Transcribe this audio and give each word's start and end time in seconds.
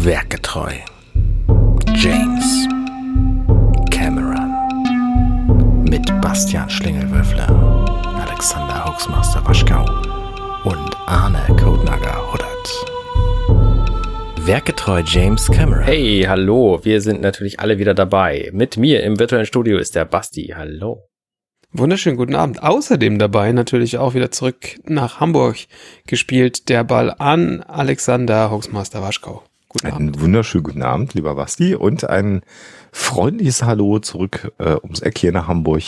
Werketreu. 0.00 0.74
James 1.96 2.68
Cameron. 3.90 4.54
Mit 5.90 6.06
Bastian 6.20 6.70
Schlingelwürfler, 6.70 7.48
Alexander 8.24 8.84
Hoaxmaster 8.84 9.44
Waschkau 9.44 9.84
und 10.62 10.96
Arne 11.06 11.44
Codenager 11.60 12.32
Huddert. 12.32 14.46
Werketreu 14.46 15.02
James 15.04 15.50
Cameron. 15.50 15.82
Hey, 15.82 16.24
hallo, 16.28 16.78
wir 16.84 17.00
sind 17.00 17.20
natürlich 17.20 17.58
alle 17.58 17.78
wieder 17.78 17.94
dabei. 17.94 18.50
Mit 18.52 18.76
mir 18.76 19.02
im 19.02 19.18
virtuellen 19.18 19.46
Studio 19.46 19.78
ist 19.78 19.96
der 19.96 20.04
Basti. 20.04 20.54
Hallo. 20.56 21.08
Wunderschönen 21.72 22.16
guten 22.16 22.36
Abend. 22.36 22.62
Außerdem 22.62 23.18
dabei 23.18 23.50
natürlich 23.50 23.98
auch 23.98 24.14
wieder 24.14 24.30
zurück 24.30 24.78
nach 24.84 25.18
Hamburg 25.18 25.56
gespielt 26.06 26.68
der 26.68 26.84
Ball 26.84 27.12
an 27.18 27.64
Alexander 27.64 28.52
Hoaxmaster 28.52 29.02
Waschkau. 29.02 29.42
Guten 29.68 29.86
Einen 29.86 30.08
Abend. 30.08 30.20
wunderschönen 30.22 30.64
guten 30.64 30.82
Abend, 30.82 31.12
lieber 31.12 31.34
Basti, 31.34 31.74
und 31.74 32.08
ein 32.08 32.40
freundliches 32.90 33.62
Hallo 33.62 33.98
zurück 33.98 34.50
äh, 34.58 34.76
ums 34.82 35.00
Eck 35.00 35.18
hier 35.18 35.30
nach 35.30 35.46
Hamburg 35.46 35.82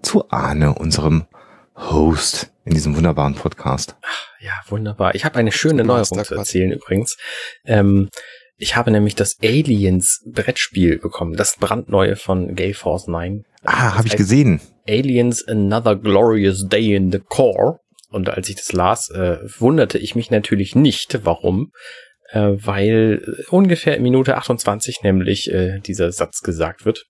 zu 0.00 0.30
Arne, 0.30 0.74
unserem 0.74 1.26
Host 1.76 2.50
in 2.64 2.72
diesem 2.72 2.96
wunderbaren 2.96 3.34
Podcast. 3.34 3.96
Ach, 4.00 4.28
ja, 4.40 4.52
wunderbar. 4.68 5.14
Ich 5.14 5.26
habe 5.26 5.36
eine 5.36 5.52
schöne 5.52 5.84
Neuerung 5.84 6.24
zu 6.24 6.34
erzählen 6.36 6.72
übrigens. 6.72 7.18
Ähm, 7.66 8.08
ich 8.56 8.76
habe 8.76 8.90
nämlich 8.90 9.14
das 9.14 9.36
Aliens 9.42 10.22
Brettspiel 10.24 10.98
bekommen, 10.98 11.36
das 11.36 11.56
brandneue 11.56 12.16
von 12.16 12.54
Gay 12.54 12.72
Force 12.72 13.08
9. 13.08 13.44
Ah, 13.64 13.96
habe 13.98 14.08
ich 14.08 14.16
gesehen. 14.16 14.62
Aliens 14.88 15.46
Another 15.46 15.96
Glorious 15.96 16.66
Day 16.66 16.94
in 16.94 17.12
the 17.12 17.18
Core. 17.20 17.80
Und 18.10 18.30
als 18.30 18.48
ich 18.48 18.56
das 18.56 18.72
las, 18.72 19.10
äh, 19.10 19.36
wunderte 19.58 19.98
ich 19.98 20.14
mich 20.14 20.30
natürlich 20.30 20.74
nicht, 20.74 21.26
warum, 21.26 21.72
äh, 22.28 22.52
weil 22.54 23.44
ungefähr 23.50 23.96
in 23.96 24.02
Minute 24.02 24.36
28 24.36 25.02
nämlich 25.02 25.52
äh, 25.52 25.80
dieser 25.80 26.12
Satz 26.12 26.40
gesagt 26.40 26.84
wird 26.84 27.04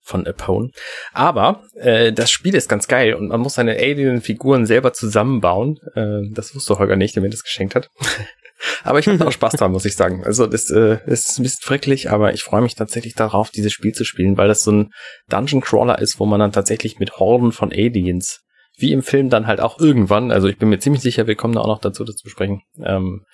von 0.00 0.26
Apone. 0.26 0.70
Aber 1.12 1.64
äh, 1.74 2.12
das 2.12 2.30
Spiel 2.30 2.54
ist 2.54 2.68
ganz 2.68 2.88
geil 2.88 3.14
und 3.14 3.28
man 3.28 3.40
muss 3.40 3.54
seine 3.54 3.76
Alien-Figuren 3.76 4.66
selber 4.66 4.92
zusammenbauen. 4.92 5.78
Äh, 5.94 6.32
das 6.32 6.54
wusste 6.54 6.78
Holger 6.78 6.96
nicht, 6.96 7.14
der 7.14 7.22
mir 7.22 7.30
das 7.30 7.44
geschenkt 7.44 7.74
hat. 7.74 7.88
aber 8.84 8.98
ich 8.98 9.06
hatte 9.06 9.26
auch 9.26 9.32
Spaß 9.32 9.54
dran, 9.54 9.72
muss 9.72 9.84
ich 9.84 9.94
sagen. 9.94 10.24
Also 10.24 10.46
das 10.46 10.70
äh, 10.70 10.98
ist 11.06 11.38
ein 11.38 11.42
bisschen 11.42 11.62
fricklich, 11.62 12.10
aber 12.10 12.32
ich 12.32 12.42
freue 12.42 12.62
mich 12.62 12.74
tatsächlich 12.74 13.14
darauf, 13.14 13.50
dieses 13.50 13.72
Spiel 13.72 13.92
zu 13.92 14.04
spielen, 14.04 14.36
weil 14.36 14.48
das 14.48 14.62
so 14.62 14.72
ein 14.72 14.90
Dungeon 15.28 15.60
Crawler 15.60 15.98
ist, 16.00 16.18
wo 16.18 16.26
man 16.26 16.40
dann 16.40 16.52
tatsächlich 16.52 16.98
mit 16.98 17.18
Horden 17.18 17.52
von 17.52 17.70
Aliens, 17.70 18.40
wie 18.76 18.92
im 18.92 19.02
Film 19.02 19.28
dann 19.28 19.46
halt 19.46 19.60
auch 19.60 19.78
irgendwann, 19.78 20.30
also 20.30 20.48
ich 20.48 20.56
bin 20.56 20.68
mir 20.68 20.78
ziemlich 20.78 21.02
sicher, 21.02 21.26
wir 21.26 21.36
kommen 21.36 21.54
da 21.54 21.60
auch 21.60 21.66
noch 21.66 21.80
dazu, 21.80 22.04
das 22.04 22.16
zu 22.16 22.28
sprechen, 22.28 22.62
ähm, 22.82 23.24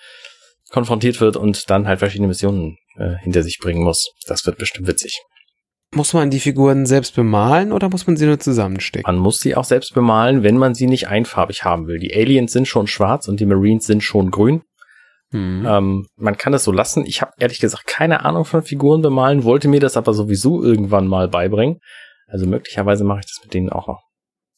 konfrontiert 0.74 1.20
wird 1.20 1.36
und 1.36 1.70
dann 1.70 1.86
halt 1.86 2.00
verschiedene 2.00 2.26
Missionen 2.26 2.78
äh, 2.96 3.14
hinter 3.22 3.44
sich 3.44 3.58
bringen 3.60 3.84
muss. 3.84 4.10
Das 4.26 4.44
wird 4.44 4.58
bestimmt 4.58 4.88
witzig. 4.88 5.22
Muss 5.94 6.12
man 6.12 6.30
die 6.30 6.40
Figuren 6.40 6.84
selbst 6.84 7.14
bemalen 7.14 7.70
oder 7.70 7.88
muss 7.88 8.08
man 8.08 8.16
sie 8.16 8.26
nur 8.26 8.40
zusammenstecken? 8.40 9.06
Man 9.06 9.22
muss 9.22 9.38
sie 9.38 9.54
auch 9.54 9.62
selbst 9.62 9.94
bemalen, 9.94 10.42
wenn 10.42 10.58
man 10.58 10.74
sie 10.74 10.88
nicht 10.88 11.06
einfarbig 11.06 11.64
haben 11.64 11.86
will. 11.86 12.00
Die 12.00 12.12
Aliens 12.12 12.52
sind 12.52 12.66
schon 12.66 12.88
schwarz 12.88 13.28
und 13.28 13.38
die 13.38 13.46
Marines 13.46 13.86
sind 13.86 14.02
schon 14.02 14.32
grün. 14.32 14.62
Mhm. 15.30 15.64
Ähm, 15.64 16.06
man 16.16 16.36
kann 16.36 16.52
das 16.52 16.64
so 16.64 16.72
lassen. 16.72 17.06
Ich 17.06 17.22
habe 17.22 17.30
ehrlich 17.38 17.60
gesagt 17.60 17.86
keine 17.86 18.24
Ahnung 18.24 18.44
von 18.44 18.64
Figuren 18.64 19.00
bemalen, 19.00 19.44
wollte 19.44 19.68
mir 19.68 19.78
das 19.78 19.96
aber 19.96 20.12
sowieso 20.12 20.60
irgendwann 20.60 21.06
mal 21.06 21.28
beibringen. 21.28 21.78
Also 22.26 22.46
möglicherweise 22.46 23.04
mache 23.04 23.20
ich 23.20 23.26
das 23.26 23.44
mit 23.44 23.54
denen 23.54 23.70
auch 23.70 23.86
noch. 23.86 24.02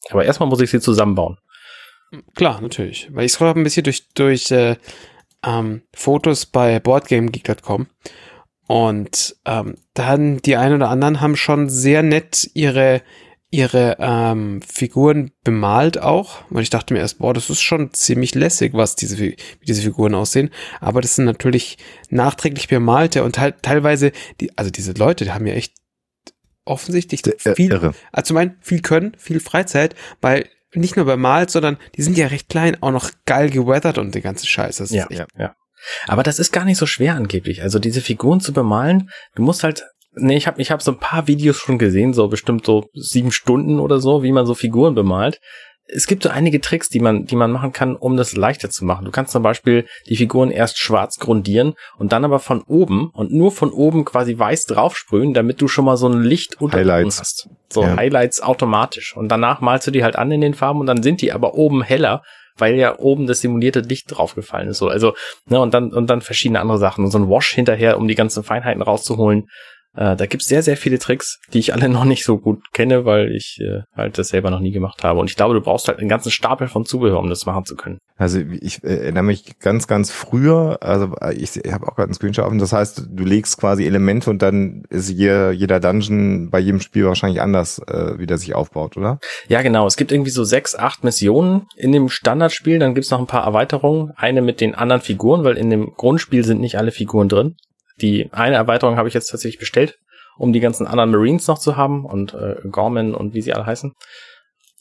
Aber 0.09 0.25
erstmal 0.25 0.49
muss 0.49 0.61
ich 0.61 0.71
sie 0.71 0.79
zusammenbauen. 0.79 1.37
Klar, 2.35 2.59
natürlich. 2.59 3.07
Weil 3.11 3.25
ich 3.25 3.33
scroll 3.33 3.49
ein 3.49 3.63
bisschen 3.63 3.83
durch, 3.83 4.07
durch 4.15 4.49
äh, 4.49 4.77
ähm, 5.47 5.81
Fotos 5.93 6.45
bei 6.45 6.79
BoardGameGeek.com 6.79 7.87
und 8.67 9.35
ähm, 9.45 9.75
dann 9.93 10.37
die 10.39 10.57
einen 10.57 10.75
oder 10.75 10.89
anderen 10.89 11.21
haben 11.21 11.37
schon 11.37 11.69
sehr 11.69 12.03
nett 12.03 12.51
ihre 12.53 13.01
ihre 13.49 13.95
ähm, 13.99 14.61
Figuren 14.61 15.31
bemalt 15.43 16.01
auch. 16.01 16.49
Und 16.49 16.61
ich 16.61 16.69
dachte 16.69 16.93
mir 16.93 16.99
erst, 16.99 17.19
boah, 17.19 17.33
das 17.33 17.49
ist 17.49 17.61
schon 17.61 17.93
ziemlich 17.93 18.35
lässig, 18.35 18.73
was 18.73 18.97
diese, 18.97 19.17
wie 19.17 19.37
diese 19.65 19.83
Figuren 19.83 20.15
aussehen. 20.15 20.49
Aber 20.81 20.99
das 20.99 21.15
sind 21.15 21.23
natürlich 21.23 21.77
nachträglich 22.09 22.67
bemalte 22.67 23.23
und 23.23 23.35
te 23.35 23.55
teilweise, 23.61 24.11
die, 24.41 24.57
also 24.57 24.69
diese 24.69 24.91
Leute, 24.91 25.23
die 25.23 25.31
haben 25.31 25.47
ja 25.47 25.53
echt 25.53 25.73
offensichtlich 26.65 27.21
viel, 27.37 27.71
irre. 27.71 27.93
also 28.11 28.27
zum 28.27 28.37
einen 28.37 28.57
viel 28.59 28.81
Können, 28.81 29.15
viel 29.17 29.39
Freizeit, 29.39 29.95
weil 30.19 30.49
nicht 30.73 30.95
nur 30.95 31.05
bemalt, 31.05 31.49
sondern 31.49 31.77
die 31.95 32.01
sind 32.01 32.17
ja 32.17 32.27
recht 32.27 32.49
klein, 32.49 32.81
auch 32.81 32.91
noch 32.91 33.11
geil 33.25 33.49
geweathert 33.49 33.97
und 33.97 34.13
die 34.13 34.21
ganze 34.21 34.45
Scheiße. 34.45 34.83
Das 34.83 34.91
ja, 34.91 35.07
ja, 35.09 35.25
ja. 35.37 35.55
Aber 36.07 36.23
das 36.23 36.39
ist 36.39 36.51
gar 36.51 36.65
nicht 36.65 36.77
so 36.77 36.85
schwer 36.85 37.15
angeblich. 37.15 37.61
Also 37.61 37.79
diese 37.79 38.01
Figuren 38.01 38.41
zu 38.41 38.53
bemalen, 38.53 39.09
du 39.35 39.43
musst 39.43 39.63
halt 39.63 39.85
Nee, 40.19 40.37
ich 40.37 40.47
habe 40.47 40.59
ich 40.59 40.71
hab 40.71 40.81
so 40.81 40.91
ein 40.93 40.99
paar 40.99 41.27
Videos 41.27 41.57
schon 41.57 41.77
gesehen, 41.77 42.13
so 42.13 42.27
bestimmt 42.27 42.65
so 42.65 42.89
sieben 42.93 43.31
Stunden 43.31 43.79
oder 43.79 43.99
so, 43.99 44.23
wie 44.23 44.31
man 44.31 44.47
so 44.47 44.55
Figuren 44.55 44.95
bemalt. 44.95 45.39
Es 45.89 46.05
gibt 46.05 46.23
so 46.23 46.29
einige 46.29 46.59
Tricks, 46.59 46.89
die 46.89 46.99
man, 46.99 47.25
die 47.25 47.35
man 47.35 47.51
machen 47.51 47.71
kann, 47.71 47.95
um 47.95 48.17
das 48.17 48.35
leichter 48.35 48.69
zu 48.69 48.83
machen. 48.83 49.05
Du 49.05 49.11
kannst 49.11 49.31
zum 49.31 49.41
Beispiel 49.41 49.85
die 50.07 50.17
Figuren 50.17 50.51
erst 50.51 50.77
schwarz 50.77 51.17
grundieren 51.17 51.75
und 51.97 52.11
dann 52.11 52.25
aber 52.25 52.39
von 52.39 52.61
oben 52.63 53.09
und 53.13 53.31
nur 53.31 53.51
von 53.51 53.71
oben 53.71 54.03
quasi 54.03 54.37
weiß 54.37 54.65
draufsprühen, 54.65 55.33
damit 55.33 55.61
du 55.61 55.67
schon 55.67 55.85
mal 55.85 55.95
so 55.95 56.09
ein 56.09 56.23
Licht 56.23 56.61
unter 56.61 56.77
hast. 57.19 57.49
So 57.69 57.83
ja. 57.83 57.95
Highlights 57.95 58.41
automatisch. 58.41 59.15
Und 59.15 59.29
danach 59.29 59.61
malst 59.61 59.87
du 59.87 59.91
die 59.91 60.03
halt 60.03 60.17
an 60.17 60.31
in 60.31 60.41
den 60.41 60.53
Farben 60.53 60.81
und 60.81 60.87
dann 60.87 61.03
sind 61.03 61.21
die 61.21 61.31
aber 61.31 61.53
oben 61.55 61.81
heller 61.83 62.21
weil 62.57 62.75
ja 62.75 62.97
oben 62.97 63.27
das 63.27 63.41
simulierte 63.41 63.81
Licht 63.81 64.07
draufgefallen 64.09 64.69
ist. 64.69 64.79
So, 64.79 64.87
also, 64.87 65.13
ne, 65.45 65.59
und 65.59 65.73
dann, 65.73 65.93
und 65.93 66.09
dann 66.09 66.21
verschiedene 66.21 66.59
andere 66.59 66.79
Sachen. 66.79 67.05
Und 67.05 67.11
so 67.11 67.19
ein 67.19 67.29
Wash 67.29 67.53
hinterher, 67.53 67.97
um 67.97 68.07
die 68.07 68.15
ganzen 68.15 68.43
Feinheiten 68.43 68.81
rauszuholen. 68.81 69.47
Äh, 69.97 70.15
da 70.15 70.25
gibt's 70.27 70.47
sehr, 70.47 70.63
sehr 70.63 70.77
viele 70.77 70.99
Tricks, 70.99 71.39
die 71.51 71.59
ich 71.59 71.73
alle 71.73 71.89
noch 71.97 72.05
nicht 72.05 72.23
so 72.23 72.37
gut 72.37 72.59
kenne, 72.73 73.05
weil 73.05 73.35
ich 73.35 73.57
äh, 73.61 73.81
halt 73.95 74.17
das 74.17 74.29
selber 74.29 74.51
noch 74.51 74.59
nie 74.59 74.71
gemacht 74.71 75.03
habe. 75.03 75.19
Und 75.19 75.29
ich 75.29 75.35
glaube, 75.35 75.55
du 75.55 75.61
brauchst 75.61 75.87
halt 75.87 75.99
einen 75.99 76.09
ganzen 76.09 76.31
Stapel 76.31 76.67
von 76.67 76.85
Zubehör, 76.85 77.19
um 77.19 77.29
das 77.29 77.45
machen 77.45 77.65
zu 77.65 77.75
können. 77.75 77.97
Also 78.15 78.39
ich 78.39 78.83
äh, 78.83 78.97
erinnere 78.97 79.23
mich 79.23 79.59
ganz, 79.59 79.87
ganz 79.87 80.11
früher, 80.11 80.77
also 80.81 81.15
äh, 81.21 81.33
ich, 81.33 81.55
ich 81.55 81.71
habe 81.71 81.87
auch 81.87 81.95
gerade 81.95 82.07
einen 82.07 82.13
Screenshot 82.13 82.45
offen, 82.45 82.59
das 82.59 82.73
heißt, 82.73 83.07
du 83.09 83.23
legst 83.23 83.59
quasi 83.59 83.85
Elemente 83.85 84.29
und 84.29 84.41
dann 84.41 84.83
ist 84.89 85.09
jeder, 85.09 85.51
jeder 85.51 85.79
Dungeon 85.79 86.49
bei 86.49 86.59
jedem 86.59 86.79
Spiel 86.79 87.05
wahrscheinlich 87.05 87.41
anders, 87.41 87.79
äh, 87.87 88.17
wie 88.17 88.25
der 88.25 88.37
sich 88.37 88.55
aufbaut, 88.55 88.97
oder? 88.97 89.19
Ja, 89.47 89.61
genau. 89.61 89.85
Es 89.85 89.97
gibt 89.97 90.11
irgendwie 90.11 90.31
so 90.31 90.43
sechs, 90.43 90.75
acht 90.75 91.03
Missionen 91.03 91.67
in 91.75 91.91
dem 91.91 92.09
Standardspiel, 92.09 92.79
dann 92.79 92.95
gibt's 92.95 93.11
noch 93.11 93.19
ein 93.19 93.27
paar 93.27 93.43
Erweiterungen, 93.43 94.11
eine 94.15 94.41
mit 94.41 94.61
den 94.61 94.75
anderen 94.75 95.01
Figuren, 95.01 95.43
weil 95.43 95.57
in 95.57 95.69
dem 95.69 95.93
Grundspiel 95.95 96.43
sind 96.43 96.59
nicht 96.59 96.77
alle 96.77 96.91
Figuren 96.91 97.29
drin. 97.29 97.55
Die 98.01 98.31
eine 98.31 98.55
Erweiterung 98.55 98.97
habe 98.97 99.07
ich 99.07 99.13
jetzt 99.13 99.29
tatsächlich 99.29 99.59
bestellt, 99.59 99.97
um 100.37 100.53
die 100.53 100.59
ganzen 100.59 100.87
anderen 100.87 101.11
Marines 101.11 101.47
noch 101.47 101.57
zu 101.57 101.77
haben 101.77 102.05
und 102.05 102.33
äh, 102.33 102.55
Gorman 102.69 103.15
und 103.15 103.33
wie 103.33 103.41
sie 103.41 103.53
alle 103.53 103.65
heißen. 103.65 103.93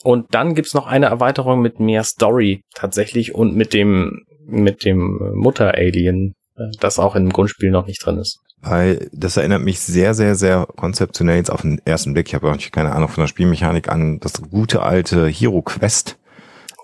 Und 0.04 0.34
dann 0.34 0.54
gibt's 0.54 0.75
noch 0.75 0.87
eine 0.87 1.06
Erweiterung 1.06 1.60
mit 1.60 1.81
mehr 1.81 2.05
Story 2.05 2.62
tatsächlich 2.75 3.34
und 3.34 3.56
mit 3.56 3.72
dem 3.72 4.25
mit 4.47 4.84
dem 4.84 5.19
Mutter-Alien, 5.34 6.34
äh, 6.56 6.62
das 6.81 6.99
auch 6.99 7.15
dem 7.15 7.31
Grundspiel 7.31 7.71
noch 7.71 7.87
nicht 7.87 8.05
drin 8.05 8.19
ist. 8.19 8.38
Weil 8.62 9.09
das 9.12 9.37
erinnert 9.37 9.62
mich 9.62 9.81
sehr, 9.81 10.15
sehr, 10.15 10.34
sehr 10.34 10.66
konzeptionell 10.76 11.37
jetzt 11.37 11.50
auf 11.50 11.62
den 11.62 11.81
ersten 11.84 12.15
Blick. 12.15 12.28
Ich 12.28 12.34
habe 12.34 12.50
auch 12.50 12.56
keine 12.72 12.93
Ahnung 12.93 13.09
von 13.09 13.22
der 13.22 13.28
Spielmechanik 13.28 13.88
an 13.88 14.19
das 14.21 14.41
gute 14.50 14.82
alte 14.82 15.26
Hero 15.28 15.62
Quest. 15.62 16.19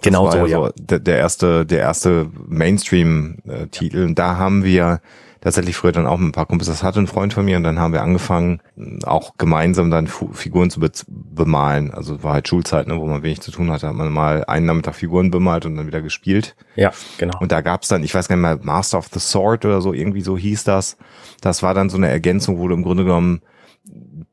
Genau 0.02 0.30
so, 0.30 0.46
ja. 0.46 0.70
der, 0.76 0.98
der 0.98 1.18
erste, 1.18 1.64
der 1.64 1.78
erste 1.78 2.28
Mainstream-Titel. 2.46 3.98
Äh, 3.98 4.04
und 4.04 4.18
da 4.18 4.36
haben 4.36 4.64
wir 4.64 5.00
tatsächlich 5.42 5.76
früher 5.76 5.92
dann 5.92 6.06
auch 6.06 6.18
mit 6.18 6.28
ein 6.28 6.32
paar 6.32 6.46
Kumpels, 6.46 6.68
das 6.68 6.82
hatte 6.82 7.00
ein 7.00 7.06
Freund 7.06 7.34
von 7.34 7.44
mir 7.44 7.56
und 7.56 7.64
dann 7.64 7.78
haben 7.78 7.92
wir 7.92 8.02
angefangen, 8.02 8.60
auch 9.02 9.36
gemeinsam 9.36 9.90
dann 9.90 10.06
Figuren 10.06 10.70
zu 10.70 10.80
be 10.80 10.90
bemalen. 11.08 11.92
Also 11.92 12.22
war 12.22 12.34
halt 12.34 12.48
Schulzeit, 12.48 12.86
ne, 12.86 12.98
wo 12.98 13.06
man 13.06 13.22
wenig 13.22 13.40
zu 13.40 13.50
tun 13.50 13.70
hatte. 13.70 13.88
Hat 13.88 13.94
man 13.94 14.12
mal 14.12 14.44
einen 14.44 14.66
Nachmittag 14.66 14.94
Figuren 14.94 15.30
bemalt 15.30 15.66
und 15.66 15.76
dann 15.76 15.86
wieder 15.86 16.00
gespielt. 16.00 16.54
Ja, 16.76 16.92
genau. 17.18 17.38
Und 17.40 17.52
da 17.52 17.60
gab's 17.60 17.88
dann, 17.88 18.04
ich 18.04 18.14
weiß 18.14 18.28
gar 18.28 18.36
nicht 18.36 18.42
mehr, 18.42 18.58
Master 18.62 18.98
of 18.98 19.08
the 19.12 19.18
Sword 19.18 19.64
oder 19.64 19.80
so, 19.80 19.92
irgendwie 19.92 20.20
so 20.20 20.38
hieß 20.38 20.64
das. 20.64 20.96
Das 21.40 21.62
war 21.62 21.74
dann 21.74 21.90
so 21.90 21.96
eine 21.96 22.08
Ergänzung, 22.08 22.58
wo 22.58 22.68
du 22.68 22.74
im 22.74 22.82
Grunde 22.82 23.04
genommen 23.04 23.42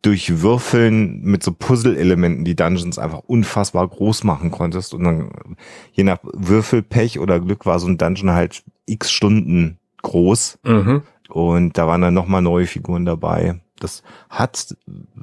durch 0.03 0.41
Würfeln 0.41 1.21
mit 1.21 1.41
so 1.41 1.51
Puzzle-Elementen 1.51 2.45
die 2.45 2.55
Dungeons 2.55 2.99
einfach 2.99 3.19
unfassbar 3.19 3.87
groß 3.87 4.23
machen 4.23 4.51
konntest 4.51 4.93
und 4.93 5.03
dann 5.03 5.31
je 5.91 6.03
nach 6.03 6.19
Würfelpech 6.23 7.19
oder 7.19 7.39
Glück 7.39 7.65
war 7.65 7.79
so 7.79 7.87
ein 7.87 7.97
Dungeon 7.97 8.31
halt 8.31 8.63
x 8.85 9.11
Stunden 9.11 9.79
groß. 10.01 10.59
Mhm. 10.63 11.03
Und 11.29 11.77
da 11.77 11.87
waren 11.87 12.01
dann 12.01 12.13
nochmal 12.13 12.41
neue 12.41 12.65
Figuren 12.65 13.05
dabei. 13.05 13.61
Das 13.79 14.03
hat 14.29 14.75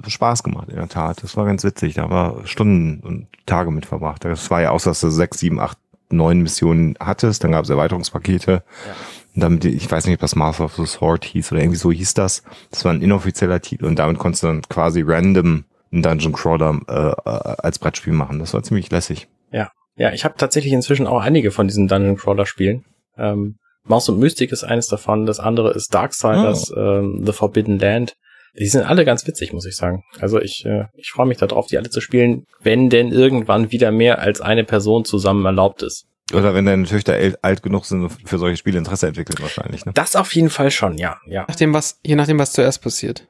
Spaß 0.06 0.42
gemacht, 0.42 0.68
in 0.68 0.76
der 0.76 0.88
Tat. 0.88 1.22
Das 1.22 1.36
war 1.36 1.44
ganz 1.44 1.64
witzig. 1.64 1.94
Da 1.94 2.08
war 2.10 2.46
Stunden 2.46 3.00
und 3.00 3.26
Tage 3.44 3.70
mit 3.70 3.86
verbracht. 3.86 4.24
Das 4.24 4.50
war 4.50 4.62
ja 4.62 4.70
auch, 4.70 4.80
dass 4.80 5.00
du 5.00 5.10
sechs, 5.10 5.38
sieben, 5.38 5.60
acht, 5.60 5.78
neun 6.10 6.42
Missionen 6.42 6.96
hattest. 7.00 7.44
Dann 7.44 7.52
gab 7.52 7.64
es 7.64 7.70
Erweiterungspakete. 7.70 8.50
Ja. 8.52 8.94
Und 9.34 9.42
damit, 9.42 9.64
ich 9.64 9.90
weiß 9.90 10.06
nicht, 10.06 10.14
ob 10.14 10.20
das 10.20 10.36
Master 10.36 10.64
of 10.64 10.76
the 10.76 10.86
Sword 10.86 11.24
hieß 11.24 11.52
oder 11.52 11.60
irgendwie 11.60 11.78
so 11.78 11.92
hieß 11.92 12.14
das. 12.14 12.42
Das 12.70 12.84
war 12.84 12.92
ein 12.92 13.02
inoffizieller 13.02 13.60
Titel 13.60 13.84
und 13.84 13.98
damit 13.98 14.18
konntest 14.18 14.42
du 14.42 14.46
dann 14.46 14.62
quasi 14.62 15.02
random 15.04 15.64
einen 15.92 16.02
Dungeon 16.02 16.32
Crawler 16.32 16.80
äh, 16.88 17.10
äh 17.10 17.56
als 17.58 17.78
Brettspiel 17.78 18.14
machen. 18.14 18.38
Das 18.38 18.54
war 18.54 18.62
ziemlich 18.62 18.90
lässig. 18.90 19.28
Ja, 19.52 19.70
ja, 19.96 20.12
ich 20.12 20.24
habe 20.24 20.36
tatsächlich 20.36 20.72
inzwischen 20.72 21.06
auch 21.06 21.20
einige 21.20 21.50
von 21.50 21.68
diesen 21.68 21.88
Dungeon 21.88 22.16
Crawler 22.16 22.46
Spielen. 22.46 22.84
Ähm, 23.18 23.56
Maus 23.86 24.08
und 24.08 24.18
Mystik 24.18 24.52
ist 24.52 24.64
eines 24.64 24.88
davon. 24.88 25.26
Das 25.26 25.40
andere 25.40 25.72
ist 25.72 25.92
Darksiders, 25.94 26.72
ähm, 26.76 27.22
The 27.24 27.32
Forbidden 27.32 27.78
Land. 27.78 28.14
Die 28.58 28.66
sind 28.66 28.84
alle 28.84 29.04
ganz 29.04 29.26
witzig, 29.26 29.52
muss 29.52 29.66
ich 29.66 29.76
sagen. 29.76 30.02
Also 30.18 30.40
ich, 30.40 30.64
äh, 30.64 30.84
ich 30.94 31.10
freue 31.10 31.26
mich 31.26 31.38
darauf, 31.38 31.66
die 31.66 31.76
alle 31.76 31.90
zu 31.90 32.00
spielen, 32.00 32.46
wenn 32.62 32.88
denn 32.88 33.12
irgendwann 33.12 33.70
wieder 33.70 33.92
mehr 33.92 34.18
als 34.20 34.40
eine 34.40 34.64
Person 34.64 35.04
zusammen 35.04 35.44
erlaubt 35.44 35.82
ist. 35.82 36.06
Oder 36.32 36.54
wenn 36.54 36.66
deine 36.66 36.84
Töchter 36.84 37.16
alt 37.42 37.62
genug 37.62 37.84
sind 37.84 38.04
und 38.04 38.28
für 38.28 38.38
solche 38.38 38.56
Spiele 38.56 38.78
Interesse 38.78 39.06
entwickeln 39.06 39.38
wahrscheinlich. 39.40 39.84
Ne? 39.84 39.92
Das 39.94 40.16
auf 40.16 40.34
jeden 40.34 40.50
Fall 40.50 40.70
schon, 40.70 40.98
ja, 40.98 41.18
ja. 41.26 41.44
Nachdem 41.46 41.72
was, 41.72 42.00
je 42.04 42.16
nachdem, 42.16 42.38
was 42.38 42.52
zuerst 42.52 42.82
passiert. 42.82 43.28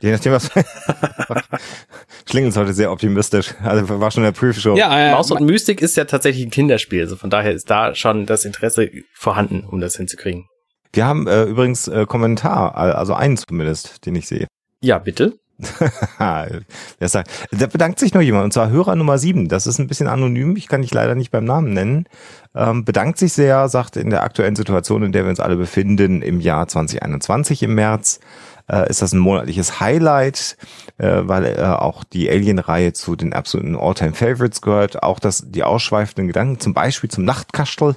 Je 0.00 0.12
nachdem, 0.12 0.32
was. 0.32 0.50
Schlingel 2.28 2.48
ist 2.48 2.56
heute 2.56 2.72
sehr 2.72 2.90
optimistisch. 2.90 3.54
Also 3.62 4.00
war 4.00 4.10
schon 4.10 4.24
in 4.24 4.32
der 4.32 4.38
Prüfshow. 4.38 4.74
Ja, 4.76 5.08
äh, 5.08 5.12
Maus 5.12 5.30
und 5.30 5.44
Mystik 5.44 5.82
ist 5.82 5.96
ja 5.96 6.04
tatsächlich 6.06 6.46
ein 6.46 6.50
Kinderspiel, 6.50 7.02
also 7.02 7.16
von 7.16 7.28
daher 7.28 7.52
ist 7.52 7.68
da 7.68 7.94
schon 7.94 8.24
das 8.24 8.44
Interesse 8.44 8.90
vorhanden, 9.12 9.64
um 9.64 9.80
das 9.80 9.96
hinzukriegen. 9.96 10.46
Wir 10.92 11.04
haben 11.04 11.26
äh, 11.26 11.44
übrigens 11.44 11.88
äh, 11.88 12.06
Kommentar, 12.06 12.76
also 12.76 13.14
einen 13.14 13.36
zumindest, 13.36 14.06
den 14.06 14.16
ich 14.16 14.26
sehe. 14.26 14.46
Ja, 14.80 14.98
bitte. 14.98 15.38
der, 16.18 17.08
sagt, 17.08 17.30
da 17.50 17.66
bedankt 17.66 17.98
sich 17.98 18.14
noch 18.14 18.22
jemand, 18.22 18.44
und 18.44 18.52
zwar 18.52 18.70
Hörer 18.70 18.96
Nummer 18.96 19.18
7. 19.18 19.48
Das 19.48 19.66
ist 19.66 19.78
ein 19.78 19.88
bisschen 19.88 20.06
anonym, 20.06 20.56
ich 20.56 20.68
kann 20.68 20.82
dich 20.82 20.94
leider 20.94 21.14
nicht 21.14 21.30
beim 21.30 21.44
Namen 21.44 21.74
nennen. 21.74 22.06
Ähm, 22.54 22.84
bedankt 22.84 23.18
sich 23.18 23.34
sehr, 23.34 23.68
sagt 23.68 23.96
in 23.96 24.10
der 24.10 24.22
aktuellen 24.22 24.56
Situation, 24.56 25.02
in 25.02 25.12
der 25.12 25.24
wir 25.24 25.30
uns 25.30 25.40
alle 25.40 25.56
befinden, 25.56 26.22
im 26.22 26.40
Jahr 26.40 26.66
2021 26.66 27.62
im 27.62 27.74
März, 27.74 28.20
äh, 28.70 28.88
ist 28.88 29.02
das 29.02 29.12
ein 29.12 29.18
monatliches 29.18 29.80
Highlight, 29.80 30.56
äh, 30.98 31.22
weil 31.22 31.44
äh, 31.44 31.62
auch 31.62 32.04
die 32.04 32.30
Alien-Reihe 32.30 32.92
zu 32.92 33.16
den 33.16 33.32
absoluten 33.32 33.76
All-Time-Favorites 33.76 34.62
gehört. 34.62 35.02
Auch 35.02 35.18
das, 35.18 35.44
die 35.46 35.64
ausschweifenden 35.64 36.26
Gedanken, 36.26 36.60
zum 36.60 36.74
Beispiel 36.74 37.10
zum 37.10 37.24
Nachtkastel. 37.24 37.96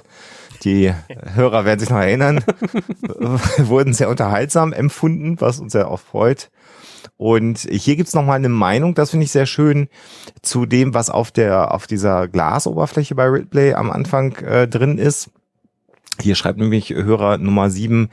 Die 0.64 0.92
Hörer 1.34 1.64
werden 1.64 1.80
sich 1.80 1.90
noch 1.90 1.98
erinnern, 1.98 2.44
wurden 3.58 3.94
sehr 3.94 4.08
unterhaltsam 4.08 4.72
empfunden, 4.72 5.40
was 5.40 5.60
uns 5.60 5.74
ja 5.74 5.86
auch 5.86 6.00
freut. 6.00 6.50
Und 7.16 7.60
hier 7.70 7.96
gibt's 7.96 8.14
noch 8.14 8.24
mal 8.24 8.34
eine 8.34 8.48
Meinung, 8.48 8.94
das 8.94 9.10
finde 9.10 9.24
ich 9.24 9.30
sehr 9.30 9.46
schön, 9.46 9.88
zu 10.42 10.66
dem, 10.66 10.94
was 10.94 11.10
auf 11.10 11.30
der 11.30 11.72
auf 11.72 11.86
dieser 11.86 12.28
Glasoberfläche 12.28 13.14
bei 13.14 13.26
Ridley 13.26 13.74
am 13.74 13.90
Anfang 13.90 14.34
äh, 14.36 14.66
drin 14.66 14.98
ist. 14.98 15.30
Hier 16.20 16.34
schreibt 16.34 16.58
nämlich 16.58 16.90
Hörer 16.90 17.38
Nummer 17.38 17.70
7, 17.70 18.08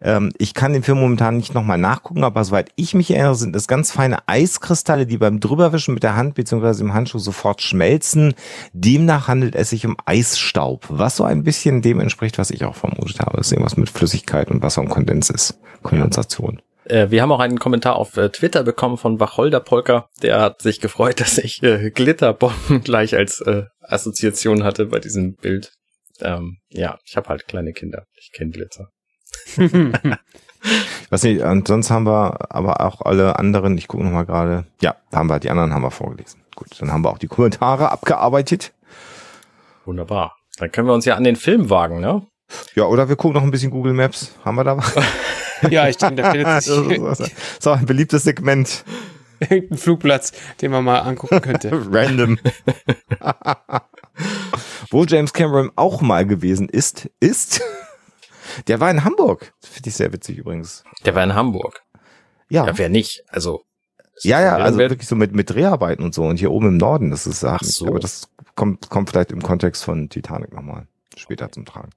ähm, 0.00 0.32
ich 0.38 0.54
kann 0.54 0.72
den 0.72 0.82
Film 0.82 0.98
momentan 0.98 1.36
nicht 1.36 1.54
nochmal 1.54 1.78
nachgucken, 1.78 2.24
aber 2.24 2.44
soweit 2.44 2.70
ich 2.76 2.94
mich 2.94 3.10
erinnere, 3.10 3.34
sind 3.34 3.56
es 3.56 3.66
ganz 3.66 3.90
feine 3.90 4.28
Eiskristalle, 4.28 5.06
die 5.06 5.18
beim 5.18 5.40
Drüberwischen 5.40 5.94
mit 5.94 6.02
der 6.02 6.16
Hand 6.16 6.34
bzw. 6.34 6.82
im 6.82 6.94
Handschuh 6.94 7.18
sofort 7.18 7.62
schmelzen. 7.62 8.34
Demnach 8.72 9.28
handelt 9.28 9.54
es 9.54 9.70
sich 9.70 9.86
um 9.86 9.96
Eisstaub, 10.04 10.84
was 10.88 11.16
so 11.16 11.24
ein 11.24 11.44
bisschen 11.44 11.82
dem 11.82 12.00
entspricht, 12.00 12.38
was 12.38 12.50
ich 12.50 12.64
auch 12.64 12.76
vermutet 12.76 13.20
habe. 13.20 13.36
Das 13.38 13.46
ist 13.46 13.52
irgendwas 13.52 13.76
mit 13.76 13.90
Flüssigkeit 13.90 14.50
und 14.50 14.62
Wasser 14.62 14.82
und 14.82 14.88
Kondens 14.88 15.30
ist. 15.30 15.58
Kondensation. 15.82 16.60
Äh, 16.84 17.10
wir 17.10 17.22
haben 17.22 17.32
auch 17.32 17.40
einen 17.40 17.58
Kommentar 17.58 17.96
auf 17.96 18.16
äh, 18.16 18.28
Twitter 18.30 18.62
bekommen 18.62 18.96
von 18.96 19.20
Wacholder 19.20 19.60
Polka. 19.60 20.08
Der 20.22 20.40
hat 20.40 20.62
sich 20.62 20.80
gefreut, 20.80 21.20
dass 21.20 21.38
ich 21.38 21.62
äh, 21.62 21.90
Glitterbomben 21.90 22.82
gleich 22.82 23.16
als 23.16 23.40
äh, 23.40 23.64
Assoziation 23.80 24.64
hatte 24.64 24.86
bei 24.86 24.98
diesem 24.98 25.34
Bild. 25.34 25.72
Ähm, 26.22 26.58
ja, 26.68 26.98
ich 27.04 27.16
habe 27.16 27.28
halt 27.28 27.46
kleine 27.48 27.72
Kinder. 27.72 28.04
Ich 28.18 28.32
kenne 28.32 28.50
Glitzer. 28.50 28.88
Was 31.10 31.22
nicht, 31.22 31.42
und 31.42 31.68
sonst 31.68 31.90
haben 31.90 32.06
wir 32.06 32.50
aber 32.54 32.80
auch 32.80 33.00
alle 33.02 33.38
anderen, 33.38 33.78
ich 33.78 33.86
gucke 33.88 34.02
nochmal 34.04 34.26
gerade, 34.26 34.66
ja, 34.80 34.96
haben 35.12 35.28
wir, 35.28 35.38
die 35.38 35.50
anderen 35.50 35.72
haben 35.72 35.82
wir 35.82 35.90
vorgelesen. 35.90 36.42
Gut, 36.56 36.68
dann 36.80 36.90
haben 36.92 37.04
wir 37.04 37.10
auch 37.10 37.18
die 37.18 37.28
Kommentare 37.28 37.90
abgearbeitet. 37.92 38.72
Wunderbar. 39.84 40.36
Dann 40.58 40.72
können 40.72 40.88
wir 40.88 40.94
uns 40.94 41.04
ja 41.04 41.14
an 41.14 41.24
den 41.24 41.36
Film 41.36 41.70
wagen, 41.70 42.00
ne? 42.00 42.26
Ja, 42.74 42.84
oder 42.84 43.08
wir 43.08 43.16
gucken 43.16 43.34
noch 43.34 43.42
ein 43.42 43.50
bisschen 43.50 43.70
Google 43.70 43.92
Maps. 43.92 44.32
Haben 44.44 44.56
wir 44.56 44.64
da 44.64 44.76
was? 44.78 44.94
ja, 45.70 45.88
ich 45.88 45.96
denke, 45.98 46.22
da 46.22 46.30
findet 46.30 46.46
Das 46.46 46.64
sich 46.64 46.98
ist 47.28 47.62
so 47.62 47.70
ein 47.70 47.86
beliebtes 47.86 48.24
Segment. 48.24 48.84
irgendein 49.40 49.78
Flugplatz, 49.78 50.32
den 50.60 50.70
man 50.70 50.82
mal 50.84 51.00
angucken 51.00 51.40
könnte. 51.42 51.70
Random. 51.92 52.38
Wo 54.90 55.04
James 55.04 55.32
Cameron 55.32 55.70
auch 55.76 56.00
mal 56.00 56.26
gewesen 56.26 56.68
ist, 56.68 57.08
ist, 57.20 57.60
der 58.68 58.80
war 58.80 58.90
in 58.90 59.04
Hamburg. 59.04 59.52
Finde 59.60 59.88
ich 59.88 59.96
sehr 59.96 60.12
witzig 60.12 60.38
übrigens. 60.38 60.84
Der 61.04 61.14
war 61.14 61.24
in 61.24 61.34
Hamburg. 61.34 61.82
Ja, 62.48 62.66
Ja, 62.66 62.78
wer 62.78 62.88
nicht? 62.88 63.24
Also. 63.28 63.62
ja, 64.22 64.40
ja, 64.40 64.56
also 64.56 64.78
Wer- 64.78 64.90
wirklich 64.90 65.08
so 65.08 65.16
mit, 65.16 65.34
mit 65.34 65.50
Dreharbeiten 65.50 66.04
und 66.04 66.14
so. 66.14 66.24
Und 66.24 66.38
hier 66.38 66.50
oben 66.52 66.68
im 66.68 66.76
Norden, 66.76 67.10
das 67.10 67.26
ist 67.26 67.40
Sachen. 67.40 67.66
so. 67.66 67.86
Aber 67.88 67.98
das 68.00 68.28
kommt, 68.54 68.88
kommt 68.88 69.10
vielleicht 69.10 69.32
im 69.32 69.42
Kontext 69.42 69.84
von 69.84 70.08
Titanic 70.08 70.52
nochmal 70.54 70.86
später 71.16 71.50
zum 71.50 71.64
Tragen. 71.64 71.90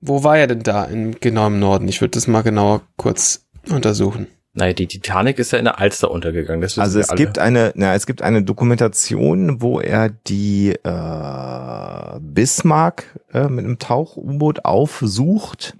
Wo 0.00 0.24
war 0.24 0.36
er 0.38 0.46
denn 0.46 0.62
da 0.62 0.84
im 0.84 1.18
genau 1.20 1.46
im 1.46 1.58
Norden? 1.58 1.88
Ich 1.88 2.00
würde 2.00 2.12
das 2.12 2.26
mal 2.26 2.42
genauer 2.42 2.82
kurz 2.96 3.46
untersuchen. 3.70 4.26
Naja, 4.56 4.72
die 4.72 4.86
Titanic 4.86 5.38
ist 5.38 5.52
ja 5.52 5.58
in 5.58 5.66
der 5.66 5.78
Alster 5.78 6.10
untergegangen. 6.10 6.62
Also 6.62 6.98
es 6.98 7.10
alle. 7.10 7.18
gibt 7.18 7.38
eine, 7.38 7.72
na, 7.74 7.94
es 7.94 8.06
gibt 8.06 8.22
eine 8.22 8.42
Dokumentation, 8.42 9.60
wo 9.60 9.80
er 9.80 10.08
die 10.08 10.70
äh, 10.70 12.18
Bismarck 12.20 13.04
äh, 13.34 13.48
mit 13.48 13.66
einem 13.66 13.78
Tauch-U-Boot 13.78 14.64
aufsucht. 14.64 15.76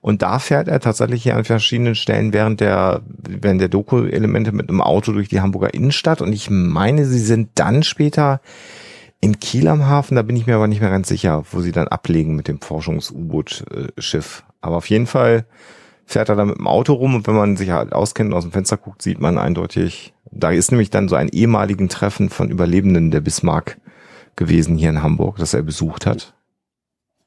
Und 0.00 0.22
da 0.22 0.38
fährt 0.38 0.68
er 0.68 0.80
tatsächlich 0.80 1.22
hier 1.22 1.36
an 1.36 1.44
verschiedenen 1.44 1.94
Stellen 1.94 2.32
während 2.32 2.60
der, 2.60 3.02
während 3.28 3.60
der 3.60 3.68
Doku-Elemente 3.68 4.52
mit 4.52 4.70
einem 4.70 4.80
Auto 4.80 5.12
durch 5.12 5.28
die 5.28 5.42
Hamburger 5.42 5.74
Innenstadt. 5.74 6.22
Und 6.22 6.32
ich 6.32 6.48
meine, 6.48 7.04
sie 7.04 7.18
sind 7.18 7.50
dann 7.56 7.82
später 7.82 8.40
in 9.20 9.38
Kiel 9.38 9.68
am 9.68 9.86
Hafen, 9.86 10.16
da 10.16 10.22
bin 10.22 10.36
ich 10.36 10.46
mir 10.46 10.54
aber 10.54 10.66
nicht 10.66 10.80
mehr 10.80 10.90
ganz 10.90 11.08
sicher, 11.08 11.44
wo 11.50 11.60
sie 11.60 11.72
dann 11.72 11.88
ablegen 11.88 12.36
mit 12.36 12.48
dem 12.48 12.62
Forschungs-U-Boot-Schiff. 12.62 14.44
Aber 14.62 14.76
auf 14.76 14.88
jeden 14.88 15.06
Fall 15.06 15.44
fährt 16.06 16.28
er 16.28 16.36
da 16.36 16.44
mit 16.44 16.58
dem 16.58 16.66
Auto 16.66 16.92
rum 16.92 17.14
und 17.14 17.26
wenn 17.26 17.34
man 17.34 17.56
sich 17.56 17.70
halt 17.70 17.92
auskennt 17.92 18.30
und 18.30 18.36
aus 18.36 18.44
dem 18.44 18.52
Fenster 18.52 18.76
guckt, 18.76 19.02
sieht 19.02 19.20
man 19.20 19.38
eindeutig, 19.38 20.14
da 20.30 20.50
ist 20.50 20.70
nämlich 20.70 20.90
dann 20.90 21.08
so 21.08 21.16
ein 21.16 21.28
ehemaligen 21.28 21.88
Treffen 21.88 22.30
von 22.30 22.50
Überlebenden 22.50 23.10
der 23.10 23.20
Bismarck 23.20 23.78
gewesen 24.36 24.76
hier 24.76 24.90
in 24.90 25.02
Hamburg, 25.02 25.36
das 25.38 25.54
er 25.54 25.62
besucht 25.62 26.06
hat. 26.06 26.34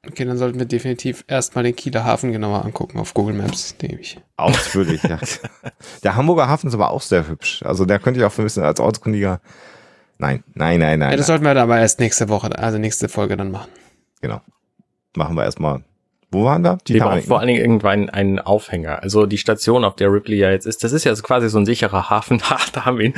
Okay, 0.07 0.25
dann 0.25 0.37
sollten 0.37 0.59
wir 0.59 0.65
definitiv 0.65 1.25
erstmal 1.27 1.63
den 1.63 1.75
Kieler 1.75 2.05
Hafen 2.05 2.31
genauer 2.31 2.63
angucken 2.63 2.99
auf 2.99 3.13
Google 3.13 3.35
Maps, 3.35 3.75
denke 3.77 3.99
ich. 3.99 4.19
Ausführlich, 4.37 5.03
ja. 5.03 5.19
Der 6.03 6.15
Hamburger 6.15 6.47
Hafen 6.47 6.67
ist 6.67 6.75
aber 6.75 6.91
auch 6.91 7.01
sehr 7.01 7.27
hübsch. 7.27 7.61
Also 7.63 7.85
da 7.85 7.99
könnte 7.99 8.19
ich 8.19 8.25
auch 8.25 8.31
vermissen 8.31 8.63
als 8.63 8.79
Ortskundiger. 8.79 9.41
Nein, 10.17 10.43
nein, 10.53 10.79
nein, 10.79 10.99
nein. 10.99 11.11
Ja, 11.11 11.17
das 11.17 11.27
nein. 11.27 11.27
sollten 11.27 11.45
wir 11.45 11.53
dann 11.53 11.63
aber 11.63 11.79
erst 11.79 11.99
nächste 11.99 12.29
Woche, 12.29 12.57
also 12.57 12.77
nächste 12.77 13.09
Folge 13.09 13.35
dann 13.35 13.51
machen. 13.51 13.69
Genau. 14.21 14.41
Machen 15.15 15.35
wir 15.35 15.43
erstmal. 15.43 15.83
Wo 16.29 16.43
waren 16.43 16.61
wir? 16.63 16.77
Wir 16.85 16.99
brauchen 16.99 17.11
Titanic, 17.11 17.25
vor 17.25 17.39
allen 17.39 17.47
Dingen 17.47 17.61
irgendwann 17.61 18.09
einen 18.09 18.39
Aufhänger. 18.39 19.01
Also 19.01 19.25
die 19.25 19.37
Station, 19.37 19.85
auf 19.85 19.95
der 19.95 20.11
Ripley 20.11 20.37
ja 20.37 20.51
jetzt 20.51 20.65
ist, 20.67 20.83
das 20.83 20.91
ist 20.91 21.05
ja 21.05 21.15
so 21.15 21.23
quasi 21.23 21.49
so 21.49 21.57
ein 21.57 21.65
sicherer 21.65 22.09
Hafen. 22.09 22.41
Ha, 22.49 22.57
da 22.73 22.85
haben 22.85 22.97
wir 22.97 23.05
ihn. 23.05 23.13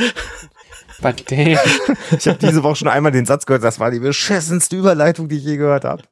But 1.02 1.30
damn. 1.32 1.58
Ich 2.18 2.28
habe 2.28 2.38
diese 2.40 2.62
Woche 2.64 2.76
schon 2.76 2.88
einmal 2.88 3.12
den 3.12 3.26
Satz 3.26 3.46
gehört, 3.46 3.64
das 3.64 3.80
war 3.80 3.90
die 3.92 4.00
beschissenste 4.00 4.76
Überleitung, 4.76 5.28
die 5.28 5.38
ich 5.38 5.44
je 5.44 5.58
gehört 5.58 5.86
habe. 5.86 6.04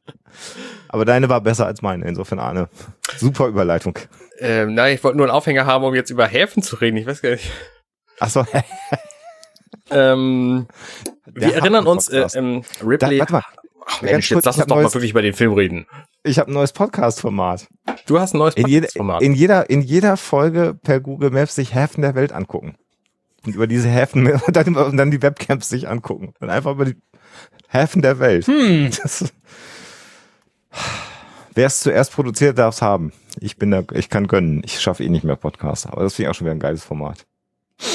Aber 0.89 1.05
deine 1.05 1.29
war 1.29 1.41
besser 1.41 1.65
als 1.65 1.81
meine, 1.81 2.05
insofern 2.07 2.39
Arne. 2.39 2.69
Super 3.17 3.47
Überleitung. 3.47 3.99
Ähm, 4.39 4.73
nein, 4.73 4.95
ich 4.95 5.03
wollte 5.03 5.17
nur 5.17 5.25
einen 5.27 5.35
Aufhänger 5.35 5.65
haben, 5.65 5.83
um 5.83 5.93
jetzt 5.93 6.09
über 6.09 6.25
Häfen 6.27 6.63
zu 6.63 6.77
reden. 6.77 6.97
Ich 6.97 7.05
weiß 7.05 7.21
gar 7.21 7.31
nicht. 7.31 7.51
Achso, 8.19 8.45
Ähm, 9.89 10.67
wir 11.25 11.55
erinnern 11.55 11.87
uns, 11.87 12.09
äh, 12.09 12.27
ähm, 12.35 12.63
da, 12.79 12.85
Ripley. 12.85 13.19
warte 13.19 13.33
mal, 13.33 13.43
Ach, 13.89 14.01
ganz 14.01 14.11
Mensch, 14.11 14.29
kurz, 14.29 14.37
jetzt 14.37 14.45
lass 14.45 14.55
ich 14.55 14.57
uns 14.57 14.61
hab 14.63 14.67
doch 14.67 14.75
mal 14.75 14.81
neues- 14.83 14.93
wirklich 14.93 15.11
über 15.11 15.21
den 15.21 15.33
Film 15.33 15.53
reden. 15.53 15.87
ich 16.23 16.39
habe 16.39 16.51
ein 16.51 16.53
neues 16.53 16.73
Podcast-Format. 16.73 17.67
Du 18.05 18.19
hast 18.19 18.33
ein 18.35 18.39
neues 18.39 18.55
In, 18.55 18.67
jede, 18.67 18.87
in, 19.21 19.33
jeder, 19.33 19.69
in 19.69 19.81
jeder 19.81 20.17
Folge 20.17 20.73
per 20.83 20.99
Google 20.99 21.29
Maps 21.31 21.55
sich 21.55 21.73
Häfen 21.73 22.01
der 22.01 22.13
Welt 22.15 22.31
angucken. 22.33 22.75
Und 23.45 23.55
über 23.55 23.67
diese 23.67 23.87
Häfen 23.89 24.29
und 24.47 24.55
dann, 24.55 24.75
und 24.75 24.97
dann 24.97 25.11
die 25.11 25.21
Webcams 25.21 25.69
sich 25.69 25.87
angucken. 25.87 26.33
Und 26.39 26.49
einfach 26.49 26.71
über 26.71 26.85
die 26.85 26.95
Häfen 27.69 28.01
der 28.01 28.19
Welt. 28.19 28.45
Hm. 28.47 28.89
Das, 29.01 29.33
Wer 31.55 31.65
es 31.65 31.79
zuerst 31.79 32.11
produziert, 32.13 32.57
darf 32.59 32.75
es 32.75 32.81
haben. 32.81 33.13
Ich 33.39 33.57
bin 33.57 33.71
da, 33.71 33.83
ich 33.93 34.09
kann 34.09 34.27
gönnen. 34.27 34.61
Ich 34.63 34.79
schaffe 34.79 35.03
eh 35.03 35.09
nicht 35.09 35.23
mehr 35.23 35.35
Podcasts. 35.37 35.87
Aber 35.87 36.03
das 36.03 36.13
finde 36.13 36.27
ich 36.27 36.31
auch 36.31 36.37
schon 36.37 36.45
wieder 36.45 36.55
ein 36.55 36.59
geiles 36.59 36.83
Format. 36.83 37.25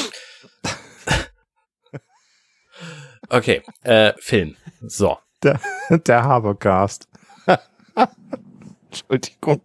Okay, 3.28 3.62
äh, 3.82 4.12
Film. 4.18 4.56
So. 4.82 5.16
Der, 5.42 5.60
der 5.90 6.22
Habercast. 6.24 7.08
Entschuldigung. 8.90 9.62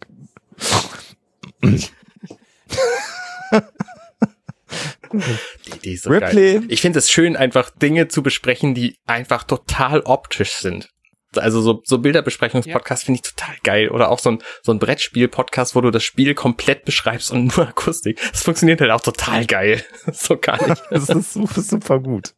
Die 5.63 5.71
Idee 5.75 5.93
ist 5.93 6.03
so 6.03 6.09
Ripley. 6.09 6.53
geil. 6.59 6.63
Ich 6.67 6.81
finde 6.81 6.99
es 6.99 7.09
schön, 7.09 7.35
einfach 7.35 7.69
Dinge 7.69 8.07
zu 8.07 8.21
besprechen, 8.21 8.73
die 8.73 8.97
einfach 9.05 9.43
total 9.43 10.01
optisch 10.01 10.53
sind. 10.53 10.89
Also 11.35 11.61
so, 11.61 11.81
so 11.85 11.99
Bilderbesprechungspodcast 11.99 13.03
finde 13.03 13.21
ich 13.23 13.29
total 13.33 13.55
geil. 13.63 13.89
Oder 13.89 14.09
auch 14.09 14.19
so 14.19 14.31
ein, 14.31 14.39
so 14.63 14.71
ein 14.71 14.79
Brettspiel-Podcast, 14.79 15.75
wo 15.75 15.81
du 15.81 15.91
das 15.91 16.03
Spiel 16.03 16.33
komplett 16.33 16.83
beschreibst 16.85 17.31
und 17.31 17.45
nur 17.57 17.67
Akustik. 17.67 18.19
Das 18.31 18.43
funktioniert 18.43 18.81
halt 18.81 18.91
auch 18.91 19.01
total 19.01 19.45
geil. 19.45 19.83
so 20.11 20.37
gar 20.37 20.65
nicht. 20.67 20.81
Das 20.89 21.09
ist 21.09 21.33
super, 21.33 21.61
super 21.61 21.99
gut. 21.99 22.33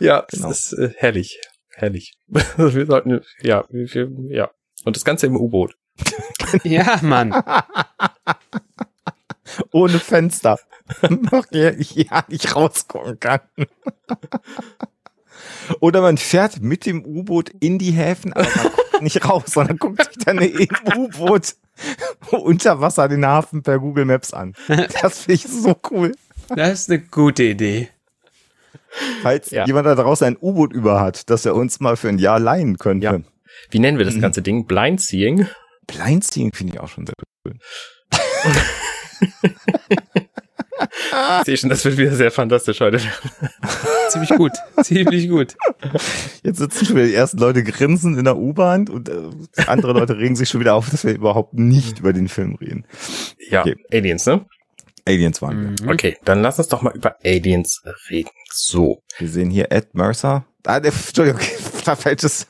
Ja, 0.00 0.26
Genau. 0.30 0.48
das 0.48 0.72
ist 0.72 0.78
äh, 0.78 0.92
herrlich. 0.96 1.40
Herrlich. 1.78 2.14
wir 2.26 2.86
sollten, 2.86 3.20
ja, 3.40 3.64
wir, 3.70 4.10
ja. 4.30 4.50
Und 4.84 4.96
das 4.96 5.04
Ganze 5.04 5.26
im 5.26 5.36
U-Boot. 5.36 5.76
Ja, 6.64 6.98
Mann. 7.02 7.34
Ohne 9.70 9.98
Fenster. 9.98 10.58
Noch 11.30 11.44
ja 11.50 11.72
nicht 12.28 12.56
rausgucken 12.56 13.20
kann. 13.20 13.40
Oder 15.80 16.00
man 16.00 16.16
fährt 16.16 16.62
mit 16.62 16.86
dem 16.86 17.04
U-Boot 17.04 17.50
in 17.60 17.78
die 17.78 17.90
Häfen, 17.90 18.32
aber 18.32 18.48
man 18.48 18.72
guckt 18.72 19.02
nicht 19.02 19.28
raus, 19.28 19.42
sondern 19.48 19.76
guckt 19.76 20.02
sich 20.02 20.24
dann 20.24 20.38
im 20.38 20.68
U-Boot 20.96 21.56
unter 22.30 22.80
Wasser 22.80 23.08
den 23.08 23.26
Hafen 23.26 23.62
per 23.62 23.78
Google 23.78 24.06
Maps 24.06 24.32
an. 24.32 24.54
Das 25.02 25.24
finde 25.24 25.34
ich 25.34 25.46
so 25.46 25.76
cool. 25.90 26.12
Das 26.48 26.80
ist 26.80 26.90
eine 26.90 27.00
gute 27.00 27.42
Idee. 27.42 27.90
Falls 29.22 29.50
Ja. 29.50 29.66
jemand 29.66 29.86
da 29.86 29.94
draußen 29.94 30.26
ein 30.26 30.36
U-Boot 30.40 30.72
über 30.72 31.00
hat, 31.00 31.28
das 31.30 31.44
er 31.46 31.54
uns 31.54 31.80
mal 31.80 31.96
für 31.96 32.08
ein 32.08 32.18
Jahr 32.18 32.38
leihen 32.40 32.78
könnte. 32.78 33.04
Ja. 33.04 33.18
Wie 33.70 33.78
nennen 33.78 33.98
wir 33.98 34.04
das 34.04 34.20
ganze 34.20 34.42
Ding? 34.42 34.66
Blind 34.66 35.00
Seeing? 35.00 35.46
Blindseeing 35.86 36.52
finde 36.52 36.74
ich 36.74 36.80
auch 36.80 36.88
schon 36.88 37.06
sehr 37.06 37.14
cool. 37.46 37.54
Ich 41.40 41.44
sehe 41.46 41.56
schon, 41.56 41.70
das 41.70 41.84
wird 41.84 41.96
wieder 41.96 42.14
sehr 42.14 42.30
fantastisch 42.30 42.80
heute. 42.80 43.00
Ziemlich 44.10 44.30
gut. 44.30 44.52
Ziemlich 44.82 45.28
gut. 45.28 45.56
Jetzt 46.42 46.58
sitzen 46.58 46.86
schon 46.86 46.96
wieder 46.96 47.06
die 47.06 47.14
ersten 47.14 47.38
Leute 47.38 47.64
grinsen 47.64 48.16
in 48.16 48.24
der 48.24 48.36
U-Bahn 48.36 48.88
und 48.88 49.08
äh, 49.08 49.14
andere 49.66 49.92
Leute 49.92 50.16
regen 50.18 50.36
sich 50.36 50.48
schon 50.48 50.60
wieder 50.60 50.74
auf, 50.74 50.88
dass 50.90 51.04
wir 51.04 51.14
überhaupt 51.14 51.54
nicht 51.54 51.98
über 52.00 52.12
den 52.12 52.28
Film 52.28 52.54
reden. 52.56 52.86
Ja, 53.50 53.62
Okay. 53.62 53.76
Aliens, 53.92 54.26
ne? 54.26 54.46
Aliens 55.08 55.40
waren 55.42 55.76
wir. 55.80 55.88
Okay, 55.90 56.16
dann 56.24 56.42
lass 56.42 56.58
uns 56.58 56.68
doch 56.68 56.82
mal 56.82 56.94
über 56.94 57.16
Aliens 57.24 57.82
reden. 58.10 58.30
So. 58.52 59.02
Wir 59.18 59.28
sehen 59.28 59.50
hier 59.50 59.72
Ed 59.72 59.94
Mercer. 59.94 60.44
Ah, 60.64 60.80
der, 60.80 60.92
Entschuldigung, 60.92 61.40
falsches, 61.82 62.46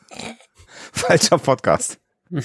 falscher 0.93 1.38
Podcast. 1.38 1.99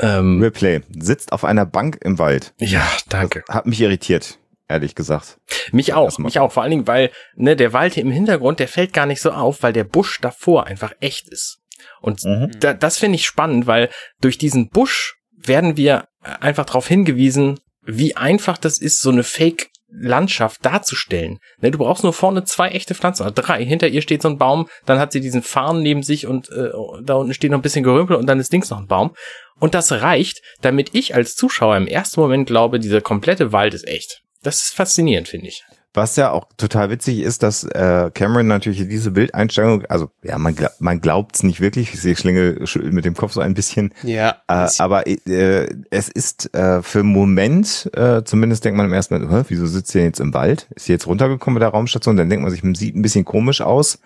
Ähm, 0.00 0.40
Replay. 0.40 0.80
Sitzt 0.96 1.32
auf 1.32 1.44
einer 1.44 1.66
Bank 1.66 1.98
im 2.02 2.18
Wald. 2.20 2.54
ja, 2.58 2.86
danke. 3.08 3.42
Hat 3.48 3.66
mich 3.66 3.80
irritiert, 3.80 4.38
ehrlich 4.68 4.94
gesagt. 4.94 5.38
Mich 5.72 5.92
auch, 5.94 6.18
mich 6.18 6.38
auch. 6.38 6.52
Vor 6.52 6.62
allen 6.62 6.70
Dingen, 6.70 6.86
weil 6.86 7.10
ne, 7.34 7.56
der 7.56 7.72
Wald 7.72 7.94
hier 7.94 8.04
im 8.04 8.12
Hintergrund, 8.12 8.60
der 8.60 8.68
fällt 8.68 8.92
gar 8.92 9.06
nicht 9.06 9.20
so 9.20 9.32
auf, 9.32 9.62
weil 9.64 9.72
der 9.72 9.82
Busch 9.84 10.20
davor 10.20 10.66
einfach 10.68 10.92
echt 11.00 11.28
ist. 11.28 11.58
Und 12.00 12.22
Mhm. 12.24 12.52
da, 12.60 12.74
das 12.74 12.96
finde 12.98 13.16
ich 13.16 13.26
spannend, 13.26 13.66
weil 13.66 13.90
durch 14.20 14.38
diesen 14.38 14.68
Busch 14.68 15.16
werden 15.32 15.76
wir 15.76 16.06
einfach 16.20 16.64
darauf 16.66 16.86
hingewiesen, 16.86 17.58
wie 17.88 18.16
einfach 18.16 18.58
das 18.58 18.78
ist, 18.78 19.00
so 19.00 19.10
eine 19.10 19.24
Fake-Landschaft 19.24 20.64
darzustellen. 20.64 21.38
Ne, 21.60 21.70
du 21.70 21.78
brauchst 21.78 22.04
nur 22.04 22.12
vorne 22.12 22.44
zwei 22.44 22.68
echte 22.68 22.94
Pflanzen, 22.94 23.22
oder 23.22 23.32
drei. 23.32 23.64
Hinter 23.64 23.88
ihr 23.88 24.02
steht 24.02 24.20
so 24.20 24.28
ein 24.28 24.36
Baum, 24.36 24.68
dann 24.84 24.98
hat 24.98 25.10
sie 25.12 25.20
diesen 25.20 25.42
Farn 25.42 25.80
neben 25.80 26.02
sich 26.02 26.26
und 26.26 26.50
äh, 26.50 26.70
da 27.02 27.14
unten 27.14 27.32
steht 27.32 27.50
noch 27.50 27.58
ein 27.58 27.62
bisschen 27.62 27.84
Gerümpel 27.84 28.16
und 28.16 28.26
dann 28.26 28.40
ist 28.40 28.52
links 28.52 28.68
noch 28.68 28.78
ein 28.78 28.86
Baum. 28.86 29.16
Und 29.58 29.74
das 29.74 29.90
reicht, 29.90 30.42
damit 30.60 30.94
ich 30.94 31.14
als 31.14 31.34
Zuschauer 31.34 31.76
im 31.78 31.86
ersten 31.86 32.20
Moment 32.20 32.46
glaube, 32.46 32.78
dieser 32.78 33.00
komplette 33.00 33.52
Wald 33.52 33.72
ist 33.72 33.88
echt. 33.88 34.20
Das 34.42 34.62
ist 34.62 34.74
faszinierend, 34.74 35.28
finde 35.28 35.48
ich. 35.48 35.64
Was 35.94 36.16
ja 36.16 36.30
auch 36.30 36.46
total 36.58 36.90
witzig 36.90 37.20
ist, 37.20 37.42
dass 37.42 37.64
äh, 37.64 38.10
Cameron 38.12 38.46
natürlich 38.46 38.86
diese 38.88 39.10
Bildeinstellung, 39.10 39.84
also 39.86 40.10
ja, 40.22 40.36
man, 40.38 40.54
gla 40.54 40.70
man 40.78 41.00
glaubt 41.00 41.36
es 41.36 41.42
nicht 41.42 41.60
wirklich, 41.60 41.94
ich 41.94 42.00
sehe 42.00 42.14
Schlinge 42.14 42.62
mit 42.82 43.04
dem 43.06 43.14
Kopf 43.14 43.32
so 43.32 43.40
ein 43.40 43.54
bisschen, 43.54 43.92
Ja. 44.02 44.36
äh, 44.48 44.68
aber 44.78 45.06
äh, 45.06 45.66
es 45.90 46.08
ist 46.08 46.54
äh, 46.54 46.82
für 46.82 47.00
einen 47.00 47.08
Moment, 47.08 47.90
äh, 47.94 48.22
zumindest 48.22 48.64
denkt 48.64 48.76
man 48.76 48.86
im 48.86 48.92
ersten 48.92 49.18
Moment, 49.18 49.46
wieso 49.48 49.66
sitzt 49.66 49.94
ihr 49.94 50.02
jetzt 50.04 50.20
im 50.20 50.34
Wald? 50.34 50.68
Ist 50.76 50.84
sie 50.86 50.92
jetzt 50.92 51.06
runtergekommen 51.06 51.54
mit 51.54 51.62
der 51.62 51.70
Raumstation? 51.70 52.16
Dann 52.18 52.28
denkt 52.28 52.42
man 52.42 52.50
sich, 52.50 52.62
hm, 52.62 52.74
sieht 52.74 52.94
ein 52.94 53.02
bisschen 53.02 53.24
komisch 53.24 53.60
aus. 53.62 53.98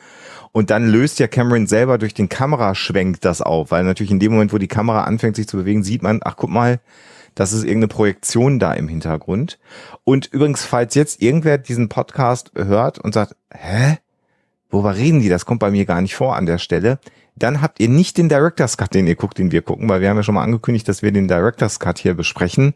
Und 0.53 0.71
dann 0.71 0.87
löst 0.87 1.19
ja 1.19 1.27
Cameron 1.27 1.67
selber 1.67 1.99
durch 1.99 2.15
den 2.15 2.29
Kameraschwenk 2.29 3.21
das 3.23 3.43
auf, 3.43 3.71
weil 3.71 3.85
natürlich 3.85 4.13
in 4.13 4.21
dem 4.21 4.33
Moment, 4.33 4.53
wo 4.53 4.59
die 4.59 4.69
Kamera 4.69 5.05
anfängt 5.05 5.35
sich 5.35 5.49
zu 5.49 5.57
bewegen, 5.57 5.83
sieht 5.83 6.03
man, 6.03 6.21
ach 6.23 6.37
guck 6.37 6.51
mal, 6.51 6.79
das 7.35 7.53
ist 7.53 7.65
irgendeine 7.65 7.89
Projektion 7.89 8.59
da 8.59 8.73
im 8.75 8.89
Hintergrund. 8.89 9.59
Und 10.05 10.27
übrigens, 10.27 10.65
falls 10.65 10.95
jetzt 10.95 11.23
irgendwer 11.23 11.59
diesen 11.59 11.89
Podcast 11.89 12.53
hört 12.55 12.99
und 12.99 13.15
sagt, 13.15 13.37
hä? 13.53 13.99
Worüber 14.71 14.97
reden 14.97 15.21
die? 15.21 15.29
Das 15.29 15.45
kommt 15.45 15.61
bei 15.61 15.71
mir 15.71 15.85
gar 15.85 16.01
nicht 16.01 16.15
vor 16.15 16.37
an 16.37 16.47
der 16.47 16.59
Stelle. 16.59 16.99
Dann 17.35 17.63
habt 17.63 17.81
ihr 17.81 17.89
nicht 17.89 18.19
den 18.19 18.29
Director's 18.29 18.77
Cut, 18.77 18.95
den 18.95 19.07
ihr 19.07 19.15
guckt, 19.17 19.39
den 19.39 19.53
wir 19.53 19.63
gucken, 19.63 19.89
weil 19.89 20.01
wir 20.01 20.11
haben 20.11 20.17
ja 20.19 20.23
schon 20.23 20.35
mal 20.35 20.43
angekündigt, 20.43 20.87
dass 20.89 21.03
wir 21.03 21.13
den 21.13 21.29
Director's 21.29 21.81
Cut 21.81 21.99
hier 21.99 22.15
besprechen. 22.15 22.75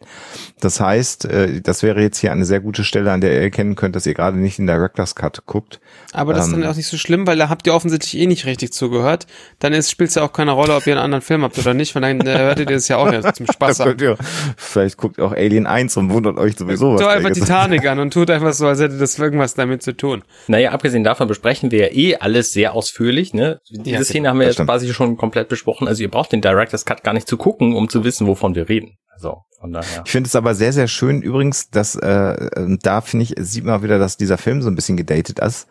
Das 0.60 0.80
heißt, 0.80 1.26
äh, 1.26 1.60
das 1.60 1.82
wäre 1.82 2.00
jetzt 2.00 2.18
hier 2.18 2.32
eine 2.32 2.44
sehr 2.46 2.60
gute 2.60 2.82
Stelle, 2.82 3.12
an 3.12 3.20
der 3.20 3.32
ihr 3.34 3.40
erkennen 3.42 3.74
könnt, 3.76 3.94
dass 3.94 4.06
ihr 4.06 4.14
gerade 4.14 4.38
nicht 4.38 4.58
den 4.58 4.66
Director's 4.66 5.14
Cut 5.14 5.44
guckt. 5.46 5.78
Aber 6.12 6.32
das 6.32 6.46
ist 6.48 6.54
Ähm. 6.54 6.62
dann 6.62 6.70
auch 6.70 6.76
nicht 6.76 6.86
so 6.88 6.96
schlimm, 6.96 7.26
weil 7.26 7.36
da 7.36 7.48
habt 7.50 7.66
ihr 7.66 7.74
offensichtlich 7.74 8.16
eh 8.18 8.26
nicht 8.26 8.46
richtig 8.46 8.72
zugehört. 8.72 9.26
Dann 9.58 9.72
ist, 9.74 9.90
spielt 9.90 10.08
es 10.08 10.14
ja 10.16 10.22
auch 10.22 10.32
keine 10.32 10.52
Rolle, 10.52 10.74
ob 10.74 10.86
ihr 10.86 10.94
einen 10.94 11.02
anderen 11.02 11.22
Film 11.22 11.42
habt 11.42 11.58
oder 11.58 11.74
nicht, 11.74 11.94
weil 11.94 12.02
dann 12.02 12.20
äh, 12.26 12.38
hörtet 12.38 12.70
ihr 12.70 12.76
das 12.76 12.88
ja 12.88 12.96
auch 12.96 13.12
erst 13.12 13.36
zum 13.36 13.46
Spaß 13.46 13.80
an. 13.82 13.98
ihr, 14.00 14.16
vielleicht 14.56 14.96
guckt 14.96 15.18
ihr 15.18 15.24
auch 15.26 15.32
Alien 15.32 15.66
1 15.66 15.96
und 15.98 16.10
wundert 16.10 16.38
euch 16.38 16.56
sowieso, 16.56 16.94
was 16.94 17.00
Tut 17.02 17.10
einfach 17.10 17.30
Titanic 17.30 17.86
an 17.88 17.98
und 17.98 18.12
tut 18.12 18.30
einfach 18.30 18.54
so, 18.54 18.66
als 18.66 18.80
hätte 18.80 18.96
das 18.96 19.18
irgendwas 19.18 19.54
damit 19.54 19.82
zu 19.82 19.92
tun. 19.96 20.22
Naja, 20.48 20.70
abgesehen 20.72 21.04
davon 21.04 21.28
besprechen 21.28 21.70
wir 21.70 21.88
ja 21.90 21.92
eh 21.94 22.16
alles 22.16 22.52
sehr 22.52 22.72
ausführlich. 22.72 23.34
Ne? 23.34 23.60
Diese 23.70 23.90
Ja, 23.96 24.02
Szene 24.04 24.28
haben 24.30 24.40
wir 24.40 24.45
das 24.46 24.50
jetzt 24.50 24.54
stimmt. 24.54 24.70
quasi 24.70 24.92
schon 24.92 25.16
komplett 25.16 25.48
besprochen. 25.48 25.88
Also 25.88 26.02
ihr 26.02 26.10
braucht 26.10 26.32
den 26.32 26.40
Director's 26.40 26.84
Cut 26.84 27.02
gar 27.04 27.12
nicht 27.12 27.28
zu 27.28 27.36
gucken, 27.36 27.74
um 27.74 27.88
zu 27.88 28.04
wissen, 28.04 28.26
wovon 28.26 28.54
wir 28.54 28.68
reden. 28.68 28.98
Also 29.12 29.44
von 29.58 29.72
daher. 29.72 30.02
Ich 30.04 30.10
finde 30.10 30.28
es 30.28 30.36
aber 30.36 30.54
sehr, 30.54 30.72
sehr 30.72 30.88
schön 30.88 31.22
übrigens, 31.22 31.70
dass 31.70 31.94
äh, 31.96 32.08
äh, 32.08 32.78
da 32.82 33.00
finde 33.00 33.24
ich, 33.24 33.34
sieht 33.38 33.64
man 33.64 33.82
wieder, 33.82 33.98
dass 33.98 34.16
dieser 34.16 34.38
Film 34.38 34.62
so 34.62 34.68
ein 34.68 34.74
bisschen 34.74 34.96
gedatet 34.96 35.38
ist. 35.38 35.68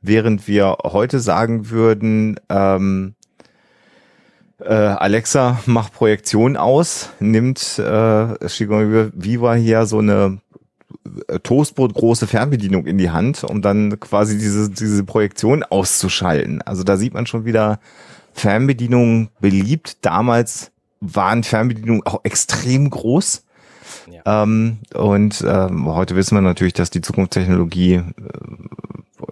Während 0.00 0.46
wir 0.46 0.78
heute 0.84 1.20
sagen 1.20 1.70
würden, 1.70 2.38
ähm, 2.48 3.14
äh, 4.60 4.72
Alexa 4.72 5.60
macht 5.66 5.92
Projektion 5.92 6.56
aus, 6.56 7.10
nimmt 7.20 7.78
äh, 7.78 8.48
Shigeru 8.48 9.10
Viva 9.14 9.54
hier 9.54 9.86
so 9.86 9.98
eine 9.98 10.40
äh, 11.28 11.38
Toastbrot 11.40 11.94
große 11.94 12.26
Fernbedienung 12.26 12.86
in 12.86 12.98
die 12.98 13.10
Hand, 13.10 13.44
um 13.44 13.62
dann 13.62 14.00
quasi 14.00 14.38
diese, 14.38 14.70
diese 14.70 15.04
Projektion 15.04 15.62
auszuschalten. 15.62 16.62
Also 16.62 16.82
da 16.82 16.96
sieht 16.96 17.14
man 17.14 17.26
schon 17.26 17.44
wieder 17.44 17.80
Fernbedienungen 18.38 19.30
beliebt. 19.40 19.98
Damals 20.02 20.72
waren 21.00 21.44
Fernbedienungen 21.44 22.02
auch 22.04 22.24
extrem 22.24 22.90
groß. 22.90 23.44
Ähm, 24.24 24.78
und 24.94 25.44
ähm, 25.46 25.86
heute 25.86 26.16
wissen 26.16 26.36
wir 26.36 26.42
natürlich, 26.42 26.72
dass 26.72 26.90
die 26.90 27.00
Zukunftstechnologie 27.00 27.94
äh, 27.94 28.02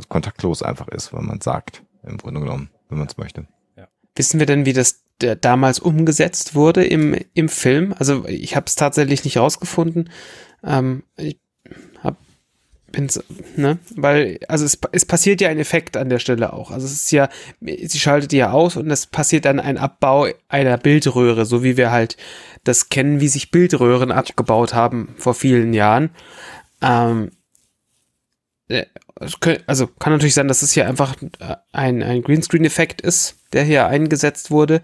kontaktlos 0.09 0.63
einfach 0.63 0.89
ist, 0.89 1.13
wenn 1.13 1.27
man 1.27 1.41
sagt, 1.41 1.83
im 2.05 2.19
Grunde 2.19 2.41
genommen, 2.41 2.71
wenn 2.89 2.99
man 2.99 3.07
es 3.09 3.17
möchte. 3.17 3.47
Wissen 4.15 4.39
wir 4.39 4.47
denn, 4.47 4.65
wie 4.65 4.73
das 4.73 5.03
damals 5.41 5.79
umgesetzt 5.79 6.55
wurde 6.55 6.85
im, 6.85 7.17
im 7.35 7.49
Film? 7.49 7.95
Also 7.99 8.27
ich 8.27 8.57
habe 8.57 8.67
es 8.67 8.75
tatsächlich 8.75 9.25
nicht 9.25 9.39
rausgefunden. 9.39 10.11
Ähm, 10.65 11.03
ich 11.17 11.39
bin's, 12.93 13.23
ne? 13.57 13.79
Weil, 13.95 14.39
also 14.49 14.65
es, 14.65 14.79
es 14.93 15.05
passiert 15.05 15.41
ja 15.41 15.49
ein 15.49 15.59
Effekt 15.59 15.97
an 15.97 16.09
der 16.09 16.19
Stelle 16.19 16.53
auch. 16.53 16.71
Also 16.71 16.87
es 16.87 16.93
ist 16.93 17.13
ja, 17.13 17.29
sie 17.61 17.99
schaltet 17.99 18.33
ja 18.33 18.51
aus 18.53 18.77
und 18.77 18.91
es 18.91 19.07
passiert 19.07 19.45
dann 19.45 19.61
ein 19.61 19.79
Abbau 19.79 20.29
einer 20.49 20.79
Bildröhre, 20.79 21.45
so 21.45 21.63
wie 21.63 21.77
wir 21.77 21.91
halt 21.91 22.17
das 22.65 22.89
kennen, 22.89 23.21
wie 23.21 23.29
sich 23.29 23.51
Bildröhren 23.51 24.11
abgebaut 24.11 24.75
haben 24.75 25.15
vor 25.19 25.35
vielen 25.35 25.73
Jahren. 25.73 26.11
Ähm, 26.83 27.31
äh, 28.69 28.87
also 29.67 29.87
kann 29.87 30.13
natürlich 30.13 30.35
sein, 30.35 30.49
dass 30.49 30.63
es 30.63 30.73
hier 30.73 30.87
einfach 30.87 31.17
äh, 31.41 31.57
ein, 31.73 32.03
ein 32.03 32.23
Greenscreen-Effekt 32.23 33.01
ist, 33.01 33.37
der 33.53 33.65
hier 33.65 33.87
eingesetzt 33.87 34.51
wurde. 34.51 34.83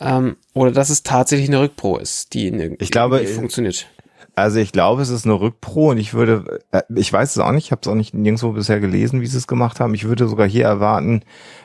Ähm, 0.00 0.36
oder 0.52 0.72
dass 0.72 0.90
es 0.90 1.02
tatsächlich 1.02 1.48
eine 1.48 1.60
Rückpro 1.60 1.98
ist, 1.98 2.34
die 2.34 2.48
in 2.48 2.60
irgendwie 2.60 2.84
Ich 2.84 2.90
glaube, 2.90 3.24
funktioniert. 3.26 3.88
Also 4.34 4.60
ich 4.60 4.72
glaube, 4.72 5.02
es 5.02 5.10
ist 5.10 5.26
eine 5.26 5.38
Rückpro 5.38 5.90
und 5.90 5.98
ich 5.98 6.14
würde, 6.14 6.60
äh, 6.70 6.82
ich 6.94 7.12
weiß 7.12 7.32
es 7.32 7.38
auch 7.38 7.52
nicht, 7.52 7.66
ich 7.66 7.70
habe 7.72 7.80
es 7.82 7.88
auch 7.88 7.94
nicht 7.94 8.14
nirgendwo 8.14 8.52
bisher 8.52 8.80
gelesen, 8.80 9.20
wie 9.20 9.26
sie 9.26 9.36
es 9.36 9.46
gemacht 9.46 9.78
haben. 9.78 9.94
Ich 9.94 10.04
würde 10.08 10.26
sogar 10.26 10.48
hier 10.48 10.64
erwarten, 10.64 11.22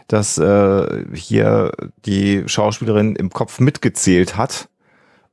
dass 0.08 0.38
äh, 0.38 1.06
hier 1.14 1.72
die 2.06 2.44
Schauspielerin 2.46 3.16
im 3.16 3.30
Kopf 3.30 3.60
mitgezählt 3.62 4.36
hat 4.36 4.68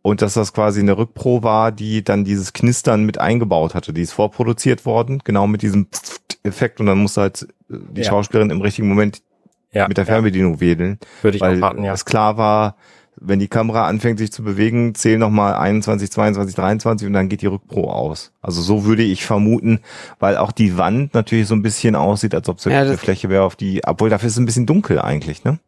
und 0.03 0.23
dass 0.23 0.35
das 0.35 0.53
quasi 0.53 0.81
eine 0.81 0.97
Rückpro 0.97 1.43
war, 1.43 1.73
die 1.73 2.05
dann 2.05 2.25
dieses 2.25 2.53
Knistern 2.53 3.05
mit 3.05 3.19
eingebaut 3.19 3.75
hatte. 3.75 3.93
Die 3.93 4.03
ist 4.03 4.12
vorproduziert 4.12 4.85
worden, 4.87 5.21
genau 5.25 5.47
mit 5.49 5.62
diesem 5.62 5.88
Effekt 6.45 6.79
und 6.79 6.87
dann 6.87 6.99
musste 6.99 7.23
halt 7.23 7.43
äh, 7.71 7.76
die 7.91 8.03
Ja. 8.03 8.11
Schauspielerin 8.11 8.50
im 8.50 8.61
richtigen 8.61 8.88
Moment 8.88 9.23
Ja, 9.73 9.88
mit 9.88 9.97
der 9.97 10.05
ja, 10.05 10.12
Fernbedienung 10.12 10.61
wedeln 10.61 10.99
würde 11.23 11.37
ich 11.37 11.41
weil 11.41 11.62
auch 11.64 11.75
ja. 11.83 11.93
es 11.95 12.05
klar 12.05 12.37
war, 12.37 12.76
wenn 13.26 13.38
die 13.38 13.49
Kamera 13.49 13.87
anfängt 13.87 14.19
sich 14.19 14.33
zu 14.33 14.43
bewegen, 14.43 14.95
zähl 14.95 15.19
nochmal 15.19 15.54
21, 15.54 16.11
22, 16.11 16.54
23 16.54 17.07
und 17.07 17.12
dann 17.12 17.28
geht 17.28 17.43
die 17.43 17.47
Rückpro 17.47 17.90
aus. 17.90 18.33
Also 18.40 18.61
so 18.61 18.85
würde 18.85 19.02
ich 19.02 19.25
vermuten, 19.25 19.81
weil 20.19 20.37
auch 20.37 20.52
die 20.52 20.76
Wand 20.76 21.14
natürlich 21.14 21.47
so 21.47 21.54
ein 21.54 21.62
bisschen 21.62 21.97
aussieht, 21.97 22.35
als 22.35 22.49
ob 22.49 22.59
es 22.59 22.64
Ja, 22.64 22.81
eine 22.81 22.99
Fläche 22.99 23.28
wäre, 23.28 23.45
auf 23.45 23.57
die, 23.57 23.83
obwohl 23.85 24.11
dafür 24.11 24.26
ist 24.26 24.35
es 24.35 24.38
ein 24.38 24.47
bisschen 24.47 24.66
dunkel 24.66 25.00
eigentlich, 25.00 25.45
ne? 25.45 25.59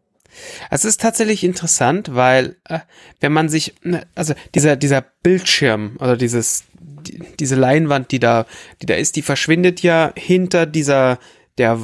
Es 0.71 0.85
ist 0.85 1.01
tatsächlich 1.01 1.45
interessant, 1.45 2.15
weil 2.15 2.57
äh, 2.65 2.81
wenn 3.21 3.33
man 3.33 3.49
sich, 3.49 3.75
ne, 3.83 4.07
also 4.15 4.35
dieser 4.55 4.77
dieser 4.77 5.03
Bildschirm 5.23 5.97
oder 5.99 6.17
dieses 6.17 6.65
die, 6.79 7.23
diese 7.41 7.55
Leinwand, 7.55 8.11
die 8.13 8.19
da 8.19 8.45
die 8.83 8.87
da 8.87 8.95
ist, 8.95 9.17
die 9.17 9.23
verschwindet 9.23 9.83
ja 9.83 10.13
hinter 10.15 10.67
dieser 10.67 11.19
der 11.57 11.81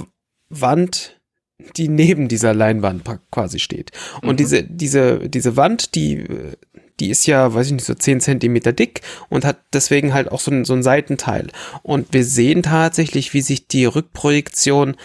Wand, 0.50 1.18
die 1.76 1.88
neben 1.88 2.28
dieser 2.28 2.54
Leinwand 2.54 3.04
quasi 3.30 3.58
steht. 3.58 3.90
Und 4.22 4.40
diese 4.40 4.62
diese 4.64 5.28
diese 5.28 5.56
Wand, 5.56 5.94
die 5.94 6.26
die 7.00 7.10
ist 7.10 7.26
ja, 7.26 7.52
weiß 7.52 7.66
ich 7.66 7.72
nicht, 7.72 7.84
so 7.84 7.94
10 7.94 8.20
Zentimeter 8.20 8.72
dick 8.72 9.00
und 9.28 9.44
hat 9.44 9.58
deswegen 9.72 10.14
halt 10.14 10.30
auch 10.30 10.40
so 10.40 10.50
ein, 10.50 10.64
so 10.64 10.74
ein 10.74 10.82
Seitenteil. 10.82 11.48
Und 11.82 12.12
wir 12.12 12.24
sehen 12.24 12.62
tatsächlich, 12.62 13.34
wie 13.34 13.40
sich 13.40 13.66
die 13.66 13.86
Rückprojektion 13.86 14.96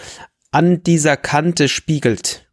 an 0.52 0.82
dieser 0.82 1.16
Kante 1.16 1.68
spiegelt. 1.68 2.47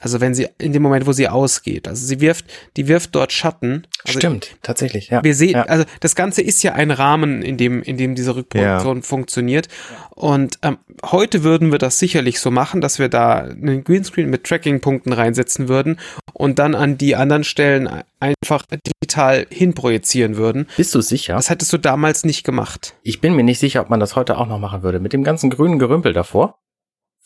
Also 0.00 0.20
wenn 0.20 0.34
sie, 0.34 0.46
in 0.58 0.72
dem 0.72 0.82
Moment, 0.82 1.06
wo 1.06 1.12
sie 1.12 1.28
ausgeht. 1.28 1.88
Also 1.88 2.06
sie 2.06 2.20
wirft, 2.20 2.44
die 2.76 2.86
wirft 2.88 3.14
dort 3.14 3.32
Schatten. 3.32 3.86
Also 4.06 4.18
Stimmt, 4.20 4.56
tatsächlich, 4.62 5.08
ja. 5.08 5.24
Wir 5.24 5.34
sehen, 5.34 5.52
ja. 5.52 5.62
also 5.62 5.84
das 6.00 6.14
Ganze 6.14 6.40
ist 6.42 6.62
ja 6.62 6.72
ein 6.74 6.90
Rahmen, 6.90 7.42
in 7.42 7.56
dem, 7.56 7.82
in 7.82 7.96
dem 7.96 8.14
diese 8.14 8.36
Rückprojektion 8.36 8.96
Ja. 8.98 9.02
funktioniert. 9.02 9.68
Und 10.10 10.58
ähm, 10.62 10.78
heute 11.04 11.42
würden 11.42 11.72
wir 11.72 11.78
das 11.78 11.98
sicherlich 11.98 12.40
so 12.40 12.50
machen, 12.50 12.80
dass 12.80 12.98
wir 12.98 13.08
da 13.08 13.38
einen 13.38 13.82
Greenscreen 13.84 14.30
mit 14.30 14.44
Tracking-Punkten 14.44 15.12
reinsetzen 15.12 15.68
würden 15.68 15.98
und 16.32 16.58
dann 16.58 16.74
an 16.74 16.96
die 16.96 17.16
anderen 17.16 17.44
Stellen 17.44 17.88
einfach 18.20 18.64
digital 19.02 19.46
hinprojizieren 19.50 20.36
würden. 20.36 20.66
Bist 20.76 20.94
du 20.94 21.00
sicher? 21.00 21.34
Das 21.34 21.50
hättest 21.50 21.72
du 21.72 21.78
damals 21.78 22.24
nicht 22.24 22.44
gemacht. 22.44 22.94
Ich 23.02 23.20
bin 23.20 23.34
mir 23.34 23.42
nicht 23.44 23.58
sicher, 23.58 23.80
ob 23.80 23.90
man 23.90 24.00
das 24.00 24.16
heute 24.16 24.38
auch 24.38 24.46
noch 24.46 24.58
machen 24.58 24.82
würde. 24.82 25.00
Mit 25.00 25.12
dem 25.12 25.24
ganzen 25.24 25.50
grünen 25.50 25.78
Gerümpel 25.78 26.12
davor. 26.12 26.58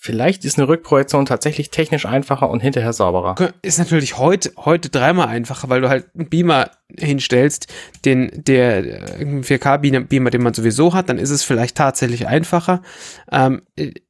Vielleicht 0.04 0.44
ist 0.44 0.58
eine 0.58 0.66
Rückprojektion 0.66 1.26
tatsächlich 1.26 1.70
technisch 1.70 2.06
einfacher 2.06 2.50
und 2.50 2.58
hinterher 2.58 2.92
sauberer. 2.92 3.36
Ist 3.62 3.78
natürlich 3.78 4.18
heute, 4.18 4.50
heute 4.56 4.88
dreimal 4.88 5.28
einfacher, 5.28 5.68
weil 5.68 5.80
du 5.80 5.88
halt 5.88 6.08
einen 6.16 6.28
Beamer 6.28 6.72
hinstellst, 6.98 7.72
den, 8.04 8.28
der, 8.34 8.78
äh, 8.78 9.18
irgendeinen 9.20 9.44
4K-Beamer, 9.44 10.30
den 10.30 10.42
man 10.42 10.54
sowieso 10.54 10.92
hat, 10.92 11.08
dann 11.08 11.18
ist 11.18 11.30
es 11.30 11.44
vielleicht 11.44 11.76
tatsächlich 11.76 12.26
einfacher. 12.26 12.82
Ähm, 13.30 13.62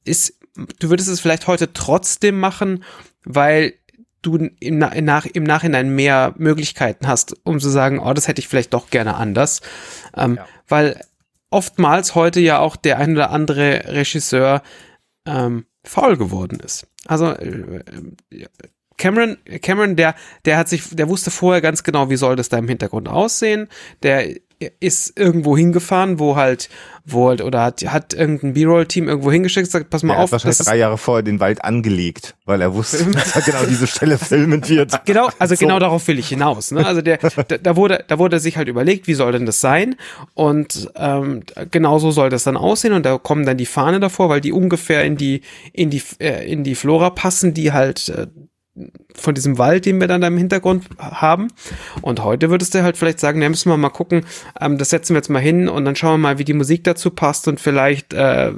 ist, 0.03 0.41
du 0.79 0.89
würdest 0.89 1.11
es 1.11 1.21
vielleicht 1.21 1.47
heute 1.47 1.75
trotzdem 1.75 2.41
machen, 2.41 2.85
weil 3.27 3.75
du 4.23 4.49
im 4.61 4.79
nach, 4.79 5.27
im 5.27 5.45
Nachhinein 5.45 5.95
mehr 5.95 6.33
Möglichkeiten 6.39 7.07
hast, 7.07 7.37
um 7.45 7.61
zu 7.61 7.69
sagen, 7.69 7.99
oh, 7.99 8.15
das 8.15 8.29
hätte 8.29 8.41
ich 8.41 8.49
vielleicht 8.49 8.73
doch 8.73 8.89
gerne 8.89 9.17
anders. 9.17 9.61
Ähm, 10.17 10.37
Ja. 10.37 10.47
Weil 10.69 10.99
oftmals 11.51 12.15
heute 12.15 12.41
ja 12.41 12.61
auch 12.61 12.77
der 12.77 12.97
ein 12.97 13.13
oder 13.13 13.31
andere 13.31 13.83
Regisseur 13.89 14.63
ähm, 15.27 15.67
faul 15.85 16.17
geworden 16.17 16.61
ist. 16.61 16.87
Also 17.07 17.27
äh, 17.27 17.83
äh, 18.31 18.47
Cameron, 18.99 19.39
Cameron, 19.63 19.97
der, 19.97 20.15
der 20.45 20.57
hat 20.59 20.69
sich, 20.69 20.95
der 20.95 21.09
wusste 21.09 21.31
vorher 21.31 21.61
ganz 21.61 21.83
genau, 21.83 22.09
wie 22.11 22.17
soll 22.17 22.37
das 22.37 22.49
da 22.49 22.59
im 22.59 22.69
Hintergrund 22.69 23.09
aussehen. 23.09 23.69
Der 24.03 24.37
ist 24.81 25.19
irgendwo 25.19 25.57
hingefahren, 25.57 26.19
wo 26.19 26.37
halt, 26.37 26.69
wo 27.05 27.29
halt, 27.29 27.43
oder 27.43 27.63
hat, 27.63 27.83
hat 27.87 28.15
irgendein 28.15 28.55
B-Roll-Team 28.55 29.09
irgendwo 29.09 29.31
hingeschickt, 29.33 29.71
sagt, 29.71 29.91
pass 29.91 30.03
mal 30.03 30.15
Er 30.15 30.19
hat 30.19 30.25
auf, 30.25 30.33
wahrscheinlich 30.33 30.59
das 30.59 30.67
drei 30.67 30.79
Jahre 30.79 30.99
vorher 30.99 31.23
den 31.23 31.41
Wald 31.41 31.65
angelegt, 31.65 32.35
weil 32.45 32.61
er 32.61 32.75
wusste, 32.75 33.05
dass 33.13 33.37
er 33.37 33.43
genau 33.43 33.65
diese 33.67 33.87
Stelle 33.87 34.19
filmen 34.19 34.69
wird. 34.69 34.93
Genau, 35.05 35.29
also 35.39 35.55
So. 35.55 35.59
genau 35.67 35.79
darauf 35.79 36.07
will 36.09 36.19
ich 36.19 36.29
hinaus. 36.29 36.71
Ne? 36.71 36.87
Also 36.87 37.03
der, 37.03 37.19
da, 37.19 37.59
da 37.59 37.77
wurde, 37.77 38.05
da 38.07 38.19
wurde 38.19 38.41
sich 38.41 38.57
halt 38.57 38.69
überlegt, 38.69 39.07
wie 39.07 39.15
soll 39.15 39.33
denn 39.33 39.47
das 39.47 39.61
sein? 39.61 39.97
Und 40.35 40.91
ähm, 40.97 41.43
genauso 41.71 42.11
soll 42.11 42.31
das 42.31 42.45
dann 42.45 42.57
aussehen. 42.57 42.93
Und 42.93 43.05
da 43.05 43.19
kommen 43.19 43.45
dann 43.45 43.57
die 43.57 43.67
Fahne 43.67 44.01
davor, 44.01 44.29
weil 44.29 44.41
die 44.41 44.53
ungefähr 44.53 45.05
in 45.05 45.17
die 45.17 45.43
in 45.73 45.91
die 45.91 46.03
äh, 46.19 46.51
in 46.51 46.65
die 46.65 46.75
Flora 46.75 47.11
passen, 47.11 47.53
die 47.55 47.73
halt 47.73 48.09
äh, 48.11 48.27
von 49.15 49.35
diesem 49.35 49.59
Wald, 49.59 49.85
den 49.85 50.01
wir 50.01 50.09
dann 50.09 50.23
da 50.23 50.29
im 50.29 50.39
Hintergrund 50.39 50.87
haben. 50.99 51.49
Und 52.01 52.25
heute 52.25 52.49
würdest 52.49 52.75
du 52.75 52.83
halt 52.83 52.97
vielleicht 52.97 53.21
sagen, 53.21 53.39
na, 53.39 53.49
müssen 53.49 53.71
wir 53.71 53.77
mal 53.77 53.91
gucken, 53.91 54.25
ähm, 54.61 54.79
das 54.79 54.91
setzen 54.91 55.15
wir 55.15 55.19
jetzt 55.19 55.29
mal 55.29 55.41
hin 55.41 55.69
und 55.69 55.85
dann 55.85 55.97
schauen 55.97 56.15
wir 56.15 56.29
mal, 56.29 56.39
wie 56.39 56.45
die 56.45 56.55
Musik 56.55 56.85
dazu 56.85 57.11
passt 57.11 57.49
und 57.49 57.61
vielleicht 57.61 58.15
äh, 58.15 58.53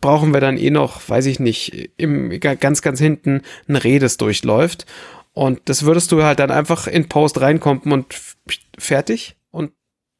brauchen 0.00 0.34
wir 0.34 0.40
dann 0.40 0.58
eh 0.58 0.70
noch, 0.70 1.08
weiß 1.08 1.26
ich 1.26 1.40
nicht, 1.40 1.90
im 1.96 2.38
ganz, 2.40 2.82
ganz 2.82 2.98
hinten 2.98 3.42
ein 3.68 3.76
Reh, 3.76 3.98
das 3.98 4.18
durchläuft. 4.18 4.86
Und 5.32 5.60
das 5.64 5.84
würdest 5.84 6.12
du 6.12 6.22
halt 6.22 6.38
dann 6.38 6.50
einfach 6.50 6.86
in 6.86 7.08
Post 7.08 7.40
reinkommen 7.40 7.90
und 7.90 8.14
fertig. 8.76 9.36
Und 9.50 9.72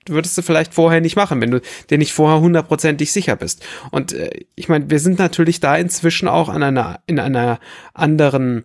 würdest 0.09 0.39
du 0.39 0.43
vielleicht 0.43 0.73
vorher 0.73 1.03
nicht 1.03 1.17
machen, 1.17 1.41
wenn 1.43 1.51
du 1.51 1.61
dir 1.91 1.99
nicht 1.99 2.15
vorher 2.15 2.41
hundertprozentig 2.41 3.13
sicher 3.13 3.37
bist. 3.37 3.63
Und 3.91 4.15
äh, 4.15 4.31
ich 4.55 4.71
meine, 4.71 4.89
wir 4.89 4.99
sind 4.99 5.19
natürlich 5.19 5.61
da 5.61 5.77
inzwischen 5.77 6.29
auch 6.29 6.49
an 6.49 6.63
einer, 6.63 7.01
in 7.07 7.21
einer 7.21 7.61
anderen 7.93 8.65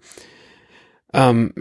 ähm, 1.14 1.54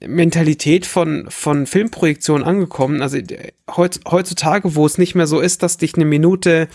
Mentalität 0.00 0.86
von, 0.86 1.30
von 1.30 1.66
Filmprojektion 1.66 2.42
angekommen. 2.42 3.02
Also 3.02 3.18
äh, 3.18 3.52
heutz, 3.76 4.00
heutzutage, 4.08 4.74
wo 4.74 4.84
es 4.86 4.98
nicht 4.98 5.14
mehr 5.14 5.26
so 5.26 5.40
ist, 5.40 5.62
dass 5.62 5.76
dich 5.76 5.94
eine 5.94 6.04
Minute 6.04 6.68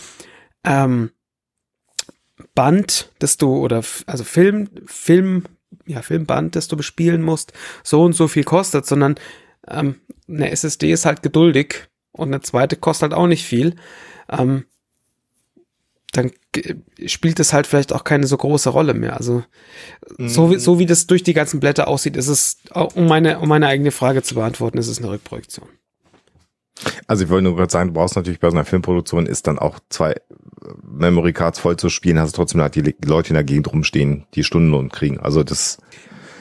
ähm, 0.64 1.10
Band, 2.54 3.12
das 3.18 3.36
du, 3.36 3.56
oder 3.56 3.82
also 4.06 4.24
Film, 4.24 4.68
Film, 4.86 5.44
ja, 5.86 6.02
Filmband, 6.02 6.56
das 6.56 6.68
du 6.68 6.76
bespielen 6.76 7.22
musst, 7.22 7.52
so 7.82 8.02
und 8.02 8.14
so 8.14 8.28
viel 8.28 8.44
kostet, 8.44 8.86
sondern 8.86 9.16
ähm, 9.68 10.00
eine 10.28 10.50
SSD 10.50 10.92
ist 10.92 11.04
halt 11.04 11.22
geduldig 11.22 11.88
und 12.12 12.28
eine 12.28 12.40
zweite 12.40 12.76
kostet 12.76 13.10
halt 13.10 13.14
auch 13.14 13.26
nicht 13.26 13.44
viel. 13.44 13.76
Ähm, 14.28 14.64
dann 16.16 16.30
spielt 17.06 17.40
es 17.40 17.52
halt 17.52 17.66
vielleicht 17.66 17.92
auch 17.92 18.04
keine 18.04 18.26
so 18.26 18.36
große 18.36 18.70
Rolle 18.70 18.94
mehr. 18.94 19.16
Also 19.16 19.44
so, 20.18 20.50
wie, 20.50 20.58
so 20.58 20.78
wie 20.78 20.86
das 20.86 21.06
durch 21.06 21.22
die 21.22 21.34
ganzen 21.34 21.60
Blätter 21.60 21.88
aussieht, 21.88 22.16
ist 22.16 22.28
es, 22.28 22.58
um 22.72 23.06
meine, 23.06 23.40
um 23.40 23.48
meine 23.48 23.66
eigene 23.66 23.90
Frage 23.90 24.22
zu 24.22 24.34
beantworten, 24.36 24.78
ist 24.78 24.88
es 24.88 24.98
eine 24.98 25.10
Rückprojektion. 25.10 25.68
Also 27.06 27.24
ich 27.24 27.30
wollte 27.30 27.44
nur 27.44 27.56
gerade 27.56 27.72
sagen, 27.72 27.90
du 27.90 27.94
brauchst 27.94 28.16
natürlich 28.16 28.40
bei 28.40 28.50
so 28.50 28.56
einer 28.56 28.64
Filmproduktion 28.64 29.26
ist 29.26 29.46
dann 29.46 29.58
auch 29.58 29.78
zwei 29.90 30.12
äh, 30.12 30.20
Memory 30.82 31.32
Cards 31.32 31.58
voll 31.60 31.76
zu 31.76 31.88
spielen, 31.88 32.18
hast 32.18 32.32
du 32.32 32.36
trotzdem 32.36 32.60
halt 32.60 32.74
die 32.74 32.80
Le- 32.80 32.94
Leute 33.04 33.30
in 33.30 33.34
der 33.34 33.44
Gegend 33.44 33.72
rumstehen, 33.72 34.26
die 34.34 34.44
Stundenlohn 34.44 34.88
kriegen. 34.88 35.20
Also 35.20 35.44
das, 35.44 35.78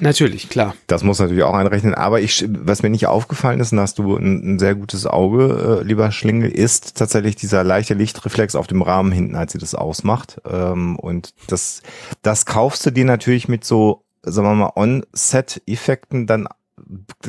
Natürlich, 0.04 0.50
klar. 0.50 0.76
das 0.88 1.04
muss 1.04 1.20
natürlich 1.20 1.44
auch 1.44 1.54
einrechnen. 1.54 1.96
Aber 1.96 2.20
ich, 2.20 2.46
was 2.50 2.84
mir 2.84 2.90
nicht 2.90 3.08
aufgefallen 3.08 3.62
ist, 3.62 3.72
und 3.72 3.80
hast 3.80 4.00
du 4.00 4.18
ein, 4.18 4.56
ein 4.56 4.60
sehr 4.60 4.76
gutes 4.76 5.08
Auge, 5.08 5.80
äh, 5.82 5.84
lieber 5.84 6.12
Schlingel, 6.12 6.50
ist 6.52 6.98
tatsächlich 6.98 7.38
dieser 7.38 7.64
leichte 7.64 7.94
Lichtreflex 7.94 8.56
auf 8.56 8.68
dem 8.68 8.82
Rahmen 8.82 9.14
hinten, 9.14 9.36
als 9.36 9.54
sie 9.54 9.60
das 9.60 9.76
ausmacht. 9.76 10.42
Ähm, 10.46 10.98
und 10.98 11.34
das, 11.48 11.82
das 12.22 12.46
kaufst 12.46 12.86
du 12.86 12.92
dir 12.92 13.06
natürlich 13.06 13.48
mit 13.48 13.64
so, 13.64 14.04
sagen 14.24 14.46
wir 14.48 14.56
mal, 14.56 14.74
On-Set-Effekten 14.76 16.28
dann 16.28 16.50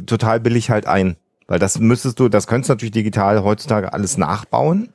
total 0.07 0.41
billig 0.41 0.71
halt 0.71 0.87
ein. 0.87 1.17
Weil 1.47 1.61
das 1.61 1.79
müsstest 1.79 2.19
du, 2.19 2.29
das 2.29 2.49
könntest 2.49 2.71
du 2.71 2.73
natürlich 2.73 2.93
digital 2.93 3.45
heutzutage 3.45 3.93
alles 3.93 4.19
nachbauen. 4.19 4.89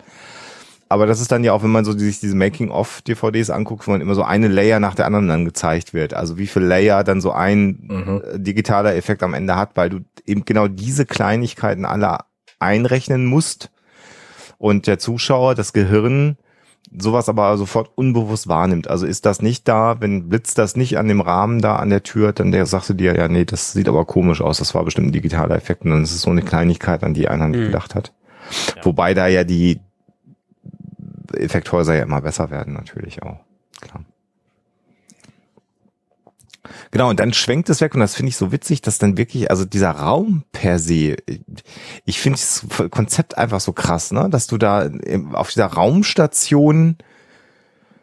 Aber 0.92 1.06
das 1.06 1.22
ist 1.22 1.32
dann 1.32 1.44
ja 1.44 1.54
auch, 1.54 1.62
wenn 1.62 1.70
man 1.70 1.86
so 1.86 1.92
sich 1.98 2.20
diese 2.20 2.36
Making-of-DVDs 2.36 3.52
anguckt, 3.52 3.86
wo 3.88 3.92
man 3.92 4.02
immer 4.02 4.16
so 4.16 4.24
eine 4.24 4.48
Layer 4.48 4.80
nach 4.80 4.96
der 4.96 5.06
anderen 5.06 5.28
dann 5.28 5.46
gezeigt 5.46 5.94
wird. 5.94 6.16
Also 6.16 6.38
wie 6.40 6.48
viel 6.48 6.64
Layer 6.64 7.04
dann 7.04 7.22
so 7.22 7.32
ein 7.32 7.86
Mhm. 7.88 8.22
äh, 8.34 8.40
digitaler 8.40 8.96
Effekt 8.96 9.22
am 9.22 9.36
Ende 9.36 9.56
hat, 9.56 9.72
weil 9.76 9.90
du 9.90 10.00
eben 10.26 10.46
genau 10.46 10.68
diese 10.68 11.06
Kleinigkeiten 11.06 11.86
alle 11.86 12.18
einrechnen 12.60 13.26
musst 13.26 13.70
und 14.58 14.88
der 14.88 14.98
Zuschauer, 15.00 15.54
das 15.56 15.74
Gehirn, 15.74 16.38
sowas 16.98 17.30
aber 17.30 17.56
sofort 17.58 17.92
unbewusst 17.96 18.48
wahrnimmt. 18.48 18.90
Also 18.90 19.06
ist 19.06 19.28
das 19.28 19.44
nicht 19.44 19.68
da, 19.68 20.02
wenn 20.02 20.28
blitzt 20.28 20.58
das 20.58 20.76
nicht 20.76 20.98
an 20.98 21.08
dem 21.08 21.22
Rahmen 21.22 21.62
da 21.62 21.76
an 21.76 21.92
der 21.92 22.02
Tür, 22.02 22.34
dann 22.34 22.52
der 22.52 22.66
sagst 22.66 22.90
du 22.90 22.94
dir, 22.96 23.16
ja, 23.16 23.28
nee, 23.28 23.46
das 23.46 23.74
sieht 23.74 23.88
aber 23.88 24.06
komisch 24.06 24.42
aus, 24.42 24.58
das 24.58 24.74
war 24.74 24.84
bestimmt 24.84 25.10
ein 25.10 25.12
digitaler 25.14 25.56
Effekt 25.56 25.84
und 25.86 25.92
dann 25.92 26.02
ist 26.04 26.16
es 26.16 26.22
so 26.24 26.32
eine 26.32 26.42
Kleinigkeit, 26.42 27.04
an 27.04 27.14
die 27.14 27.28
einer 27.28 27.48
nicht 27.48 27.60
Mhm. 27.60 27.66
gedacht 27.68 27.94
hat. 27.94 28.12
Ja. 28.76 28.86
Wobei 28.86 29.14
da 29.14 29.28
ja 29.28 29.44
die 29.44 29.80
Effekthäuser 31.34 31.96
ja 31.96 32.04
immer 32.04 32.22
besser 32.22 32.50
werden, 32.50 32.74
natürlich 32.74 33.22
auch. 33.24 33.40
Klar. 33.82 34.04
Genau, 36.92 37.10
und 37.10 37.20
dann 37.20 37.34
schwenkt 37.34 37.70
es 37.70 37.82
weg 37.82 37.94
und 37.96 38.02
das 38.02 38.16
finde 38.16 38.30
ich 38.30 38.38
so 38.38 38.52
witzig, 38.52 38.82
dass 38.82 38.98
dann 38.98 39.18
wirklich, 39.18 39.50
also 39.50 39.66
dieser 39.66 39.92
Raum 39.92 40.44
per 40.52 40.78
se, 40.80 41.16
ich 42.06 42.20
finde 42.20 42.38
das 42.38 42.66
Konzept 42.92 43.38
einfach 43.38 43.60
so 43.60 43.74
krass, 43.74 44.12
ne, 44.12 44.30
dass 44.30 44.48
du 44.48 44.58
da 44.58 44.90
auf 45.34 45.50
dieser 45.50 45.68
Raumstation 45.68 46.98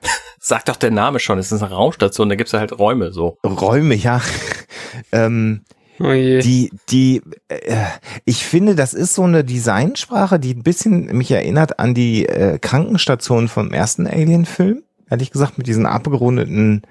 Sagt 0.40 0.68
doch 0.68 0.76
der 0.76 0.90
Name 0.90 1.18
schon, 1.18 1.38
es 1.38 1.52
ist 1.52 1.62
eine 1.62 1.72
Raumstation, 1.72 2.28
da 2.28 2.34
gibt's 2.34 2.52
ja 2.52 2.60
halt 2.60 2.78
Räume 2.78 3.12
so. 3.12 3.38
Räume, 3.44 3.94
ja, 3.94 4.20
ähm, 5.12 5.64
Oh 5.98 6.12
die, 6.12 6.70
die, 6.90 7.22
äh, 7.48 7.76
ich 8.24 8.44
finde, 8.44 8.74
das 8.74 8.94
ist 8.94 9.14
so 9.14 9.22
eine 9.22 9.44
Designsprache, 9.44 10.38
die 10.38 10.54
ein 10.54 10.62
bisschen 10.62 11.06
mich 11.16 11.30
erinnert 11.30 11.78
an 11.78 11.94
die 11.94 12.26
äh, 12.26 12.58
Krankenstation 12.58 13.48
vom 13.48 13.72
ersten 13.72 14.06
Alien-Film. 14.06 14.82
Ehrlich 15.08 15.30
gesagt, 15.30 15.56
mit 15.56 15.66
diesen 15.66 15.86
abgerundeten 15.86 16.82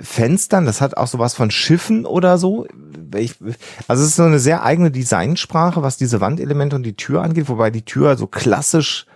Fenstern. 0.00 0.66
Das 0.66 0.80
hat 0.80 0.96
auch 0.96 1.06
sowas 1.06 1.34
von 1.34 1.50
Schiffen 1.50 2.06
oder 2.06 2.38
so. 2.38 2.66
Ich, 3.14 3.34
also 3.88 4.02
es 4.02 4.10
ist 4.10 4.16
so 4.16 4.24
eine 4.24 4.38
sehr 4.38 4.62
eigene 4.62 4.90
Designsprache, 4.90 5.82
was 5.82 5.96
diese 5.96 6.20
Wandelemente 6.20 6.76
und 6.76 6.82
die 6.82 6.96
Tür 6.96 7.22
angeht, 7.22 7.48
wobei 7.48 7.70
die 7.70 7.84
Tür 7.84 8.16
so 8.16 8.26
klassisch 8.26 9.06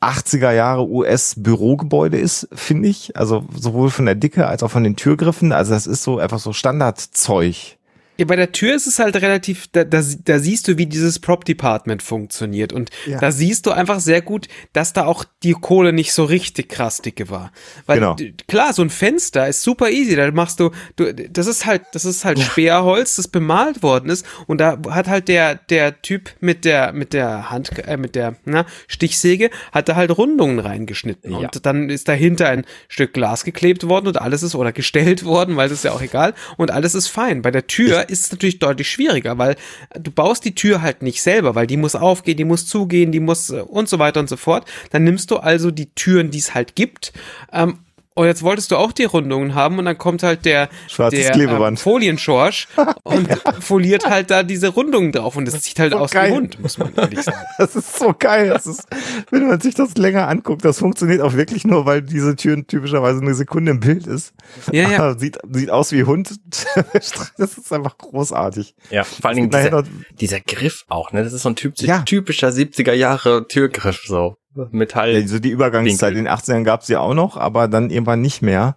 80er 0.00 0.52
Jahre 0.52 0.86
US-Bürogebäude 0.86 2.18
ist, 2.18 2.48
finde 2.52 2.88
ich. 2.88 3.16
Also 3.16 3.46
sowohl 3.54 3.90
von 3.90 4.04
der 4.06 4.14
Dicke 4.14 4.46
als 4.46 4.62
auch 4.62 4.70
von 4.70 4.84
den 4.84 4.96
Türgriffen. 4.96 5.52
Also 5.52 5.72
das 5.72 5.86
ist 5.86 6.02
so 6.02 6.18
einfach 6.18 6.38
so 6.38 6.52
Standardzeug 6.52 7.75
Ja, 8.18 8.24
bei 8.24 8.36
der 8.36 8.52
Tür 8.52 8.74
ist 8.74 8.86
es 8.86 8.98
halt 8.98 9.16
relativ, 9.16 9.66
da, 9.72 9.84
da, 9.84 10.02
da 10.24 10.38
siehst 10.38 10.68
du, 10.68 10.78
wie 10.78 10.86
dieses 10.86 11.18
Prop 11.18 11.44
Department 11.44 12.02
funktioniert. 12.02 12.72
Und 12.72 12.90
Ja. 13.06 13.18
da 13.18 13.30
siehst 13.30 13.66
du 13.66 13.72
einfach 13.72 14.00
sehr 14.00 14.22
gut, 14.22 14.48
dass 14.72 14.92
da 14.92 15.04
auch 15.06 15.24
die 15.42 15.52
Kohle 15.52 15.92
nicht 15.92 16.12
so 16.12 16.24
richtig 16.24 16.68
krass 16.68 17.02
dicke 17.02 17.28
war. 17.30 17.52
Weil 17.86 17.98
Genau. 18.00 18.16
klar, 18.48 18.72
so 18.72 18.82
ein 18.82 18.90
Fenster 18.90 19.46
ist 19.48 19.62
super 19.62 19.90
easy. 19.90 20.16
Da 20.16 20.30
machst 20.30 20.60
du, 20.60 20.70
du 20.96 21.12
das 21.14 21.46
ist 21.46 21.66
halt, 21.66 21.82
das 21.92 22.04
ist 22.04 22.24
halt 22.24 22.38
Sperrholz, 22.40 23.16
das 23.16 23.28
bemalt 23.28 23.82
worden 23.82 24.10
ist. 24.10 24.24
Und 24.46 24.60
da 24.60 24.78
hat 24.90 25.08
halt 25.08 25.28
der, 25.28 25.54
der 25.54 26.00
Typ 26.02 26.30
mit 26.40 26.64
der, 26.64 26.92
mit 26.92 27.12
der 27.12 27.50
Hand, 27.50 27.70
äh, 27.86 27.96
mit 27.96 28.14
der 28.14 28.36
na, 28.44 28.64
Stichsäge, 28.88 29.50
hat 29.72 29.88
da 29.88 29.96
halt 29.96 30.16
Rundungen 30.16 30.58
reingeschnitten. 30.58 31.32
Ja. 31.32 31.38
Und 31.38 31.66
dann 31.66 31.90
ist 31.90 32.08
dahinter 32.08 32.48
ein 32.48 32.64
Stück 32.88 33.12
Glas 33.12 33.44
geklebt 33.44 33.86
worden 33.88 34.06
und 34.08 34.20
alles 34.20 34.42
ist, 34.42 34.54
oder 34.54 34.72
gestellt 34.72 35.24
worden, 35.26 35.56
weil 35.56 35.68
das 35.68 35.78
ist 35.78 35.84
ja 35.84 35.92
auch 35.92 36.02
egal. 36.02 36.34
Und 36.56 36.70
alles 36.70 36.94
ist 36.94 37.08
fein. 37.08 37.42
Bei 37.42 37.50
der 37.50 37.66
Tür 37.66 38.05
ist 38.10 38.24
es 38.24 38.32
natürlich 38.32 38.58
deutlich 38.58 38.90
schwieriger, 38.90 39.38
weil 39.38 39.56
du 39.98 40.10
baust 40.10 40.44
die 40.44 40.54
Tür 40.54 40.82
halt 40.82 41.02
nicht 41.02 41.22
selber, 41.22 41.54
weil 41.54 41.66
die 41.66 41.76
muss 41.76 41.94
aufgehen, 41.94 42.36
die 42.36 42.44
muss 42.44 42.66
zugehen, 42.66 43.12
die 43.12 43.20
muss 43.20 43.50
äh, 43.50 43.60
und 43.60 43.88
so 43.88 43.98
weiter 43.98 44.20
und 44.20 44.28
so 44.28 44.36
fort. 44.36 44.68
Dann 44.90 45.04
nimmst 45.04 45.30
du 45.30 45.36
also 45.36 45.70
die 45.70 45.90
Türen, 45.94 46.30
die 46.30 46.38
es 46.38 46.54
halt 46.54 46.74
gibt. 46.74 47.12
Ähm, 47.52 47.78
und 48.16 48.26
jetzt 48.26 48.42
wolltest 48.42 48.70
du 48.72 48.76
auch 48.76 48.92
die 48.92 49.04
Rundungen 49.04 49.54
haben 49.54 49.78
und 49.78 49.84
dann 49.84 49.96
kommt 49.98 50.22
halt 50.24 50.44
der, 50.44 50.68
Schwarzes 50.88 51.20
der 51.20 51.30
Klebeband. 51.32 51.78
Ähm, 51.78 51.82
Folienschorsch 51.82 52.66
und 53.04 53.28
foliert 53.60 54.08
halt 54.08 54.30
da 54.30 54.42
diese 54.42 54.68
Rundungen 54.68 55.12
drauf 55.12 55.36
und 55.36 55.44
das 55.46 55.62
sieht 55.62 55.78
halt 55.78 55.92
so 55.92 55.98
aus 55.98 56.10
geil. 56.10 56.30
wie 56.30 56.34
Hund, 56.34 56.58
muss 56.60 56.78
man 56.78 56.92
ehrlich 56.96 57.22
sagen. 57.22 57.36
Das 57.58 57.76
ist 57.76 57.98
so 57.98 58.14
geil. 58.18 58.48
Das 58.48 58.66
ist, 58.66 58.86
wenn 59.30 59.46
man 59.46 59.60
sich 59.60 59.74
das 59.74 59.96
länger 59.96 60.28
anguckt, 60.28 60.64
das 60.64 60.78
funktioniert 60.78 61.20
auch 61.20 61.34
wirklich 61.34 61.64
nur, 61.66 61.86
weil 61.86 62.02
diese 62.02 62.34
Tür 62.36 62.66
typischerweise 62.66 63.20
eine 63.20 63.34
Sekunde 63.34 63.70
im 63.72 63.80
Bild 63.80 64.06
ist. 64.06 64.32
Ja, 64.72 64.88
ja. 64.90 64.98
Aber 64.98 65.18
Sieht, 65.18 65.38
sieht 65.52 65.70
aus 65.70 65.92
wie 65.92 66.04
Hund. 66.04 66.30
Das 67.38 67.58
ist 67.58 67.72
einfach 67.72 67.98
großartig. 67.98 68.74
Ja, 68.90 69.04
vor 69.04 69.26
allen 69.28 69.36
Dingen 69.36 69.50
dieser, 69.50 69.84
dieser 70.18 70.40
Griff 70.40 70.84
auch, 70.88 71.12
ne? 71.12 71.22
Das 71.22 71.32
ist 71.32 71.42
so 71.42 71.50
ein 71.50 71.56
typ, 71.56 71.78
Ja. 71.80 72.00
typischer 72.02 72.48
70er 72.48 72.92
Jahre 72.92 73.46
Türgriff, 73.46 74.02
so. 74.06 74.36
Metall. 74.70 75.12
Ja, 75.12 75.26
so 75.26 75.38
die 75.38 75.50
Übergangszeit 75.50 76.14
Winkel. 76.14 76.18
in 76.18 76.24
den 76.24 76.32
80ern 76.32 76.64
gab 76.64 76.82
es 76.82 76.88
ja 76.88 77.00
auch 77.00 77.14
noch, 77.14 77.36
aber 77.36 77.68
dann 77.68 77.90
irgendwann 77.90 78.20
nicht 78.20 78.42
mehr. 78.42 78.76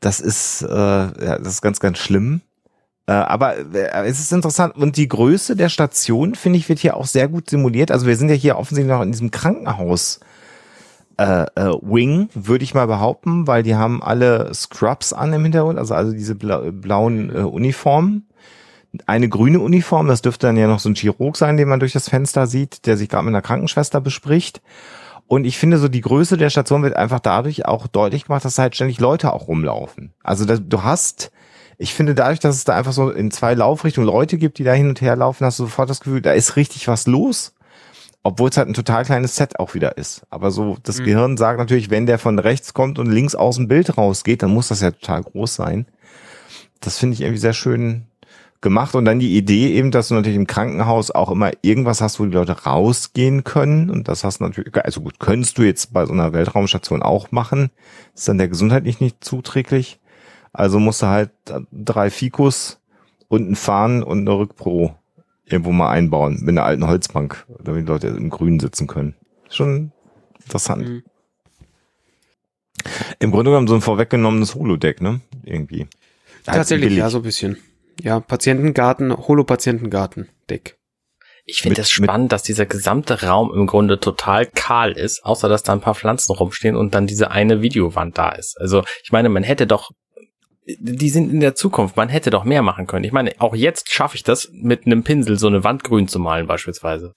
Das 0.00 0.20
ist, 0.20 0.62
äh, 0.62 0.68
ja, 0.68 1.38
das 1.38 1.48
ist 1.48 1.62
ganz, 1.62 1.80
ganz 1.80 1.98
schlimm. 1.98 2.40
Äh, 3.06 3.12
aber 3.12 3.56
äh, 3.56 4.06
es 4.06 4.20
ist 4.20 4.32
interessant. 4.32 4.76
Und 4.76 4.96
die 4.96 5.08
Größe 5.08 5.56
der 5.56 5.70
Station, 5.70 6.34
finde 6.34 6.58
ich, 6.58 6.68
wird 6.68 6.78
hier 6.78 6.96
auch 6.96 7.06
sehr 7.06 7.26
gut 7.26 7.50
simuliert. 7.50 7.90
Also 7.90 8.06
wir 8.06 8.16
sind 8.16 8.28
ja 8.28 8.34
hier 8.34 8.58
offensichtlich 8.58 8.94
noch 8.94 9.02
in 9.02 9.12
diesem 9.12 9.30
Krankenhaus. 9.30 10.20
Äh, 11.16 11.46
äh, 11.56 11.72
Wing, 11.82 12.28
würde 12.34 12.62
ich 12.62 12.74
mal 12.74 12.86
behaupten, 12.86 13.48
weil 13.48 13.64
die 13.64 13.74
haben 13.74 14.04
alle 14.04 14.54
Scrubs 14.54 15.12
an 15.12 15.32
im 15.32 15.42
Hintergrund, 15.42 15.76
also, 15.76 15.94
also 15.94 16.12
diese 16.12 16.36
bla 16.36 16.58
blauen 16.70 17.34
äh, 17.34 17.40
Uniformen. 17.40 18.27
Eine 19.06 19.28
grüne 19.28 19.60
Uniform, 19.60 20.08
das 20.08 20.22
dürfte 20.22 20.46
dann 20.46 20.56
ja 20.56 20.66
noch 20.66 20.78
so 20.80 20.88
ein 20.88 20.94
Chirurg 20.94 21.36
sein, 21.36 21.56
den 21.56 21.68
man 21.68 21.80
durch 21.80 21.92
das 21.92 22.08
Fenster 22.08 22.46
sieht, 22.46 22.86
der 22.86 22.96
sich 22.96 23.08
gerade 23.08 23.24
mit 23.24 23.32
einer 23.32 23.42
Krankenschwester 23.42 24.00
bespricht. 24.00 24.62
Und 25.26 25.44
ich 25.44 25.58
finde 25.58 25.76
so, 25.76 25.88
die 25.88 26.00
Größe 26.00 26.38
der 26.38 26.48
Station 26.48 26.82
wird 26.82 26.96
einfach 26.96 27.20
dadurch 27.20 27.66
auch 27.66 27.86
deutlich 27.86 28.24
gemacht, 28.24 28.46
dass 28.46 28.54
da 28.54 28.62
halt 28.62 28.74
ständig 28.74 28.98
Leute 28.98 29.32
auch 29.32 29.46
rumlaufen. 29.46 30.14
Also 30.22 30.46
da, 30.46 30.56
du 30.56 30.82
hast, 30.82 31.30
ich 31.76 31.92
finde 31.92 32.14
dadurch, 32.14 32.40
dass 32.40 32.56
es 32.56 32.64
da 32.64 32.74
einfach 32.74 32.92
so 32.92 33.10
in 33.10 33.30
zwei 33.30 33.52
Laufrichtungen 33.52 34.06
Leute 34.06 34.38
gibt, 34.38 34.58
die 34.58 34.64
da 34.64 34.72
hin 34.72 34.88
und 34.88 35.02
her 35.02 35.16
laufen, 35.16 35.44
hast 35.44 35.58
du 35.58 35.64
sofort 35.64 35.90
das 35.90 36.00
Gefühl, 36.00 36.22
da 36.22 36.32
ist 36.32 36.56
richtig 36.56 36.88
was 36.88 37.06
los. 37.06 37.54
Obwohl 38.24 38.48
es 38.50 38.56
halt 38.56 38.68
ein 38.68 38.74
total 38.74 39.04
kleines 39.04 39.36
Set 39.36 39.58
auch 39.60 39.74
wieder 39.74 39.96
ist. 39.96 40.22
Aber 40.28 40.50
so, 40.50 40.76
das 40.82 40.98
Mhm. 40.98 41.04
Gehirn 41.04 41.36
sagt 41.36 41.58
natürlich, 41.58 41.88
wenn 41.88 42.06
der 42.06 42.18
von 42.18 42.38
rechts 42.38 42.74
kommt 42.74 42.98
und 42.98 43.06
links 43.10 43.34
aus 43.34 43.56
dem 43.56 43.68
Bild 43.68 43.96
rausgeht, 43.96 44.42
dann 44.42 44.50
muss 44.50 44.68
das 44.68 44.80
ja 44.80 44.90
total 44.90 45.22
groß 45.22 45.54
sein. 45.54 45.86
Das 46.80 46.98
finde 46.98 47.14
ich 47.14 47.20
irgendwie 47.20 47.38
sehr 47.38 47.52
schön 47.52 48.07
gemacht. 48.60 48.94
Und 48.94 49.04
dann 49.04 49.18
die 49.18 49.36
Idee 49.36 49.72
eben, 49.72 49.90
dass 49.90 50.08
du 50.08 50.14
natürlich 50.14 50.36
im 50.36 50.46
Krankenhaus 50.46 51.10
auch 51.10 51.30
immer 51.30 51.52
irgendwas 51.62 52.00
hast, 52.00 52.18
wo 52.20 52.24
die 52.24 52.32
Leute 52.32 52.64
rausgehen 52.64 53.44
können. 53.44 53.90
Und 53.90 54.08
das 54.08 54.24
hast 54.24 54.40
du 54.40 54.44
natürlich, 54.44 54.74
also 54.76 55.00
gut, 55.00 55.20
könntest 55.20 55.58
du 55.58 55.62
jetzt 55.62 55.92
bei 55.92 56.06
so 56.06 56.12
einer 56.12 56.32
Weltraumstation 56.32 57.02
auch 57.02 57.30
machen. 57.30 57.70
Ist 58.14 58.28
dann 58.28 58.38
der 58.38 58.48
gesundheitlich 58.48 59.00
nicht 59.00 59.22
zuträglich. 59.22 59.98
Also 60.52 60.80
musst 60.80 61.02
du 61.02 61.06
halt 61.06 61.30
drei 61.72 62.10
Fikus 62.10 62.80
und 63.28 63.50
ein 63.50 63.56
Fahren 63.56 64.02
und 64.02 64.20
eine 64.20 64.38
Rückpro 64.38 64.94
irgendwo 65.44 65.72
mal 65.72 65.90
einbauen 65.90 66.38
mit 66.40 66.50
einer 66.50 66.64
alten 66.64 66.86
Holzbank, 66.86 67.46
damit 67.62 67.82
die 67.82 67.88
Leute 67.88 68.08
im 68.08 68.30
Grün 68.30 68.60
sitzen 68.60 68.86
können. 68.86 69.14
Schon 69.48 69.92
interessant. 70.40 70.88
Mhm. 70.88 71.02
Im 73.18 73.30
Grunde 73.30 73.50
genommen 73.50 73.66
so 73.68 73.74
ein 73.74 73.80
vorweggenommenes 73.80 74.54
Holodeck, 74.54 75.00
ne? 75.00 75.20
Irgendwie. 75.42 75.86
Tatsächlich, 76.44 76.96
ja, 76.96 77.10
so 77.10 77.18
ein 77.18 77.22
bisschen. 77.22 77.56
Ja, 78.00 78.20
Patientengarten, 78.20 79.16
Holo-Patientengarten, 79.16 80.28
Deck. 80.48 80.76
Ich 81.44 81.62
finde 81.62 81.72
Mit- 81.72 81.78
das 81.78 81.90
spannend, 81.90 82.30
dass 82.32 82.42
dieser 82.42 82.66
gesamte 82.66 83.22
Raum 83.22 83.52
im 83.54 83.66
Grunde 83.66 83.98
total 83.98 84.44
kahl 84.46 84.92
ist, 84.92 85.24
außer 85.24 85.48
dass 85.48 85.62
da 85.62 85.72
ein 85.72 85.80
paar 85.80 85.94
Pflanzen 85.94 86.32
rumstehen 86.32 86.76
und 86.76 86.94
dann 86.94 87.06
diese 87.06 87.30
eine 87.30 87.62
Videowand 87.62 88.18
da 88.18 88.30
ist. 88.30 88.60
Also 88.60 88.84
ich 89.02 89.12
meine, 89.12 89.30
man 89.30 89.42
hätte 89.42 89.66
doch, 89.66 89.90
die 90.66 91.08
sind 91.08 91.32
in 91.32 91.40
der 91.40 91.54
Zukunft, 91.54 91.96
man 91.96 92.10
hätte 92.10 92.28
doch 92.28 92.44
mehr 92.44 92.60
machen 92.60 92.86
können. 92.86 93.04
Ich 93.04 93.12
meine, 93.12 93.32
auch 93.38 93.54
jetzt 93.56 93.90
schaffe 93.90 94.16
ich 94.16 94.22
das, 94.22 94.50
mit 94.52 94.84
einem 94.84 95.02
Pinsel 95.04 95.38
so 95.38 95.46
eine 95.46 95.64
Wand 95.64 95.84
grün 95.84 96.06
zu 96.06 96.18
malen 96.18 96.46
beispielsweise. 96.46 97.14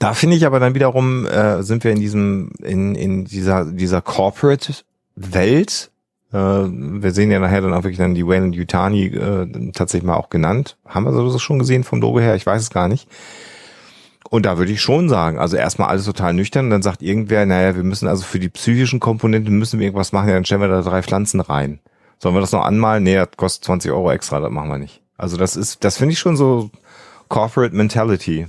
Da 0.00 0.14
finde 0.14 0.36
ich 0.36 0.44
aber 0.44 0.58
dann 0.60 0.74
wiederum, 0.74 1.26
äh, 1.26 1.62
sind 1.62 1.84
wir 1.84 1.92
in 1.92 2.00
diesem, 2.00 2.50
in, 2.62 2.96
in 2.96 3.24
dieser, 3.24 3.64
dieser 3.72 4.02
Corporate-Welt. 4.02 5.90
Äh, 5.92 5.97
wir 6.30 7.10
sehen 7.12 7.30
ja 7.30 7.38
nachher 7.38 7.62
dann 7.62 7.72
auch 7.72 7.84
wirklich 7.84 7.96
dann 7.96 8.14
die 8.14 8.26
Wayland 8.26 8.54
Yutani 8.54 9.06
äh, 9.06 9.72
tatsächlich 9.72 10.06
mal 10.06 10.16
auch 10.16 10.28
genannt. 10.28 10.76
Haben 10.86 11.04
wir 11.04 11.12
das 11.12 11.40
schon 11.40 11.58
gesehen 11.58 11.84
vom 11.84 12.00
Logo 12.00 12.20
her? 12.20 12.34
Ich 12.34 12.44
weiß 12.44 12.60
es 12.60 12.70
gar 12.70 12.88
nicht. 12.88 13.08
Und 14.30 14.44
da 14.44 14.58
würde 14.58 14.72
ich 14.72 14.82
schon 14.82 15.08
sagen, 15.08 15.38
also 15.38 15.56
erstmal 15.56 15.88
alles 15.88 16.04
total 16.04 16.34
nüchtern 16.34 16.66
und 16.66 16.70
dann 16.70 16.82
sagt 16.82 17.00
irgendwer, 17.02 17.46
naja, 17.46 17.76
wir 17.76 17.82
müssen 17.82 18.08
also 18.08 18.24
für 18.24 18.38
die 18.38 18.50
psychischen 18.50 19.00
Komponenten 19.00 19.58
müssen 19.58 19.80
wir 19.80 19.86
irgendwas 19.86 20.12
machen, 20.12 20.28
ja, 20.28 20.34
dann 20.34 20.44
stellen 20.44 20.60
wir 20.60 20.68
da 20.68 20.82
drei 20.82 21.02
Pflanzen 21.02 21.40
rein. 21.40 21.80
Sollen 22.18 22.34
wir 22.34 22.42
das 22.42 22.52
noch 22.52 22.64
anmalen? 22.64 23.04
Nee, 23.04 23.14
das 23.14 23.28
kostet 23.36 23.64
20 23.64 23.90
Euro 23.92 24.10
extra, 24.10 24.38
das 24.40 24.50
machen 24.50 24.68
wir 24.68 24.78
nicht. 24.78 25.00
Also 25.16 25.38
das 25.38 25.56
ist, 25.56 25.82
das 25.82 25.96
finde 25.96 26.12
ich 26.12 26.18
schon 26.18 26.36
so 26.36 26.70
Corporate 27.28 27.74
Mentality. 27.74 28.48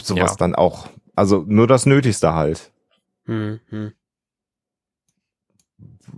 Sowas 0.00 0.32
Ja. 0.32 0.36
dann 0.36 0.54
auch. 0.54 0.86
Also 1.16 1.44
nur 1.48 1.66
das 1.66 1.84
Nötigste 1.86 2.34
halt. 2.34 2.70
Hm, 3.26 3.58
hm. 3.70 3.92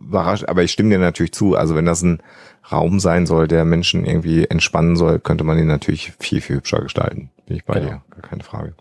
Überrascht, 0.00 0.44
aber 0.46 0.62
ich 0.62 0.72
stimme 0.72 0.90
dir 0.90 0.98
natürlich 0.98 1.32
zu. 1.32 1.54
Also 1.56 1.74
wenn 1.74 1.86
das 1.86 2.02
ein 2.02 2.22
Raum 2.70 3.00
sein 3.00 3.26
soll, 3.26 3.48
der 3.48 3.64
Menschen 3.64 4.04
irgendwie 4.04 4.44
entspannen 4.44 4.96
soll, 4.96 5.18
könnte 5.20 5.44
man 5.44 5.58
ihn 5.58 5.66
natürlich 5.66 6.12
viel, 6.18 6.40
viel 6.40 6.56
hübscher 6.56 6.80
gestalten. 6.80 7.30
Bin 7.46 7.56
ich 7.56 7.64
bei 7.64 7.74
Genau. 7.74 7.86
dir. 7.86 8.02
Gar 8.10 8.22
keine 8.22 8.42
Frage. 8.42 8.74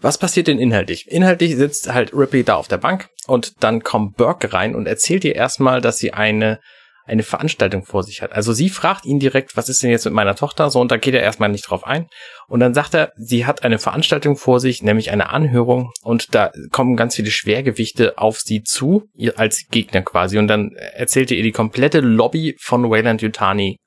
Was 0.00 0.18
passiert 0.18 0.48
denn 0.48 0.58
inhaltlich? 0.58 1.10
Inhaltlich 1.10 1.56
sitzt 1.56 1.92
halt 1.92 2.12
Ripley 2.12 2.42
da 2.42 2.56
auf 2.56 2.66
der 2.68 2.78
Bank 2.78 3.08
und 3.28 3.62
dann 3.62 3.82
kommt 3.82 4.16
Burke 4.16 4.52
rein 4.52 4.74
und 4.74 4.86
erzählt 4.86 5.24
ihr 5.24 5.36
erstmal, 5.36 5.80
dass 5.80 5.98
sie 5.98 6.12
eine 6.12 6.58
eine 7.04 7.22
Veranstaltung 7.22 7.84
vor 7.84 8.02
sich 8.04 8.22
hat. 8.22 8.32
Also 8.32 8.52
sie 8.52 8.70
fragt 8.70 9.04
ihn 9.04 9.18
direkt, 9.18 9.56
was 9.56 9.68
ist 9.68 9.82
denn 9.82 9.90
jetzt 9.90 10.04
mit 10.04 10.14
meiner 10.14 10.36
Tochter? 10.36 10.70
So, 10.70 10.80
und 10.80 10.90
da 10.92 10.96
geht 10.96 11.14
er 11.14 11.20
erstmal 11.22 11.48
nicht 11.48 11.68
drauf 11.68 11.84
ein. 11.84 12.06
Und 12.48 12.60
dann 12.60 12.74
sagt 12.74 12.94
er, 12.94 13.12
sie 13.16 13.44
hat 13.46 13.64
eine 13.64 13.78
Veranstaltung 13.78 14.36
vor 14.36 14.60
sich, 14.60 14.82
nämlich 14.82 15.10
eine 15.10 15.30
Anhörung, 15.30 15.90
und 16.02 16.34
da 16.34 16.52
kommen 16.70 16.96
ganz 16.96 17.16
viele 17.16 17.30
Schwergewichte 17.30 18.18
auf 18.18 18.38
sie 18.40 18.62
zu, 18.62 19.04
ihr 19.14 19.38
als 19.38 19.66
Gegner 19.70 20.02
quasi. 20.02 20.38
Und 20.38 20.48
dann 20.48 20.72
erzählt 20.76 21.30
er 21.30 21.36
ihr 21.36 21.42
die 21.42 21.52
komplette 21.52 22.00
Lobby 22.00 22.56
von 22.60 22.88
Wayland 22.90 23.22
Yutani 23.22 23.78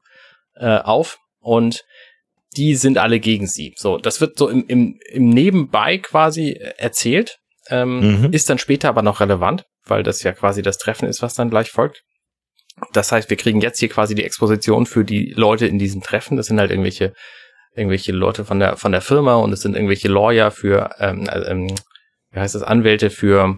äh, 0.55 0.77
auf 0.79 1.17
und 1.39 1.83
die 2.57 2.75
sind 2.75 2.97
alle 2.97 3.19
gegen 3.19 3.47
sie. 3.47 3.73
So, 3.77 3.97
das 3.97 4.21
wird 4.21 4.37
so 4.37 4.47
im, 4.49 4.65
im, 4.67 4.99
im 5.11 5.29
Nebenbei 5.29 5.97
quasi 5.97 6.51
erzählt, 6.77 7.37
ähm, 7.69 8.21
Mhm. 8.21 8.33
ist 8.33 8.49
dann 8.49 8.59
später 8.59 8.89
aber 8.89 9.01
noch 9.01 9.19
relevant, 9.19 9.63
weil 9.85 10.03
das 10.03 10.23
ja 10.23 10.31
quasi 10.31 10.61
das 10.61 10.77
Treffen 10.77 11.07
ist, 11.07 11.21
was 11.21 11.33
dann 11.33 11.49
gleich 11.49 11.69
folgt. 11.69 12.01
Das 12.93 13.11
heißt, 13.11 13.29
wir 13.29 13.37
kriegen 13.37 13.61
jetzt 13.61 13.79
hier 13.79 13.89
quasi 13.89 14.15
die 14.15 14.23
Exposition 14.23 14.85
für 14.85 15.05
die 15.05 15.33
Leute 15.35 15.65
in 15.67 15.79
diesem 15.79 16.01
Treffen. 16.01 16.37
Das 16.37 16.47
sind 16.47 16.59
halt 16.59 16.71
irgendwelche 16.71 17.13
irgendwelche 17.75 18.11
Leute 18.13 18.45
von 18.45 18.59
der 18.59 18.77
von 18.77 18.91
der 18.91 19.01
Firma 19.01 19.35
und 19.35 19.51
es 19.51 19.61
sind 19.61 19.75
irgendwelche 19.75 20.07
Lawyer 20.07 20.51
für 20.51 20.91
ähm, 20.99 21.27
äh, 21.27 21.39
ähm, 21.51 21.75
wie 22.31 22.39
heißt 22.39 22.55
das 22.55 22.63
Anwälte 22.63 23.09
für 23.09 23.57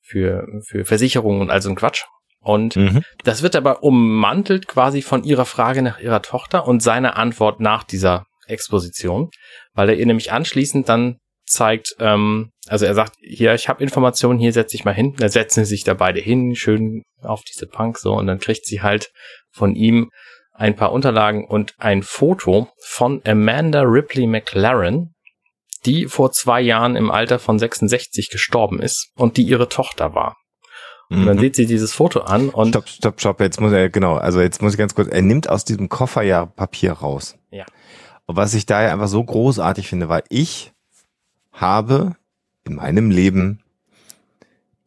für 0.00 0.46
für 0.66 0.84
Versicherungen 0.84 1.40
und 1.40 1.50
all 1.50 1.62
so 1.62 1.70
ein 1.70 1.76
Quatsch. 1.76 2.04
Und 2.40 2.74
Mhm. 2.74 3.04
das 3.22 3.42
wird 3.42 3.54
aber 3.54 3.84
ummantelt 3.84 4.66
quasi 4.66 5.00
von 5.00 5.22
ihrer 5.22 5.44
Frage 5.44 5.82
nach 5.82 6.00
ihrer 6.00 6.22
Tochter 6.22 6.66
und 6.66 6.82
seiner 6.82 7.16
Antwort 7.16 7.60
nach 7.60 7.84
dieser 7.84 8.26
Exposition, 8.48 9.30
weil 9.74 9.88
er 9.90 9.96
ihr 9.96 10.06
nämlich 10.06 10.32
anschließend 10.32 10.88
dann 10.88 11.18
zeigt, 11.52 11.94
ähm, 11.98 12.50
also 12.66 12.86
er 12.86 12.94
sagt, 12.94 13.16
hier, 13.20 13.54
ich 13.54 13.68
habe 13.68 13.82
Informationen, 13.82 14.38
hier 14.38 14.52
setz 14.52 14.72
dich 14.72 14.84
mal 14.84 14.94
hin. 14.94 15.14
Da 15.18 15.28
setzen 15.28 15.64
sie 15.64 15.70
sich 15.70 15.84
da 15.84 15.94
beide 15.94 16.20
hin, 16.20 16.54
schön 16.54 17.02
auf 17.22 17.42
diese 17.42 17.66
Punk 17.66 17.98
so 17.98 18.14
und 18.14 18.26
dann 18.26 18.40
kriegt 18.40 18.66
sie 18.66 18.82
halt 18.82 19.10
von 19.52 19.74
ihm 19.74 20.10
ein 20.52 20.76
paar 20.76 20.92
Unterlagen 20.92 21.46
und 21.46 21.74
ein 21.78 22.02
Foto 22.02 22.68
von 22.84 23.22
Amanda 23.26 23.82
Ripley 23.82 24.26
McLaren, 24.26 25.14
die 25.86 26.06
vor 26.06 26.32
zwei 26.32 26.60
Jahren 26.60 26.94
im 26.96 27.10
Alter 27.10 27.38
von 27.38 27.58
66 27.58 28.30
gestorben 28.30 28.80
ist 28.80 29.10
und 29.16 29.36
die 29.36 29.42
ihre 29.42 29.68
Tochter 29.68 30.14
war. 30.14 30.36
Und 31.12 31.26
dann 31.26 31.38
sieht 31.38 31.56
sie 31.56 31.66
dieses 31.66 31.92
Foto 31.92 32.20
an 32.20 32.48
und 32.48 32.70
Stopp, 32.70 32.88
stopp, 32.88 33.20
stopp. 33.20 33.40
Jetzt 33.40 33.60
muss 33.60 33.72
er, 33.72 33.90
genau, 33.90 34.16
also 34.16 34.40
jetzt 34.40 34.62
muss 34.62 34.72
ich 34.72 34.78
ganz 34.78 34.94
kurz, 34.94 35.08
er 35.08 35.20
nimmt 35.20 35.48
aus 35.48 35.64
diesem 35.64 35.90
Koffer 35.90 36.22
ja 36.22 36.46
Papier 36.46 36.92
raus. 36.92 37.36
Ja. 37.50 37.66
Und 38.26 38.36
was 38.36 38.54
ich 38.54 38.64
da 38.64 38.82
ja 38.82 38.92
einfach 38.92 39.08
so 39.08 39.22
großartig 39.22 39.88
finde, 39.88 40.08
weil 40.08 40.22
ich 40.30 40.72
habe 41.52 42.16
in 42.64 42.74
meinem 42.76 43.10
Leben 43.10 43.60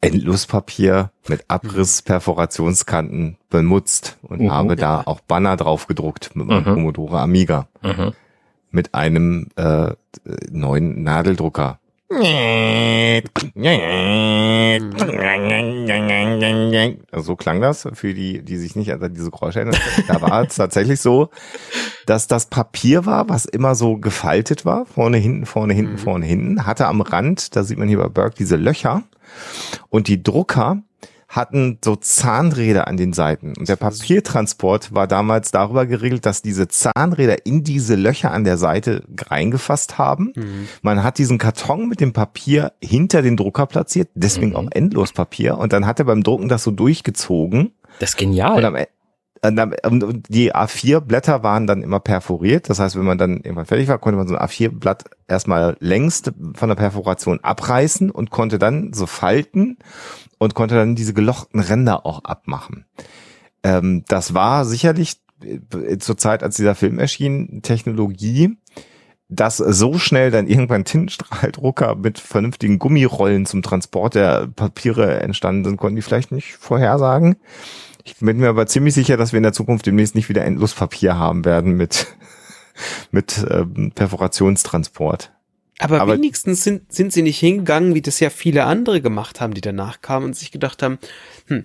Endlospapier 0.00 1.10
mit 1.26 1.44
Abriss-Perforationskanten 1.48 3.38
benutzt 3.48 4.18
und 4.22 4.40
Mhm. 4.42 4.52
habe 4.52 4.76
da 4.76 5.02
auch 5.04 5.20
Banner 5.20 5.56
drauf 5.56 5.86
gedruckt 5.86 6.36
mit 6.36 6.46
meinem 6.46 6.64
Mhm. 6.64 6.74
Commodore 6.74 7.20
Amiga 7.20 7.66
mhm. 7.82 8.12
mit 8.70 8.94
einem 8.94 9.48
äh, 9.56 9.92
neuen 10.50 11.02
Nadeldrucker. 11.02 11.80
So 17.12 17.36
klang 17.36 17.60
das 17.60 17.88
für 17.94 18.14
die, 18.14 18.42
die 18.44 18.56
sich 18.56 18.76
nicht 18.76 18.92
an 18.92 19.14
diese 19.14 19.30
Geräusche 19.30 19.60
erinnern. 19.60 19.80
Da 20.06 20.20
war 20.22 20.44
es 20.44 20.54
tatsächlich 20.56 21.00
so, 21.00 21.30
dass 22.06 22.26
das 22.28 22.46
Papier 22.46 23.06
war, 23.06 23.28
was 23.28 23.44
immer 23.44 23.74
so 23.74 23.96
gefaltet 23.96 24.64
war, 24.64 24.86
vorne, 24.86 25.16
hinten, 25.16 25.46
vorne, 25.46 25.74
hinten, 25.74 25.94
Mhm. 25.94 25.98
vorne, 25.98 26.26
hinten, 26.26 26.66
hatte 26.66 26.86
am 26.86 27.00
Rand, 27.00 27.56
da 27.56 27.64
sieht 27.64 27.78
man 27.78 27.88
hier 27.88 27.98
bei 27.98 28.08
Burke 28.08 28.36
diese 28.38 28.56
Löcher 28.56 29.02
und 29.88 30.08
die 30.08 30.22
Drucker 30.22 30.82
hatten 31.28 31.78
so 31.84 31.96
Zahnräder 31.96 32.86
an 32.86 32.96
den 32.96 33.12
Seiten. 33.12 33.54
Und 33.58 33.68
der 33.68 33.76
Papiertransport 33.76 34.94
war 34.94 35.06
damals 35.06 35.50
darüber 35.50 35.86
geregelt, 35.86 36.24
dass 36.24 36.40
diese 36.42 36.68
Zahnräder 36.68 37.46
in 37.46 37.64
diese 37.64 37.96
Löcher 37.96 38.30
an 38.30 38.44
der 38.44 38.56
Seite 38.58 39.02
reingefasst 39.28 39.98
haben. 39.98 40.32
Mhm. 40.36 40.68
Man 40.82 41.02
hat 41.02 41.18
diesen 41.18 41.38
Karton 41.38 41.88
mit 41.88 42.00
dem 42.00 42.12
Papier 42.12 42.72
hinter 42.82 43.22
den 43.22 43.36
Drucker 43.36 43.66
platziert, 43.66 44.08
deswegen 44.14 44.50
Mhm. 44.50 44.56
auch 44.56 44.66
Endlospapier. 44.70 45.58
Und 45.58 45.72
dann 45.72 45.86
hat 45.86 45.98
er 45.98 46.04
beim 46.04 46.22
Drucken 46.22 46.48
das 46.48 46.62
so 46.62 46.70
durchgezogen. 46.70 47.72
Das 47.98 48.10
ist 48.10 48.16
genial. 48.16 48.58
Und, 48.58 48.64
am, 48.64 48.76
E- 48.76 48.86
und- 49.86 50.02
und 50.04 50.28
die 50.28 50.54
A4-Blätter 50.54 51.42
waren 51.42 51.66
dann 51.66 51.82
immer 51.82 52.00
perforiert. 52.00 52.68
Das 52.70 52.78
heißt, 52.80 52.96
wenn 52.96 53.04
man 53.04 53.18
dann 53.18 53.36
irgendwann 53.38 53.66
fertig 53.66 53.86
war, 53.88 53.98
konnte 53.98 54.16
man 54.16 54.26
so 54.26 54.34
ein 54.34 54.40
A4-Blatt 54.40 55.04
erstmal 55.28 55.76
längst 55.80 56.32
von 56.54 56.68
der 56.68 56.76
Perforation 56.76 57.40
abreißen 57.40 58.10
und 58.10 58.30
konnte 58.30 58.58
dann 58.58 58.92
so 58.92 59.06
falten 59.06 59.78
und 60.38 60.54
konnte 60.54 60.74
dann 60.74 60.94
diese 60.96 61.14
gelochten 61.14 61.60
Ränder 61.60 62.06
auch 62.06 62.24
abmachen. 62.24 62.84
Ähm, 63.62 64.04
das 64.08 64.34
war 64.34 64.64
sicherlich 64.64 65.16
äh, 65.42 65.98
zur 65.98 66.16
Zeit, 66.16 66.42
als 66.42 66.56
dieser 66.56 66.74
Film 66.74 66.98
erschien, 66.98 67.60
Technologie, 67.62 68.56
dass 69.28 69.56
so 69.56 69.98
schnell 69.98 70.30
dann 70.30 70.46
irgendwann 70.46 70.84
Tintenstrahldrucker 70.84 71.96
mit 71.96 72.18
vernünftigen 72.18 72.78
Gummirollen 72.78 73.44
zum 73.44 73.62
Transport 73.62 74.14
der 74.14 74.46
Papiere 74.46 75.20
entstanden 75.20 75.64
sind, 75.64 75.76
konnten 75.78 75.96
die 75.96 76.02
vielleicht 76.02 76.30
nicht 76.30 76.54
vorhersagen. 76.54 77.36
Ich 78.04 78.16
bin 78.18 78.38
mir 78.38 78.48
aber 78.48 78.68
ziemlich 78.68 78.94
sicher, 78.94 79.16
dass 79.16 79.32
wir 79.32 79.38
in 79.38 79.42
der 79.42 79.52
Zukunft 79.52 79.84
demnächst 79.86 80.14
nicht 80.14 80.28
wieder 80.28 80.44
Endlospapier 80.44 81.18
haben 81.18 81.44
werden 81.44 81.76
mit, 81.76 82.06
mit 83.10 83.44
ähm, 83.50 83.90
Perforationstransport. 83.92 85.32
Aber, 85.78 86.00
Aber- 86.00 86.14
wenigstens 86.14 86.64
sind, 86.64 86.92
sind 86.92 87.12
sie 87.12 87.22
nicht 87.22 87.38
hingegangen, 87.38 87.94
wie 87.94 88.02
das 88.02 88.20
ja 88.20 88.30
viele 88.30 88.64
andere 88.64 89.00
gemacht 89.00 89.40
haben, 89.40 89.54
die 89.54 89.60
danach 89.60 90.00
kamen 90.00 90.26
und 90.26 90.36
sich 90.36 90.50
gedacht 90.50 90.82
haben, 90.82 90.98
hm, 91.48 91.64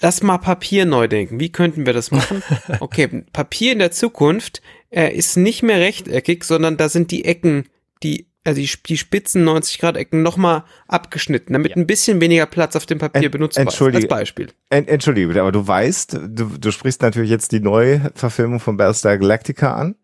lass 0.00 0.22
mal 0.22 0.38
Papier 0.38 0.84
neu 0.86 1.08
denken. 1.08 1.40
Wie 1.40 1.50
könnten 1.52 1.86
wir 1.86 1.92
das 1.92 2.10
machen? 2.10 2.42
Okay, 2.80 3.24
Papier 3.32 3.72
in 3.72 3.78
der 3.78 3.92
Zukunft 3.92 4.60
äh, 4.90 5.14
ist 5.14 5.36
nicht 5.36 5.62
mehr 5.62 5.78
rechteckig, 5.78 6.44
sondern 6.44 6.76
da 6.76 6.88
sind 6.88 7.10
die 7.10 7.24
Ecken, 7.24 7.64
die, 8.02 8.26
also 8.44 8.60
die, 8.60 8.68
die 8.86 8.98
spitzen 8.98 9.42
90 9.44 9.78
Grad 9.78 9.96
Ecken 9.96 10.22
nochmal 10.22 10.64
abgeschnitten, 10.86 11.54
damit 11.54 11.76
ein 11.76 11.86
bisschen 11.86 12.20
weniger 12.20 12.44
Platz 12.44 12.76
auf 12.76 12.84
dem 12.84 12.98
Papier 12.98 13.22
Ent- 13.24 13.32
benutzt 13.32 13.56
wird. 13.56 13.68
Als 13.94 14.06
Beispiel. 14.08 14.48
Ent, 14.68 14.88
Entschuldige 14.88 15.28
bitte, 15.28 15.40
aber 15.40 15.52
du 15.52 15.66
weißt, 15.66 16.12
du, 16.28 16.44
du 16.58 16.70
sprichst 16.70 17.00
natürlich 17.00 17.30
jetzt 17.30 17.52
die 17.52 17.60
neue 17.60 18.12
Verfilmung 18.14 18.60
von 18.60 18.76
Battlestar 18.76 19.16
Galactica 19.16 19.72
an. 19.74 19.94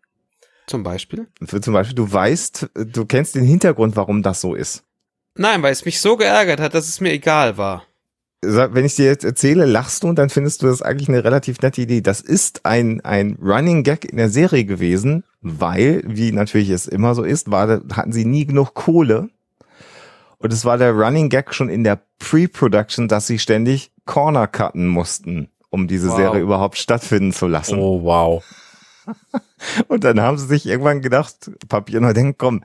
Zum 0.71 0.83
Beispiel. 0.83 1.27
Für 1.45 1.59
zum 1.59 1.73
Beispiel, 1.73 1.95
du 1.95 2.11
weißt, 2.11 2.69
du 2.75 3.05
kennst 3.05 3.35
den 3.35 3.43
Hintergrund, 3.43 3.95
warum 3.97 4.23
das 4.23 4.39
so 4.39 4.55
ist. 4.55 4.83
Nein, 5.35 5.61
weil 5.63 5.73
es 5.73 5.83
mich 5.85 5.99
so 5.99 6.15
geärgert 6.15 6.59
hat, 6.61 6.73
dass 6.73 6.87
es 6.87 7.01
mir 7.01 7.11
egal 7.11 7.57
war. 7.57 7.83
Sag, 8.43 8.73
Wenn 8.73 8.85
ich 8.85 8.95
dir 8.95 9.05
jetzt 9.05 9.23
erzähle, 9.25 9.65
lachst 9.65 10.03
du 10.03 10.07
und 10.07 10.15
dann 10.17 10.29
findest 10.29 10.61
du 10.63 10.67
das 10.67 10.81
eigentlich 10.81 11.09
eine 11.09 11.23
relativ 11.23 11.59
nette 11.61 11.81
Idee. 11.81 11.99
Das 12.01 12.21
ist 12.21 12.65
ein, 12.65 13.01
ein 13.01 13.37
Running 13.41 13.83
Gag 13.83 14.05
in 14.05 14.15
der 14.17 14.29
Serie 14.29 14.63
gewesen, 14.65 15.23
weil, 15.41 16.01
wie 16.07 16.31
natürlich 16.31 16.69
es 16.69 16.87
immer 16.87 17.13
so 17.15 17.23
ist, 17.23 17.51
war, 17.51 17.67
hatten 17.93 18.13
sie 18.13 18.25
nie 18.25 18.45
genug 18.45 18.73
Kohle. 18.73 19.29
Und 20.39 20.53
es 20.53 20.63
war 20.65 20.77
der 20.77 20.93
Running 20.93 21.29
Gag 21.29 21.53
schon 21.53 21.69
in 21.69 21.83
der 21.83 21.99
Pre-Production, 22.17 23.07
dass 23.09 23.27
sie 23.27 23.37
ständig 23.39 23.91
Corner 24.05 24.47
cutten 24.47 24.87
mussten, 24.87 25.49
um 25.69 25.87
diese 25.87 26.07
Wow. 26.09 26.15
Serie 26.15 26.41
überhaupt 26.41 26.77
stattfinden 26.77 27.33
zu 27.33 27.47
lassen. 27.47 27.77
oh, 27.77 28.01
wow. 28.03 28.43
Und 29.87 30.03
dann 30.03 30.19
haben 30.19 30.37
sie 30.37 30.47
sich 30.47 30.65
irgendwann 30.65 31.01
gedacht, 31.01 31.51
Papier 31.69 32.01
neu 32.01 32.13
denken, 32.13 32.35
komm, 32.37 32.63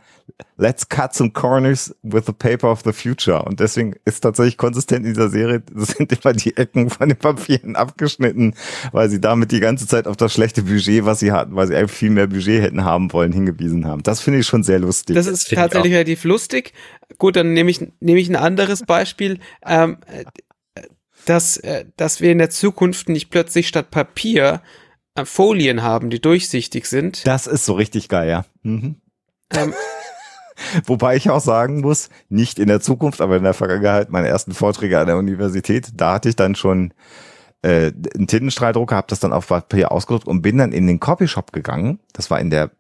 let's 0.57 0.89
cut 0.89 1.15
some 1.15 1.31
corners 1.31 1.95
with 2.03 2.25
the 2.27 2.33
paper 2.33 2.71
of 2.71 2.83
the 2.85 2.93
future. 2.93 3.43
Und 3.43 3.61
deswegen 3.61 3.95
ist 4.05 4.21
tatsächlich 4.21 4.57
konsistent 4.57 5.05
in 5.05 5.13
dieser 5.13 5.29
Serie, 5.29 5.63
sind 5.75 6.13
immer 6.13 6.33
die 6.33 6.57
Ecken 6.57 6.91
von 6.91 7.09
den 7.09 7.19
Papieren 7.19 7.77
abgeschnitten, 7.77 8.55
weil 8.93 9.11
sie 9.11 9.21
damit 9.21 9.53
die 9.53 9.61
ganze 9.61 9.87
Zeit 9.87 10.07
auf 10.07 10.17
das 10.17 10.33
schlechte 10.33 10.63
Budget, 10.63 11.05
was 11.05 11.21
sie 11.21 11.33
hatten, 11.33 11.55
weil 11.55 11.67
sie 11.67 11.77
eigentlich 11.77 11.93
viel 11.93 12.11
mehr 12.11 12.27
Budget 12.27 12.63
hätten 12.63 12.85
haben 12.85 13.13
wollen, 13.13 13.33
hingewiesen 13.33 13.87
haben. 13.87 14.03
Das 14.03 14.21
finde 14.21 14.41
ich 14.41 14.47
schon 14.47 14.63
sehr 14.63 14.79
lustig. 14.79 15.15
Das 15.17 15.27
ist 15.27 15.51
ich 15.51 15.57
tatsächlich 15.57 15.93
relativ 15.93 16.25
lustig. 16.25 16.73
Gut, 17.19 17.37
dann 17.37 17.53
nehme 17.53 17.71
ich, 17.71 17.81
nehme 18.01 18.19
ich 18.19 18.29
ein 18.29 18.37
anderes 18.37 18.83
Beispiel. 18.83 19.39
Ähm, 19.65 19.99
äh, 20.07 20.25
dass, 21.27 21.57
äh, 21.59 21.85
dass 21.97 22.21
wir 22.21 22.33
in 22.33 22.39
der 22.39 22.51
Zukunft 22.51 23.09
nicht 23.09 23.31
plötzlich 23.31 23.69
statt 23.69 23.91
Papier 23.91 24.63
Folien 25.25 25.83
haben, 25.83 26.11
die 26.11 26.21
durchsichtig 26.21 26.87
sind. 26.87 27.27
das 27.27 27.47
ist 27.47 27.65
so 27.65 27.75
richtig 27.75 28.09
geil, 28.09 28.29
ja. 28.29 28.45
Mhm. 28.63 28.97
Ähm, 29.53 29.75
Wobei 30.87 31.17
ich 31.17 31.31
auch 31.31 31.41
sagen 31.41 31.81
muss, 31.81 32.09
nicht 32.29 32.59
in 32.59 32.69
der 32.69 32.81
Zukunft, 32.81 33.21
aber 33.21 33.37
in 33.37 33.43
der 33.43 33.55
Vergangenheit, 33.55 34.11
meine 34.11 34.29
ersten 34.29 34.55
Vorträge 34.55 34.99
an 34.99 35.07
der 35.07 35.19
Universität, 35.19 35.91
da 35.95 36.15
hatte 36.15 36.29
ich 36.29 36.37
dann 36.37 36.55
schon 36.55 36.93
äh, 37.63 37.93
einen 38.15 38.27
Tintenstrahldrucker, 38.27 38.97
habe 38.97 39.09
das 39.09 39.21
dann 39.21 39.33
auf 39.33 39.49
Papier 39.49 39.93
ausgedruckt 39.93 40.27
und 40.27 40.43
bin 40.43 40.59
dann 40.59 40.73
in 40.73 40.87
den 40.87 41.01
Copyshop 41.01 41.53
gegangen. 41.53 42.01
Das 42.13 42.31
war 42.31 42.41
in 42.41 42.51
der 42.51 42.71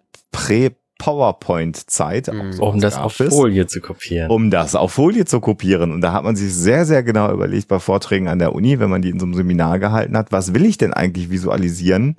Prä-PowerPoint-Zeit. 1.07 2.33
Mhm. 2.33 2.61
auch 2.61 2.75
Um 2.75 2.81
das 2.81 2.97
auf 2.97 3.19
es, 3.21 3.35
Folie 3.35 3.67
zu 3.67 3.81
kopieren. 3.81 4.31
Um 4.31 4.51
das 4.51 4.75
auf 4.75 4.93
Folie 4.93 5.25
zu 5.25 5.41
kopieren. 5.41 5.93
Und 5.93 6.01
da 6.01 6.13
hat 6.13 6.25
man 6.25 6.37
sich 6.37 6.53
sehr, 6.53 6.85
sehr 6.85 7.03
genau 7.03 7.33
überlegt 7.33 7.69
bei 7.69 7.79
Vorträgen 7.79 8.29
an 8.29 8.39
der 8.39 8.55
Uni, 8.55 8.79
wenn 8.79 8.91
man 8.91 9.03
die 9.03 9.11
in 9.11 9.21
so 9.21 9.27
einem 9.27 9.35
Seminar 9.35 9.79
gehalten 9.79 10.17
hat, 10.17 10.33
was 10.33 10.55
will 10.55 10.65
ich 10.65 10.79
denn 10.79 10.93
eigentlich 10.93 11.31
visualisieren? 11.31 12.17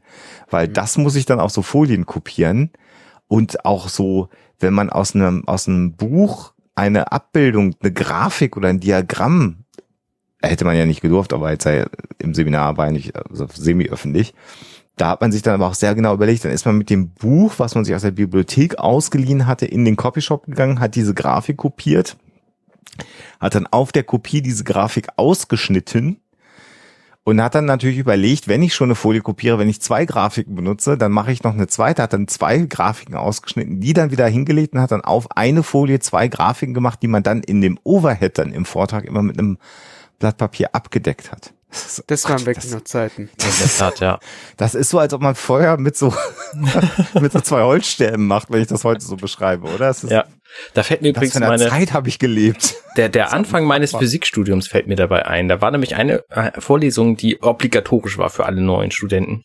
Weil 0.49 0.67
das 0.67 0.97
muss 0.97 1.15
ich 1.15 1.25
dann 1.25 1.39
auf 1.39 1.51
so 1.51 1.61
Folien 1.61 2.05
kopieren. 2.05 2.71
Und 3.27 3.65
auch 3.65 3.89
so, 3.89 4.29
wenn 4.59 4.73
man 4.73 4.89
aus 4.89 5.13
einem, 5.15 5.45
aus 5.47 5.67
einem 5.67 5.93
Buch 5.93 6.53
eine 6.75 7.11
Abbildung, 7.11 7.75
eine 7.81 7.91
Grafik 7.91 8.55
oder 8.55 8.69
ein 8.69 8.79
Diagramm, 8.79 9.65
hätte 10.41 10.65
man 10.65 10.77
ja 10.77 10.85
nicht 10.85 11.01
gedurft, 11.01 11.33
aber 11.33 11.51
jetzt 11.51 11.65
ja 11.65 11.87
im 12.19 12.33
Seminar 12.33 12.77
war 12.77 12.85
ja 12.85 12.91
nicht 12.91 13.15
also 13.15 13.47
semi-öffentlich. 13.51 14.33
Da 14.97 15.09
hat 15.09 15.21
man 15.21 15.31
sich 15.31 15.43
dann 15.43 15.53
aber 15.53 15.67
auch 15.67 15.75
sehr 15.75 15.93
genau 15.93 16.15
überlegt, 16.15 16.43
dann 16.43 16.51
ist 16.51 16.65
man 16.65 16.77
mit 16.77 16.89
dem 16.89 17.09
Buch, 17.11 17.53
was 17.57 17.75
man 17.75 17.85
sich 17.85 17.93
aus 17.93 18.01
der 18.01 18.11
Bibliothek 18.11 18.79
ausgeliehen 18.79 19.45
hatte, 19.45 19.67
in 19.67 19.85
den 19.85 19.95
Copyshop 19.95 20.47
gegangen, 20.47 20.79
hat 20.79 20.95
diese 20.95 21.13
Grafik 21.13 21.57
kopiert, 21.57 22.17
hat 23.39 23.53
dann 23.53 23.67
auf 23.67 23.91
der 23.91 24.03
Kopie 24.03 24.41
diese 24.41 24.63
Grafik 24.63 25.07
ausgeschnitten 25.15 26.19
und 27.23 27.41
hat 27.41 27.53
dann 27.53 27.65
natürlich 27.65 27.99
überlegt, 27.99 28.47
wenn 28.47 28.63
ich 28.63 28.73
schon 28.73 28.87
eine 28.87 28.95
Folie 28.95 29.21
kopiere, 29.21 29.59
wenn 29.59 29.69
ich 29.69 29.81
zwei 29.81 30.05
Grafiken 30.05 30.55
benutze, 30.55 30.97
dann 30.97 31.11
mache 31.11 31.31
ich 31.31 31.43
noch 31.43 31.53
eine 31.53 31.67
zweite, 31.67 32.01
hat 32.01 32.13
dann 32.13 32.27
zwei 32.27 32.57
Grafiken 32.59 33.15
ausgeschnitten, 33.15 33.79
die 33.79 33.93
dann 33.93 34.09
wieder 34.09 34.27
hingelegt 34.27 34.73
und 34.73 34.81
hat 34.81 34.91
dann 34.91 35.01
auf 35.01 35.35
eine 35.37 35.61
Folie 35.61 35.99
zwei 35.99 36.27
Grafiken 36.27 36.73
gemacht, 36.73 37.03
die 37.03 37.07
man 37.07 37.21
dann 37.21 37.43
in 37.43 37.61
dem 37.61 37.77
Overhead 37.83 38.37
dann 38.37 38.51
im 38.51 38.65
Vortrag 38.65 39.05
immer 39.05 39.21
mit 39.21 39.37
einem 39.37 39.59
Blatt 40.17 40.37
Papier 40.37 40.73
abgedeckt 40.73 41.31
hat. 41.31 41.53
Das 42.07 42.23
waren 42.25 42.37
Gott, 42.37 42.45
wirklich 42.45 42.65
das, 42.65 42.73
noch 42.73 42.83
Zeiten. 42.83 43.23
In 43.23 43.29
der 43.37 43.77
Tat, 43.77 43.99
ja. 43.99 44.19
das 44.55 44.73
ist 44.73 44.89
so, 44.89 44.99
als 44.99 45.13
ob 45.13 45.21
man 45.21 45.35
Feuer 45.35 45.77
mit 45.77 45.97
so, 45.97 46.13
mit 47.19 47.33
so 47.33 47.41
zwei 47.41 47.61
Holzstäben 47.63 48.25
macht, 48.25 48.49
wenn 48.51 48.61
ich 48.61 48.67
das 48.67 48.83
heute 48.83 49.03
so 49.03 49.17
beschreibe, 49.17 49.67
oder? 49.67 49.89
Ist, 49.89 50.03
Ja. 50.03 50.25
Da 50.73 50.81
fällt 50.81 51.01
mir 51.01 51.09
übrigens 51.09 51.37
meine, 51.39 51.67
Zeit 51.67 51.91
habe 51.91 52.07
ich 52.07 52.19
gelebt. 52.19 52.75
der, 52.95 53.09
der 53.09 53.33
Anfang 53.33 53.65
meines 53.65 53.91
Physikstudiums 53.91 54.67
fällt 54.67 54.87
mir 54.87 54.95
dabei 54.95 55.25
ein. 55.25 55.49
Da 55.49 55.59
war 55.59 55.71
nämlich 55.71 55.95
eine 55.95 56.23
äh, 56.29 56.59
Vorlesung, 56.59 57.17
die 57.17 57.41
obligatorisch 57.41 58.17
war 58.17 58.29
für 58.29 58.45
alle 58.45 58.61
neuen 58.61 58.91
Studenten. 58.91 59.43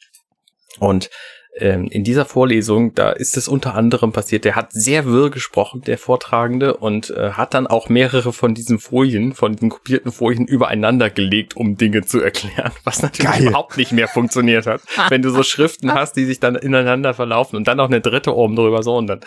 Und 0.79 1.11
ähm, 1.55 1.89
in 1.91 2.03
dieser 2.03 2.25
Vorlesung, 2.25 2.95
da 2.95 3.11
ist 3.11 3.37
es 3.37 3.47
unter 3.47 3.75
anderem 3.75 4.13
passiert, 4.13 4.47
der 4.47 4.57
hat 4.57 4.73
sehr 4.73 5.05
wirr 5.05 5.31
gesprochen, 5.31 5.83
der 5.83 5.99
Vortragende, 5.99 6.79
und 6.79 7.11
äh, 7.11 7.33
hat 7.33 7.53
dann 7.53 7.67
auch 7.67 7.91
mehrere 7.91 8.33
von 8.33 8.55
diesen 8.55 8.79
Folien, 8.79 9.35
von 9.35 9.53
diesen 9.53 9.69
kopierten 9.69 10.13
Folien 10.13 10.47
übereinander 10.47 11.11
gelegt, 11.11 11.55
um 11.55 11.77
Dinge 11.77 12.03
zu 12.03 12.21
erklären, 12.21 12.73
was 12.85 13.03
natürlich 13.03 13.31
Geil. 13.31 13.49
überhaupt 13.49 13.77
nicht 13.77 13.93
mehr 13.93 14.09
funktioniert 14.09 14.67
hat. 14.67 14.81
Wenn 15.11 15.21
du 15.21 15.29
so 15.29 15.43
Schriften 15.43 15.93
hast, 15.93 16.15
die 16.15 16.25
sich 16.25 16.41
dann 16.41 16.55
ineinander 16.55 17.13
verlaufen 17.13 17.57
und 17.57 17.69
dann 17.69 17.77
noch 17.77 17.89
eine 17.89 18.01
dritte 18.01 18.35
oben 18.35 18.57
drüber 18.57 18.83
so 18.83 18.97
und 18.97 19.07
dann 19.07 19.21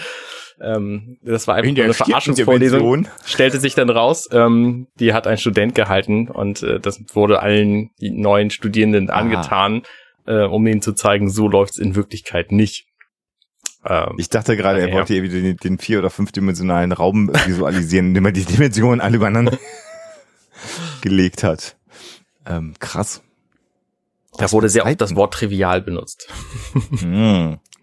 Ähm, 0.62 1.18
das 1.22 1.50
war 1.50 1.56
einfach 1.56 1.74
nur 1.74 1.84
eine 1.84 1.94
Verarschungsvorlesung. 1.94 3.10
Stellte 3.26 3.60
sich 3.60 3.76
dann 3.76 3.90
raus, 3.90 4.30
ähm, 4.32 4.88
die 5.02 5.14
hat 5.14 5.28
ein 5.28 5.38
Student 5.38 5.76
gehalten 5.76 6.30
und 6.30 6.64
äh, 6.64 6.80
das 6.80 7.04
wurde 7.14 7.42
allen 7.42 7.92
neuen 8.00 8.50
Studierenden 8.50 9.10
Aha. 9.10 9.20
angetan, 9.20 9.82
äh, 10.26 10.44
um 10.44 10.66
ihnen 10.68 10.82
zu 10.82 10.94
zeigen, 10.94 11.30
so 11.30 11.48
läuft's 11.48 11.78
in 11.78 11.96
Wirklichkeit 11.96 12.52
nicht. 12.52 12.88
Ähm, 13.86 14.16
Ich 14.18 14.30
dachte 14.30 14.58
gerade, 14.58 14.80
er 14.82 14.90
Ja. 14.90 14.96
wollte 14.96 15.22
wieder 15.22 15.40
den, 15.42 15.58
den 15.58 15.78
vier- 15.78 16.00
oder 16.00 16.10
fünfdimensionalen 16.10 16.92
Raum 16.92 17.30
visualisieren, 17.46 18.08
indem 18.08 18.26
er 18.26 18.32
die 18.32 18.46
Dimensionen 18.46 19.02
alle 19.02 19.18
übereinander 19.18 19.58
gelegt 21.02 21.44
hat. 21.44 21.78
Ähm, 22.48 22.74
krass. 22.80 23.22
da 24.38 24.52
wurde 24.52 24.70
sehr 24.70 24.86
oft 24.86 25.00
das 25.02 25.16
Wort 25.16 25.34
trivial 25.34 25.82
benutzt. 25.82 26.28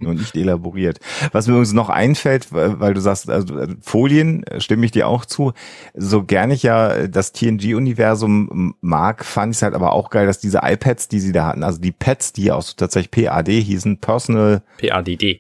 Hm, 0.03 0.09
nur 0.09 0.15
nicht 0.15 0.37
elaboriert. 0.37 0.99
Was 1.33 1.47
mir 1.47 1.55
übrigens 1.55 1.73
noch 1.73 1.89
einfällt, 1.89 2.49
weil 2.53 2.95
du 2.95 3.01
sagst, 3.01 3.31
also 3.31 3.59
äh, 3.59 3.69
Folien, 3.81 4.45
äh, 4.45 4.61
stimme 4.61 4.85
ich 4.85 4.91
dir 4.91 5.09
auch 5.09 5.25
zu. 5.25 5.53
So 5.95 6.25
gerne 6.25 6.55
ich 6.55 6.63
ja 6.63 6.93
äh, 6.93 7.09
das 7.09 7.33
TNG-Universum 7.33 8.75
mag, 8.81 9.25
fand 9.25 9.53
ich 9.53 9.59
es 9.59 9.63
halt 9.63 9.75
aber 9.75 9.93
auch 9.93 10.11
geil, 10.11 10.27
dass 10.27 10.39
diese 10.39 10.61
iPads, 10.63 11.09
die 11.09 11.21
sie 11.21 11.33
da 11.33 11.47
hatten, 11.47 11.63
also 11.63 11.81
die 11.81 11.93
Pads, 11.93 12.33
die 12.33 12.53
auch 12.53 12.63
so 12.63 12.75
tatsächlich 12.77 13.29
PAD 13.29 13.49
hießen, 13.49 13.99
Personal 13.99 14.63
PADD. 14.79 15.39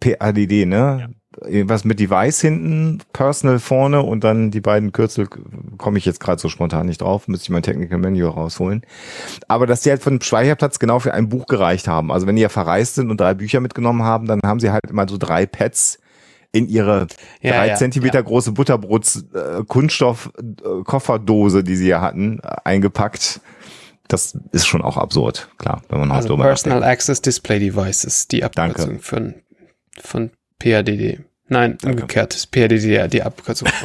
PADD, 0.00 0.66
ne? 0.66 1.14
Irgendwas 1.40 1.84
mit 1.84 1.98
Device 1.98 2.40
hinten, 2.40 2.98
Personal 3.12 3.58
vorne 3.58 4.02
und 4.02 4.22
dann 4.22 4.50
die 4.50 4.60
beiden 4.60 4.92
Kürzel 4.92 5.28
komme 5.78 5.98
ich 5.98 6.04
jetzt 6.04 6.20
gerade 6.20 6.40
so 6.40 6.48
spontan 6.48 6.86
nicht 6.86 7.00
drauf, 7.00 7.26
müsste 7.28 7.44
ich 7.44 7.50
mein 7.50 7.62
Technical 7.62 7.98
Menu 7.98 8.28
rausholen. 8.28 8.82
Aber 9.48 9.66
dass 9.66 9.80
die 9.80 9.90
halt 9.90 10.02
von 10.02 10.18
dem 10.18 10.22
Speicherplatz 10.22 10.78
genau 10.78 10.98
für 10.98 11.14
ein 11.14 11.28
Buch 11.28 11.46
gereicht 11.46 11.88
haben. 11.88 12.12
Also 12.12 12.26
wenn 12.26 12.36
die 12.36 12.42
ja 12.42 12.48
verreist 12.48 12.96
sind 12.96 13.10
und 13.10 13.20
drei 13.20 13.34
Bücher 13.34 13.60
mitgenommen 13.60 14.02
haben, 14.02 14.26
dann 14.26 14.40
haben 14.44 14.60
sie 14.60 14.70
halt 14.70 14.90
immer 14.90 15.08
so 15.08 15.16
drei 15.18 15.46
Pads 15.46 15.98
in 16.52 16.68
ihre 16.68 17.06
Ja, 17.40 17.52
drei 17.52 17.68
ja, 17.68 17.74
Zentimeter 17.76 18.18
ja. 18.18 18.22
große 18.22 18.52
Butterbrots 18.52 19.24
äh, 19.32 19.64
Kunststoff 19.66 20.30
äh, 20.38 20.82
Kofferdose, 20.84 21.64
die 21.64 21.76
sie 21.76 21.88
ja 21.88 22.00
hatten, 22.02 22.40
eingepackt. 22.40 23.40
Das 24.08 24.38
ist 24.52 24.66
schon 24.66 24.82
auch 24.82 24.98
absurd, 24.98 25.48
klar, 25.56 25.82
wenn 25.88 26.00
man 26.00 26.10
Also 26.10 26.28
halt 26.28 26.30
drüber 26.30 26.44
Personal 26.44 26.80
nachdenkt. 26.80 26.98
Access 26.98 27.22
Display 27.22 27.58
Devices, 27.58 28.28
die 28.28 28.44
Abkürzung 28.44 29.00
von, 29.00 29.34
von 29.98 30.30
PADD. 30.62 31.20
Nein, 31.48 31.76
umgekehrt 31.84 32.34
ist 32.34 32.50
PADD 32.50 33.08
die 33.12 33.22
Abkürzung. 33.22 33.68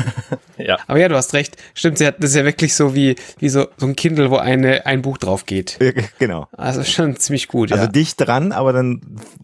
Ja. 0.59 0.79
Aber 0.87 0.97
ja, 0.99 1.07
du 1.07 1.15
hast 1.15 1.35
recht. 1.35 1.55
Stimmt, 1.75 1.99
sie 1.99 2.07
hat, 2.07 2.15
das 2.17 2.31
ist 2.31 2.35
ja 2.35 2.43
wirklich 2.43 2.73
so 2.73 2.95
wie, 2.95 3.15
wie 3.37 3.47
so, 3.47 3.67
so 3.77 3.85
ein 3.85 3.95
Kindle, 3.95 4.31
wo 4.31 4.37
eine, 4.37 4.87
ein 4.87 5.03
Buch 5.03 5.19
drauf 5.19 5.45
geht. 5.45 5.77
Ja, 5.79 5.91
Genau. 6.17 6.47
Also 6.51 6.83
schon 6.83 7.15
ziemlich 7.17 7.47
gut, 7.47 7.71
Also 7.71 7.83
ja. 7.83 7.89
dicht 7.91 8.15
dran, 8.19 8.51
aber 8.51 8.73
dann, 8.73 9.01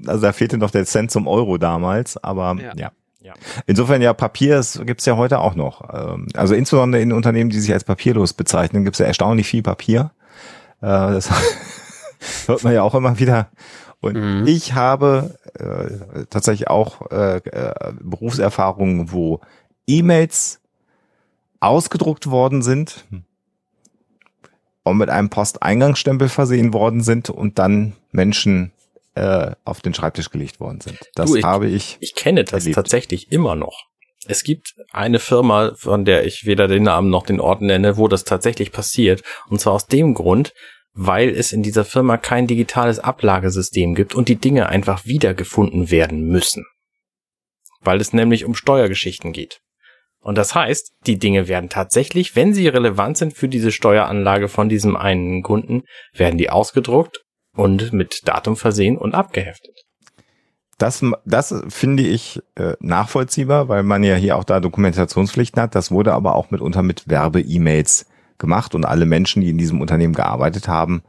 also 0.07 0.23
da 0.23 0.33
fehlte 0.33 0.57
noch 0.57 0.71
der 0.71 0.85
Cent 0.85 1.11
zum 1.11 1.27
Euro 1.27 1.59
damals, 1.59 2.17
aber 2.17 2.55
Ja. 2.59 2.73
ja. 2.75 2.91
Ja. 3.21 3.33
Insofern 3.67 4.01
ja, 4.01 4.11
Papier 4.13 4.57
es 4.57 4.81
gibt's 4.85 5.05
ja 5.05 5.15
heute 5.15 5.37
auch 5.39 5.53
noch. 5.55 5.87
Ähm, 5.93 6.27
Also 6.33 6.55
insbesondere 6.55 7.01
in 7.01 7.13
Unternehmen, 7.13 7.51
die 7.51 7.59
sich 7.59 7.71
als 7.71 7.83
papierlos 7.83 8.33
bezeichnen, 8.33 8.83
gibt's 8.83 8.99
ja 8.99 9.05
erstaunlich 9.05 9.47
viel 9.47 9.61
Papier. 9.61 10.11
Äh, 10.81 10.87
Das 10.87 11.29
hört 12.47 12.63
man 12.63 12.73
ja 12.73 12.81
auch 12.81 12.95
immer 12.95 13.19
wieder. 13.19 13.49
Und 14.03 14.15
Mhm. 14.15 14.47
ich 14.47 14.73
habe 14.73 15.37
äh, 15.57 16.25
tatsächlich 16.29 16.67
auch 16.67 17.09
äh, 17.11 17.37
äh, 17.37 17.93
Berufserfahrungen, 18.01 19.11
wo 19.11 19.39
E-Mails 19.87 20.59
ausgedruckt 21.59 22.29
worden 22.29 22.61
sind 22.61 23.05
und 24.83 24.97
mit 24.97 25.09
einem 25.09 25.29
Posteingangsstempel 25.29 26.27
versehen 26.29 26.73
worden 26.73 27.01
sind 27.01 27.29
und 27.29 27.59
dann 27.59 27.93
Menschen 28.11 28.71
äh, 29.15 29.51
auf 29.63 29.79
den 29.81 29.93
Schreibtisch 29.93 30.29
gelegt 30.31 30.59
worden 30.59 30.81
sind. 30.81 30.99
Das 31.15 31.29
Du, 31.29 31.37
ich- 31.37 31.43
habe 31.45 31.67
ich. 31.67 31.97
Ich 32.01 32.15
kenne 32.15 32.43
das 32.43 32.63
erlebt. 32.63 32.75
tatsächlich 32.75 33.31
immer 33.31 33.55
noch. 33.55 33.85
Es 34.25 34.43
gibt 34.43 34.73
eine 34.91 35.19
Firma, 35.19 35.73
von 35.75 36.03
der 36.05 36.25
ich 36.25 36.45
weder 36.45 36.67
den 36.67 36.83
Namen 36.83 37.09
noch 37.09 37.25
den 37.25 37.39
Ort 37.39 37.61
nenne, 37.61 37.97
wo 37.97 38.07
das 38.07 38.23
tatsächlich 38.23 38.71
passiert. 38.71 39.21
Und 39.49 39.59
zwar 39.61 39.73
aus 39.73 39.87
dem 39.87 40.13
Grund, 40.13 40.53
weil 40.93 41.29
es 41.29 41.51
in 41.51 41.63
dieser 41.63 41.86
Firma 41.86 42.17
kein 42.17 42.47
digitales 42.47 42.99
Ablagesystem 42.99 43.95
gibt 43.95 44.13
und 44.13 44.29
die 44.29 44.36
Dinge 44.36 44.69
einfach 44.69 45.06
wiedergefunden 45.06 45.91
werden 45.91 46.27
müssen. 46.27 46.65
Weil 47.82 47.99
es 47.99 48.13
nämlich 48.13 48.45
um 48.45 48.56
Steuergeschichten 48.56 49.34
geht. 49.34 49.60
Und 50.19 50.38
das 50.38 50.56
heißt, 50.56 50.93
die 51.06 51.19
Dinge 51.19 51.47
werden 51.49 51.69
tatsächlich, 51.69 52.36
wenn 52.36 52.53
sie 52.53 52.67
relevant 52.69 53.17
sind 53.17 53.34
für 53.34 53.49
diese 53.49 53.71
Steueranlage 53.71 54.47
von 54.47 54.69
diesem 54.69 54.95
einen 54.95 55.43
Kunden, 55.43 55.84
werden 56.13 56.38
die 56.38 56.49
ausgedruckt 56.49 57.23
und 57.56 57.91
mit 57.91 58.21
Datum 58.25 58.56
versehen 58.56 58.97
und 58.97 59.15
abgeheftet. 59.15 59.84
Das, 60.77 61.03
das 61.25 61.53
finde 61.67 62.03
ich 62.03 62.41
äh, 62.56 62.73
nachvollziehbar, 62.79 63.67
weil 63.67 63.84
man 63.84 64.03
ja 64.03 64.15
hier 64.15 64.38
auch 64.38 64.43
da 64.43 64.60
Dokumentationspflichten 64.60 65.62
hat. 65.62 65.75
Das 65.75 65.91
wurde 65.91 66.13
aber 66.13 66.36
auch 66.36 66.51
mitunter 66.51 66.84
mit 66.84 67.08
Werbe-E-Mails 67.08 68.06
gemacht 68.37 68.75
und 68.75 68.85
alle 68.85 69.05
Menschen, 69.05 69.41
die 69.41 69.49
in 69.49 69.57
diesem 69.57 69.81
Unternehmen 69.81 70.13
gearbeitet 70.13 70.67
haben, 70.67 71.03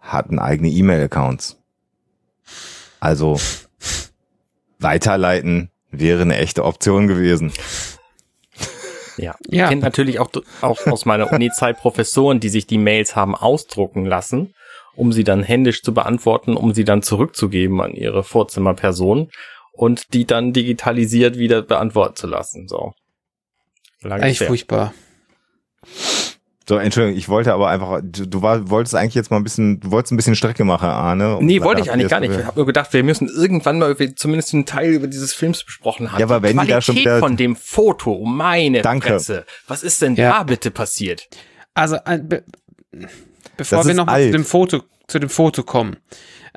hatten 0.00 0.38
eigene 0.38 0.68
E-Mail-Accounts. 0.68 1.58
Also 3.00 3.40
weiterleiten 4.78 5.70
wäre 5.90 6.22
eine 6.22 6.36
echte 6.36 6.64
Option 6.64 7.06
gewesen. 7.06 7.52
Ja. 9.16 9.34
Ja. 9.46 9.64
Ich 9.64 9.68
kenne 9.68 9.82
natürlich 9.82 10.18
auch, 10.18 10.30
auch 10.62 10.86
aus 10.86 11.04
meiner 11.04 11.32
Uni-Zeit 11.32 11.78
Professoren, 11.78 12.40
die 12.40 12.48
sich 12.48 12.66
die 12.66 12.78
Mails 12.78 13.14
haben 13.14 13.34
ausdrucken 13.34 14.06
lassen, 14.06 14.54
um 14.94 15.12
sie 15.12 15.24
dann 15.24 15.42
händisch 15.42 15.82
zu 15.82 15.92
beantworten, 15.94 16.56
um 16.56 16.74
sie 16.74 16.84
dann 16.84 17.02
zurückzugeben 17.02 17.80
an 17.80 17.92
ihre 17.92 18.24
Vorzimmerperson 18.24 19.30
und 19.72 20.14
die 20.14 20.26
dann 20.26 20.52
digitalisiert 20.52 21.38
wieder 21.38 21.62
beantworten 21.62 22.16
zu 22.16 22.26
lassen. 22.26 22.68
So. 22.68 22.94
Lange 24.00 24.24
Eigentlich 24.24 24.40
her. 24.40 24.48
furchtbar. 24.48 24.94
So, 26.72 26.78
Entschuldigung, 26.78 27.18
ich 27.18 27.28
wollte 27.28 27.52
aber 27.52 27.68
einfach, 27.68 28.00
du, 28.02 28.24
du 28.26 28.40
war, 28.40 28.70
wolltest 28.70 28.94
eigentlich 28.94 29.14
jetzt 29.14 29.30
mal 29.30 29.36
ein 29.36 29.44
bisschen, 29.44 29.78
du 29.80 29.90
wolltest 29.90 30.10
ein 30.10 30.16
bisschen 30.16 30.34
Strecke 30.34 30.64
machen, 30.64 30.88
Arne. 30.88 31.36
Nee, 31.42 31.58
da 31.58 31.64
wollte 31.66 31.82
ich 31.82 31.92
eigentlich 31.92 32.08
gar 32.08 32.20
nicht. 32.20 32.32
Ich 32.34 32.46
habe 32.46 32.58
nur 32.58 32.64
gedacht, 32.64 32.90
wir 32.94 33.04
müssen 33.04 33.28
irgendwann 33.28 33.78
mal 33.78 33.90
irgendwie 33.90 34.14
zumindest 34.14 34.54
einen 34.54 34.64
Teil 34.64 34.90
über 34.92 35.06
dieses 35.06 35.34
Films 35.34 35.64
besprochen 35.64 36.10
haben. 36.12 36.18
Ja, 36.18 36.24
aber 36.24 36.42
wenn 36.42 36.52
die 36.52 36.56
da 36.56 36.64
Qualität 36.64 36.84
schon 36.84 36.96
wieder- 36.96 37.18
von 37.18 37.36
dem 37.36 37.56
Foto, 37.56 38.24
meine 38.24 38.80
Danke. 38.80 39.08
Fresse. 39.08 39.44
Was 39.68 39.82
ist 39.82 40.00
denn 40.00 40.14
Ja. 40.16 40.30
da 40.30 40.42
bitte 40.44 40.70
passiert? 40.70 41.28
Also, 41.74 41.96
äh, 42.06 42.18
be 42.22 42.42
bevor 43.58 43.78
Das 43.78 43.86
wir 43.86 43.90
ist 43.90 43.96
noch 43.98 44.06
mal 44.06 44.12
alt. 44.14 44.24
zu 44.28 44.32
dem 44.32 44.44
Foto, 44.46 44.82
zu 45.08 45.18
dem 45.18 45.28
Foto 45.28 45.64
kommen. 45.64 45.96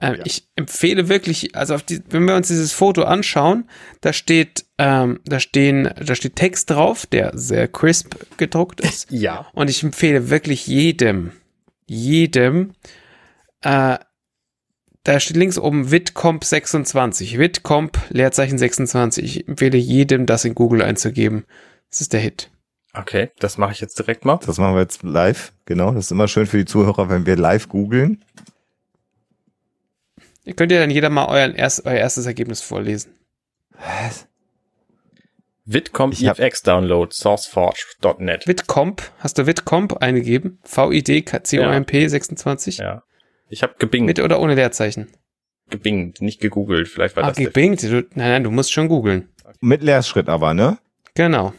Ähm, 0.01 0.19
Ich 0.23 0.47
empfehle 0.55 1.07
wirklich, 1.07 1.55
also 1.55 1.75
auf 1.75 1.83
die, 1.83 2.01
wenn 2.09 2.25
wir 2.25 2.35
uns 2.35 2.47
dieses 2.47 2.73
Foto 2.73 3.03
anschauen, 3.03 3.69
da 4.01 4.13
steht, 4.13 4.65
ähm, 4.77 5.19
da 5.25 5.39
stehen, 5.39 5.89
da 6.03 6.15
steht 6.15 6.35
Text 6.35 6.69
drauf, 6.69 7.05
der 7.05 7.31
sehr 7.37 7.67
crisp 7.67 8.15
gedruckt 8.37 8.81
ist. 8.81 9.11
Ja. 9.15 9.47
Und 9.53 9.69
ich 9.69 9.83
empfehle 9.83 10.29
wirklich 10.29 10.67
jedem, 10.67 11.31
jedem, 11.87 12.73
äh, 13.61 13.97
da 15.03 15.19
steht 15.19 15.37
links 15.37 15.59
oben 15.59 15.91
Witcomp 15.91 16.43
26. 16.43 17.37
Witcomp, 17.37 17.99
Leerzeichen 18.09 18.57
26. 18.57 19.23
Ich 19.23 19.47
empfehle 19.47 19.77
jedem, 19.77 20.25
das 20.25 20.45
in 20.45 20.55
Google 20.55 20.81
einzugeben. 20.81 21.45
Das 21.91 22.01
ist 22.01 22.11
der 22.13 22.19
Hit. 22.19 22.49
Okay, 22.93 23.29
das 23.39 23.57
mache 23.57 23.73
ich 23.73 23.81
jetzt 23.81 23.99
direkt 23.99 24.25
mal. 24.25 24.39
Das 24.45 24.57
machen 24.57 24.73
wir 24.73 24.81
jetzt 24.81 25.03
live, 25.03 25.53
genau. 25.65 25.91
Das 25.91 26.05
ist 26.05 26.11
immer 26.11 26.27
schön 26.27 26.47
für 26.47 26.57
die 26.57 26.65
Zuhörer, 26.65 27.09
wenn 27.09 27.25
wir 27.25 27.35
live 27.35 27.69
googeln. 27.69 28.23
Ihr 30.45 30.53
könnt 30.53 30.71
ja 30.71 30.79
dann 30.79 30.91
jeder 30.91 31.09
mal 31.09 31.25
euren 31.27 31.55
erst, 31.55 31.85
euer 31.85 31.95
erstes 31.97 32.25
Ergebnis 32.25 32.61
vorlesen. 32.61 33.13
Was? 33.77 34.27
Hab- 35.67 36.39
EFX 36.39 36.61
Download, 36.61 37.11
sourceforge.net. 37.13 38.47
Witcomp, 38.47 39.01
hast 39.19 39.37
du 39.39 39.47
Witcomp 39.47 39.97
eingegeben? 40.01 40.59
V-I-D-C-O-M-P 40.63 42.07
26? 42.07 42.77
Ja. 42.77 43.01
Ich 43.49 43.63
habe 43.63 43.73
gebingt, 43.79 44.05
Mit 44.05 44.19
oder 44.19 44.39
ohne 44.39 44.55
Leerzeichen? 44.55 45.07
gebingt, 45.71 46.21
nicht 46.21 46.39
gegoogelt. 46.41 46.87
Vielleicht 46.87 47.15
war 47.15 47.23
Ah, 47.23 47.27
das 47.29 47.37
gebingt. 47.37 47.81
Du, 47.81 47.95
nein, 48.13 48.29
nein, 48.29 48.43
du 48.43 48.51
musst 48.51 48.71
schon 48.71 48.87
googeln. 48.87 49.29
Mit 49.61 49.81
Leerschritt 49.81 50.29
aber, 50.29 50.53
ne? 50.53 50.77
Genau. 51.15 51.53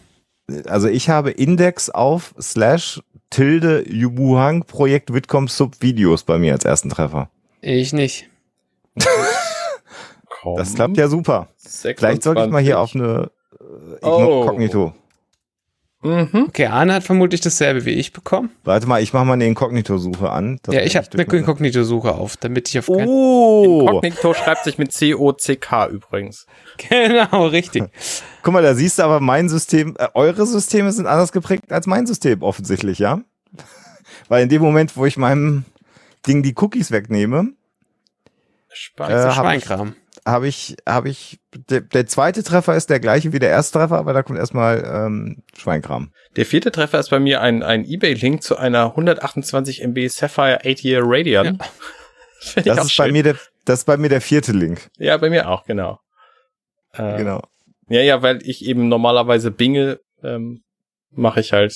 Also 0.66 0.86
ich 0.86 1.08
habe 1.08 1.32
Index 1.32 1.90
auf 1.90 2.32
slash 2.40 3.02
tilde 3.30 3.84
Yubuhang 3.90 4.62
Projekt 4.64 5.12
Witcom 5.12 5.48
Sub 5.48 5.82
Videos 5.82 6.22
bei 6.22 6.38
mir 6.38 6.52
als 6.52 6.64
ersten 6.64 6.88
Treffer. 6.90 7.30
Ich 7.62 7.92
nicht. 7.92 8.28
Das 10.56 10.74
klappt 10.74 10.96
ja 10.96 11.08
super. 11.08 11.48
Vielleicht 11.58 12.22
sollte 12.22 12.44
ich 12.44 12.50
mal 12.50 12.62
hier 12.62 12.78
auf 12.78 12.94
eine 12.94 13.30
äh, 13.60 14.06
Oh. 14.06 14.42
Inkognito. 14.42 14.92
Mhm. 16.02 16.44
Okay, 16.48 16.66
Arne 16.66 16.94
hat 16.94 17.02
vermutlich 17.02 17.40
dasselbe 17.40 17.84
wie 17.84 17.90
ich 17.94 18.12
bekommen. 18.12 18.50
Warte 18.62 18.86
mal, 18.86 19.02
ich 19.02 19.12
mache 19.12 19.24
mal 19.24 19.32
eine 19.32 19.46
Inkognito-Suche 19.46 20.30
an. 20.30 20.60
dass 20.62 20.74
ja, 20.74 20.82
ich 20.82 20.96
habe 20.96 21.08
eine 21.12 21.22
Inkognito-Suche 21.24 22.14
auf, 22.14 22.36
damit 22.36 22.68
ich 22.68 22.78
auf 22.78 22.86
kein 22.86 23.08
Oh! 23.08 23.80
Inkognito 23.80 24.34
schreibt 24.34 24.64
sich 24.64 24.78
mit 24.78 24.92
C-O-C-K 24.92 25.88
übrigens. 25.88 26.46
Genau, 26.88 27.46
richtig. 27.46 27.84
Guck 28.42 28.52
mal, 28.52 28.62
da 28.62 28.74
siehst 28.74 28.98
du 28.98 29.02
aber 29.02 29.18
mein 29.18 29.48
System, 29.48 29.96
äh, 29.98 30.08
eure 30.14 30.46
Systeme 30.46 30.92
sind 30.92 31.06
anders 31.06 31.32
geprägt 31.32 31.72
als 31.72 31.86
mein 31.88 32.06
System 32.06 32.42
offensichtlich, 32.42 32.98
ja? 33.00 33.20
Weil 34.28 34.44
in 34.44 34.48
dem 34.48 34.62
Moment, 34.62 34.96
wo 34.96 35.06
ich 35.06 35.16
meinem 35.16 35.64
Ding 36.26 36.42
die 36.44 36.54
Cookies 36.56 36.92
wegnehme, 36.92 37.52
Äh, 38.98 39.02
hab 39.04 39.28
ich- 39.28 39.34
Schweinkram. 39.34 39.94
habe 40.26 40.48
ich, 40.48 40.76
habe 40.88 41.08
ich, 41.08 41.38
der, 41.70 41.80
der 41.82 42.06
zweite 42.06 42.42
Treffer 42.42 42.74
ist 42.76 42.90
der 42.90 43.00
gleiche 43.00 43.32
wie 43.32 43.38
der 43.38 43.50
erste 43.50 43.78
Treffer, 43.78 43.98
aber 43.98 44.12
da 44.12 44.22
kommt 44.22 44.38
erstmal 44.38 44.82
ähm, 44.84 45.42
Schweinkram. 45.56 46.10
Der 46.36 46.46
vierte 46.46 46.72
Treffer 46.72 46.98
ist 46.98 47.10
bei 47.10 47.18
mir 47.20 47.40
ein, 47.40 47.62
ein 47.62 47.84
Ebay-Link 47.84 48.42
zu 48.42 48.56
einer 48.56 48.86
128 48.86 49.82
MB 49.82 50.08
Sapphire 50.08 50.60
8-Year 50.64 51.02
Radeon. 51.04 51.44
Ja. 51.46 51.52
Das 52.64 52.84
ist 52.86 52.96
bei 52.96 53.10
mir 53.10 53.22
der, 53.22 53.36
das 53.64 53.80
ist 53.80 53.84
bei 53.86 53.96
mir 53.96 54.08
der 54.10 54.20
vierte 54.20 54.52
Link. 54.52 54.88
Ja, 54.98 55.16
bei 55.16 55.30
mir 55.30 55.48
auch, 55.48 55.64
genau. 55.64 55.98
Äh, 56.92 57.16
Genau. 57.16 57.42
Ja, 57.88 58.02
ja, 58.02 58.20
weil 58.22 58.40
ich 58.42 58.64
eben 58.66 58.88
normalerweise 58.88 59.50
binge, 59.50 59.98
ähm, 60.22 60.62
mache 61.16 61.40
ich 61.40 61.52
halt 61.52 61.74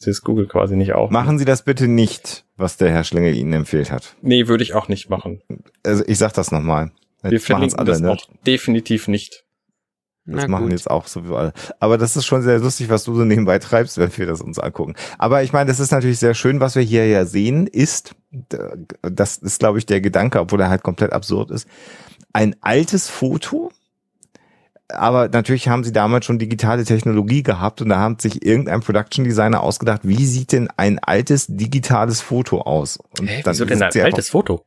das- 0.00 0.22
Google 0.22 0.46
quasi 0.46 0.76
nicht 0.76 0.92
auf. 0.92 1.10
Machen 1.10 1.38
Sie 1.38 1.44
das 1.44 1.62
bitte 1.62 1.88
nicht, 1.88 2.44
was 2.56 2.76
der 2.76 2.90
Herr 2.90 3.04
Schlingel 3.04 3.34
Ihnen 3.34 3.52
empfiehlt 3.52 3.90
hat. 3.90 4.16
Nee, 4.22 4.48
würde 4.48 4.62
ich 4.64 4.74
auch 4.74 4.88
nicht 4.88 5.08
machen. 5.10 5.42
Also 5.84 6.04
ich 6.06 6.18
sag 6.18 6.32
das 6.34 6.50
nochmal. 6.50 6.92
Wir 7.22 7.40
verlinken 7.40 7.84
das 7.86 8.02
auch 8.02 8.26
definitiv 8.46 9.08
nicht. 9.08 9.44
Das 10.24 10.42
Na 10.42 10.48
machen 10.48 10.64
gut. 10.64 10.72
jetzt 10.72 10.88
auch 10.88 11.08
sowieso 11.08 11.36
alle. 11.36 11.52
Aber 11.80 11.98
das 11.98 12.16
ist 12.16 12.26
schon 12.26 12.42
sehr 12.42 12.60
lustig, 12.60 12.88
was 12.88 13.02
du 13.02 13.14
so 13.14 13.24
nebenbei 13.24 13.58
treibst, 13.58 13.98
wenn 13.98 14.16
wir 14.16 14.26
das 14.26 14.40
uns 14.40 14.58
angucken. 14.60 14.94
Aber 15.18 15.42
ich 15.42 15.52
meine, 15.52 15.66
das 15.68 15.80
ist 15.80 15.90
natürlich 15.90 16.20
sehr 16.20 16.34
schön, 16.34 16.60
was 16.60 16.76
wir 16.76 16.82
hier 16.82 17.08
ja 17.08 17.24
sehen, 17.24 17.66
ist, 17.66 18.14
das 19.02 19.38
ist, 19.38 19.58
glaube 19.58 19.78
ich, 19.78 19.86
der 19.86 20.00
Gedanke, 20.00 20.38
obwohl 20.40 20.60
er 20.60 20.68
halt 20.70 20.84
komplett 20.84 21.12
absurd 21.12 21.50
ist, 21.50 21.66
ein 22.32 22.54
altes 22.60 23.08
Foto, 23.08 23.72
aber 24.88 25.28
natürlich 25.28 25.68
haben 25.68 25.84
sie 25.84 25.92
damals 25.92 26.26
schon 26.26 26.38
digitale 26.38 26.84
Technologie 26.84 27.42
gehabt 27.42 27.80
und 27.80 27.88
da 27.88 27.96
haben 27.98 28.18
sich 28.18 28.44
irgendein 28.44 28.80
Production 28.80 29.24
Designer 29.24 29.62
ausgedacht, 29.62 30.00
wie 30.04 30.24
sieht 30.26 30.52
denn 30.52 30.68
ein 30.76 30.98
altes 30.98 31.46
digitales 31.48 32.20
Foto 32.20 32.60
aus? 32.62 32.98
Und 33.18 33.26
Hä, 33.28 33.42
dann 33.42 33.54
wieso 33.54 33.64
denn 33.64 33.80
ist 33.80 33.96
ein 33.96 34.02
altes 34.04 34.30
Foto? 34.30 34.64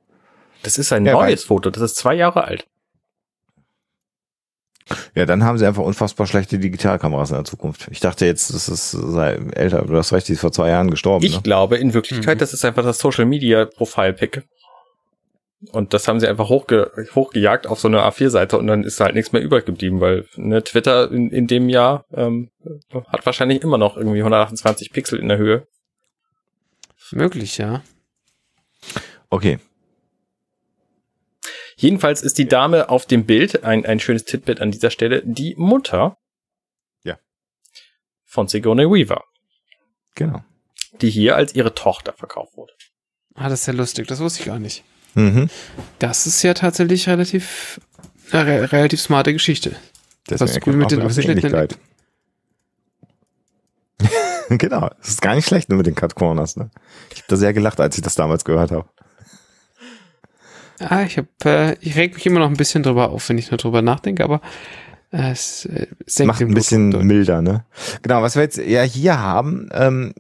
Das 0.64 0.78
ist 0.78 0.92
ein 0.94 1.06
Ja, 1.06 1.14
neues 1.14 1.44
Foto, 1.44 1.70
das 1.70 1.84
ist 1.84 1.96
zwei 1.98 2.16
Jahre 2.16 2.44
alt. 2.46 2.66
Ja, 5.16 5.26
dann 5.26 5.44
haben 5.44 5.58
sie 5.58 5.66
einfach 5.66 5.82
unfassbar 5.82 6.28
schlechte 6.28 6.60
Digitalkameras 6.60 7.32
in 7.32 7.38
der 7.38 7.46
Zukunft. 7.46 7.88
Ich 7.90 8.00
dachte 8.02 8.26
jetzt, 8.28 8.54
das 8.54 8.70
ist 8.70 8.92
sei 8.92 9.34
älter, 9.54 9.82
du 9.82 9.96
hast 9.98 10.14
recht, 10.14 10.28
die 10.28 10.34
ist 10.34 10.42
vor 10.42 10.52
zwei 10.52 10.70
Jahren 10.70 10.92
gestorben. 10.92 11.26
Ich 11.26 11.36
ne? 11.36 11.42
glaube 11.42 11.78
in 11.78 11.94
Wirklichkeit, 11.96 12.36
Mhm. 12.36 12.40
das 12.40 12.54
ist 12.54 12.64
einfach 12.66 12.84
das 12.84 13.00
Social 13.00 13.26
Media 13.26 13.66
Profile 13.66 14.14
Pick. 14.14 14.44
Und 15.72 15.94
das 15.94 16.08
haben 16.08 16.20
sie 16.20 16.28
einfach 16.28 16.50
hochge 16.50 16.92
hochgejagt 17.16 17.68
auf 17.68 17.80
so 17.80 17.88
eine 17.88 18.02
A4-Seite 18.02 18.58
und 18.58 18.68
dann 18.68 18.84
ist 18.84 19.00
halt 19.00 19.16
nichts 19.16 19.32
mehr 19.32 19.42
übrig 19.42 19.66
geblieben, 19.66 20.00
weil 20.02 20.26
ne, 20.36 20.64
Twitter 20.64 21.12
in, 21.12 21.32
in 21.32 21.48
dem 21.48 21.70
Jahr 21.70 22.06
ähm, 22.14 22.52
hat 23.08 23.26
wahrscheinlich 23.26 23.62
immer 23.62 23.78
noch 23.78 23.98
irgendwie 23.98 24.20
128 24.20 24.92
Pixel 24.92 25.20
in 25.20 25.28
der 25.30 25.38
Höhe. 25.38 25.68
Möglich, 27.12 27.58
ja. 27.58 27.84
Okay. 29.30 29.60
Jedenfalls 31.78 32.22
ist 32.24 32.38
die 32.38 32.48
Dame 32.48 32.90
auf 32.90 33.06
dem 33.06 33.26
Bild, 33.26 33.64
ein, 33.64 33.86
ein 33.86 34.00
schönes 34.00 34.24
Titbit 34.26 34.62
an 34.62 34.72
dieser 34.72 34.90
Stelle, 34.90 35.22
die 35.26 35.56
Mutter 35.58 36.18
Ja. 37.04 37.20
von 38.24 38.48
Sigourney 38.48 38.86
Weaver, 38.86 39.24
Genau. 40.16 40.44
die 41.02 41.10
hier 41.10 41.36
als 41.36 41.54
ihre 41.54 41.74
Tochter 41.74 42.14
verkauft 42.14 42.56
wurde. 42.56 42.74
Ah, 43.34 43.50
das 43.50 43.62
ist 43.62 43.68
ja 43.68 43.74
lustig, 43.74 44.08
das 44.08 44.20
wusste 44.22 44.40
ich 44.42 44.46
gar 44.46 44.60
nicht. 44.60 44.84
Mhm. 45.16 45.50
Das 46.00 46.28
ist 46.28 46.44
ja 46.44 46.54
tatsächlich 46.54 47.08
relativ, 47.10 47.82
re 48.32 48.72
relativ 48.72 49.02
smarte 49.02 49.34
Geschichte. 49.34 49.76
Das 50.28 50.42
ist 50.42 50.62
gut 50.62 50.76
mit 50.76 50.92
den 50.92 51.02
Ähnlichkeit. 51.02 51.78
genau. 54.50 54.90
Es 55.02 55.10
ist 55.10 55.22
gar 55.22 55.36
nicht 55.36 55.48
schlecht 55.48 55.70
nur 55.70 55.78
mit 55.78 55.88
den 55.88 55.96
Cut 55.96 56.16
Corners, 56.16 56.56
ne? 56.58 56.70
Ich 57.12 57.20
habe 57.20 57.28
da 57.30 57.36
sehr 57.36 57.54
gelacht, 57.54 57.80
als 57.80 57.96
ich 57.96 58.04
das 58.04 58.16
damals 58.16 58.46
gehört 58.46 58.72
habe. 58.72 58.88
Ah, 60.80 61.04
ich 61.04 61.18
hab, 61.18 61.26
äh, 61.46 61.78
ich 61.80 61.96
reg 61.96 62.16
mich 62.16 62.26
immer 62.26 62.40
noch 62.42 62.50
ein 62.50 62.58
bisschen 62.58 62.84
drüber 62.84 63.10
auf, 63.10 63.30
wenn 63.30 63.38
ich 63.38 63.50
nur 63.50 63.58
drüber 63.58 63.82
nachdenke, 63.82 64.24
aber 64.24 64.36
äh, 64.36 64.40
es 65.16 65.66
äh, 65.66 65.88
senkt 66.06 66.28
Macht 66.28 66.42
ein 66.42 66.54
bisschen 66.54 66.90
milder, 67.06 67.42
ne? 67.42 67.66
Genau, 68.02 68.22
was 68.22 68.36
wir 68.36 68.44
jetzt 68.44 68.58
ja 68.58 68.82
hier 68.84 69.20
haben, 69.20 69.70
ähm, 69.72 70.14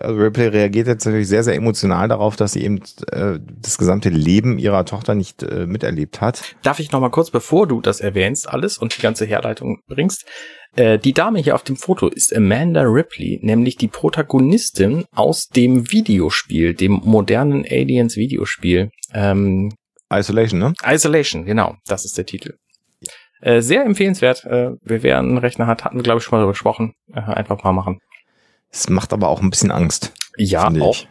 also 0.00 0.16
Ripley 0.16 0.48
reagiert 0.48 0.86
jetzt 0.86 1.04
natürlich 1.04 1.28
sehr, 1.28 1.42
sehr 1.42 1.54
emotional 1.54 2.08
darauf, 2.08 2.36
dass 2.36 2.52
sie 2.52 2.64
eben 2.64 2.80
äh, 3.12 3.38
das 3.60 3.78
gesamte 3.78 4.08
Leben 4.08 4.58
ihrer 4.58 4.84
Tochter 4.84 5.14
nicht 5.14 5.42
äh, 5.42 5.66
miterlebt 5.66 6.20
hat. 6.20 6.56
Darf 6.62 6.80
ich 6.80 6.92
noch 6.92 7.00
mal 7.00 7.10
kurz, 7.10 7.30
bevor 7.30 7.66
du 7.66 7.80
das 7.80 8.00
erwähnst, 8.00 8.48
alles 8.48 8.78
und 8.78 8.96
die 8.96 9.02
ganze 9.02 9.26
Herleitung 9.26 9.80
bringst? 9.86 10.24
Äh, 10.76 10.98
die 10.98 11.12
Dame 11.12 11.40
hier 11.40 11.54
auf 11.54 11.64
dem 11.64 11.76
Foto 11.76 12.08
ist 12.08 12.34
Amanda 12.34 12.82
Ripley, 12.82 13.40
nämlich 13.42 13.76
die 13.76 13.88
Protagonistin 13.88 15.04
aus 15.12 15.48
dem 15.48 15.90
Videospiel, 15.90 16.74
dem 16.74 17.00
modernen 17.04 17.64
Aliens 17.68 18.16
Videospiel. 18.16 18.90
Ähm, 19.12 19.72
Isolation, 20.12 20.58
ne? 20.58 20.72
Isolation, 20.84 21.44
genau, 21.44 21.76
das 21.86 22.04
ist 22.04 22.16
der 22.18 22.26
Titel. 22.26 22.54
Äh, 23.40 23.62
sehr 23.62 23.84
empfehlenswert. 23.84 24.44
Äh, 24.44 24.72
wer 24.82 25.18
einen 25.18 25.38
Rechner 25.38 25.66
hat, 25.66 25.84
hatten 25.84 25.96
wir, 25.96 26.02
glaube 26.02 26.18
ich, 26.18 26.24
schon 26.24 26.32
mal 26.32 26.40
darüber 26.40 26.52
gesprochen. 26.52 26.94
Äh, 27.12 27.20
einfach 27.20 27.62
mal 27.62 27.72
machen. 27.72 28.00
Es 28.70 28.88
macht 28.88 29.12
aber 29.12 29.28
auch 29.28 29.40
ein 29.40 29.50
bisschen 29.50 29.70
Angst. 29.70 30.12
Ja, 30.36 30.68
auch. 30.68 30.94
ich. 30.94 31.08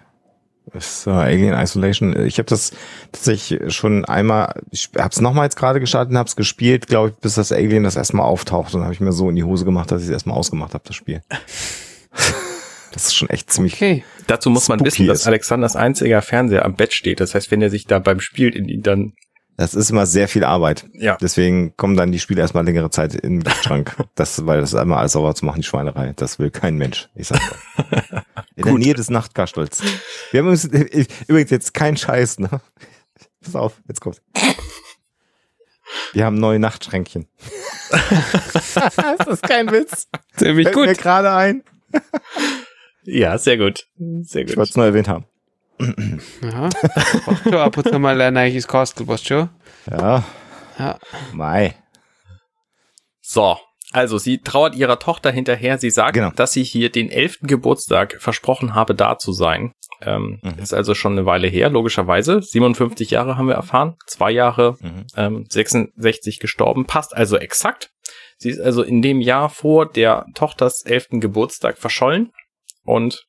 Das 0.73 1.07
äh, 1.07 1.11
Alien 1.11 1.53
Isolation. 1.53 2.25
Ich 2.25 2.37
habe 2.37 2.47
das 2.47 2.71
tatsächlich 3.11 3.73
schon 3.73 4.05
einmal, 4.05 4.61
ich 4.71 4.89
habe 4.97 5.09
es 5.09 5.21
nochmal 5.21 5.45
jetzt 5.45 5.55
gerade 5.55 5.79
gestartet 5.79 6.11
und 6.11 6.17
habe 6.17 6.27
es 6.27 6.35
gespielt, 6.35 6.87
glaube 6.87 7.09
ich, 7.09 7.15
bis 7.15 7.35
das 7.35 7.51
Alien 7.51 7.83
das 7.83 7.95
erstmal 7.95 8.25
auftaucht. 8.25 8.73
Und 8.75 8.83
habe 8.83 8.93
ich 8.93 8.99
mir 8.99 9.11
so 9.11 9.29
in 9.29 9.35
die 9.35 9.43
Hose 9.43 9.65
gemacht, 9.65 9.91
dass 9.91 10.01
ich 10.01 10.07
es 10.07 10.13
erstmal 10.13 10.37
ausgemacht 10.37 10.73
habe, 10.73 10.83
das 10.85 10.95
Spiel. 10.95 11.21
das 12.91 13.07
ist 13.07 13.15
schon 13.15 13.29
echt 13.29 13.51
ziemlich. 13.51 13.73
Okay. 13.73 14.03
Dazu 14.27 14.49
muss 14.49 14.67
man 14.67 14.79
wissen, 14.85 15.07
dass. 15.07 15.25
Alexanders 15.25 15.75
einziger 15.75 16.21
Fernseher 16.21 16.65
am 16.65 16.75
Bett 16.75 16.93
steht. 16.93 17.19
Das 17.19 17.33
heißt, 17.33 17.49
wenn 17.51 17.61
er 17.61 17.69
sich 17.69 17.85
da 17.85 17.99
beim 17.99 18.19
Spiel 18.19 18.55
in 18.55 18.69
ihn 18.69 18.83
dann, 18.83 19.13
Das 19.59 19.73
ist 19.73 19.89
immer 19.91 20.05
sehr 20.05 20.29
viel 20.29 20.45
Arbeit. 20.45 20.87
ja, 20.93 21.17
Deswegen 21.19 21.75
kommen 21.75 21.97
dann 21.97 22.13
die 22.13 22.19
Spiele 22.19 22.39
erstmal 22.39 22.63
längere 22.63 22.89
Zeit 22.91 23.13
in 23.13 23.41
den 23.41 23.53
Schrank. 23.55 23.93
Das, 24.15 24.45
weil 24.45 24.61
das 24.61 24.69
ist 24.71 24.75
einmal 24.79 24.99
alles 24.99 25.11
sauber 25.11 25.35
zu 25.35 25.43
machen, 25.45 25.57
die 25.59 25.67
Schweinerei. 25.67 26.13
Das 26.15 26.39
will 26.39 26.49
kein 26.49 26.77
Mensch. 26.77 27.09
Ich 27.13 27.27
sag 27.27 27.41
mal. 27.41 28.23
In 28.55 28.63
der. 28.65 28.73
Nähe 28.75 28.93
des 28.93 29.09
Nachtkastels. 29.09 29.81
Wir 30.31 30.39
haben 30.39 30.53
übrigens, 30.53 31.07
übrigens 31.27 31.51
jetzt 31.51 31.73
kein 31.73 31.97
Scheiß, 31.97 32.39
ne? 32.39 32.49
Pass 33.41 33.55
auf, 33.55 33.81
jetzt 33.89 33.99
kommt. 33.99 34.21
Wir 36.13 36.25
haben 36.25 36.35
neue 36.39 36.59
Nachtschränkchen. 36.59 37.27
das 37.89 39.27
ist 39.27 39.43
kein 39.43 39.69
Witz. 39.71 40.07
Ziemlich 40.37 40.67
Fällt 40.69 40.77
mir 40.77 40.87
gut. 40.87 40.97
gerade 40.97 41.31
ein. 41.33 41.63
ja, 43.03 43.37
sehr 43.37 43.57
gut, 43.57 43.87
sehr 44.21 44.41
Ich 44.43 44.47
gut. 44.47 44.57
wollte 44.57 44.69
es 44.69 44.75
nur 44.77 44.85
erwähnt 44.85 45.07
haben. 45.09 45.25
Ja. 46.41 46.69
Schon 47.43 47.53
ab 47.55 47.77
und 47.77 47.87
zu 47.87 47.99
mal 47.99 48.19
ein 48.21 48.33
neues 48.33 48.67
Kastel, 48.67 49.07
was 49.07 49.23
schon. 49.23 49.49
Ja, 49.89 50.23
Ja. 50.77 50.97
Mai. 51.33 51.75
So, 53.21 53.57
also 53.91 54.17
sie 54.17 54.39
trauert 54.39 54.75
ihrer 54.75 54.99
Tochter 54.99 55.31
hinterher. 55.31 55.77
Sie 55.77 55.89
sagt, 55.89 56.13
Genau. 56.15 56.31
dass 56.35 56.53
sie 56.53 56.63
hier 56.63 56.89
den 56.91 57.09
elften 57.09 57.47
Geburtstag 57.47 58.17
versprochen 58.19 58.75
habe, 58.75 58.95
da 58.95 59.17
zu 59.17 59.31
sein. 59.33 59.71
Ähm, 60.01 60.39
Mhm. 60.43 60.59
Ist 60.59 60.73
also 60.73 60.95
schon 60.95 61.13
eine 61.13 61.25
Weile 61.25 61.47
her, 61.47 61.69
logischerweise. 61.69 62.41
57 62.41 63.11
Jahre 63.11 63.37
haben 63.37 63.47
wir 63.47 63.55
erfahren. 63.55 63.95
Zwei 64.07 64.31
Jahre, 64.31 64.77
Mhm. 64.81 65.05
ähm, 65.17 65.45
66 65.49 66.39
gestorben. 66.39 66.85
Passt 66.85 67.15
also 67.15 67.37
exakt. 67.37 67.91
Sie 68.37 68.49
ist 68.49 68.59
also 68.61 68.83
in 68.83 69.01
dem 69.01 69.19
Jahr 69.19 69.49
vor 69.49 69.85
der 69.91 70.25
Tochters 70.35 70.83
elften 70.85 71.19
Geburtstag 71.19 71.77
verschollen 71.77 72.31
und 72.85 73.25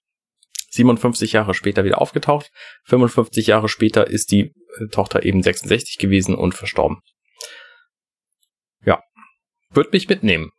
57 0.71 1.33
Jahre 1.33 1.55
später 1.55 1.85
wieder 1.85 2.01
aufgetaucht. 2.01 2.51
55 2.85 3.47
Jahre 3.47 3.69
später 3.69 4.07
ist 4.07 4.33
die 4.33 4.53
äh, 4.79 4.87
Tochter 4.91 5.25
eben 5.25 5.43
66 5.43 5.99
gewesen 5.99 6.35
und 6.35 6.55
verstorben. 6.55 7.01
Ja. 8.85 9.03
Wird 9.71 9.93
mich 9.93 10.09
mitnehmen. 10.09 10.51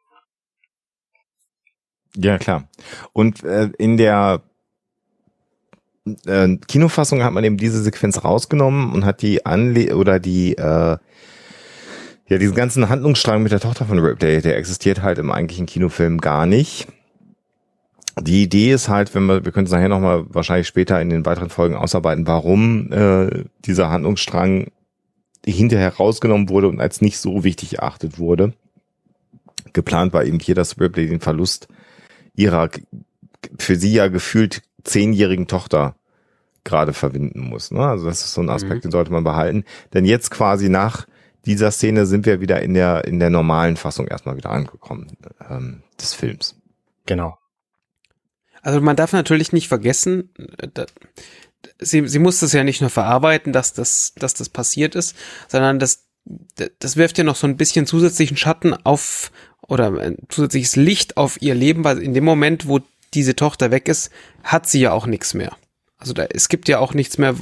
Ja, 2.16 2.38
klar. 2.38 2.70
Und 3.14 3.44
äh, 3.44 3.70
in 3.78 3.98
der 3.98 4.44
äh, 6.26 6.58
Kinofassung 6.68 7.24
hat 7.24 7.34
man 7.34 7.44
eben 7.44 7.58
diese 7.58 7.82
Sequenz 7.82 8.24
rausgenommen 8.24 8.92
und 8.92 9.06
hat 9.06 9.22
die 9.22 9.46
Anle 9.46 9.96
oder 9.96 10.20
die 10.20 10.58
äh, 10.58 10.98
ja 12.28 12.38
diesen 12.38 12.56
ganzen 12.56 12.90
Handlungsstrang 12.90 13.44
mit 13.44 13.52
der 13.52 13.60
Tochter 13.60 13.86
von 13.86 14.00
Ripley, 14.00 14.42
der 14.42 14.58
existiert 14.58 15.02
halt 15.02 15.20
im 15.20 15.32
eigentlichen 15.32 15.66
Kinofilm 15.66 16.20
gar 16.20 16.46
nicht. 16.46 16.88
Die 18.20 18.44
Idee 18.44 18.74
ist 18.74 18.90
halt, 18.90 19.16
wenn 19.16 19.26
wir, 19.26 19.46
wir 19.46 19.52
können 19.52 19.66
es 19.68 19.72
nachher 19.72 19.90
nochmal 19.90 20.26
wahrscheinlich 20.30 20.68
später 20.68 21.00
in 21.02 21.10
den 21.10 21.26
weiteren 21.26 21.50
Folgen 21.50 21.76
ausarbeiten, 21.76 22.28
warum 22.28 22.92
äh, 22.92 23.46
dieser 23.66 23.90
Handlungsstrang 23.90 24.68
hinterher 25.46 25.96
rausgenommen 25.96 26.50
wurde 26.50 26.68
und 26.68 26.82
als 26.82 27.02
nicht 27.02 27.18
so 27.18 27.44
wichtig 27.44 27.80
erachtet 27.80 28.20
wurde. 28.20 28.54
Geplant 29.74 30.14
war 30.14 30.26
eben 30.26 30.40
hier, 30.40 30.56
dass 30.56 30.80
Ripley 30.80 31.08
den 31.08 31.22
Verlust 31.22 31.68
ihrer 32.36 32.70
für 33.58 33.76
sie 33.76 33.94
ja 33.94 34.08
gefühlt 34.08 34.62
zehnjährigen 34.84 35.48
Tochter 35.48 35.96
gerade 36.64 36.94
verbinden 36.94 37.40
muss. 37.40 37.72
Ne? 37.72 37.80
Also 37.80 38.06
das 38.06 38.22
ist 38.24 38.34
so 38.34 38.42
ein 38.42 38.50
Aspekt, 38.50 38.76
Mhm. 38.76 38.82
den 38.82 38.92
sollte 38.92 39.12
man 39.12 39.24
behalten. 39.24 39.64
Denn 39.94 40.06
jetzt 40.06 40.30
quasi 40.30 40.70
nach 40.70 41.08
dieser 41.46 41.72
Szene 41.72 42.06
sind 42.06 42.26
wir 42.28 42.40
wieder 42.40 42.62
in 42.62 42.76
der 42.76 43.06
in 43.06 43.20
der 43.20 43.32
normalen 43.32 43.78
Fassung 43.78 44.08
erstmal 44.08 44.38
wieder 44.38 44.52
angekommen 44.52 45.08
ähm, 45.50 45.82
des 46.00 46.14
Films. 46.14 46.56
Genau. 47.08 47.38
Also 48.62 48.82
man 48.82 48.96
darf 48.96 49.14
natürlich 49.14 49.54
nicht 49.54 49.68
vergessen, 49.68 50.30
äh, 50.58 50.68
da, 50.74 50.86
sie, 51.80 52.08
sie 52.08 52.20
muss 52.20 52.40
das 52.40 52.54
ja 52.54 52.64
nicht 52.64 52.82
nur 52.82 52.90
verarbeiten, 52.90 53.54
dass 53.54 53.74
das, 53.74 54.14
dass 54.16 54.34
das 54.34 54.50
passiert 54.50 54.96
ist, 54.96 55.16
sondern 55.48 55.80
das, 55.80 56.08
das 56.80 56.98
wirft 56.98 57.18
ja 57.18 57.24
noch 57.24 57.36
so 57.36 57.48
ein 57.48 57.58
bisschen 57.58 57.86
zusätzlichen 57.86 58.38
Schatten 58.38 58.74
auf 58.74 59.32
oder 59.68 59.88
ein 60.00 60.18
zusätzliches 60.30 60.76
Licht 60.76 61.18
auf 61.18 61.42
ihr 61.42 61.56
Leben, 61.56 61.84
weil 61.84 62.00
in 62.00 62.14
dem 62.14 62.24
Moment, 62.24 62.68
wo 62.68 62.80
diese 63.14 63.36
Tochter 63.36 63.72
weg 63.72 63.88
ist, 63.88 64.12
hat 64.44 64.68
sie 64.68 64.82
ja 64.82 64.92
auch 64.92 65.06
nichts 65.06 65.34
mehr. 65.34 65.56
Also 65.98 66.14
da, 66.14 66.26
es 66.26 66.50
gibt 66.50 66.68
ja 66.68 66.80
auch 66.80 66.94
nichts 66.94 67.18
mehr, 67.18 67.36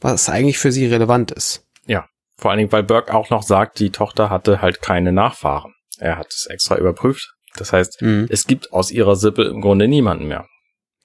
was 0.00 0.28
eigentlich 0.28 0.58
für 0.58 0.72
sie 0.72 0.86
relevant 0.86 1.30
ist. 1.30 1.66
Ja, 1.86 2.06
vor 2.36 2.50
allen 2.50 2.58
Dingen, 2.58 2.72
weil 2.72 2.82
Burke 2.82 3.14
auch 3.14 3.30
noch 3.30 3.42
sagt, 3.42 3.78
die 3.78 3.90
Tochter 3.90 4.30
hatte 4.30 4.62
halt 4.62 4.80
keine 4.80 5.12
Nachfahren. 5.12 5.74
Er 5.98 6.16
hat 6.16 6.32
es 6.32 6.46
extra 6.46 6.76
überprüft. 6.76 7.34
Das 7.58 7.72
heißt, 7.72 8.02
Mhm. 8.02 8.26
es 8.30 8.46
gibt 8.46 8.72
aus 8.72 8.90
ihrer 8.90 9.16
Sippe 9.16 9.44
im 9.44 9.60
Grunde 9.60 9.88
niemanden 9.88 10.28
mehr. 10.28 10.46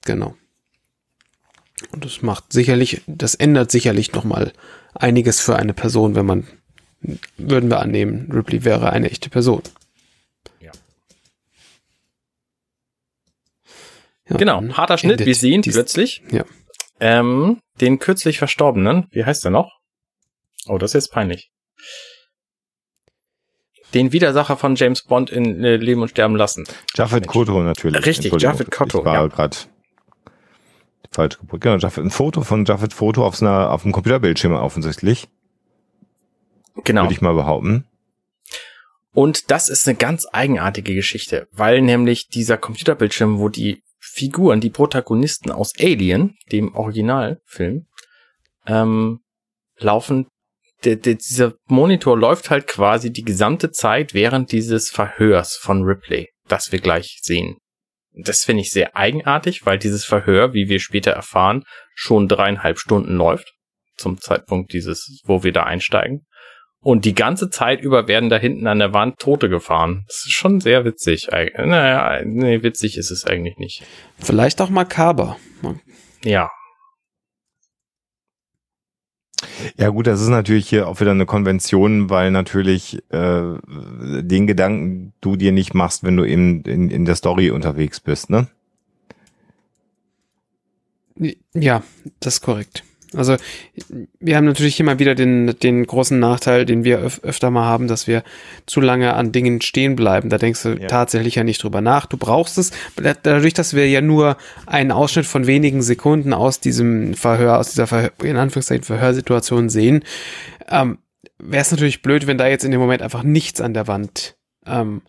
Genau. 0.04 0.34
Und 1.92 2.04
das 2.04 2.22
macht 2.22 2.52
sicherlich, 2.52 3.02
das 3.06 3.34
ändert 3.34 3.70
sicherlich 3.70 4.12
noch 4.12 4.24
mal 4.24 4.52
einiges 4.94 5.40
für 5.40 5.56
eine 5.56 5.74
Person, 5.74 6.14
wenn 6.14 6.26
man, 6.26 6.46
würden 7.36 7.68
wir 7.70 7.80
annehmen, 7.80 8.30
Ripley 8.32 8.64
wäre 8.64 8.90
eine 8.90 9.10
echte 9.10 9.28
Person. 9.30 9.62
Ja. 10.60 10.70
Ja, 14.28 14.36
Genau, 14.36 14.60
dann 14.60 14.76
harter 14.76 14.98
Schnitt. 14.98 15.24
Wir 15.24 15.34
sehen 15.34 15.62
plötzlich 15.62 16.22
Ja. 16.30 16.44
ähm, 17.00 17.60
den 17.80 17.98
kürzlich 17.98 18.38
Verstorbenen. 18.38 19.06
Wie 19.10 19.24
heißt 19.24 19.44
er 19.44 19.50
noch? 19.50 19.80
Oh, 20.66 20.78
das 20.78 20.90
ist 20.90 20.94
jetzt 21.06 21.12
peinlich. 21.12 21.50
Den 23.94 24.12
Widersacher 24.12 24.56
von 24.56 24.74
James 24.74 25.02
Bond 25.02 25.30
in 25.30 25.62
äh, 25.64 25.76
Leben 25.76 26.02
und 26.02 26.08
Sterben 26.08 26.36
lassen. 26.36 26.64
Mensch. 27.22 27.32
Koto 27.32 27.62
natürlich. 27.62 28.04
Richtig, 28.04 28.32
Japheth 28.40 28.70
Koto, 28.70 28.98
Ich 28.98 29.04
war 29.04 29.14
ja. 29.14 29.26
gerade 29.28 29.56
falsch 31.12 31.38
gebrückt. 31.38 31.62
Genau, 31.62 31.76
Japheth, 31.76 32.04
ein 32.04 32.10
Foto 32.10 32.42
von 32.42 32.64
Japheth 32.64 32.92
Foto 32.92 33.24
auf, 33.24 33.40
einer, 33.40 33.70
auf 33.70 33.84
einem 33.84 33.92
Computerbildschirm 33.92 34.52
offensichtlich, 34.52 35.28
Genau. 36.82 37.02
würde 37.02 37.14
ich 37.14 37.20
mal 37.20 37.34
behaupten. 37.34 37.86
Und 39.12 39.52
das 39.52 39.68
ist 39.68 39.86
eine 39.86 39.96
ganz 39.96 40.26
eigenartige 40.32 40.92
Geschichte, 40.92 41.46
weil 41.52 41.80
nämlich 41.80 42.26
dieser 42.28 42.58
Computerbildschirm, 42.58 43.38
wo 43.38 43.48
die 43.48 43.82
Figuren, 44.00 44.60
die 44.60 44.70
Protagonisten 44.70 45.52
aus 45.52 45.72
Alien, 45.78 46.36
dem 46.50 46.74
Originalfilm, 46.74 47.86
ähm, 48.66 49.20
laufen, 49.78 50.26
der, 50.84 50.96
der, 50.96 51.14
dieser 51.14 51.54
Monitor 51.66 52.18
läuft 52.18 52.50
halt 52.50 52.66
quasi 52.66 53.12
die 53.12 53.24
gesamte 53.24 53.70
Zeit 53.70 54.14
während 54.14 54.52
dieses 54.52 54.90
Verhörs 54.90 55.56
von 55.56 55.82
Ripley, 55.82 56.28
das 56.48 56.72
wir 56.72 56.80
gleich 56.80 57.20
sehen. 57.22 57.58
Das 58.16 58.44
finde 58.44 58.62
ich 58.62 58.70
sehr 58.70 58.96
eigenartig, 58.96 59.66
weil 59.66 59.78
dieses 59.78 60.04
Verhör, 60.04 60.52
wie 60.52 60.68
wir 60.68 60.78
später 60.78 61.10
erfahren, 61.10 61.64
schon 61.94 62.28
dreieinhalb 62.28 62.78
Stunden 62.78 63.16
läuft, 63.16 63.52
zum 63.96 64.20
Zeitpunkt 64.20 64.72
dieses, 64.72 65.20
wo 65.24 65.42
wir 65.42 65.52
da 65.52 65.64
einsteigen. 65.64 66.24
Und 66.80 67.06
die 67.06 67.14
ganze 67.14 67.48
Zeit 67.48 67.80
über 67.80 68.08
werden 68.08 68.28
da 68.28 68.36
hinten 68.36 68.66
an 68.66 68.78
der 68.78 68.92
Wand 68.92 69.18
Tote 69.18 69.48
gefahren. 69.48 70.04
Das 70.06 70.16
ist 70.26 70.32
schon 70.32 70.60
sehr 70.60 70.84
witzig. 70.84 71.28
Naja, 71.30 72.20
nee, 72.24 72.62
witzig 72.62 72.98
ist 72.98 73.10
es 73.10 73.24
eigentlich 73.24 73.56
nicht. 73.56 73.82
Vielleicht 74.18 74.60
auch 74.60 74.68
makaber. 74.68 75.38
Ja, 76.22 76.50
Ja 79.76 79.88
gut, 79.88 80.06
das 80.06 80.20
ist 80.20 80.28
natürlich 80.28 80.68
hier 80.68 80.88
auch 80.88 81.00
wieder 81.00 81.12
eine 81.12 81.26
Konvention, 81.26 82.10
weil 82.10 82.30
natürlich 82.30 83.02
äh, 83.10 83.54
den 83.62 84.46
Gedanken 84.46 85.12
du 85.20 85.36
dir 85.36 85.52
nicht 85.52 85.74
machst, 85.74 86.04
wenn 86.04 86.16
du 86.16 86.24
eben 86.24 86.62
in, 86.62 86.90
in 86.90 87.04
der 87.04 87.14
Story 87.16 87.50
unterwegs 87.50 88.00
bist, 88.00 88.30
ne? 88.30 88.48
Ja, 91.52 91.82
das 92.20 92.34
ist 92.34 92.40
korrekt. 92.40 92.82
Also 93.16 93.36
wir 94.20 94.36
haben 94.36 94.44
natürlich 94.44 94.78
immer 94.80 94.98
wieder 94.98 95.14
den, 95.14 95.58
den 95.62 95.86
großen 95.86 96.18
Nachteil, 96.18 96.64
den 96.64 96.84
wir 96.84 96.98
öf 97.00 97.20
öfter 97.22 97.50
mal 97.50 97.64
haben, 97.64 97.88
dass 97.88 98.06
wir 98.06 98.22
zu 98.66 98.80
lange 98.80 99.14
an 99.14 99.32
Dingen 99.32 99.60
stehen 99.60 99.96
bleiben. 99.96 100.28
Da 100.30 100.38
denkst 100.38 100.62
du 100.62 100.70
Ja. 100.70 100.88
tatsächlich 100.88 101.34
ja 101.36 101.44
nicht 101.44 101.62
drüber 101.62 101.80
nach. 101.80 102.06
Du 102.06 102.16
brauchst 102.16 102.58
es. 102.58 102.70
Dadurch, 103.22 103.54
dass 103.54 103.74
wir 103.74 103.88
ja 103.88 104.00
nur 104.00 104.36
einen 104.66 104.92
Ausschnitt 104.92 105.26
von 105.26 105.46
wenigen 105.46 105.82
Sekunden 105.82 106.32
aus 106.32 106.60
diesem 106.60 107.14
Verhör, 107.14 107.58
aus 107.58 107.70
dieser 107.70 107.86
Verhör, 107.86 108.10
in 108.22 108.36
Anführungszeichen 108.36 108.84
Verhörsituation 108.84 109.68
sehen, 109.68 110.02
ähm, 110.68 110.98
wäre 111.38 111.62
es 111.62 111.70
natürlich 111.70 112.02
blöd, 112.02 112.26
wenn 112.26 112.38
da 112.38 112.46
jetzt 112.46 112.64
in 112.64 112.70
dem 112.70 112.80
Moment 112.80 113.02
einfach 113.02 113.22
nichts 113.22 113.60
an 113.60 113.74
der 113.74 113.86
Wand 113.86 114.36
ähm, 114.66 115.02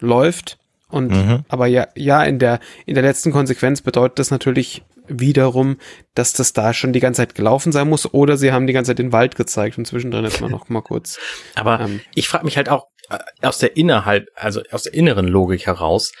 läuft. 0.00 0.58
Und 0.90 1.10
Mhm. 1.12 1.44
aber 1.48 1.66
ja, 1.66 1.88
ja, 1.96 2.22
in 2.24 2.38
der, 2.38 2.60
in 2.86 2.94
der 2.94 3.02
letzten 3.02 3.30
Konsequenz 3.30 3.82
bedeutet 3.82 4.18
das 4.18 4.30
natürlich 4.30 4.82
wiederum, 5.08 5.78
dass 6.14 6.32
das 6.32 6.52
da 6.52 6.72
schon 6.72 6.92
die 6.92 7.00
ganze 7.00 7.22
Zeit 7.22 7.34
gelaufen 7.34 7.72
sein 7.72 7.88
muss 7.88 8.12
oder 8.12 8.36
sie 8.36 8.52
haben 8.52 8.66
die 8.66 8.72
ganze 8.72 8.90
Zeit 8.90 8.98
den 8.98 9.12
Wald 9.12 9.36
gezeigt 9.36 9.78
und 9.78 9.86
zwischendrin 9.86 10.24
jetzt 10.24 10.40
mal 10.40 10.50
noch 10.50 10.68
mal 10.68 10.82
kurz. 10.82 11.18
aber 11.54 11.80
Ähm. 11.80 12.00
ich 12.14 12.28
frage 12.28 12.44
mich 12.44 12.56
halt 12.56 12.68
auch 12.68 12.86
äh, 13.10 13.18
aus 13.42 13.58
der 13.58 13.76
innerhalb, 13.76 14.26
also 14.34 14.62
aus 14.70 14.84
der 14.84 14.94
inneren 14.94 15.26
Logik 15.26 15.66
heraus, 15.66 16.12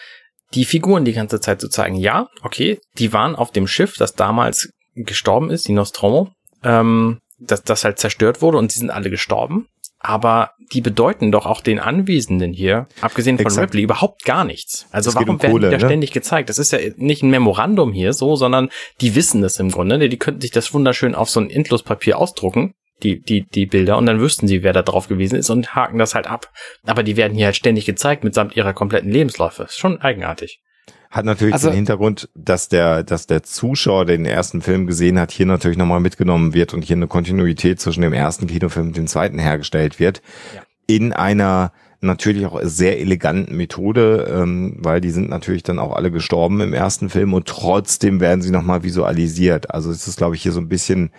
die 0.54 0.64
Figuren 0.64 1.04
die 1.04 1.12
ganze 1.12 1.40
Zeit 1.40 1.60
zu 1.60 1.68
zeigen. 1.68 1.96
Ja, 1.96 2.28
okay, 2.42 2.80
die 2.98 3.12
waren 3.12 3.36
auf 3.36 3.50
dem 3.50 3.66
Schiff, 3.66 3.94
das 3.96 4.14
damals 4.14 4.70
gestorben 4.94 5.50
ist, 5.50 5.68
die 5.68 5.72
Nostromo, 5.72 6.30
ähm, 6.64 7.20
das, 7.38 7.62
das 7.62 7.84
halt 7.84 7.98
zerstört 7.98 8.42
wurde 8.42 8.58
und 8.58 8.72
sie 8.72 8.80
sind 8.80 8.90
alle 8.90 9.10
gestorben. 9.10 9.68
Aber 10.08 10.52
die 10.72 10.80
bedeuten 10.80 11.30
doch 11.30 11.44
auch 11.44 11.60
den 11.60 11.78
Anwesenden 11.78 12.54
hier, 12.54 12.86
abgesehen 13.02 13.36
von 13.36 13.44
Exakt. 13.44 13.66
Ripley, 13.66 13.82
überhaupt 13.82 14.24
gar 14.24 14.42
nichts. 14.42 14.86
Also 14.90 15.10
Es 15.10 15.16
warum 15.16 15.28
um 15.28 15.42
werden 15.42 15.52
Kohle, 15.52 15.68
die 15.68 15.76
da 15.76 15.82
ne? 15.82 15.86
ständig 15.86 16.12
gezeigt? 16.12 16.48
Das 16.48 16.58
ist 16.58 16.72
ja 16.72 16.78
nicht 16.96 17.22
ein 17.22 17.28
Memorandum 17.28 17.92
hier 17.92 18.14
so, 18.14 18.34
sondern 18.34 18.70
die 19.02 19.14
wissen 19.14 19.42
das 19.42 19.58
im 19.58 19.70
Grunde. 19.70 20.08
Die 20.08 20.16
könnten 20.16 20.40
sich 20.40 20.50
das 20.50 20.72
wunderschön 20.72 21.14
auf 21.14 21.28
so 21.28 21.40
ein 21.40 21.50
Endlospapier 21.50 22.16
ausdrucken, 22.16 22.72
die, 23.02 23.20
die, 23.20 23.44
die 23.46 23.66
Bilder, 23.66 23.98
und 23.98 24.06
dann 24.06 24.18
wüssten 24.18 24.48
sie, 24.48 24.62
wer 24.62 24.72
da 24.72 24.80
drauf 24.80 25.08
gewesen 25.08 25.36
ist 25.36 25.50
und 25.50 25.74
haken 25.74 25.98
das 25.98 26.14
halt 26.14 26.26
ab. 26.26 26.50
Aber 26.86 27.02
die 27.02 27.18
werden 27.18 27.36
hier 27.36 27.44
halt 27.44 27.56
ständig 27.56 27.84
gezeigt 27.84 28.24
mitsamt 28.24 28.56
ihrer 28.56 28.72
kompletten 28.72 29.12
Lebensläufe. 29.12 29.64
Ist 29.64 29.78
schon 29.78 30.00
eigenartig. 30.00 30.62
Hat 31.10 31.24
natürlich 31.24 31.54
Also- 31.54 31.70
den 31.70 31.76
Hintergrund, 31.76 32.28
dass 32.34 32.68
der, 32.68 33.02
dass 33.02 33.26
der 33.26 33.42
Zuschauer, 33.42 34.04
der 34.04 34.16
den 34.16 34.26
ersten 34.26 34.60
Film 34.60 34.86
gesehen 34.86 35.18
hat, 35.18 35.30
hier 35.30 35.46
natürlich 35.46 35.78
nochmal 35.78 36.00
mitgenommen 36.00 36.52
wird 36.54 36.74
und 36.74 36.82
hier 36.82 36.96
eine 36.96 37.06
Kontinuität 37.06 37.80
zwischen 37.80 38.02
dem 38.02 38.12
ersten 38.12 38.46
Kinofilm 38.46 38.88
und 38.88 38.96
dem 38.96 39.06
zweiten 39.06 39.38
hergestellt 39.38 39.98
wird. 39.98 40.20
Ja. 40.54 40.62
In 40.86 41.12
einer 41.12 41.72
natürlich 42.00 42.46
auch 42.46 42.60
sehr 42.62 43.00
eleganten 43.00 43.56
Methode, 43.56 44.32
ähm, 44.32 44.76
weil 44.78 45.00
die 45.00 45.10
sind 45.10 45.28
natürlich 45.30 45.62
dann 45.64 45.78
auch 45.78 45.96
alle 45.96 46.10
gestorben 46.10 46.60
im 46.60 46.72
ersten 46.72 47.08
Film 47.10 47.34
und 47.34 47.46
trotzdem 47.46 48.20
werden 48.20 48.40
sie 48.40 48.50
nochmal 48.52 48.84
visualisiert. 48.84 49.72
Also 49.74 49.90
es 49.90 50.06
ist, 50.06 50.16
glaube 50.18 50.36
ich, 50.36 50.42
hier 50.42 50.52
so 50.52 50.60
ein 50.60 50.68
bisschen 50.68 51.10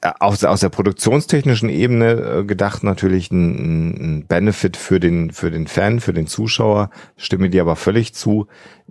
aus, 0.00 0.44
aus 0.44 0.60
der 0.60 0.68
produktionstechnischen 0.68 1.68
Ebene 1.68 2.10
äh, 2.12 2.44
gedacht 2.44 2.84
natürlich 2.84 3.30
ein, 3.32 4.20
ein- 4.20 4.26
Benefit 4.28 4.76
für 4.76 5.00
den, 5.00 5.30
für 5.32 5.50
den 5.50 5.66
Fan, 5.66 6.00
für 6.00 6.12
den 6.12 6.26
Zuschauer, 6.26 6.90
stimme 7.16 7.50
dir 7.50 7.62
aber 7.62 7.76
völlig 7.76 8.14
zu. 8.14 8.46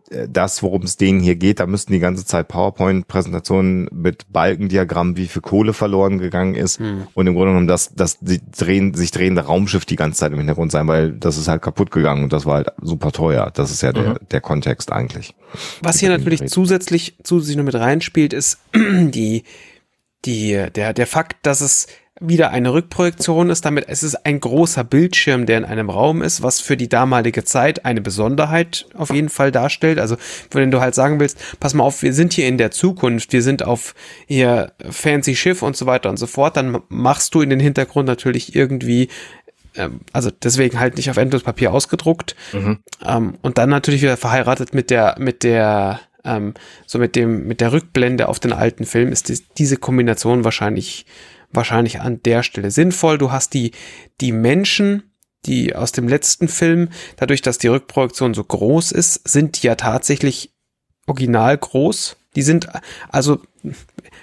Äh, 0.09 0.27
Das, 0.27 0.61
worum 0.63 0.81
es 0.83 0.97
denen 0.97 1.21
hier 1.21 1.35
geht, 1.35 1.59
da 1.61 1.65
müssten 1.65 1.93
die 1.93 1.99
ganze 1.99 2.25
Zeit 2.25 2.49
PowerPoint-Präsentationen 2.49 3.87
mit 3.93 4.25
Balkendiagrammen, 4.33 5.15
wie 5.15 5.27
viel 5.27 5.41
Kohle 5.41 5.73
verloren 5.73 6.17
gegangen 6.17 6.55
ist. 6.55 6.79
Hm. 6.79 7.07
Und 7.13 7.27
im 7.27 7.35
Grunde 7.35 7.51
genommen 7.51 7.67
das, 7.67 7.93
das 7.95 8.17
drehen, 8.21 8.93
sich 8.93 9.11
drehende 9.11 9.41
Raumschiff 9.41 9.85
die 9.85 9.95
ganze 9.95 10.19
Zeit 10.19 10.31
im 10.33 10.39
Hintergrund 10.39 10.71
sein, 10.71 10.87
weil 10.87 11.13
das 11.13 11.37
ist 11.37 11.47
halt 11.47 11.61
kaputt 11.61 11.91
gegangen 11.91 12.23
und 12.23 12.33
das 12.33 12.45
war 12.45 12.55
halt 12.55 12.71
super 12.81 13.11
teuer. 13.13 13.49
Das 13.53 13.71
ist 13.71 13.81
ja 13.81 13.93
der, 13.93 14.19
der 14.31 14.41
Kontext 14.41 14.91
eigentlich. 14.91 15.33
Was 15.81 15.99
hier 15.99 16.09
natürlich 16.09 16.45
zusätzlich, 16.49 17.15
zusätzlich 17.23 17.55
noch 17.57 17.63
mit 17.63 17.75
reinspielt, 17.75 18.33
ist 18.33 18.59
die, 18.75 19.43
die, 20.25 20.65
der, 20.75 20.93
der 20.93 21.07
Fakt, 21.07 21.37
dass 21.43 21.61
es 21.61 21.87
wieder 22.19 22.49
eine 22.49 22.73
Rückprojektion 22.73 23.51
ist. 23.51 23.63
Damit 23.63 23.85
es 23.87 24.01
ist 24.01 24.25
ein 24.25 24.39
großer 24.39 24.83
Bildschirm, 24.83 25.45
der 25.45 25.59
in 25.59 25.65
einem 25.65 25.89
Raum 25.91 26.23
ist, 26.23 26.41
was 26.41 26.59
für 26.59 26.75
die 26.75 26.89
damalige 26.89 27.43
Zeit 27.43 27.85
eine 27.85 28.01
Besonderheit 28.01 28.87
auf 28.95 29.11
jeden 29.11 29.29
Fall 29.29 29.51
darstellt. 29.51 29.99
Also, 29.99 30.17
wenn 30.51 30.71
du 30.71 30.81
halt 30.81 30.95
sagen 30.95 31.19
willst, 31.19 31.37
pass 31.59 31.75
mal 31.75 31.83
auf, 31.83 32.01
wir 32.01 32.13
sind 32.13 32.33
hier 32.33 32.47
in 32.47 32.57
der 32.57 32.71
Zukunft, 32.71 33.33
wir 33.33 33.43
sind 33.43 33.63
auf 33.63 33.93
hier 34.25 34.71
fancy 34.89 35.35
Schiff 35.35 35.61
und 35.61 35.77
so 35.77 35.85
weiter 35.85 36.09
und 36.09 36.17
so 36.17 36.25
fort, 36.25 36.57
dann 36.57 36.81
machst 36.89 37.35
du 37.35 37.41
in 37.41 37.51
den 37.51 37.59
Hintergrund 37.59 38.07
natürlich 38.07 38.55
irgendwie 38.55 39.09
ähm, 39.75 39.99
also 40.11 40.31
deswegen 40.31 40.79
halt 40.79 40.97
nicht 40.97 41.11
auf 41.11 41.17
Endlospapier 41.17 41.71
ausgedruckt, 41.71 42.35
Mhm. 42.51 42.79
ähm, 43.05 43.37
und 43.43 43.59
dann 43.59 43.69
natürlich 43.69 44.01
wieder 44.01 44.17
verheiratet 44.17 44.73
mit 44.73 44.89
der, 44.89 45.15
mit 45.19 45.43
der, 45.43 45.99
ähm, 46.27 46.53
so 46.85 46.99
mit 46.99 47.15
dem, 47.15 47.47
mit 47.47 47.61
der 47.61 47.71
Rückblende 47.71 48.27
auf 48.27 48.39
den 48.39 48.53
alten 48.53 48.85
Film 48.85 49.11
ist 49.11 49.29
dies, 49.29 49.47
diese 49.57 49.77
Kombination 49.77 50.43
wahrscheinlich, 50.43 51.05
wahrscheinlich 51.51 52.01
an 52.01 52.21
der 52.23 52.43
Stelle 52.43 52.71
sinnvoll. 52.71 53.17
Du 53.17 53.31
hast 53.31 53.53
die, 53.53 53.71
die 54.21 54.31
Menschen, 54.31 55.03
die 55.45 55.75
aus 55.75 55.91
dem 55.91 56.07
letzten 56.07 56.47
Film, 56.47 56.89
dadurch, 57.15 57.41
dass 57.41 57.57
die 57.57 57.67
Rückprojektion 57.67 58.33
so 58.33 58.43
groß 58.43 58.91
ist, 58.91 59.27
sind 59.27 59.61
die 59.61 59.67
ja 59.67 59.75
tatsächlich 59.75 60.53
original 61.07 61.57
groß. 61.57 62.17
Die 62.35 62.41
sind, 62.43 62.67
also, 63.09 63.41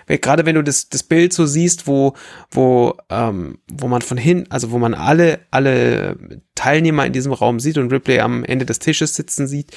gerade 0.06 0.46
wenn 0.46 0.54
du 0.54 0.62
das, 0.62 0.88
das 0.88 1.02
Bild 1.02 1.32
so 1.32 1.46
siehst, 1.46 1.86
wo, 1.86 2.14
wo, 2.50 2.96
ähm, 3.10 3.58
wo 3.72 3.88
man 3.88 4.02
von 4.02 4.18
hin, 4.18 4.46
also 4.50 4.70
wo 4.70 4.78
man 4.78 4.94
alle, 4.94 5.40
alle 5.50 6.40
Teilnehmer 6.54 7.06
in 7.06 7.12
diesem 7.12 7.32
Raum 7.32 7.58
sieht 7.58 7.78
und 7.78 7.92
Ripley 7.92 8.20
am 8.20 8.44
Ende 8.44 8.66
des 8.66 8.78
Tisches 8.78 9.16
sitzen 9.16 9.48
sieht, 9.48 9.72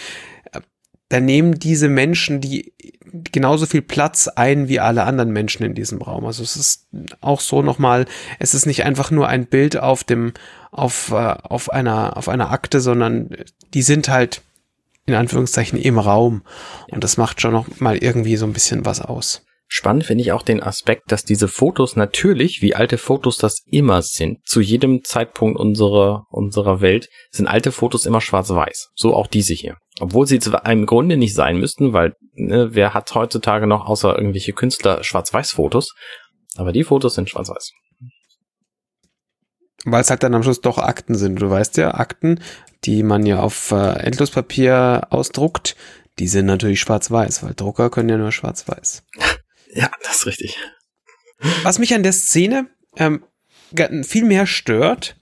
dann 1.09 1.25
nehmen 1.25 1.59
diese 1.59 1.87
Menschen, 1.89 2.41
die 2.41 2.73
genauso 3.31 3.65
viel 3.65 3.81
Platz 3.81 4.27
ein 4.27 4.67
wie 4.67 4.79
alle 4.79 5.03
anderen 5.03 5.31
Menschen 5.31 5.65
in 5.65 5.73
diesem 5.73 6.01
Raum. 6.01 6.25
Also 6.25 6.43
es 6.43 6.55
ist 6.55 6.87
auch 7.21 7.39
so 7.39 7.61
nochmal, 7.61 8.05
es 8.39 8.53
ist 8.53 8.65
nicht 8.65 8.83
einfach 8.83 9.11
nur 9.11 9.27
ein 9.27 9.47
Bild 9.47 9.77
auf 9.77 10.03
dem, 10.03 10.33
auf, 10.71 11.11
äh, 11.11 11.15
auf 11.15 11.71
einer, 11.71 12.17
auf 12.17 12.27
einer 12.27 12.51
Akte, 12.51 12.81
sondern 12.81 13.29
die 13.73 13.81
sind 13.81 14.09
halt 14.09 14.41
in 15.05 15.15
Anführungszeichen 15.15 15.79
im 15.79 15.99
Raum. 15.99 16.43
Und 16.91 17.03
das 17.03 17.17
macht 17.17 17.41
schon 17.41 17.53
noch 17.53 17.79
mal 17.79 17.97
irgendwie 17.97 18.35
so 18.35 18.45
ein 18.45 18.53
bisschen 18.53 18.85
was 18.85 19.01
aus. 19.01 19.43
Spannend 19.69 20.05
finde 20.05 20.21
ich 20.21 20.31
auch 20.31 20.43
den 20.43 20.63
Aspekt, 20.63 21.11
dass 21.11 21.25
diese 21.25 21.49
Fotos 21.49 21.97
natürlich, 21.97 22.61
wie 22.61 22.75
alte 22.75 22.97
Fotos 22.97 23.37
das 23.37 23.63
immer 23.69 24.01
sind, 24.01 24.39
zu 24.45 24.61
jedem 24.61 25.03
Zeitpunkt 25.03 25.59
unserer, 25.59 26.25
unserer 26.29 26.79
Welt, 26.79 27.09
sind 27.31 27.47
alte 27.47 27.73
Fotos 27.73 28.05
immer 28.05 28.21
schwarz-weiß. 28.21 28.91
So 28.95 29.13
auch 29.13 29.27
diese 29.27 29.53
hier. 29.53 29.75
Obwohl 29.99 30.27
sie 30.27 30.39
zwar 30.39 30.65
im 30.67 30.85
Grunde 30.85 31.17
nicht 31.17 31.33
sein 31.33 31.57
müssten, 31.57 31.93
weil 31.93 32.15
ne, 32.33 32.69
wer 32.73 32.93
hat 32.93 33.13
heutzutage 33.15 33.67
noch 33.67 33.87
außer 33.87 34.15
irgendwelche 34.15 34.53
Künstler 34.53 35.03
Schwarz-Weiß-Fotos? 35.03 35.95
Aber 36.55 36.71
die 36.71 36.83
Fotos 36.83 37.15
sind 37.15 37.29
schwarz-weiß. 37.29 37.71
Weil 39.85 40.01
es 40.01 40.09
halt 40.09 40.23
dann 40.23 40.35
am 40.35 40.43
Schluss 40.43 40.61
doch 40.61 40.77
Akten 40.77 41.15
sind. 41.15 41.41
Du 41.41 41.49
weißt 41.49 41.77
ja, 41.77 41.93
Akten, 41.93 42.41
die 42.83 43.03
man 43.03 43.25
ja 43.25 43.39
auf 43.39 43.71
äh, 43.71 43.99
Endlospapier 43.99 45.07
ausdruckt, 45.09 45.75
die 46.19 46.27
sind 46.27 46.45
natürlich 46.45 46.79
schwarz-weiß, 46.79 47.43
weil 47.43 47.53
Drucker 47.53 47.89
können 47.89 48.09
ja 48.09 48.17
nur 48.17 48.31
schwarz-weiß. 48.31 49.03
Ja, 49.73 49.91
das 50.01 50.15
ist 50.15 50.25
richtig. 50.25 50.57
Was 51.61 51.77
mich 51.77 51.93
an 51.93 52.01
der 52.01 52.13
Szene 52.13 52.67
ähm, 52.95 53.23
viel 54.03 54.23
mehr 54.23 54.47
stört 54.47 55.17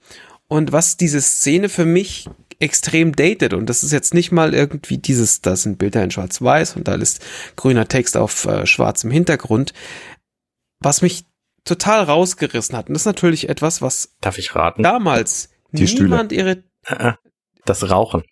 und 0.46 0.72
was 0.72 0.96
diese 0.96 1.20
Szene 1.20 1.68
für 1.68 1.84
mich 1.84 2.30
extrem 2.58 3.14
datet 3.14 3.52
und 3.54 3.66
das 3.66 3.82
ist 3.82 3.92
jetzt 3.92 4.14
nicht 4.14 4.32
mal 4.32 4.54
irgendwie 4.54 4.98
dieses, 4.98 5.42
das 5.42 5.62
sind 5.62 5.78
Bilder 5.78 6.02
in 6.02 6.10
schwarz-weiß 6.10 6.76
und 6.76 6.88
da 6.88 6.94
ist 6.94 7.24
grüner 7.56 7.86
Text 7.88 8.16
auf 8.16 8.46
äh, 8.46 8.66
schwarzem 8.66 9.10
Hintergrund. 9.10 9.72
Was 10.80 11.02
mich 11.02 11.26
total 11.64 12.04
rausgerissen 12.04 12.76
hat 12.76 12.88
und 12.88 12.94
das 12.94 13.02
ist 13.02 13.06
natürlich 13.06 13.48
etwas, 13.48 13.82
was 13.82 14.14
Darf 14.20 14.38
ich 14.38 14.54
raten? 14.54 14.82
damals 14.82 15.50
Die 15.72 15.84
niemand 15.84 16.32
ihre 16.32 16.62
Das 17.64 17.90
Rauchen. 17.90 18.22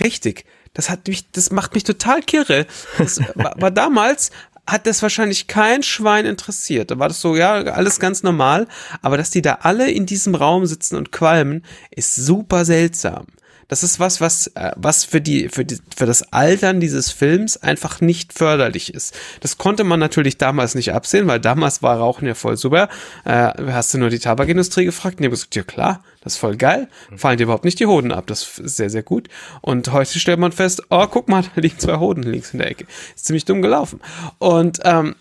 Richtig. 0.00 0.44
Das 0.72 0.88
hat 0.88 1.08
mich, 1.08 1.30
das 1.32 1.50
macht 1.50 1.74
mich 1.74 1.84
total 1.84 2.22
kirre. 2.22 2.66
Das 2.98 3.20
war, 3.34 3.54
war 3.60 3.70
damals 3.70 4.30
hat 4.70 4.86
das 4.86 5.02
wahrscheinlich 5.02 5.46
kein 5.46 5.82
Schwein 5.82 6.26
interessiert. 6.26 6.90
Da 6.90 6.98
war 6.98 7.08
das 7.08 7.20
so, 7.20 7.36
ja, 7.36 7.54
alles 7.54 8.00
ganz 8.00 8.22
normal. 8.22 8.66
Aber 9.02 9.16
dass 9.16 9.30
die 9.30 9.42
da 9.42 9.58
alle 9.62 9.90
in 9.90 10.06
diesem 10.06 10.34
Raum 10.34 10.66
sitzen 10.66 10.96
und 10.96 11.12
qualmen, 11.12 11.64
ist 11.90 12.16
super 12.16 12.64
seltsam. 12.64 13.26
Das 13.70 13.84
ist 13.84 14.00
was, 14.00 14.20
was, 14.20 14.48
äh, 14.48 14.72
was 14.74 15.04
für 15.04 15.20
die, 15.20 15.48
für 15.48 15.64
die, 15.64 15.78
für 15.96 16.04
das 16.04 16.32
Altern 16.32 16.80
dieses 16.80 17.12
Films 17.12 17.56
einfach 17.56 18.00
nicht 18.00 18.32
förderlich 18.32 18.92
ist. 18.92 19.16
Das 19.40 19.58
konnte 19.58 19.84
man 19.84 20.00
natürlich 20.00 20.38
damals 20.38 20.74
nicht 20.74 20.92
absehen, 20.92 21.28
weil 21.28 21.38
damals 21.38 21.80
war 21.80 21.96
Rauchen 21.98 22.26
ja 22.26 22.34
voll 22.34 22.56
super. 22.56 22.88
Äh, 23.24 23.52
hast 23.70 23.94
du 23.94 23.98
nur 23.98 24.10
die 24.10 24.18
Tabakindustrie 24.18 24.84
gefragt? 24.86 25.16
Und 25.16 25.20
die 25.20 25.26
haben 25.26 25.30
gesagt, 25.30 25.54
ja 25.54 25.62
klar, 25.62 26.02
das 26.22 26.34
ist 26.34 26.38
voll 26.38 26.56
geil. 26.56 26.88
Fallen 27.16 27.38
dir 27.38 27.44
überhaupt 27.44 27.64
nicht 27.64 27.80
die 27.80 27.86
Hoden 27.86 28.12
ab. 28.12 28.26
Das 28.26 28.58
ist 28.58 28.76
sehr, 28.76 28.90
sehr 28.90 29.02
gut. 29.02 29.28
Und 29.62 29.90
heute 29.92 30.18
stellt 30.18 30.38
man 30.38 30.52
fest, 30.52 30.82
oh, 30.90 31.06
guck 31.06 31.28
mal, 31.28 31.42
da 31.42 31.60
liegen 31.60 31.78
zwei 31.78 31.96
Hoden 31.98 32.22
links 32.22 32.52
in 32.52 32.58
der 32.58 32.70
Ecke. 32.70 32.86
Ist 33.14 33.24
ziemlich 33.26 33.44
dumm 33.44 33.62
gelaufen. 33.62 34.00
Und, 34.38 34.80
ähm, 34.84 35.16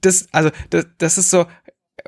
das, 0.00 0.28
also, 0.32 0.50
das, 0.70 0.86
das 0.98 1.18
ist 1.18 1.30
so, 1.30 1.46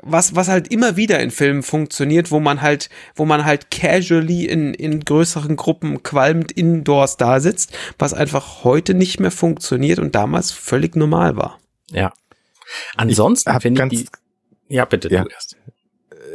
was, 0.03 0.35
was 0.35 0.47
halt 0.47 0.71
immer 0.71 0.95
wieder 0.95 1.19
in 1.19 1.31
Filmen 1.31 1.63
funktioniert, 1.63 2.31
wo 2.31 2.39
man 2.39 2.61
halt, 2.61 2.89
wo 3.15 3.25
man 3.25 3.45
halt 3.45 3.71
casually 3.71 4.45
in, 4.45 4.73
in 4.73 4.99
größeren 5.01 5.55
Gruppen 5.55 6.03
qualmend 6.03 6.51
indoors 6.51 7.17
da 7.17 7.39
sitzt, 7.39 7.75
was 7.97 8.13
einfach 8.13 8.63
heute 8.63 8.93
nicht 8.93 9.19
mehr 9.19 9.31
funktioniert 9.31 9.99
und 9.99 10.15
damals 10.15 10.51
völlig 10.51 10.95
normal 10.95 11.35
war. 11.35 11.59
Ja. 11.91 12.13
Ansonsten 12.95 13.51
finde 13.59 13.85
ich 13.85 13.89
ganz- 13.89 13.93
die. 13.93 14.75
Ja, 14.75 14.85
bitte, 14.85 15.09
Ja. 15.09 15.25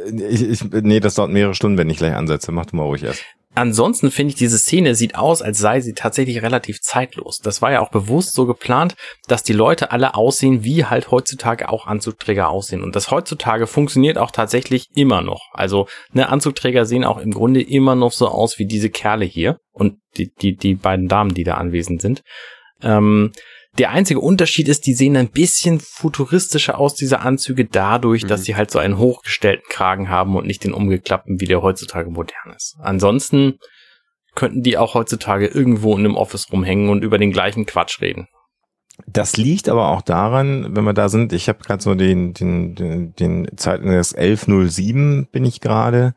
Ich, 0.05 0.41
ich, 0.41 0.63
nee, 0.71 0.99
das 0.99 1.15
dauert 1.15 1.31
mehrere 1.31 1.53
Stunden, 1.53 1.77
wenn 1.77 1.89
ich 1.89 1.97
gleich 1.97 2.13
ansetze. 2.13 2.51
Mach 2.51 2.65
du 2.65 2.75
mal 2.75 2.83
ruhig 2.83 3.03
erst. 3.03 3.23
Ansonsten 3.55 4.09
finde 4.09 4.29
ich, 4.29 4.35
diese 4.35 4.57
Szene 4.57 4.95
sieht 4.95 5.15
aus, 5.15 5.43
als 5.43 5.59
sei 5.59 5.79
sie 5.79 5.93
tatsächlich 5.93 6.41
relativ 6.41 6.81
zeitlos. 6.81 7.39
Das 7.39 7.61
war 7.61 7.71
ja 7.71 7.81
auch 7.81 7.91
bewusst 7.91 8.33
so 8.33 8.47
geplant, 8.47 8.95
dass 9.27 9.43
die 9.43 9.53
Leute 9.53 9.91
alle 9.91 10.15
aussehen, 10.15 10.63
wie 10.63 10.85
halt 10.85 11.11
heutzutage 11.11 11.69
auch 11.69 11.85
Anzugträger 11.85 12.49
aussehen. 12.49 12.81
Und 12.81 12.95
das 12.95 13.11
heutzutage 13.11 13.67
funktioniert 13.67 14.17
auch 14.17 14.31
tatsächlich 14.31 14.87
immer 14.95 15.21
noch. 15.21 15.51
Also, 15.53 15.87
ne, 16.13 16.29
Anzugträger 16.29 16.85
sehen 16.85 17.03
auch 17.03 17.19
im 17.19 17.31
Grunde 17.31 17.61
immer 17.61 17.93
noch 17.93 18.11
so 18.11 18.27
aus 18.27 18.57
wie 18.57 18.65
diese 18.65 18.89
Kerle 18.89 19.25
hier 19.25 19.59
und 19.71 19.97
die, 20.17 20.31
die, 20.33 20.55
die 20.55 20.73
beiden 20.73 21.07
Damen, 21.07 21.35
die 21.35 21.43
da 21.43 21.55
anwesend 21.55 22.01
sind. 22.01 22.23
Ähm, 22.81 23.33
der 23.77 23.91
einzige 23.91 24.19
Unterschied 24.19 24.67
ist, 24.67 24.85
die 24.85 24.93
sehen 24.93 25.17
ein 25.17 25.29
bisschen 25.29 25.79
futuristischer 25.79 26.77
aus, 26.77 26.95
diese 26.95 27.19
Anzüge, 27.21 27.65
dadurch, 27.65 28.25
dass 28.25 28.41
Mhm. 28.41 28.45
sie 28.45 28.55
halt 28.55 28.71
so 28.71 28.79
einen 28.79 28.97
hochgestellten 28.97 29.65
Kragen 29.69 30.09
haben 30.09 30.35
und 30.35 30.45
nicht 30.45 30.63
den 30.63 30.73
umgeklappten, 30.73 31.39
wie 31.41 31.45
der 31.45 31.61
heutzutage 31.61 32.09
modern 32.09 32.53
ist. 32.55 32.75
Ansonsten 32.79 33.57
könnten 34.35 34.61
die 34.63 34.77
auch 34.77 34.93
heutzutage 34.93 35.47
irgendwo 35.47 35.93
in 35.93 35.99
einem 36.05 36.15
Office 36.15 36.51
rumhängen 36.51 36.89
und 36.89 37.03
über 37.03 37.17
den 37.17 37.31
gleichen 37.31 37.65
Quatsch 37.65 38.01
reden. 38.01 38.27
Das 39.07 39.37
liegt 39.37 39.69
aber 39.69 39.89
auch 39.89 40.03
daran, 40.03 40.75
wenn 40.75 40.83
wir 40.83 40.93
da 40.93 41.09
sind, 41.09 41.33
ich 41.33 41.49
habe 41.49 41.63
gerade 41.63 41.81
so 41.81 41.95
den, 41.95 42.33
den, 42.33 42.75
den, 42.75 43.13
den 43.15 43.47
Zeitindex 43.57 44.13
1107 44.13 45.29
bin 45.31 45.45
ich 45.45 45.61
gerade 45.61 46.13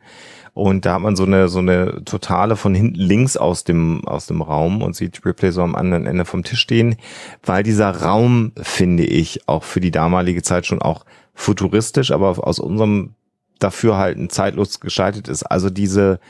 und 0.57 0.87
da 0.87 0.95
hat 0.95 1.03
man 1.03 1.17
so 1.17 1.25
eine 1.25 1.49
so 1.49 1.59
eine 1.59 2.03
totale 2.07 2.57
von 2.57 2.75
hinten 2.75 2.95
links 2.99 3.37
aus 3.37 3.63
dem 3.65 4.05
aus 4.07 4.25
dem 4.27 4.41
Raum 4.41 4.81
und 4.83 4.97
sieht 4.97 5.25
Ripley 5.27 5.53
so 5.53 5.61
am 5.63 5.75
anderen 5.75 6.07
Ende 6.07 6.25
vom 6.25 6.43
Tisch 6.45 6.61
stehen, 6.61 6.97
weil 7.45 7.63
dieser 7.63 7.91
Raum 7.91 8.53
finde 8.61 9.05
ich 9.05 9.47
auch 9.47 9.65
für 9.65 9.81
die 9.81 9.91
damalige 9.91 10.43
Zeit 10.43 10.65
schon 10.65 10.81
auch 10.81 11.05
futuristisch, 11.35 12.11
aber 12.11 12.29
aus 12.47 12.59
unserem 12.59 13.11
Dafürhalten 13.59 14.31
zeitlos 14.31 14.81
gestaltet 14.81 15.29
ist. 15.29 15.43
Also 15.43 15.69
diese 15.69 16.21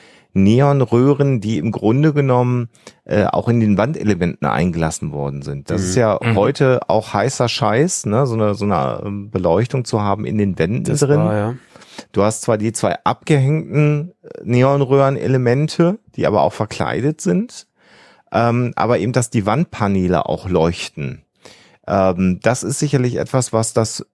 Neonröhren, 0.51 1.41
die 1.41 1.59
im 1.59 1.73
Grunde 1.73 2.13
genommen 2.13 2.69
äh, 3.05 3.25
auch 3.25 3.49
in 3.49 3.61
den 3.61 3.79
Wandelementen 3.79 4.47
eingelassen 4.47 5.13
worden 5.13 5.43
sind. 5.43 5.71
Das 5.71 5.81
Mhm. 5.83 5.87
ist 5.89 5.95
ja 5.97 6.19
Mhm. 6.23 6.37
heute 6.37 6.81
auch 6.89 7.15
heißer 7.15 7.49
Scheiß, 7.49 8.07
ne? 8.07 8.27
so 8.27 8.35
eine 8.35 8.55
so 8.55 8.65
eine 8.65 9.03
ähm, 9.05 9.31
Beleuchtung 9.31 9.85
zu 9.85 10.01
haben 10.03 10.25
in 10.25 10.39
den 10.39 10.59
Wänden 10.59 10.85
drin. 10.85 11.19
war, 11.19 11.35
ja. 11.37 11.55
Du 12.17 12.23
hast 12.23 12.41
zwar 12.41 12.57
die 12.57 12.73
zwei 12.73 12.97
abgehängten 13.05 14.15
äh, 14.23 14.29
Neonröhren-Elemente, 14.43 15.99
die 16.15 16.27
aber 16.27 16.41
auch 16.41 16.55
verkleidet 16.55 17.21
sind, 17.21 17.67
ähm, 18.33 18.73
aber 18.75 18.99
eben, 19.01 19.13
dass 19.13 19.29
die 19.29 19.45
Wandpaneele 19.45 20.25
auch 20.25 20.49
leuchten. 20.49 21.27
Ähm, 21.87 22.41
das 22.43 22.63
ist 22.63 22.79
sicherlich 22.79 23.17
etwas, 23.17 23.53
was 23.53 23.75
das 23.75 24.07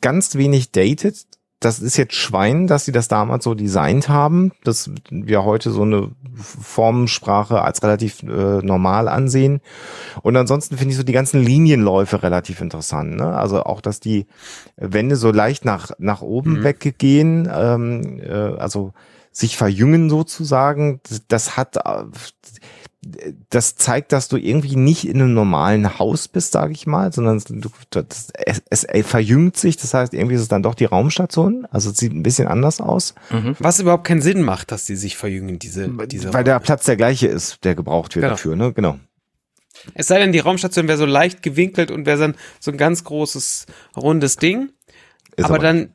ganz 0.00 0.36
wenig 0.36 0.70
datet. 0.70 1.26
Das 1.60 1.80
ist 1.80 1.96
jetzt 1.96 2.14
Schwein, 2.14 2.68
dass 2.68 2.84
sie 2.84 2.92
das 2.92 3.08
damals 3.08 3.42
so 3.42 3.54
designt 3.54 4.08
haben, 4.08 4.52
dass 4.62 4.90
wir 5.10 5.44
heute 5.44 5.70
so 5.72 5.82
eine 5.82 6.10
Formensprache 6.36 7.62
als 7.62 7.82
relativ 7.82 8.22
äh, 8.22 8.62
normal 8.62 9.08
ansehen. 9.08 9.60
Und 10.22 10.36
ansonsten 10.36 10.76
finde 10.76 10.92
ich 10.92 10.96
so 10.96 11.02
die 11.02 11.12
ganzen 11.12 11.42
Linienläufe 11.42 12.22
relativ 12.22 12.60
interessant. 12.60 13.16
Ne? 13.16 13.36
Also 13.36 13.64
auch, 13.64 13.80
dass 13.80 13.98
die 13.98 14.26
Wände 14.76 15.16
so 15.16 15.32
leicht 15.32 15.64
nach, 15.64 15.90
nach 15.98 16.22
oben 16.22 16.60
Mhm. 16.60 16.64
weggehen, 16.64 17.48
ähm, 17.52 18.20
äh, 18.20 18.56
also 18.58 18.92
sich 19.32 19.56
verjüngen 19.56 20.10
sozusagen. 20.10 21.00
Das, 21.08 21.22
das 21.26 21.56
hat, 21.56 21.76
äh, 21.76 22.04
das 23.50 23.76
zeigt, 23.76 24.10
dass 24.12 24.28
du 24.28 24.36
irgendwie 24.36 24.74
nicht 24.74 25.06
in 25.06 25.20
einem 25.22 25.32
normalen 25.32 25.98
Haus 26.00 26.26
bist, 26.26 26.52
sage 26.52 26.72
ich 26.72 26.86
mal, 26.86 27.12
sondern 27.12 27.40
du, 27.48 27.70
das, 27.90 28.28
es, 28.34 28.62
es 28.70 29.06
verjüngt 29.06 29.56
sich. 29.56 29.76
Das 29.76 29.94
heißt, 29.94 30.12
irgendwie 30.14 30.34
ist 30.34 30.40
es 30.42 30.48
dann 30.48 30.64
doch 30.64 30.74
die 30.74 30.84
Raumstation. 30.86 31.66
Also 31.70 31.90
es 31.90 31.96
sieht 31.98 32.12
ein 32.12 32.22
bisschen 32.24 32.48
anders 32.48 32.80
aus, 32.80 33.14
Mhm. 33.30 33.54
Was 33.60 33.78
überhaupt 33.78 34.04
keinen 34.04 34.20
Sinn 34.22 34.42
macht, 34.42 34.72
dass 34.72 34.84
die 34.84 34.96
sich 34.96 35.16
verjüngen, 35.16 35.58
diese, 35.60 35.88
diese 36.08 36.32
weil 36.34 36.42
der 36.44 36.58
Platz 36.60 36.86
der 36.86 36.96
gleiche 36.96 37.28
ist, 37.28 37.64
der 37.64 37.74
gebraucht 37.76 38.16
wird 38.16 38.24
Genau. 38.24 38.32
dafür. 38.34 38.56
Ne? 38.56 38.72
Genau. 38.72 38.98
Es 39.94 40.08
sei 40.08 40.18
denn, 40.18 40.32
die 40.32 40.40
Raumstation 40.40 40.88
wäre 40.88 40.98
so 40.98 41.06
leicht 41.06 41.42
gewinkelt 41.42 41.90
und 41.92 42.04
wäre 42.04 42.18
dann 42.18 42.34
so 42.58 42.72
ein 42.72 42.78
ganz 42.78 43.04
großes, 43.04 43.66
rundes 43.96 44.36
Ding. 44.36 44.70
Ist 45.36 45.44
aber, 45.44 45.58
dann, 45.60 45.90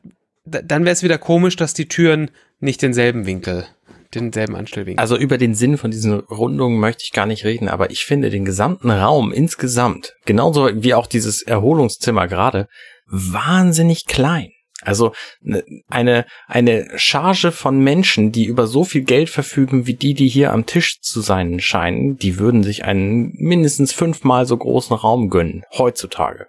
da- 0.46 0.62
dann 0.62 0.84
wäre 0.86 0.94
es 0.94 1.02
wieder 1.02 1.18
komisch, 1.18 1.56
dass 1.56 1.74
die 1.74 1.86
Türen 1.86 2.30
nicht 2.60 2.80
denselben 2.80 3.26
Winkel, 3.26 3.66
denselben 4.14 4.56
Anstellwinkel. 4.56 5.00
Also 5.00 5.16
über 5.16 5.38
den 5.38 5.54
Sinn 5.54 5.78
von 5.78 5.90
diesen 5.90 6.12
Rundungen 6.20 6.78
möchte 6.78 7.04
ich 7.04 7.12
gar 7.12 7.26
nicht 7.26 7.44
reden, 7.44 7.68
aber 7.68 7.90
ich 7.90 8.04
finde 8.04 8.30
den 8.30 8.44
gesamten 8.44 8.90
Raum 8.90 9.32
insgesamt, 9.32 10.14
genauso 10.24 10.70
wie 10.82 10.94
auch 10.94 11.06
dieses 11.06 11.42
Erholungszimmer 11.42 12.28
gerade, 12.28 12.68
wahnsinnig 13.06 14.06
klein. 14.06 14.53
Also 14.84 15.12
ne- 15.40 15.64
eine, 15.88 16.26
eine 16.46 16.88
Charge 16.96 17.52
von 17.52 17.80
Menschen, 17.80 18.32
die 18.32 18.44
über 18.44 18.66
so 18.66 18.84
viel 18.84 19.02
Geld 19.02 19.30
verfügen 19.30 19.86
wie 19.86 19.94
die, 19.94 20.14
die 20.14 20.28
hier 20.28 20.52
am 20.52 20.66
Tisch 20.66 21.00
zu 21.00 21.20
sein 21.20 21.60
scheinen, 21.60 22.16
die 22.16 22.38
würden 22.38 22.62
sich 22.62 22.84
einen 22.84 23.32
mindestens 23.36 23.92
fünfmal 23.92 24.46
so 24.46 24.56
großen 24.56 24.96
Raum 24.96 25.30
gönnen, 25.30 25.64
heutzutage. 25.76 26.46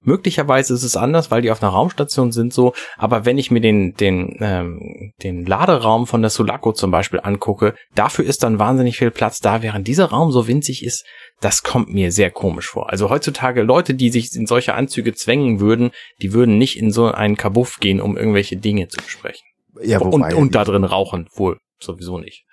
Möglicherweise 0.00 0.74
ist 0.74 0.82
es 0.82 0.96
anders, 0.96 1.30
weil 1.30 1.42
die 1.42 1.50
auf 1.50 1.62
einer 1.62 1.72
Raumstation 1.72 2.32
sind 2.32 2.52
so, 2.52 2.72
aber 2.96 3.24
wenn 3.24 3.38
ich 3.38 3.50
mir 3.50 3.60
den, 3.60 3.94
den, 3.94 4.36
ähm, 4.40 5.12
den 5.22 5.44
Laderaum 5.44 6.06
von 6.06 6.22
der 6.22 6.30
Sulaco 6.30 6.72
zum 6.72 6.90
Beispiel 6.90 7.20
angucke, 7.22 7.74
dafür 7.94 8.24
ist 8.24 8.42
dann 8.42 8.58
wahnsinnig 8.58 8.96
viel 8.96 9.10
Platz 9.10 9.40
da, 9.40 9.62
während 9.62 9.86
dieser 9.86 10.06
Raum 10.06 10.32
so 10.32 10.46
winzig 10.46 10.84
ist, 10.84 11.04
das 11.40 11.62
kommt 11.62 11.92
mir 11.92 12.10
sehr 12.10 12.30
komisch 12.30 12.68
vor. 12.68 12.90
Also 12.90 13.10
heutzutage 13.10 13.62
Leute, 13.62 13.94
die 13.94 14.10
sich 14.10 14.34
in 14.34 14.46
solche 14.46 14.74
Anzüge 14.74 15.14
zwängen 15.14 15.60
würden, 15.60 15.90
die 16.20 16.32
würden 16.32 16.58
nicht 16.58 16.78
in 16.78 16.90
so 16.90 17.10
einen 17.10 17.36
Kabuff 17.36 17.78
gehen, 17.80 18.00
um 18.00 18.16
irgendwelche 18.16 18.56
Dinge 18.56 18.88
zu 18.88 18.98
besprechen. 18.98 19.46
Ja, 19.82 20.00
und, 20.00 20.34
und 20.34 20.54
da 20.54 20.64
drin 20.64 20.84
rauchen, 20.84 21.28
wohl 21.34 21.60
sowieso 21.78 22.18
nicht. 22.18 22.44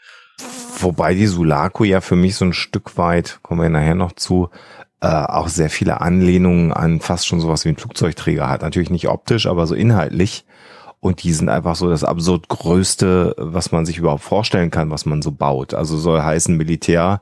Wobei 0.79 1.15
die 1.15 1.27
Sulaco 1.27 1.83
ja 1.83 2.01
für 2.01 2.15
mich 2.15 2.35
so 2.35 2.45
ein 2.45 2.53
Stück 2.53 2.97
weit, 2.97 3.39
kommen 3.41 3.61
wir 3.61 3.69
nachher 3.69 3.95
noch 3.95 4.11
zu, 4.11 4.49
äh, 5.01 5.07
auch 5.07 5.47
sehr 5.47 5.69
viele 5.69 6.01
Anlehnungen 6.01 6.71
an 6.71 6.99
fast 6.99 7.25
schon 7.25 7.39
sowas 7.39 7.65
wie 7.65 7.69
ein 7.69 7.77
Flugzeugträger 7.77 8.49
hat. 8.49 8.61
Natürlich 8.61 8.89
nicht 8.89 9.07
optisch, 9.07 9.47
aber 9.47 9.65
so 9.65 9.73
inhaltlich. 9.73 10.45
Und 10.99 11.23
die 11.23 11.33
sind 11.33 11.49
einfach 11.49 11.75
so 11.75 11.89
das 11.89 12.03
absurd 12.03 12.49
größte, 12.49 13.35
was 13.37 13.71
man 13.71 13.85
sich 13.85 13.97
überhaupt 13.97 14.23
vorstellen 14.23 14.71
kann, 14.71 14.89
was 14.91 15.05
man 15.05 15.21
so 15.21 15.31
baut. 15.31 15.73
Also 15.73 15.97
soll 15.97 16.21
heißen 16.21 16.55
Militär, 16.55 17.21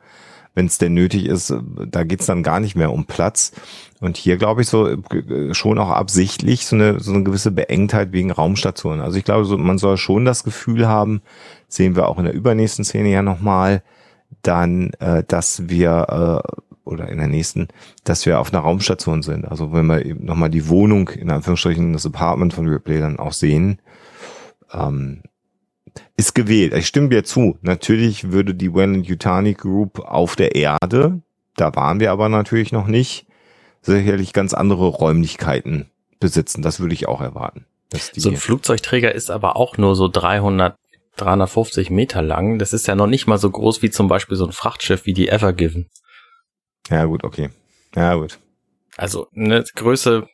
wenn 0.56 0.68
es 0.68 0.78
denn 0.78 0.94
nötig 0.94 1.26
ist, 1.26 1.54
da 1.88 2.04
geht's 2.04 2.26
dann 2.26 2.44
gar 2.44 2.60
nicht 2.60 2.76
mehr 2.76 2.92
um 2.92 3.06
Platz. 3.06 3.52
Und 4.00 4.18
hier 4.18 4.38
glaube 4.38 4.62
ich 4.62 4.68
so 4.68 4.88
äh, 4.88 5.54
schon 5.54 5.80
auch 5.80 5.90
absichtlich 5.90 6.66
so 6.66 6.76
eine, 6.76 7.00
so 7.00 7.14
eine 7.14 7.24
gewisse 7.24 7.52
Beengtheit 7.52 8.12
wegen 8.12 8.32
Raumstationen. 8.32 9.02
Also 9.02 9.18
ich 9.18 9.24
glaube, 9.24 9.46
so, 9.46 9.58
man 9.58 9.78
soll 9.78 9.98
schon 9.98 10.26
das 10.26 10.44
Gefühl 10.44 10.88
haben, 10.88 11.22
sehen 11.68 11.96
wir 11.96 12.08
auch 12.08 12.20
in 12.20 12.26
der 12.26 12.34
übernächsten 12.34 12.86
Szene 12.86 13.10
ja 13.10 13.22
nochmal, 13.22 13.82
dann, 14.42 14.92
äh, 15.00 15.24
dass 15.28 15.70
wir 15.70 16.44
äh, 16.46 16.64
oder 16.86 17.08
in 17.08 17.18
der 17.18 17.28
nächsten, 17.28 17.70
dass 18.04 18.26
wir 18.26 18.40
auf 18.40 18.54
einer 18.54 18.62
Raumstation 18.62 19.24
sind. 19.24 19.46
Also 19.46 19.72
wenn 19.72 19.86
wir 19.86 20.06
eben 20.06 20.26
nochmal 20.26 20.50
die 20.50 20.68
Wohnung, 20.68 21.10
in 21.10 21.32
Anführungsstrichen 21.32 21.94
das 21.94 22.06
Apartment 22.06 22.54
von 22.54 22.68
Ripley 22.68 23.00
dann 23.00 23.20
auch 23.20 23.34
sehen, 23.34 23.80
ähm, 24.74 25.22
ist 26.18 26.36
gewählt. 26.36 26.74
Ich 26.74 26.88
stimme 26.88 27.10
dir 27.10 27.24
zu. 27.24 27.58
Natürlich 27.62 28.32
würde 28.32 28.54
die 28.54 28.74
Wayland 28.74 29.08
Yutani 29.08 29.54
Group 29.54 30.00
auf 30.00 30.36
der 30.36 30.56
Erde, 30.56 31.22
da 31.56 31.76
waren 31.76 32.00
wir 32.00 32.12
aber 32.12 32.30
natürlich 32.30 32.72
noch 32.72 32.88
nicht, 32.88 33.28
sicherlich 33.82 34.34
ganz 34.34 34.54
andere 34.54 34.88
Räumlichkeiten 34.88 35.90
besitzen. 36.20 36.62
Das 36.62 36.80
würde 36.80 36.94
ich 36.94 37.08
auch 37.08 37.22
erwarten. 37.22 37.66
so 37.92 38.30
ein 38.30 38.38
Flugzeugträger 38.38 39.14
ist 39.14 39.30
aber 39.30 39.56
auch 39.56 39.78
nur 39.78 39.96
so 39.96 40.08
300, 40.08 40.78
350 41.18 41.90
Meter 41.90 42.22
lang. 42.22 42.58
Das 42.60 42.74
ist 42.74 42.88
ja 42.88 42.96
noch 42.96 43.08
nicht 43.08 43.28
mal 43.28 43.38
so 43.38 43.50
groß 43.50 43.82
wie 43.82 43.92
zum 43.92 44.08
Beispiel 44.08 44.38
so 44.38 44.46
ein 44.46 44.52
Frachtschiff 44.52 45.06
wie 45.06 45.14
die 45.14 45.30
Ever 45.30 45.54
Given. 45.54 45.90
Ja, 46.90 47.06
gut, 47.06 47.24
okay. 47.24 47.50
Ja, 47.96 48.16
gut. 48.16 48.40
Also 48.98 49.28
eine 49.36 49.64
Größe, 49.76 50.28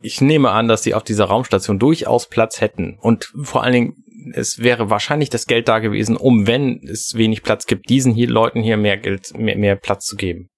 ich 0.00 0.20
nehme 0.20 0.50
an, 0.50 0.68
dass 0.68 0.82
sie 0.82 0.94
auf 0.94 1.02
dieser 1.02 1.26
Raumstation 1.26 1.78
durchaus 1.78 2.28
Platz 2.28 2.60
hätten. 2.60 2.98
Und 3.00 3.32
vor 3.42 3.62
allen 3.62 3.72
Dingen 3.72 4.04
es 4.32 4.58
wäre 4.58 4.90
wahrscheinlich 4.90 5.30
das 5.30 5.46
Geld 5.46 5.68
da 5.68 5.78
gewesen, 5.78 6.16
um, 6.16 6.46
wenn 6.46 6.80
es 6.86 7.14
wenig 7.14 7.42
Platz 7.42 7.66
gibt, 7.66 7.88
diesen 7.88 8.14
hier 8.14 8.28
Leuten 8.28 8.62
hier 8.62 8.76
mehr 8.76 8.96
Geld, 8.96 9.36
mehr, 9.36 9.56
mehr 9.56 9.76
Platz 9.76 10.06
zu 10.06 10.16
geben. 10.16 10.48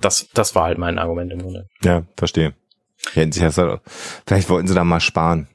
Das, 0.00 0.28
das 0.32 0.54
war 0.54 0.64
halt 0.64 0.78
mein 0.78 0.98
Argument 0.98 1.32
im 1.32 1.42
Grunde. 1.42 1.66
Ja, 1.82 2.04
verstehe. 2.16 2.54
Hätten 3.12 3.32
sie 3.32 3.40
das, 3.40 3.60
vielleicht 4.26 4.48
wollten 4.48 4.68
sie 4.68 4.74
da 4.74 4.84
mal 4.84 5.00
sparen. 5.00 5.48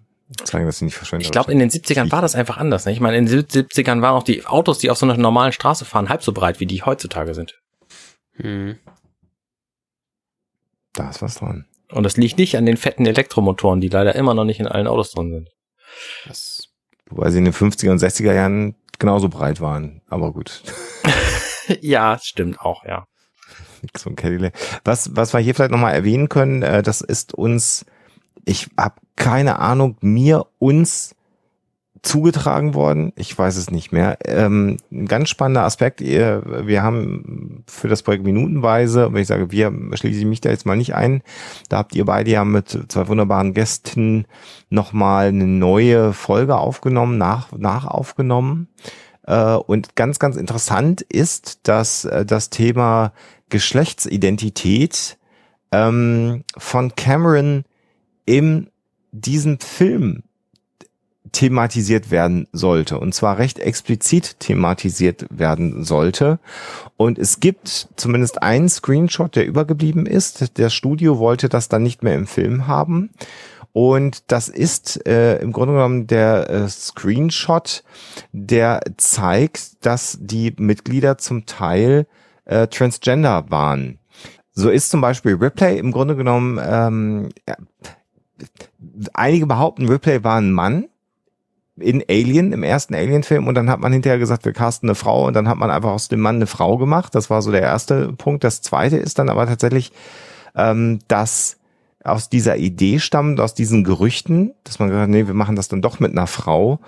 Zeigen, 0.44 0.66
dass 0.66 0.80
sie 0.80 0.86
nicht 0.86 0.96
verschwenden. 0.96 1.24
Ich 1.24 1.32
glaube, 1.32 1.52
in 1.52 1.60
den 1.60 1.70
70ern 1.70 2.12
war 2.12 2.22
das 2.22 2.34
einfach 2.34 2.58
anders. 2.58 2.86
Ne? 2.86 2.92
Ich 2.92 3.00
meine, 3.00 3.18
in 3.18 3.28
den 3.28 3.44
70ern 3.44 4.02
waren 4.02 4.16
auch 4.16 4.24
die 4.24 4.46
Autos, 4.46 4.80
die 4.80 4.90
auf 4.90 4.98
so 4.98 5.06
einer 5.06 5.18
normalen 5.18 5.52
Straße 5.52 5.86
fahren, 5.86 6.10
halb 6.10 6.24
so 6.24 6.32
breit, 6.32 6.60
wie 6.60 6.66
die 6.66 6.82
heutzutage 6.82 7.36
sind. 7.36 7.60
Hm. 8.34 8.80
Da 10.94 11.10
ist 11.12 11.22
was 11.22 11.36
dran. 11.36 11.66
Und 11.92 12.04
das 12.04 12.18
liegt 12.18 12.40
nicht 12.40 12.58
an 12.58 12.66
den 12.66 12.78
fetten 12.78 13.06
Elektromotoren, 13.06 13.82
die 13.82 13.90
leider 13.90 14.16
immer 14.16 14.34
noch 14.34 14.46
nicht 14.46 14.60
in 14.60 14.68
allen 14.68 14.88
Autos 14.88 15.12
drin 15.12 15.32
sind. 15.32 15.50
Das, 16.28 16.70
wobei 17.10 17.32
sie 17.32 17.40
in 17.40 17.46
den 17.46 17.54
50er 17.54 17.92
und 17.92 18.02
60er 18.02 18.34
Jahren 18.34 18.76
genauso 19.00 19.30
breit 19.30 19.62
waren. 19.62 20.02
Aber 20.08 20.32
gut. 20.32 20.64
ja, 21.82 22.18
stimmt 22.22 22.60
auch, 22.62 22.86
ja. 22.86 23.08
So 23.96 24.10
ein 24.10 24.16
Cadillac. 24.16 24.54
Was, 24.84 25.16
was 25.16 25.34
wir 25.34 25.40
hier 25.40 25.54
vielleicht 25.54 25.72
nochmal 25.72 25.94
erwähnen 25.94 26.30
können, 26.30 26.64
äh, 26.64 26.82
das 26.82 27.02
ist 27.02 27.34
uns, 27.34 27.86
ich 28.46 28.70
habe 28.78 28.96
keine 29.16 29.60
Ahnung, 29.60 29.98
mir, 30.02 30.46
uns 30.60 31.16
zugetragen 32.06 32.74
worden. 32.76 33.12
Ich 33.16 33.38
weiß 33.38 33.58
es 33.58 33.72
nicht 33.72 33.92
mehr. 33.92 34.20
Ähm, 34.26 34.78
ein 34.92 35.08
ganz 35.08 35.30
spannender 35.30 35.64
Aspekt. 35.64 36.02
Wir 36.02 36.84
haben 36.84 37.64
für 37.68 37.88
das 37.88 38.04
Projekt 38.04 38.24
Minutenweise, 38.24 39.12
wenn 39.12 39.22
ich 39.22 39.28
sage, 39.28 39.52
wir 39.52 39.74
schließe 39.94 40.20
ich 40.20 40.26
mich 40.26 40.40
da 40.40 40.50
jetzt 40.50 40.66
mal 40.66 40.78
nicht 40.78 40.94
ein. 40.94 41.24
Da 41.68 41.78
habt 41.78 41.96
ihr 41.96 42.06
beide 42.06 42.30
ja 42.30 42.46
mit 42.46 42.86
zwei 42.90 43.08
wunderbaren 43.08 43.54
Gästen 43.54 44.26
nochmal 44.70 45.28
eine 45.28 45.48
neue 45.48 46.14
Folge 46.14 46.58
aufgenommen, 46.58 47.18
nach, 47.18 47.52
nach 47.54 47.86
aufgenommen. 47.86 48.68
Äh, 49.26 49.56
und 49.56 49.96
ganz, 49.96 50.20
ganz 50.20 50.36
interessant 50.36 51.02
ist, 51.02 51.68
dass 51.68 52.06
äh, 52.06 52.24
das 52.24 52.52
Thema 52.52 53.14
Geschlechtsidentität 53.50 55.18
ähm, 55.72 56.44
von 56.56 56.94
Cameron 56.96 57.66
in 58.26 58.70
diesem 59.12 59.60
Film 59.60 60.24
thematisiert 61.36 62.12
werden 62.12 62.48
sollte. 62.54 62.98
Und 62.98 63.14
zwar 63.14 63.38
recht 63.38 63.60
explizit 63.60 64.40
thematisiert 64.40 65.26
werden 65.30 65.84
sollte. 65.84 66.40
Und 66.96 67.20
es 67.20 67.42
gibt 67.42 67.90
zumindest 67.98 68.42
einen 68.42 68.70
Screenshot, 68.70 69.36
der 69.36 69.46
übergeblieben 69.46 70.06
ist. 70.06 70.58
Der 70.58 70.70
Studio 70.70 71.20
wollte 71.20 71.50
das 71.50 71.68
dann 71.68 71.84
nicht 71.84 72.04
mehr 72.04 72.16
im 72.16 72.26
Film 72.26 72.68
haben. 72.68 73.10
Und 73.74 74.32
das 74.32 74.48
ist 74.48 75.06
äh, 75.06 75.40
im 75.40 75.52
Grunde 75.52 75.74
genommen 75.74 76.08
der 76.08 76.50
äh, 76.50 76.70
Screenshot, 76.70 77.84
der 78.32 78.80
zeigt, 78.96 79.86
dass 79.86 80.18
die 80.22 80.54
Mitglieder 80.58 81.18
zum 81.18 81.46
Teil 81.46 82.08
äh, 82.46 82.68
Transgender 82.68 83.52
waren. 83.52 84.00
So 84.54 84.70
ist 84.70 84.90
zum 84.90 85.02
Beispiel 85.02 85.36
Ripley 85.36 85.78
im 85.78 85.92
Grunde 85.92 86.16
genommen, 86.16 86.62
ähm, 86.66 87.30
ja, 87.46 87.58
einige 89.14 89.48
behaupten, 89.48 89.90
Ripley 89.90 90.24
war 90.24 90.38
ein 90.38 90.54
Mann, 90.54 90.88
in 91.78 92.04
Alien, 92.10 92.54
im 92.54 92.64
ersten 92.64 92.96
Alien-Film, 92.96 93.48
und 93.48 93.56
dann 93.56 93.70
hat 93.70 93.80
man 93.80 93.92
hinterher 93.92 94.20
gesagt, 94.20 94.46
wir 94.46 94.54
casten 94.54 94.90
eine 94.90 94.96
Frau, 94.96 95.28
und 95.28 95.34
dann 95.34 95.48
hat 95.48 95.58
man 95.58 95.70
einfach 95.70 95.92
aus 95.92 96.08
dem 96.08 96.22
Mann 96.22 96.38
eine 96.38 96.48
Frau 96.48 96.78
gemacht. 96.78 97.16
Das 97.16 97.30
war 97.30 97.42
so 97.42 97.52
der 97.52 97.62
erste 97.62 98.14
Punkt. 98.14 98.44
Das 98.44 98.62
zweite 98.62 98.98
ist 98.98 99.20
dann 99.20 99.30
aber 99.30 99.46
tatsächlich, 99.46 99.92
ähm, 100.56 101.00
dass 101.08 101.58
aus 102.04 102.30
dieser 102.30 102.58
Idee 102.58 103.00
stammt, 103.00 103.40
aus 103.40 103.56
diesen 103.56 103.84
Gerüchten, 103.84 104.54
dass 104.64 104.80
man 104.80 104.90
gesagt 104.90 105.04
hat, 105.04 105.10
nee, 105.10 105.28
wir 105.28 105.34
machen 105.34 105.56
das 105.56 105.68
dann 105.68 105.82
doch 105.82 106.00
mit 106.00 106.12
einer 106.12 106.28
Frau. 106.28 106.80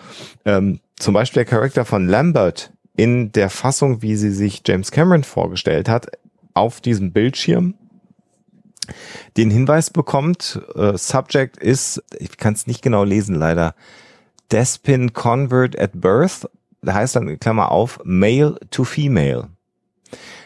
Ähm, 0.46 0.80
zum 0.96 1.14
Beispiel 1.14 1.44
der 1.44 1.52
Charakter 1.52 1.86
von 1.86 2.08
Lambert 2.08 2.72
in 2.96 3.32
der 3.32 3.50
Fassung, 3.50 4.02
wie 4.02 4.16
sie 4.16 4.32
sich 4.32 4.62
James 4.66 4.92
Cameron 4.92 5.24
vorgestellt 5.24 5.90
hat, 5.90 6.08
auf 6.54 6.82
diesem 6.82 7.12
Bildschirm 7.12 7.74
den 9.36 9.52
Hinweis 9.52 9.90
bekommt, 9.90 10.62
äh, 10.76 10.98
Subject 10.98 11.58
ist, 11.58 12.04
ich 12.18 12.38
kann 12.38 12.54
es 12.54 12.68
nicht 12.68 12.82
genau 12.82 13.04
lesen 13.04 13.36
leider, 13.36 13.76
Despin 14.52 15.14
Convert 15.14 15.78
at 15.78 15.92
Birth, 15.94 16.50
da 16.82 16.94
heißt 16.94 17.16
dann, 17.16 17.40
Klammer 17.40 17.72
auf, 17.72 18.00
Male 18.04 18.58
to 18.72 18.84
Female. 18.84 19.50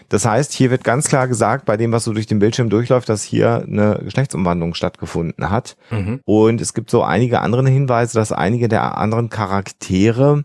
Das 0.09 0.25
heißt, 0.25 0.51
hier 0.51 0.71
wird 0.71 0.83
ganz 0.83 1.07
klar 1.07 1.29
gesagt, 1.29 1.63
bei 1.63 1.77
dem, 1.77 1.93
was 1.93 2.03
so 2.03 2.11
durch 2.11 2.27
den 2.27 2.39
Bildschirm 2.39 2.69
durchläuft, 2.69 3.07
dass 3.07 3.23
hier 3.23 3.63
eine 3.65 3.99
Geschlechtsumwandlung 4.03 4.73
stattgefunden 4.73 5.49
hat. 5.49 5.77
Mhm. 5.89 6.19
Und 6.25 6.59
es 6.59 6.73
gibt 6.73 6.89
so 6.89 7.01
einige 7.01 7.39
andere 7.39 7.69
Hinweise, 7.69 8.19
dass 8.19 8.33
einige 8.33 8.67
der 8.67 8.97
anderen 8.97 9.29
Charaktere 9.29 10.43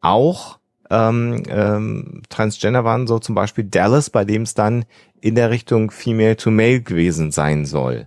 auch 0.00 0.60
ähm, 0.90 1.42
ähm, 1.48 2.22
Transgender 2.28 2.84
waren, 2.84 3.08
so 3.08 3.18
zum 3.18 3.34
Beispiel 3.34 3.64
Dallas, 3.64 4.10
bei 4.10 4.24
dem 4.24 4.42
es 4.42 4.54
dann 4.54 4.84
in 5.20 5.34
der 5.34 5.50
Richtung 5.50 5.90
Female 5.90 6.36
to 6.36 6.52
Male 6.52 6.80
gewesen 6.80 7.32
sein 7.32 7.66
soll 7.66 8.06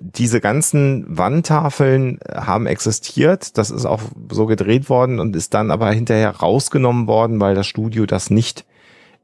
diese 0.00 0.40
ganzen 0.40 1.04
Wandtafeln 1.08 2.18
haben 2.32 2.66
existiert. 2.66 3.58
Das 3.58 3.70
ist 3.70 3.86
auch 3.86 4.00
so 4.30 4.46
gedreht 4.46 4.88
worden 4.88 5.20
und 5.20 5.36
ist 5.36 5.54
dann 5.54 5.70
aber 5.70 5.90
hinterher 5.90 6.30
rausgenommen 6.30 7.06
worden, 7.06 7.40
weil 7.40 7.54
das 7.54 7.66
Studio 7.66 8.06
das 8.06 8.30
nicht 8.30 8.64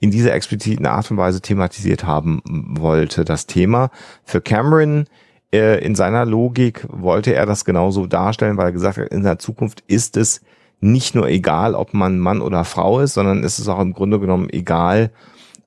in 0.00 0.10
dieser 0.10 0.34
expliziten 0.34 0.86
Art 0.86 1.10
und 1.10 1.16
Weise 1.16 1.40
thematisiert 1.40 2.04
haben 2.04 2.42
wollte. 2.44 3.24
Das 3.24 3.46
Thema 3.46 3.90
für 4.24 4.40
Cameron 4.40 5.06
äh, 5.52 5.82
in 5.84 5.94
seiner 5.94 6.26
Logik 6.26 6.86
wollte 6.90 7.34
er 7.34 7.46
das 7.46 7.64
genauso 7.64 8.06
darstellen, 8.06 8.56
weil 8.56 8.66
er 8.66 8.72
gesagt 8.72 8.98
hat, 8.98 9.08
in 9.08 9.22
der 9.22 9.38
Zukunft 9.38 9.82
ist 9.86 10.16
es 10.16 10.42
nicht 10.80 11.14
nur 11.14 11.28
egal, 11.28 11.74
ob 11.74 11.94
man 11.94 12.18
Mann 12.18 12.42
oder 12.42 12.64
Frau 12.64 13.00
ist, 13.00 13.14
sondern 13.14 13.42
ist 13.42 13.58
es 13.58 13.68
auch 13.68 13.80
im 13.80 13.94
Grunde 13.94 14.20
genommen 14.20 14.50
egal, 14.50 15.10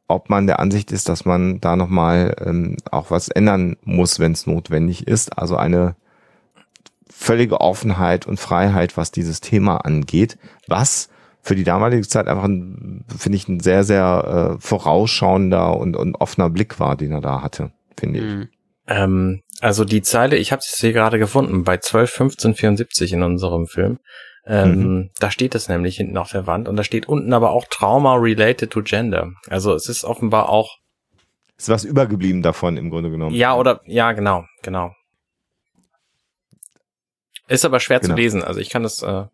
ob 0.09 0.29
man 0.29 0.47
der 0.47 0.59
Ansicht 0.59 0.91
ist, 0.91 1.07
dass 1.07 1.23
man 1.23 1.61
da 1.61 1.75
nochmal 1.75 2.35
ähm, 2.43 2.77
auch 2.91 3.11
was 3.11 3.29
ändern 3.29 3.77
muss, 3.83 4.19
wenn 4.19 4.33
es 4.33 4.47
notwendig 4.47 5.07
ist. 5.07 5.37
Also 5.37 5.55
eine 5.55 5.95
völlige 7.09 7.61
Offenheit 7.61 8.25
und 8.25 8.39
Freiheit, 8.39 8.97
was 8.97 9.11
dieses 9.11 9.39
Thema 9.39 9.77
angeht, 9.77 10.37
was 10.67 11.09
für 11.41 11.55
die 11.55 11.63
damalige 11.63 12.07
Zeit 12.07 12.27
einfach, 12.27 12.43
finde 12.43 13.35
ich, 13.35 13.47
ein 13.47 13.59
sehr, 13.59 13.83
sehr 13.83 14.57
äh, 14.57 14.61
vorausschauender 14.61 15.77
und, 15.77 15.95
und 15.95 16.15
offener 16.15 16.49
Blick 16.49 16.79
war, 16.79 16.95
den 16.97 17.11
er 17.11 17.21
da 17.21 17.41
hatte, 17.41 17.71
finde 17.97 18.19
ich. 18.19 18.25
Mhm. 18.25 18.49
Ähm, 18.87 19.41
also 19.61 19.85
die 19.85 20.01
Zeile, 20.01 20.37
ich 20.37 20.51
habe 20.51 20.61
es 20.61 20.77
hier 20.79 20.93
gerade 20.93 21.19
gefunden, 21.19 21.63
bei 21.63 21.75
12.15.74 21.75 23.13
in 23.13 23.23
unserem 23.23 23.67
Film, 23.67 23.99
Ähm, 24.51 24.71
Mhm. 24.79 25.09
Da 25.19 25.29
steht 25.29 25.53
es 25.53 25.69
nämlich 25.69 25.97
hinten 25.97 26.17
auf 26.17 26.31
der 26.31 26.47
Wand 26.47 26.67
und 26.67 26.75
da 26.75 26.83
steht 26.83 27.07
unten 27.07 27.31
aber 27.33 27.51
auch 27.51 27.65
Trauma 27.69 28.15
related 28.15 28.71
to 28.71 28.81
gender. 28.81 29.31
Also 29.47 29.73
es 29.75 29.87
ist 29.87 30.03
offenbar 30.03 30.49
auch, 30.49 30.77
Ist 31.57 31.69
was 31.69 31.83
übergeblieben 31.83 32.41
davon 32.41 32.75
im 32.75 32.89
Grunde 32.89 33.11
genommen. 33.11 33.35
ja 33.35 33.55
oder, 33.55 33.81
ja 33.85 34.11
genau, 34.13 34.45
genau. 34.63 34.95
Ist 37.47 37.65
aber 37.65 37.79
schwer 37.79 37.99
Genau. 37.99 38.13
zu 38.15 38.19
lesen, 38.19 38.43
also 38.43 38.59
ich 38.59 38.69
kann 38.69 38.83
das, 38.83 39.01
äh, 39.03 39.25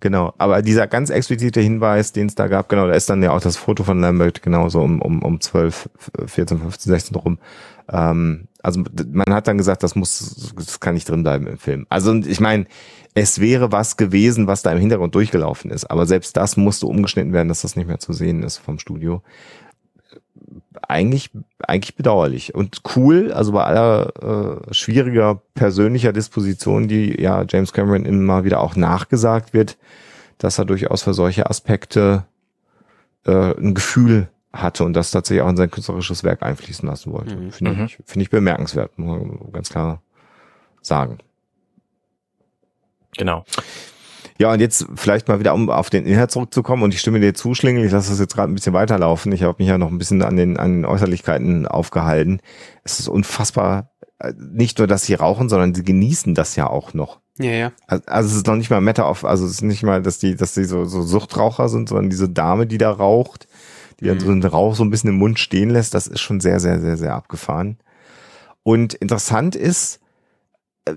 Genau, 0.00 0.34
aber 0.38 0.62
dieser 0.62 0.86
ganz 0.88 1.10
explizite 1.10 1.60
Hinweis, 1.60 2.12
den 2.12 2.26
es 2.28 2.34
da 2.34 2.46
gab, 2.48 2.68
genau, 2.68 2.86
da 2.86 2.94
ist 2.94 3.10
dann 3.10 3.22
ja 3.22 3.30
auch 3.32 3.40
das 3.40 3.56
Foto 3.56 3.82
von 3.84 4.00
Lambert 4.00 4.42
genauso 4.42 4.80
um, 4.80 5.00
um, 5.00 5.22
um 5.22 5.40
12, 5.40 5.88
14, 6.26 6.58
15, 6.60 6.90
16 6.92 7.16
rum. 7.16 7.38
Ähm, 7.88 8.47
also 8.62 8.82
man 9.12 9.32
hat 9.32 9.46
dann 9.46 9.58
gesagt, 9.58 9.82
das 9.82 9.94
muss, 9.94 10.52
das 10.56 10.80
kann 10.80 10.94
nicht 10.94 11.08
drin 11.08 11.22
bleiben 11.22 11.46
im 11.46 11.58
Film. 11.58 11.86
Also 11.88 12.14
ich 12.14 12.40
meine, 12.40 12.66
es 13.14 13.40
wäre 13.40 13.72
was 13.72 13.96
gewesen, 13.96 14.46
was 14.46 14.62
da 14.62 14.72
im 14.72 14.78
Hintergrund 14.78 15.14
durchgelaufen 15.14 15.70
ist, 15.70 15.84
aber 15.90 16.06
selbst 16.06 16.36
das 16.36 16.56
musste 16.56 16.86
umgeschnitten 16.86 17.32
werden, 17.32 17.48
dass 17.48 17.62
das 17.62 17.76
nicht 17.76 17.86
mehr 17.86 17.98
zu 17.98 18.12
sehen 18.12 18.42
ist 18.42 18.58
vom 18.58 18.78
Studio. 18.78 19.22
Eigentlich, 20.86 21.30
eigentlich 21.58 21.96
bedauerlich 21.96 22.54
und 22.54 22.82
cool, 22.96 23.32
also 23.32 23.52
bei 23.52 23.64
aller 23.64 24.60
äh, 24.68 24.74
schwieriger 24.74 25.42
persönlicher 25.54 26.12
Disposition, 26.12 26.88
die 26.88 27.20
ja 27.20 27.44
James 27.48 27.72
Cameron 27.72 28.04
immer 28.04 28.44
wieder 28.44 28.60
auch 28.60 28.76
nachgesagt 28.76 29.52
wird, 29.52 29.76
dass 30.38 30.58
er 30.58 30.64
durchaus 30.64 31.02
für 31.02 31.14
solche 31.14 31.50
Aspekte 31.50 32.24
äh, 33.26 33.54
ein 33.58 33.74
Gefühl 33.74 34.28
hatte 34.52 34.84
und 34.84 34.94
das 34.94 35.10
tatsächlich 35.10 35.42
auch 35.42 35.48
in 35.50 35.56
sein 35.56 35.70
künstlerisches 35.70 36.24
Werk 36.24 36.42
einfließen 36.42 36.88
lassen 36.88 37.12
wollte. 37.12 37.36
Mhm. 37.36 37.50
Finde 37.52 37.72
Mhm. 37.72 37.84
ich, 37.84 37.98
finde 38.04 38.22
ich 38.22 38.30
bemerkenswert, 38.30 38.98
muss 38.98 39.18
man 39.20 39.52
ganz 39.52 39.68
klar 39.70 40.02
sagen. 40.82 41.18
genau. 43.16 43.44
Ja, 44.40 44.52
und 44.52 44.60
jetzt 44.60 44.86
vielleicht 44.94 45.26
mal 45.26 45.40
wieder, 45.40 45.52
um 45.52 45.68
auf 45.68 45.90
den 45.90 46.06
Inhalt 46.06 46.30
zurückzukommen 46.30 46.84
und 46.84 46.94
ich 46.94 47.00
stimme 47.00 47.18
dir 47.18 47.34
zu, 47.34 47.54
Schlingel, 47.54 47.84
ich 47.84 47.90
lasse 47.90 48.10
das 48.10 48.20
jetzt 48.20 48.36
gerade 48.36 48.52
ein 48.52 48.54
bisschen 48.54 48.72
weiterlaufen. 48.72 49.32
Ich 49.32 49.42
habe 49.42 49.56
mich 49.58 49.66
ja 49.68 49.78
noch 49.78 49.90
ein 49.90 49.98
bisschen 49.98 50.22
an 50.22 50.36
den, 50.36 50.56
an 50.56 50.74
den 50.74 50.84
Äußerlichkeiten 50.84 51.66
aufgehalten. 51.66 52.40
Es 52.84 53.00
ist 53.00 53.08
unfassbar, 53.08 53.90
äh, 54.20 54.32
nicht 54.38 54.78
nur, 54.78 54.86
dass 54.86 55.02
sie 55.04 55.14
rauchen, 55.14 55.48
sondern 55.48 55.74
sie 55.74 55.82
genießen 55.82 56.36
das 56.36 56.54
ja 56.54 56.68
auch 56.70 56.94
noch. 56.94 57.18
Ja, 57.38 57.50
ja. 57.50 57.72
Also 57.88 58.04
also 58.06 58.28
es 58.30 58.36
ist 58.36 58.46
noch 58.46 58.54
nicht 58.54 58.70
mal 58.70 58.80
Meta 58.80 59.02
auf, 59.04 59.24
also 59.24 59.44
es 59.44 59.50
ist 59.52 59.62
nicht 59.62 59.82
mal, 59.82 60.02
dass 60.02 60.20
die, 60.20 60.36
dass 60.36 60.54
die 60.54 60.64
so, 60.64 60.84
so 60.84 61.02
Suchtraucher 61.02 61.68
sind, 61.68 61.88
sondern 61.88 62.08
diese 62.08 62.28
Dame, 62.28 62.68
die 62.68 62.78
da 62.78 62.92
raucht, 62.92 63.48
die 64.00 64.06
dann 64.06 64.18
Mhm. 64.18 64.22
so 64.22 64.30
einen 64.30 64.44
Rauch 64.44 64.74
so 64.74 64.84
ein 64.84 64.90
bisschen 64.90 65.10
im 65.10 65.16
Mund 65.16 65.38
stehen 65.38 65.70
lässt, 65.70 65.94
das 65.94 66.06
ist 66.06 66.20
schon 66.20 66.40
sehr, 66.40 66.60
sehr, 66.60 66.80
sehr, 66.80 66.96
sehr 66.96 67.14
abgefahren. 67.14 67.78
Und 68.62 68.94
interessant 68.94 69.56
ist, 69.56 70.00
äh, 70.84 70.94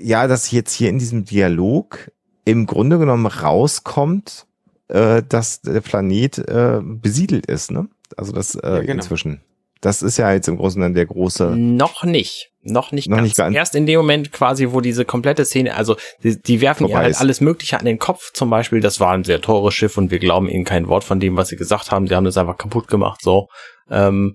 ja, 0.00 0.26
dass 0.26 0.50
jetzt 0.50 0.72
hier 0.72 0.88
in 0.90 0.98
diesem 0.98 1.24
Dialog 1.24 2.10
im 2.44 2.66
Grunde 2.66 2.98
genommen 2.98 3.26
rauskommt, 3.26 4.46
äh, 4.88 5.22
dass 5.28 5.62
der 5.62 5.80
Planet 5.80 6.38
äh, 6.38 6.80
besiedelt 6.82 7.46
ist, 7.46 7.70
ne? 7.70 7.88
Also 8.16 8.32
das 8.32 8.54
äh, 8.54 8.60
Ja, 8.68 8.80
genau. 8.80 8.92
inzwischen. 8.94 9.40
Das 9.86 10.02
ist 10.02 10.16
ja 10.16 10.32
jetzt 10.32 10.48
im 10.48 10.56
Großen 10.56 10.82
und 10.82 10.82
Ganzen 10.82 10.94
der 10.96 11.06
große. 11.06 11.56
Noch 11.56 12.02
nicht. 12.02 12.50
Noch 12.62 12.90
nicht 12.90 13.08
Noch 13.08 13.18
ganz. 13.18 13.28
nicht 13.28 13.36
ganz. 13.36 13.54
Erst 13.54 13.76
in 13.76 13.86
dem 13.86 13.98
Moment 13.98 14.32
quasi, 14.32 14.72
wo 14.72 14.80
diese 14.80 15.04
komplette 15.04 15.44
Szene, 15.44 15.76
also 15.76 15.96
die, 16.24 16.42
die 16.42 16.60
werfen 16.60 16.88
ihr 16.88 16.96
halt 16.96 17.12
ist. 17.12 17.20
alles 17.20 17.40
Mögliche 17.40 17.78
an 17.78 17.84
den 17.84 18.00
Kopf. 18.00 18.32
Zum 18.32 18.50
Beispiel, 18.50 18.80
das 18.80 18.98
war 18.98 19.12
ein 19.12 19.22
sehr 19.22 19.40
teures 19.40 19.74
Schiff 19.74 19.96
und 19.96 20.10
wir 20.10 20.18
glauben 20.18 20.48
ihnen 20.48 20.64
kein 20.64 20.88
Wort 20.88 21.04
von 21.04 21.20
dem, 21.20 21.36
was 21.36 21.48
sie 21.50 21.56
gesagt 21.56 21.92
haben. 21.92 22.08
Sie 22.08 22.16
haben 22.16 22.24
das 22.24 22.36
einfach 22.36 22.58
kaputt 22.58 22.88
gemacht, 22.88 23.20
so. 23.22 23.46
Ähm, 23.88 24.34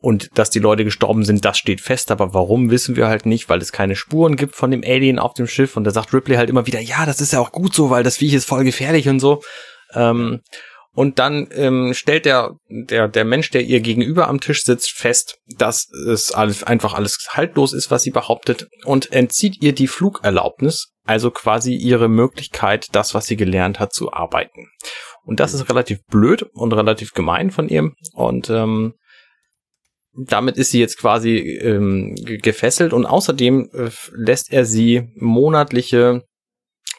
und 0.00 0.30
dass 0.34 0.50
die 0.50 0.58
Leute 0.58 0.82
gestorben 0.82 1.24
sind, 1.24 1.44
das 1.44 1.56
steht 1.56 1.80
fest, 1.80 2.10
aber 2.10 2.34
warum 2.34 2.72
wissen 2.72 2.96
wir 2.96 3.06
halt 3.06 3.26
nicht, 3.26 3.48
weil 3.48 3.60
es 3.60 3.70
keine 3.70 3.94
Spuren 3.94 4.34
gibt 4.34 4.56
von 4.56 4.72
dem 4.72 4.82
Alien 4.84 5.20
auf 5.20 5.34
dem 5.34 5.46
Schiff 5.46 5.76
und 5.76 5.84
da 5.84 5.92
sagt 5.92 6.12
Ripley 6.12 6.34
halt 6.34 6.50
immer 6.50 6.66
wieder, 6.66 6.80
ja, 6.80 7.06
das 7.06 7.20
ist 7.20 7.32
ja 7.32 7.38
auch 7.38 7.52
gut 7.52 7.74
so, 7.74 7.90
weil 7.90 8.02
das 8.02 8.16
Viech 8.16 8.34
ist 8.34 8.46
voll 8.48 8.64
gefährlich 8.64 9.08
und 9.08 9.20
so. 9.20 9.40
Ähm, 9.94 10.40
und 10.94 11.18
dann 11.18 11.48
ähm, 11.52 11.94
stellt 11.94 12.24
der, 12.24 12.56
der, 12.68 13.08
der 13.08 13.24
Mensch, 13.24 13.50
der 13.50 13.62
ihr 13.62 13.80
gegenüber 13.80 14.28
am 14.28 14.40
Tisch 14.40 14.64
sitzt, 14.64 14.90
fest, 14.90 15.38
dass 15.46 15.88
es 16.08 16.32
alles, 16.32 16.64
einfach 16.64 16.94
alles 16.94 17.28
haltlos 17.30 17.72
ist, 17.72 17.90
was 17.90 18.02
sie 18.02 18.10
behauptet, 18.10 18.68
und 18.84 19.12
entzieht 19.12 19.62
ihr 19.62 19.72
die 19.72 19.86
Flugerlaubnis, 19.86 20.92
also 21.04 21.30
quasi 21.30 21.74
ihre 21.74 22.08
Möglichkeit, 22.08 22.88
das, 22.92 23.14
was 23.14 23.26
sie 23.26 23.36
gelernt 23.36 23.78
hat, 23.78 23.92
zu 23.92 24.12
arbeiten. 24.12 24.66
Und 25.22 25.38
das 25.38 25.54
ist 25.54 25.68
relativ 25.70 26.00
blöd 26.06 26.42
und 26.54 26.72
relativ 26.72 27.12
gemein 27.12 27.50
von 27.50 27.68
ihr. 27.68 27.92
Und 28.14 28.50
ähm, 28.50 28.94
damit 30.12 30.56
ist 30.56 30.70
sie 30.70 30.80
jetzt 30.80 30.98
quasi 30.98 31.36
ähm, 31.36 32.14
ge- 32.16 32.38
gefesselt 32.38 32.92
und 32.92 33.06
außerdem 33.06 33.70
äh, 33.72 33.90
lässt 34.12 34.52
er 34.52 34.64
sie 34.64 35.08
monatliche 35.14 36.24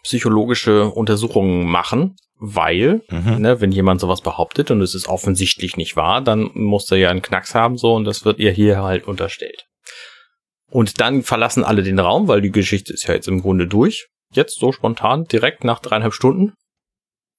psychologische 0.03 0.85
Untersuchungen 0.85 1.65
machen, 1.65 2.15
weil 2.43 3.03
Mhm. 3.09 3.37
ne, 3.39 3.61
wenn 3.61 3.71
jemand 3.71 4.01
sowas 4.01 4.21
behauptet 4.21 4.71
und 4.71 4.81
es 4.81 4.95
ist 4.95 5.07
offensichtlich 5.07 5.77
nicht 5.77 5.95
wahr, 5.95 6.21
dann 6.21 6.49
muss 6.55 6.89
er 6.91 6.97
ja 6.97 7.09
einen 7.11 7.21
Knacks 7.21 7.53
haben 7.53 7.77
so 7.77 7.93
und 7.93 8.03
das 8.03 8.25
wird 8.25 8.39
ihr 8.39 8.51
hier 8.51 8.81
halt 8.81 9.07
unterstellt. 9.07 9.67
Und 10.71 10.99
dann 10.99 11.21
verlassen 11.21 11.63
alle 11.63 11.83
den 11.83 11.99
Raum, 11.99 12.27
weil 12.27 12.41
die 12.41 12.51
Geschichte 12.51 12.93
ist 12.93 13.07
ja 13.07 13.13
jetzt 13.13 13.27
im 13.27 13.41
Grunde 13.41 13.67
durch. 13.67 14.07
Jetzt 14.33 14.59
so 14.59 14.71
spontan, 14.71 15.25
direkt 15.25 15.63
nach 15.63 15.79
dreieinhalb 15.79 16.13
Stunden. 16.13 16.53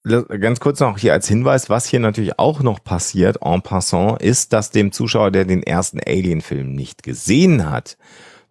Ganz 0.05 0.59
kurz 0.59 0.79
noch 0.79 0.97
hier 0.97 1.13
als 1.13 1.27
Hinweis, 1.27 1.69
was 1.69 1.85
hier 1.85 1.99
natürlich 1.99 2.37
auch 2.39 2.61
noch 2.61 2.83
passiert 2.83 3.39
en 3.41 3.61
passant, 3.61 4.21
ist, 4.21 4.53
dass 4.53 4.69
dem 4.69 4.91
Zuschauer, 4.91 5.31
der 5.31 5.45
den 5.45 5.63
ersten 5.63 5.99
Alien-Film 5.99 6.73
nicht 6.73 7.03
gesehen 7.03 7.69
hat, 7.69 7.97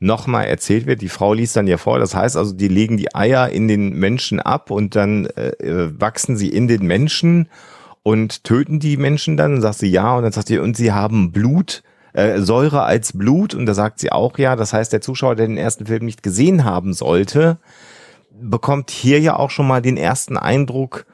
nochmal 0.02 0.46
erzählt 0.46 0.86
wird. 0.86 1.00
Die 1.00 1.08
Frau 1.08 1.32
liest 1.32 1.56
dann 1.56 1.66
ja 1.66 1.78
vor, 1.78 1.98
das 1.98 2.14
heißt 2.14 2.36
also, 2.36 2.52
die 2.52 2.68
legen 2.68 2.96
die 2.96 3.14
Eier 3.14 3.48
in 3.48 3.68
den 3.68 3.94
Menschen 3.94 4.40
ab 4.40 4.70
und 4.70 4.96
dann 4.96 5.26
äh, 5.26 5.50
äh, 5.62 5.92
wachsen 5.98 6.36
sie 6.36 6.48
in 6.48 6.68
den 6.68 6.86
Menschen 6.86 7.48
und 8.02 8.44
töten 8.44 8.80
die 8.80 8.96
Menschen 8.96 9.36
dann. 9.36 9.54
Und 9.54 9.60
sagt 9.60 9.78
sie 9.78 9.90
ja 9.90 10.16
und 10.16 10.24
dann 10.24 10.32
sagt 10.32 10.48
sie, 10.48 10.58
und 10.58 10.76
sie 10.76 10.92
haben 10.92 11.30
Blut, 11.30 11.84
äh, 12.14 12.40
Säure 12.40 12.82
als 12.82 13.16
Blut 13.16 13.54
und 13.54 13.66
da 13.66 13.74
sagt 13.74 14.00
sie 14.00 14.10
auch 14.10 14.38
ja. 14.38 14.56
Das 14.56 14.72
heißt, 14.72 14.92
der 14.92 15.00
Zuschauer, 15.00 15.36
der 15.36 15.46
den 15.46 15.56
ersten 15.56 15.86
Film 15.86 16.04
nicht 16.04 16.24
gesehen 16.24 16.64
haben 16.64 16.94
sollte, 16.94 17.58
bekommt 18.32 18.90
hier 18.90 19.20
ja 19.20 19.36
auch 19.36 19.50
schon 19.50 19.68
mal 19.68 19.82
den 19.82 19.96
ersten 19.96 20.36
Eindruck 20.36 21.06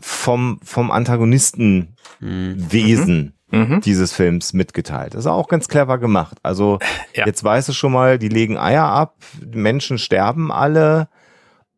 vom, 0.00 0.58
vom 0.64 0.90
Antagonistenwesen 0.90 3.16
Mhm. 3.16 3.32
Dieses 3.52 4.12
Films 4.12 4.52
mitgeteilt. 4.52 5.14
Das 5.14 5.20
ist 5.20 5.26
auch 5.26 5.46
ganz 5.48 5.68
clever 5.68 5.98
gemacht. 5.98 6.38
Also 6.42 6.78
Ja. 7.14 7.26
jetzt 7.26 7.44
weißt 7.44 7.68
du 7.68 7.72
schon 7.72 7.92
mal, 7.92 8.18
die 8.18 8.28
legen 8.28 8.58
Eier 8.58 8.84
ab, 8.84 9.14
Menschen 9.52 9.98
sterben 9.98 10.50
alle 10.50 11.08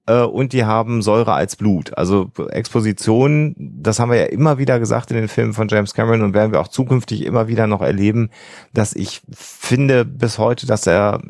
äh, 0.06 0.22
und 0.22 0.52
die 0.54 0.64
haben 0.64 1.02
Säure 1.02 1.34
als 1.34 1.56
Blut. 1.56 1.96
Also 1.98 2.30
Exposition, 2.50 3.54
das 3.58 3.98
haben 4.00 4.10
wir 4.10 4.18
ja 4.18 4.26
immer 4.26 4.56
wieder 4.58 4.78
gesagt 4.78 5.10
in 5.10 5.16
den 5.18 5.28
Filmen 5.28 5.52
von 5.52 5.68
James 5.68 5.92
Cameron 5.92 6.22
und 6.22 6.32
werden 6.34 6.52
wir 6.52 6.60
auch 6.60 6.68
zukünftig 6.68 7.24
immer 7.24 7.48
wieder 7.48 7.66
noch 7.66 7.82
erleben, 7.82 8.30
dass 8.72 8.94
ich 8.94 9.20
finde 9.32 10.04
bis 10.06 10.38
heute, 10.38 10.66
dass 10.66 10.86
er 10.86 11.20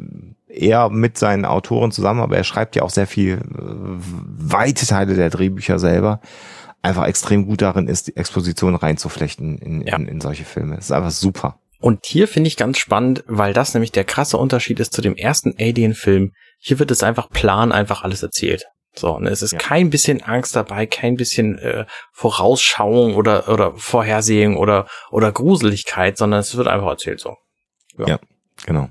eher 0.49 0.89
mit 0.91 1.19
seinen 1.19 1.45
Autoren 1.45 1.91
zusammen, 1.91 2.21
aber 2.21 2.37
er 2.37 2.45
schreibt 2.45 2.77
ja 2.77 2.83
auch 2.83 2.91
sehr 2.91 3.07
viel, 3.07 3.35
äh, 3.35 3.41
weite 3.59 4.87
Teile 4.87 5.15
der 5.15 5.31
Drehbücher 5.31 5.79
selber, 5.79 6.21
einfach 6.83 7.07
extrem 7.07 7.47
gut 7.47 7.63
darin 7.63 7.89
ist, 7.89 8.09
die 8.09 8.17
Exposition 8.17 8.75
reinzuflechten 8.75 9.59
in, 9.59 9.81
Ja. 9.87 9.97
in, 9.97 10.07
in 10.09 10.21
solche 10.21 10.45
Filme. 10.45 10.77
Das 10.77 10.87
ist 10.87 10.93
einfach 10.93 11.11
super. 11.11 11.59
Und 11.81 12.07
hier 12.07 12.27
finde 12.27 12.49
ich 12.49 12.57
ganz 12.57 12.79
spannend, 12.79 13.23
weil 13.27 13.53
das 13.53 13.75
nämlich 13.75 13.93
der 13.93 14.05
krasse 14.05 14.39
Unterschied 14.39 14.81
ist 14.81 14.93
zu 14.95 15.03
dem 15.03 15.15
ersten 15.15 15.55
Alien-Film. 15.59 16.33
Hier 16.59 16.79
wird 16.79 16.91
es 16.91 17.03
einfach 17.03 17.29
plan, 17.29 17.71
einfach 17.73 18.03
alles 18.03 18.23
erzählt. 18.23 18.65
So, 18.95 19.15
und 19.15 19.27
es 19.27 19.43
ist 19.43 19.53
Ja. 19.53 19.59
kein 19.59 19.91
bisschen 19.91 20.23
Angst 20.23 20.57
dabei, 20.57 20.87
kein 20.87 21.17
bisschen 21.17 21.59
äh, 21.59 21.85
Vorausschauung 22.13 23.15
oder 23.15 23.49
oder 23.51 23.75
Vorhersehung 23.77 24.57
oder 24.57 24.87
oder 25.11 25.33
Gruseligkeit, 25.33 26.17
sondern 26.17 26.41
es 26.41 26.57
wird 26.57 26.67
einfach 26.67 26.89
erzählt 26.89 27.21
so. 27.21 27.37
Genau. 28.65 28.89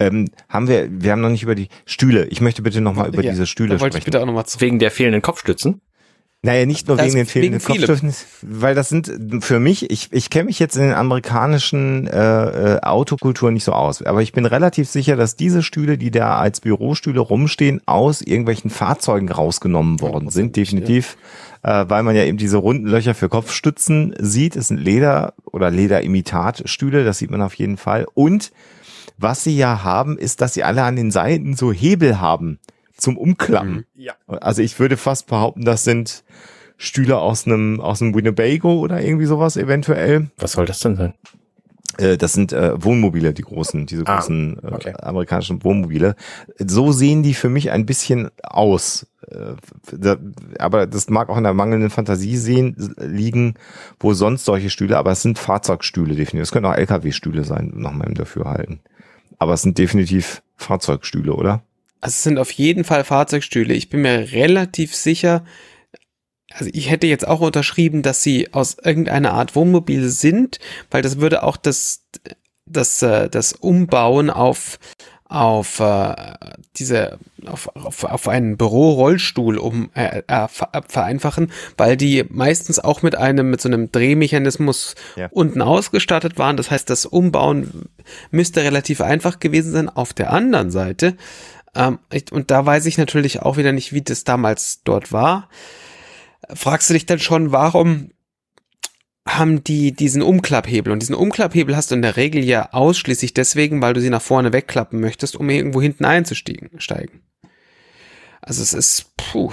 Ähm, 0.00 0.30
haben 0.48 0.68
wir, 0.68 0.88
wir 0.90 1.12
haben 1.12 1.20
noch 1.20 1.28
nicht 1.28 1.42
über 1.42 1.54
die 1.54 1.68
Stühle. 1.84 2.24
Ich 2.26 2.40
möchte 2.40 2.62
bitte 2.62 2.80
nochmal 2.80 3.08
über 3.08 3.22
Ja, 3.22 3.30
diese 3.30 3.46
Stühle 3.46 3.74
Da 3.74 3.80
wollte 3.80 3.98
ich 3.98 4.02
sprechen. 4.02 4.12
bitte 4.12 4.22
auch 4.22 4.26
nochmal 4.26 4.46
zu. 4.46 4.60
Wegen 4.60 4.78
der 4.78 4.90
fehlenden 4.90 5.22
Kopfstützen. 5.22 5.80
Naja, 6.42 6.64
nicht 6.64 6.88
nur 6.88 6.96
Das 6.96 7.06
wegen 7.06 7.16
den 7.16 7.26
fehlenden. 7.26 7.60
Kopfstützen, 7.62 8.14
weil 8.40 8.74
das 8.74 8.88
sind 8.88 9.10
für 9.40 9.60
mich, 9.60 9.90
ich, 9.90 10.08
ich 10.10 10.30
kenne 10.30 10.44
mich 10.46 10.58
jetzt 10.58 10.74
in 10.74 10.84
den 10.84 10.94
amerikanischen 10.94 12.06
äh, 12.06 12.76
äh, 12.76 12.80
Autokulturen 12.80 13.52
nicht 13.52 13.64
so 13.64 13.72
aus, 13.72 14.00
aber 14.00 14.22
ich 14.22 14.32
bin 14.32 14.46
relativ 14.46 14.88
sicher, 14.88 15.16
dass 15.16 15.36
diese 15.36 15.62
Stühle, 15.62 15.98
die 15.98 16.10
da 16.10 16.38
als 16.38 16.62
Bürostühle 16.62 17.20
rumstehen, 17.20 17.82
aus 17.84 18.22
irgendwelchen 18.22 18.70
Fahrzeugen 18.70 19.30
rausgenommen 19.30 20.00
worden 20.00 20.30
sind, 20.30 20.56
definitiv, 20.56 21.18
äh, 21.62 21.84
weil 21.88 22.02
man 22.04 22.16
ja 22.16 22.24
eben 22.24 22.38
diese 22.38 22.56
runden 22.56 22.86
Löcher 22.86 23.14
für 23.14 23.28
Kopfstützen 23.28 24.14
sieht. 24.18 24.56
Es 24.56 24.68
sind 24.68 24.78
Leder- 24.78 25.34
oder 25.44 25.70
Lederimitatstühle, 25.70 27.04
das 27.04 27.18
sieht 27.18 27.30
man 27.30 27.42
auf 27.42 27.52
jeden 27.52 27.76
Fall. 27.76 28.06
Und 28.14 28.50
was 29.18 29.44
sie 29.44 29.58
ja 29.58 29.84
haben, 29.84 30.16
ist, 30.16 30.40
dass 30.40 30.54
sie 30.54 30.64
alle 30.64 30.84
an 30.84 30.96
den 30.96 31.10
Seiten 31.10 31.54
so 31.54 31.70
Hebel 31.70 32.18
haben 32.18 32.58
zum 33.00 33.16
Umklappen. 33.16 33.84
Ja. 33.94 34.14
Also 34.26 34.62
ich 34.62 34.78
würde 34.78 34.96
fast 34.96 35.26
behaupten, 35.26 35.64
das 35.64 35.84
sind 35.84 36.24
Stühle 36.76 37.18
aus 37.18 37.46
einem 37.46 37.80
aus 37.80 38.00
einem 38.00 38.14
Winnebago 38.14 38.78
oder 38.80 39.02
irgendwie 39.02 39.26
sowas 39.26 39.56
eventuell. 39.56 40.30
Was 40.38 40.52
soll 40.52 40.66
das 40.66 40.80
denn 40.80 40.96
sein? 40.96 41.14
Äh, 41.98 42.16
das 42.16 42.32
sind 42.32 42.52
äh, 42.52 42.82
Wohnmobile, 42.82 43.34
die 43.34 43.42
großen, 43.42 43.86
diese 43.86 44.06
Ah, 44.06 44.16
großen 44.16 44.58
äh, 44.62 44.66
okay. 44.66 44.94
amerikanischen 45.00 45.62
Wohnmobile. 45.62 46.16
So 46.58 46.92
sehen 46.92 47.22
die 47.22 47.34
für 47.34 47.48
mich 47.48 47.70
ein 47.70 47.84
bisschen 47.86 48.30
aus. 48.42 49.06
Äh, 49.28 49.54
da, 49.92 50.16
aber 50.58 50.86
das 50.86 51.10
mag 51.10 51.28
auch 51.28 51.36
in 51.36 51.44
der 51.44 51.54
mangelnden 51.54 51.90
Fantasie 51.90 52.36
sehen, 52.36 52.94
liegen, 52.98 53.54
wo 53.98 54.14
sonst 54.14 54.44
solche 54.44 54.70
Stühle, 54.70 54.96
aber 54.96 55.12
es 55.12 55.22
sind 55.22 55.38
Fahrzeugstühle 55.38 56.14
definitiv. 56.14 56.42
Es 56.42 56.52
können 56.52 56.66
auch 56.66 56.74
LKW-Stühle 56.74 57.44
sein, 57.44 57.72
nach 57.74 57.92
meinem 57.92 58.14
Dafürhalten. 58.14 58.80
Aber 59.38 59.54
es 59.54 59.62
sind 59.62 59.76
definitiv 59.78 60.42
Fahrzeugstühle, 60.56 61.34
oder? 61.34 61.62
Also 62.00 62.14
es 62.14 62.22
sind 62.22 62.38
auf 62.38 62.50
jeden 62.50 62.84
Fall 62.84 63.04
Fahrzeugstühle. 63.04 63.74
Ich 63.74 63.90
bin 63.90 64.02
mir 64.02 64.32
relativ 64.32 64.94
sicher, 64.94 65.44
also 66.52 66.70
ich 66.72 66.90
hätte 66.90 67.06
jetzt 67.06 67.26
auch 67.26 67.40
unterschrieben, 67.40 68.02
dass 68.02 68.22
sie 68.22 68.52
aus 68.52 68.76
irgendeiner 68.82 69.32
Art 69.32 69.54
Wohnmobil 69.54 70.08
sind, 70.08 70.58
weil 70.90 71.02
das 71.02 71.20
würde 71.20 71.42
auch 71.42 71.56
das, 71.56 72.06
das, 72.66 73.02
äh, 73.02 73.28
das 73.28 73.52
Umbauen 73.52 74.30
auf 74.30 74.78
auf 75.30 75.78
äh, 75.78 76.14
diese 76.74 77.20
auf, 77.46 77.68
auf, 77.76 78.02
auf 78.02 78.26
einen 78.26 78.56
Bürorollstuhl 78.56 79.58
um 79.58 79.88
äh, 79.94 80.22
äh, 80.26 80.46
äh, 80.46 80.48
vereinfachen, 80.88 81.52
weil 81.76 81.96
die 81.96 82.24
meistens 82.28 82.80
auch 82.80 83.02
mit 83.02 83.14
einem 83.14 83.48
mit 83.48 83.60
so 83.60 83.68
einem 83.68 83.92
Drehmechanismus 83.92 84.96
Ja. 85.14 85.28
unten 85.30 85.62
ausgestattet 85.62 86.36
waren. 86.36 86.56
Das 86.56 86.72
heißt, 86.72 86.90
das 86.90 87.06
Umbauen 87.06 87.88
müsste 88.32 88.64
relativ 88.64 89.00
einfach 89.00 89.38
gewesen 89.38 89.70
sein. 89.70 89.88
Auf 89.88 90.12
der 90.12 90.32
anderen 90.32 90.72
Seite 90.72 91.16
ähm, 91.74 91.98
ich, 92.12 92.32
und 92.32 92.50
da 92.50 92.64
weiß 92.66 92.86
ich 92.86 92.98
natürlich 92.98 93.40
auch 93.42 93.56
wieder 93.56 93.72
nicht, 93.72 93.92
wie 93.92 94.02
das 94.02 94.24
damals 94.24 94.82
dort 94.84 95.12
war. 95.12 95.48
Fragst 96.52 96.90
du 96.90 96.94
dich 96.94 97.06
dann 97.06 97.18
schon, 97.18 97.52
warum 97.52 98.10
haben 99.26 99.62
die 99.62 99.92
diesen 99.92 100.22
Umklapphebel? 100.22 100.92
Und 100.92 101.00
diesen 101.00 101.14
Umklapphebel 101.14 101.76
hast 101.76 101.90
du 101.90 101.94
in 101.94 102.02
der 102.02 102.16
Regel 102.16 102.42
ja 102.44 102.72
ausschließlich 102.72 103.34
deswegen, 103.34 103.80
weil 103.82 103.94
du 103.94 104.00
sie 104.00 104.10
nach 104.10 104.22
vorne 104.22 104.52
wegklappen 104.52 105.00
möchtest, 105.00 105.36
um 105.36 105.48
irgendwo 105.48 105.80
hinten 105.80 106.04
einzusteigen. 106.04 106.80
steigen. 106.80 107.22
Also 108.40 108.62
es 108.62 108.72
ist, 108.72 109.16
puh. 109.16 109.52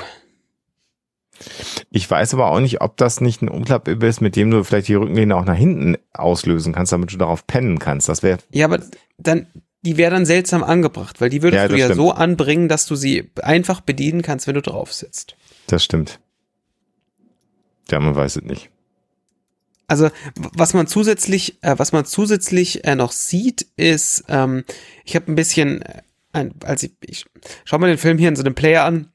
Ich 1.92 2.10
weiß 2.10 2.34
aber 2.34 2.50
auch 2.50 2.60
nicht, 2.60 2.82
ob 2.82 2.98
das 2.98 3.22
nicht 3.22 3.44
ein 3.44 3.50
Umklappübel 3.50 4.10
ist, 4.10 4.22
mit 4.22 4.36
dem 4.36 4.50
du 4.50 4.64
vielleicht 4.64 4.88
die 4.88 4.96
Rückenlehne 4.96 5.36
auch 5.36 5.46
nach 5.46 5.56
hinten 5.56 5.98
auslösen 6.14 6.74
kannst, 6.74 6.92
damit 6.92 7.14
du 7.14 7.18
darauf 7.18 7.46
pennen 7.46 7.78
kannst. 7.78 8.10
Das 8.10 8.24
wäre 8.24 8.40
Ja, 8.50 8.66
aber 8.66 8.80
dann, 9.20 9.46
die 9.88 9.96
wäre 9.96 10.12
dann 10.12 10.26
seltsam 10.26 10.66
angebracht, 10.66 11.22
weil 11.22 11.30
die 11.30 11.42
würdest 11.42 11.62
Ja, 11.62 11.68
du 11.70 11.78
ja 11.78 11.86
stimmt. 11.86 11.96
so 11.98 12.12
anbringen, 12.12 12.68
dass 12.68 12.86
du 12.86 12.98
sie 12.98 13.32
einfach 13.42 13.80
bedienen 13.80 14.22
kannst, 14.22 14.46
wenn 14.46 14.56
du 14.56 14.62
drauf 14.62 14.92
sitzt. 14.94 15.38
Das 15.68 15.82
stimmt. 15.82 16.20
Ja, 17.90 18.02
man 18.02 18.14
weiß 18.14 18.36
es 18.36 18.44
nicht. 18.44 18.70
Also 19.88 20.10
was 20.36 20.74
man 20.74 20.88
zusätzlich, 20.88 21.64
äh, 21.64 21.76
was 21.80 21.94
man 21.94 22.04
zusätzlich 22.04 22.84
äh, 22.84 22.96
noch 22.96 23.14
sieht, 23.14 23.66
ist, 23.78 24.26
ähm, 24.28 24.66
ich 25.06 25.16
habe 25.16 25.32
ein 25.32 25.36
bisschen, 25.36 25.82
äh, 26.34 26.50
als 26.66 26.84
ich, 26.84 26.92
ich 27.00 27.26
schau 27.64 27.78
mal 27.78 27.88
den 27.88 27.98
Film 27.98 28.18
hier 28.18 28.28
in 28.28 28.36
so 28.36 28.44
einem 28.44 28.56
Player 28.56 28.84
an, 28.84 29.14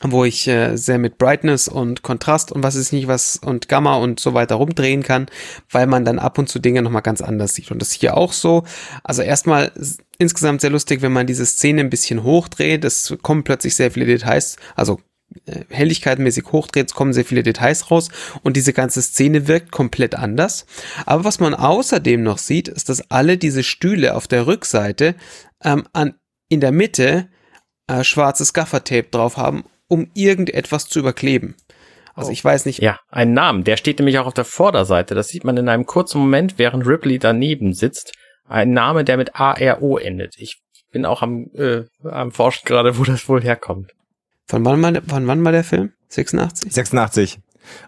wo 0.00 0.24
ich 0.24 0.48
äh, 0.48 0.76
sehr 0.76 0.98
mit 0.98 1.18
Brightness 1.18 1.68
und 1.68 2.02
Kontrast 2.02 2.50
und 2.50 2.62
was 2.62 2.74
ist 2.74 2.92
nicht 2.92 3.06
was 3.06 3.36
und 3.36 3.68
Gamma 3.68 3.96
und 3.96 4.18
so 4.18 4.34
weiter 4.34 4.56
rumdrehen 4.56 5.02
kann, 5.02 5.26
weil 5.70 5.86
man 5.86 6.04
dann 6.04 6.18
ab 6.18 6.38
und 6.38 6.48
zu 6.48 6.58
Dinge 6.58 6.82
nochmal 6.82 7.02
ganz 7.02 7.20
anders 7.20 7.54
sieht. 7.54 7.70
Und 7.70 7.80
das 7.80 7.92
hier 7.92 8.16
auch 8.16 8.32
so. 8.32 8.64
Also 9.04 9.22
erstmal 9.22 9.70
insgesamt 10.18 10.60
sehr 10.60 10.70
lustig, 10.70 11.02
wenn 11.02 11.12
man 11.12 11.26
diese 11.26 11.46
Szene 11.46 11.80
ein 11.80 11.90
bisschen 11.90 12.22
hochdreht, 12.22 12.84
es 12.84 13.14
kommen 13.22 13.44
plötzlich 13.44 13.74
sehr 13.76 13.90
viele 13.90 14.06
Details, 14.06 14.56
also 14.74 15.00
äh, 15.46 15.64
helligkeitenmäßig 15.68 16.44
hochdreht, 16.52 16.88
es 16.88 16.94
kommen 16.94 17.12
sehr 17.12 17.24
viele 17.24 17.42
Details 17.42 17.90
raus 17.90 18.08
und 18.42 18.56
diese 18.56 18.72
ganze 18.72 19.02
Szene 19.02 19.46
wirkt 19.48 19.70
komplett 19.70 20.14
anders. 20.14 20.66
Aber 21.06 21.24
was 21.24 21.40
man 21.40 21.54
außerdem 21.54 22.22
noch 22.22 22.38
sieht, 22.38 22.68
ist, 22.68 22.88
dass 22.88 23.10
alle 23.10 23.38
diese 23.38 23.62
Stühle 23.62 24.14
auf 24.14 24.26
der 24.26 24.46
Rückseite 24.46 25.14
ähm, 25.62 25.84
an, 25.92 26.14
in 26.48 26.60
der 26.60 26.72
Mitte 26.72 27.28
äh, 27.86 28.04
schwarzes 28.04 28.52
Gaffertape 28.52 29.08
drauf 29.10 29.36
haben, 29.36 29.64
um 29.92 30.10
irgendetwas 30.14 30.86
zu 30.86 30.98
überkleben. 31.00 31.54
Also 32.14 32.30
ich 32.30 32.42
weiß 32.42 32.64
nicht, 32.64 32.80
Ja, 32.80 32.98
einen 33.10 33.34
Namen. 33.34 33.62
Der 33.64 33.76
steht 33.76 33.98
nämlich 33.98 34.18
auch 34.18 34.26
auf 34.26 34.32
der 34.32 34.46
Vorderseite. 34.46 35.14
Das 35.14 35.28
sieht 35.28 35.44
man 35.44 35.58
in 35.58 35.68
einem 35.68 35.84
kurzen 35.84 36.18
Moment, 36.18 36.58
während 36.58 36.86
Ripley 36.86 37.18
daneben 37.18 37.74
sitzt. 37.74 38.14
Ein 38.48 38.70
Name, 38.72 39.04
der 39.04 39.18
mit 39.18 39.36
ARO 39.36 39.98
endet. 39.98 40.36
Ich 40.38 40.62
bin 40.92 41.04
auch 41.04 41.20
am, 41.20 41.50
äh, 41.54 41.82
am 42.04 42.32
Forschen 42.32 42.64
gerade, 42.64 42.98
wo 42.98 43.04
das 43.04 43.28
wohl 43.28 43.42
herkommt. 43.42 43.92
von 44.46 44.64
wann, 44.64 44.80
mal, 44.80 45.02
von 45.06 45.26
wann 45.26 45.44
war 45.44 45.52
der 45.52 45.64
Film? 45.64 45.92
86? 46.08 46.72
86. 46.72 47.38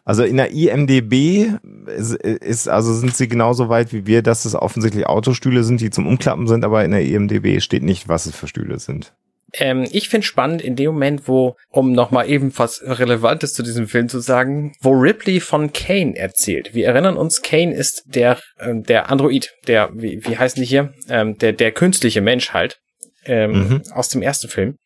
Also 0.04 0.24
in 0.24 0.36
der 0.36 0.52
IMDB 0.52 1.52
ist, 1.86 2.14
ist, 2.14 2.68
also 2.68 2.92
sind 2.92 3.16
sie 3.16 3.28
genauso 3.28 3.70
weit 3.70 3.94
wie 3.94 4.06
wir, 4.06 4.22
dass 4.22 4.44
es 4.44 4.54
offensichtlich 4.54 5.06
Autostühle 5.06 5.64
sind, 5.64 5.80
die 5.80 5.90
zum 5.90 6.06
Umklappen 6.06 6.46
sind, 6.48 6.64
aber 6.64 6.84
in 6.84 6.90
der 6.90 7.02
IMDB 7.02 7.60
steht 7.60 7.82
nicht, 7.82 8.08
was 8.08 8.26
es 8.26 8.36
für 8.36 8.46
Stühle 8.46 8.78
sind. 8.78 9.14
Ähm, 9.56 9.86
ich 9.92 10.08
finde 10.08 10.26
spannend 10.26 10.62
in 10.62 10.76
dem 10.76 10.92
Moment, 10.92 11.28
wo, 11.28 11.56
um 11.70 11.92
nochmal 11.92 12.28
eben 12.28 12.52
was 12.58 12.82
Relevantes 12.84 13.54
zu 13.54 13.62
diesem 13.62 13.86
Film 13.86 14.08
zu 14.08 14.18
sagen, 14.20 14.72
wo 14.80 14.90
Ripley 14.90 15.40
von 15.40 15.72
Kane 15.72 16.16
erzählt. 16.16 16.74
Wir 16.74 16.86
erinnern 16.88 17.16
uns, 17.16 17.40
Kane 17.42 17.72
ist 17.74 18.02
der, 18.06 18.38
ähm, 18.60 18.82
der 18.82 19.10
Android, 19.10 19.52
der, 19.66 19.90
wie, 19.94 20.20
wie 20.24 20.36
heißen 20.36 20.60
die 20.60 20.66
hier? 20.68 20.92
Ähm, 21.08 21.38
der, 21.38 21.52
der 21.52 21.72
künstliche 21.72 22.20
Mensch 22.20 22.50
halt, 22.52 22.78
ähm, 23.26 23.52
Mhm. 23.52 23.82
aus 23.92 24.08
dem 24.08 24.22
ersten 24.22 24.48
Film. 24.48 24.76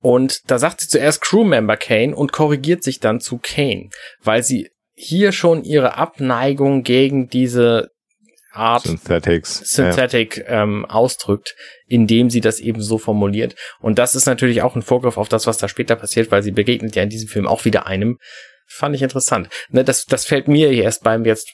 Und 0.00 0.50
da 0.50 0.58
sagt 0.58 0.80
sie 0.80 0.88
zuerst 0.88 1.20
Crewmember 1.20 1.76
Kane 1.76 2.16
und 2.16 2.32
korrigiert 2.32 2.82
sich 2.82 3.00
dann 3.00 3.20
zu 3.20 3.38
Kane, 3.42 3.90
weil 4.22 4.42
sie 4.42 4.70
hier 4.94 5.32
schon 5.32 5.62
ihre 5.62 5.96
Abneigung 5.98 6.82
gegen 6.82 7.28
diese 7.28 7.88
Art 8.52 8.82
Synthetics. 8.82 9.60
Synthetic 9.64 10.44
ähm, 10.46 10.84
ausdrückt, 10.86 11.54
indem 11.86 12.30
sie 12.30 12.40
das 12.40 12.58
eben 12.60 12.82
so 12.82 12.98
formuliert. 12.98 13.54
Und 13.80 13.98
das 13.98 14.14
ist 14.14 14.26
natürlich 14.26 14.62
auch 14.62 14.74
ein 14.76 14.82
Vorgriff 14.82 15.18
auf 15.18 15.28
das, 15.28 15.46
was 15.46 15.58
da 15.58 15.68
später 15.68 15.96
passiert, 15.96 16.30
weil 16.30 16.42
sie 16.42 16.50
begegnet 16.52 16.96
ja 16.96 17.02
in 17.02 17.08
diesem 17.10 17.28
Film 17.28 17.46
auch 17.46 17.64
wieder 17.64 17.86
einem. 17.86 18.18
Fand 18.66 18.94
ich 18.94 19.02
interessant. 19.02 19.48
Ne, 19.70 19.84
das, 19.84 20.04
das 20.04 20.24
fällt 20.26 20.48
mir 20.48 20.70
erst 20.72 21.02
beim 21.02 21.24
jetzt 21.24 21.52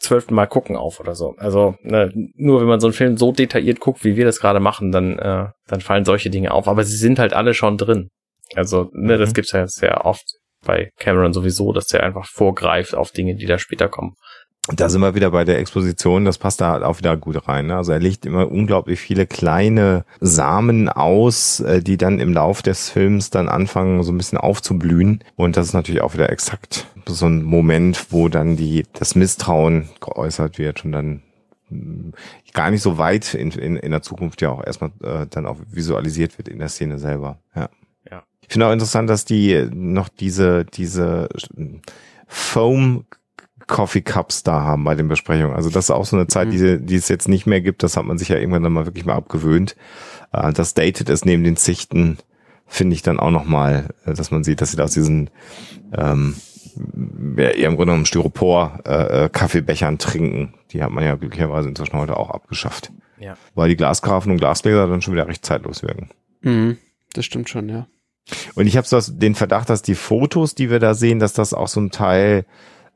zwölften 0.00 0.34
Mal 0.34 0.46
gucken 0.46 0.76
auf 0.76 1.00
oder 1.00 1.14
so. 1.14 1.34
Also 1.38 1.74
ne, 1.82 2.12
nur 2.36 2.60
wenn 2.60 2.68
man 2.68 2.80
so 2.80 2.86
einen 2.86 2.94
Film 2.94 3.16
so 3.16 3.32
detailliert 3.32 3.80
guckt, 3.80 4.04
wie 4.04 4.16
wir 4.16 4.24
das 4.24 4.40
gerade 4.40 4.60
machen, 4.60 4.92
dann, 4.92 5.18
äh, 5.18 5.46
dann 5.66 5.80
fallen 5.80 6.04
solche 6.04 6.30
Dinge 6.30 6.52
auf. 6.52 6.68
Aber 6.68 6.84
sie 6.84 6.96
sind 6.96 7.18
halt 7.18 7.32
alle 7.32 7.54
schon 7.54 7.76
drin. 7.78 8.08
Also 8.54 8.90
ne, 8.92 9.18
das 9.18 9.30
Mhm. 9.30 9.34
gibt's 9.34 9.52
ja 9.52 9.66
sehr 9.66 10.04
oft 10.04 10.24
bei 10.64 10.90
Cameron 10.98 11.32
sowieso, 11.32 11.72
dass 11.72 11.86
der 11.86 12.02
einfach 12.02 12.26
vorgreift 12.26 12.94
auf 12.94 13.12
Dinge, 13.12 13.36
die 13.36 13.46
da 13.46 13.58
später 13.58 13.88
kommen. 13.88 14.14
Da 14.70 14.90
sind 14.90 15.00
wir 15.00 15.14
wieder 15.14 15.30
bei 15.30 15.44
der 15.44 15.58
Exposition, 15.58 16.26
das 16.26 16.36
passt 16.36 16.60
da 16.60 16.72
halt 16.72 16.82
auch 16.82 16.98
wieder 16.98 17.16
gut 17.16 17.48
rein. 17.48 17.68
Ne? 17.68 17.76
Also 17.76 17.92
er 17.92 18.00
legt 18.00 18.26
immer 18.26 18.50
unglaublich 18.50 19.00
viele 19.00 19.26
kleine 19.26 20.04
Samen 20.20 20.90
aus, 20.90 21.60
äh, 21.60 21.82
die 21.82 21.96
dann 21.96 22.18
im 22.18 22.34
Lauf 22.34 22.60
des 22.60 22.90
Films 22.90 23.30
dann 23.30 23.48
anfangen, 23.48 24.02
so 24.02 24.12
ein 24.12 24.18
bisschen 24.18 24.38
aufzublühen. 24.38 25.24
Und 25.36 25.56
das 25.56 25.68
ist 25.68 25.72
natürlich 25.72 26.02
auch 26.02 26.12
wieder 26.12 26.30
exakt 26.30 26.86
so 27.06 27.26
ein 27.26 27.42
Moment, 27.42 28.06
wo 28.10 28.28
dann 28.28 28.56
die, 28.56 28.84
das 28.92 29.14
Misstrauen 29.14 29.88
geäußert 30.00 30.58
wird 30.58 30.84
und 30.84 30.92
dann 30.92 31.22
mh, 31.70 32.12
gar 32.52 32.70
nicht 32.70 32.82
so 32.82 32.98
weit 32.98 33.32
in, 33.34 33.50
in, 33.52 33.76
in 33.76 33.90
der 33.90 34.02
Zukunft 34.02 34.42
ja 34.42 34.50
auch 34.50 34.64
erstmal 34.64 34.90
äh, 35.02 35.26
dann 35.30 35.46
auch 35.46 35.56
visualisiert 35.70 36.36
wird 36.36 36.48
in 36.48 36.58
der 36.58 36.68
Szene 36.68 36.98
selber. 36.98 37.38
Ja. 37.54 37.70
Ja. 38.10 38.22
Ich 38.42 38.48
finde 38.52 38.66
auch 38.66 38.72
interessant, 38.72 39.08
dass 39.08 39.24
die 39.24 39.66
noch 39.72 40.08
diese, 40.08 40.66
diese 40.66 41.28
Foam 42.26 43.06
Coffee 43.68 44.00
Cups 44.00 44.42
da 44.42 44.62
haben 44.62 44.82
bei 44.82 44.94
den 44.96 45.06
Besprechungen. 45.06 45.54
Also 45.54 45.70
das 45.70 45.84
ist 45.86 45.90
auch 45.90 46.04
so 46.04 46.16
eine 46.16 46.26
Zeit, 46.26 46.48
Mhm. 46.48 46.52
die, 46.52 46.78
die 46.86 46.96
es 46.96 47.08
jetzt 47.08 47.28
nicht 47.28 47.46
mehr 47.46 47.60
gibt. 47.60 47.82
Das 47.84 47.96
hat 47.96 48.04
man 48.04 48.18
sich 48.18 48.28
ja 48.28 48.36
irgendwann 48.36 48.64
dann 48.64 48.72
mal 48.72 48.86
wirklich 48.86 49.04
mal 49.06 49.14
abgewöhnt. 49.14 49.76
Äh, 50.32 50.52
Das 50.52 50.74
datet 50.74 51.08
es 51.08 51.24
neben 51.24 51.44
den 51.44 51.56
Zichten, 51.56 52.18
finde 52.66 52.94
ich 52.94 53.02
dann 53.02 53.20
auch 53.20 53.30
noch 53.30 53.44
mal, 53.44 53.90
äh, 54.04 54.14
dass 54.14 54.30
man 54.32 54.42
sieht, 54.42 54.60
dass 54.60 54.72
sie 54.72 54.76
da 54.76 54.84
aus 54.84 54.92
diesen 54.92 55.30
ähm, 55.96 56.34
ja, 57.36 57.48
eher 57.50 57.68
im 57.68 57.76
Grunde 57.76 57.92
genommen 57.92 58.06
Styropor 58.06 58.80
äh, 58.86 59.24
äh, 59.24 59.28
Kaffeebechern 59.28 59.98
trinken. 59.98 60.54
Die 60.72 60.82
hat 60.82 60.90
man 60.90 61.04
ja 61.04 61.14
glücklicherweise 61.14 61.68
inzwischen 61.68 61.98
heute 61.98 62.16
auch 62.16 62.30
abgeschafft. 62.30 62.92
Ja. 63.18 63.36
Weil 63.54 63.68
die 63.68 63.76
Glasgrafen 63.76 64.30
und 64.32 64.38
Glasgläser 64.38 64.86
dann 64.86 65.02
schon 65.02 65.14
wieder 65.14 65.26
recht 65.28 65.44
zeitlos 65.44 65.82
wirken. 65.82 66.10
Mhm, 66.42 66.76
das 67.14 67.24
stimmt 67.24 67.48
schon, 67.48 67.68
ja. 67.68 67.86
Und 68.54 68.66
ich 68.66 68.76
habe 68.76 68.86
so 68.86 69.00
den 69.10 69.34
Verdacht, 69.34 69.70
dass 69.70 69.80
die 69.82 69.94
Fotos, 69.94 70.54
die 70.54 70.70
wir 70.70 70.78
da 70.78 70.94
sehen, 70.94 71.18
dass 71.18 71.32
das 71.32 71.54
auch 71.54 71.68
so 71.68 71.80
ein 71.80 71.90
Teil, 71.90 72.44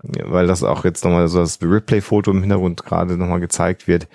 weil 0.03 0.47
das 0.47 0.63
auch 0.65 0.85
jetzt 0.85 1.05
nochmal 1.05 1.29
so 1.29 1.39
das 1.39 1.61
Replay-Foto 1.63 2.31
im 2.33 2.41
Hintergrund 2.41 2.85
gerade 2.85 3.17
nochmal 3.17 3.41
gezeigt 3.41 3.87
wird, 3.87 4.09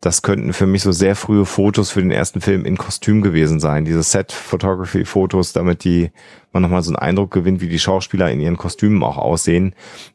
das 0.00 0.22
könnten 0.22 0.52
für 0.52 0.66
mich 0.66 0.82
so 0.82 0.92
sehr 0.92 1.16
frühe 1.16 1.44
Fotos 1.44 1.90
für 1.90 2.00
den 2.00 2.10
ersten 2.10 2.40
Film 2.40 2.64
in 2.64 2.78
Kostüm 2.78 3.20
gewesen 3.20 3.60
sein. 3.60 3.84
Diese 3.84 4.02
Set-Photography-Fotos, 4.02 5.52
damit 5.52 5.84
die 5.84 6.10
man 6.52 6.62
nochmal 6.62 6.82
so 6.82 6.90
einen 6.90 6.96
Eindruck 6.96 7.30
gewinnt, 7.32 7.60
wie 7.60 7.68
die 7.68 7.78
Schauspieler 7.78 8.30
in 8.30 8.40
ihren 8.40 8.56
Kostümen 8.56 9.02
auch 9.02 9.18
aussehen, 9.18 9.74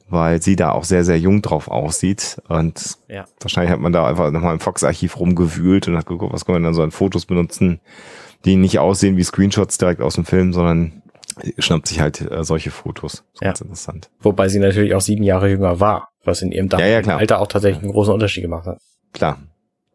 weil 0.09 0.41
sie 0.41 0.55
da 0.55 0.71
auch 0.71 0.83
sehr, 0.83 1.03
sehr 1.03 1.19
jung 1.19 1.41
drauf 1.41 1.67
aussieht. 1.67 2.41
Und 2.47 2.97
Ja. 3.07 3.25
wahrscheinlich 3.41 3.71
hat 3.71 3.81
man 3.81 3.93
da 3.93 4.07
einfach 4.07 4.31
nochmal 4.31 4.53
im 4.53 4.59
Fox-Archiv 4.59 5.19
rumgewühlt 5.19 5.87
und 5.87 5.97
hat 5.97 6.05
geguckt, 6.05 6.33
was 6.33 6.45
kann 6.45 6.53
man 6.55 6.63
dann 6.63 6.73
so 6.73 6.81
an 6.81 6.91
Fotos 6.91 7.25
benutzen, 7.25 7.79
die 8.45 8.55
nicht 8.55 8.79
aussehen 8.79 9.17
wie 9.17 9.23
Screenshots 9.23 9.77
direkt 9.77 10.01
aus 10.01 10.15
dem 10.15 10.25
Film, 10.25 10.53
sondern 10.53 11.01
schnappt 11.57 11.87
sich 11.87 11.99
halt 11.99 12.21
äh, 12.21 12.43
solche 12.43 12.71
Fotos. 12.71 13.11
Das 13.13 13.21
ist 13.33 13.41
Ja. 13.41 13.47
Ganz 13.47 13.61
interessant. 13.61 14.09
Wobei 14.19 14.47
sie 14.49 14.59
natürlich 14.59 14.93
auch 14.95 15.01
sieben 15.01 15.23
Jahre 15.23 15.49
jünger 15.49 15.79
war. 15.79 16.09
Was 16.23 16.41
in 16.41 16.51
ihrem 16.51 16.67
Ja, 16.67 16.79
ja, 16.79 16.85
damaligen 16.85 17.03
klar. 17.03 17.17
Alter 17.19 17.39
auch 17.41 17.47
tatsächlich 17.47 17.83
einen 17.83 17.91
großen 17.91 18.13
Unterschied 18.13 18.43
gemacht 18.43 18.65
hat. 18.65 18.79
Klar. 19.13 19.39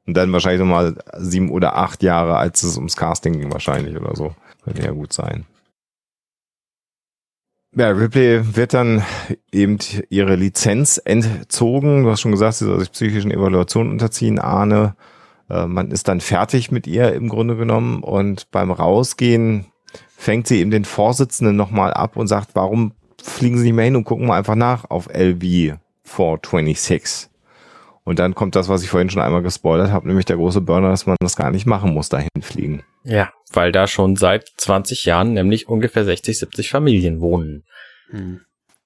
Und 0.07 0.17
dann 0.17 0.33
wahrscheinlich 0.33 0.61
nochmal 0.61 0.95
sieben 1.19 1.51
oder 1.51 1.77
acht 1.77 2.03
Jahre, 2.03 2.37
als 2.37 2.63
es 2.63 2.77
ums 2.77 2.97
Casting 2.97 3.39
ging, 3.41 3.53
wahrscheinlich 3.53 3.97
oder 3.97 4.15
so. 4.15 4.35
Könnte 4.65 4.83
ja 4.83 4.91
gut 4.91 5.13
sein. 5.13 5.47
Ja, 7.77 7.89
Ripley 7.89 8.55
wird 8.57 8.73
dann 8.73 9.03
eben 9.51 9.79
ihre 10.09 10.37
Lizenz 10.37 11.01
entzogen. 11.05 12.05
Du 12.05 12.11
hast 12.11 12.21
schon 12.21 12.31
gesagt, 12.31 12.55
sie 12.55 12.67
soll 12.67 12.79
sich 12.79 12.93
psychischen 12.93 13.33
Evaluationen 13.33 13.91
unterziehen, 13.93 14.39
Ahne. 14.39 14.95
Äh, 15.51 15.67
man 15.67 15.91
ist 15.91 16.07
dann 16.07 16.21
fertig 16.21 16.71
mit 16.71 16.87
ihr 16.87 17.13
im 17.15 17.29
Grunde 17.29 17.57
genommen 17.57 18.03
und 18.03 18.51
beim 18.53 18.71
Rausgehen 18.71 19.67
fängt 20.25 20.47
sie 20.47 20.61
eben 20.61 20.71
den 20.71 20.87
Vorsitzenden 20.87 21.55
nochmal 21.55 21.93
ab 21.93 22.17
und 22.17 22.27
sagt, 22.29 22.51
warum 22.55 22.95
fliegen 23.23 23.59
sie 23.59 23.65
nicht 23.65 23.75
mehr 23.75 23.85
hin 23.85 23.97
und 23.97 24.05
gucken 24.05 24.27
mal 24.27 24.39
einfach 24.39 24.55
nach 24.55 24.91
auf 24.91 25.09
LV 25.09 25.77
426. 26.05 27.31
Und 28.05 28.19
dann 28.19 28.35
kommt 28.35 28.57
das, 28.57 28.69
was 28.69 28.83
ich 28.83 28.91
vorhin 28.91 29.11
schon 29.11 29.23
einmal 29.23 29.43
gespoilert 29.43 29.91
habe, 29.91 30.07
nämlich 30.07 30.27
der 30.27 30.37
große 30.37 30.61
Burner, 30.61 30.91
dass 30.91 31.07
man 31.07 31.17
das 31.21 31.37
gar 31.37 31.51
nicht 31.51 31.67
machen 31.67 31.93
muss, 31.93 32.09
dahin 32.09 32.29
fliegen. 32.41 32.83
Ja, 33.03 33.33
weil 33.53 33.71
da 33.71 33.87
schon 33.87 34.17
seit 34.17 34.49
20 34.57 35.05
Jahren 35.05 35.35
nämlich 35.35 35.69
ungefähr 35.69 36.05
60, 36.05 36.39
70 36.39 36.71
Familien 36.71 37.21
wohnen. 37.21 37.65
Hm. 38.11 38.41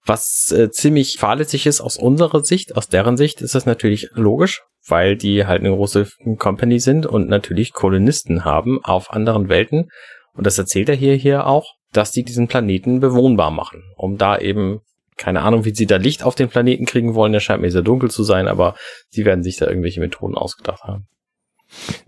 Was 0.05 0.53
äh, 0.53 0.70
ziemlich 0.70 1.18
fahrlässig 1.18 1.66
ist 1.66 1.80
aus 1.80 1.97
unserer 1.97 2.43
Sicht, 2.43 2.76
aus 2.76 2.89
deren 2.89 3.16
Sicht 3.16 3.43
ist 3.43 3.55
das 3.55 3.66
natürlich 3.66 4.09
logisch, 4.14 4.62
weil 4.86 5.16
die 5.16 5.47
halt 5.47 5.61
eine 5.61 5.70
große 5.70 6.09
Company 6.39 6.80
sind 6.80 7.07
und 7.07 7.28
natürlich 7.28 7.72
Kolonisten 7.72 8.45
haben 8.45 8.82
auf 8.82 9.12
anderen 9.12 9.49
Welten. 9.49 9.91
Und 10.39 10.47
das 10.47 10.57
erzählt 10.57 10.89
er 10.89 10.95
hier 10.95 11.14
hier 11.14 11.47
auch, 11.47 11.74
dass 11.93 12.12
die 12.12 12.22
diesen 12.22 12.47
Planeten 12.47 13.01
bewohnbar 13.01 13.51
machen, 13.51 13.82
um 13.97 14.16
da 14.16 14.39
eben 14.39 14.80
keine 15.16 15.43
Ahnung, 15.43 15.64
wie 15.64 15.74
sie 15.74 15.86
da 15.86 15.97
Licht 15.97 16.22
auf 16.22 16.36
den 16.36 16.49
Planeten 16.49 16.86
kriegen 16.86 17.16
wollen. 17.16 17.32
Der 17.32 17.41
scheint 17.41 17.61
mir 17.61 17.72
sehr 17.72 17.82
dunkel 17.82 18.09
zu 18.09 18.22
sein, 18.22 18.47
aber 18.47 18.76
sie 19.11 19.24
werden 19.24 19.43
sich 19.43 19.57
da 19.57 19.66
irgendwelche 19.66 19.99
Methoden 19.99 20.36
ausgedacht 20.36 20.84
haben. 20.84 21.09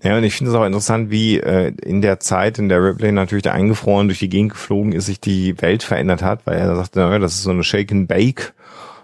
Ja, 0.02 0.16
und 0.16 0.22
ich 0.22 0.34
finde 0.34 0.52
es 0.52 0.56
auch 0.56 0.64
interessant, 0.64 1.10
wie 1.10 1.38
äh, 1.38 1.74
in 1.82 2.02
der 2.02 2.20
Zeit, 2.20 2.58
in 2.58 2.68
der 2.68 2.82
Ripley 2.82 3.10
natürlich 3.10 3.42
da 3.42 3.52
eingefroren 3.52 4.06
durch 4.06 4.20
die 4.20 4.28
Gegend 4.28 4.52
geflogen 4.52 4.92
ist, 4.92 5.06
sich 5.06 5.20
die 5.20 5.60
Welt 5.60 5.82
verändert 5.82 6.22
hat, 6.22 6.46
weil 6.46 6.56
er 6.56 6.76
sagte, 6.76 7.00
naja, 7.00 7.18
das 7.18 7.34
ist 7.34 7.42
so 7.42 7.50
eine 7.50 7.64
Shake 7.64 7.90
and 7.90 8.08
Bake 8.08 8.54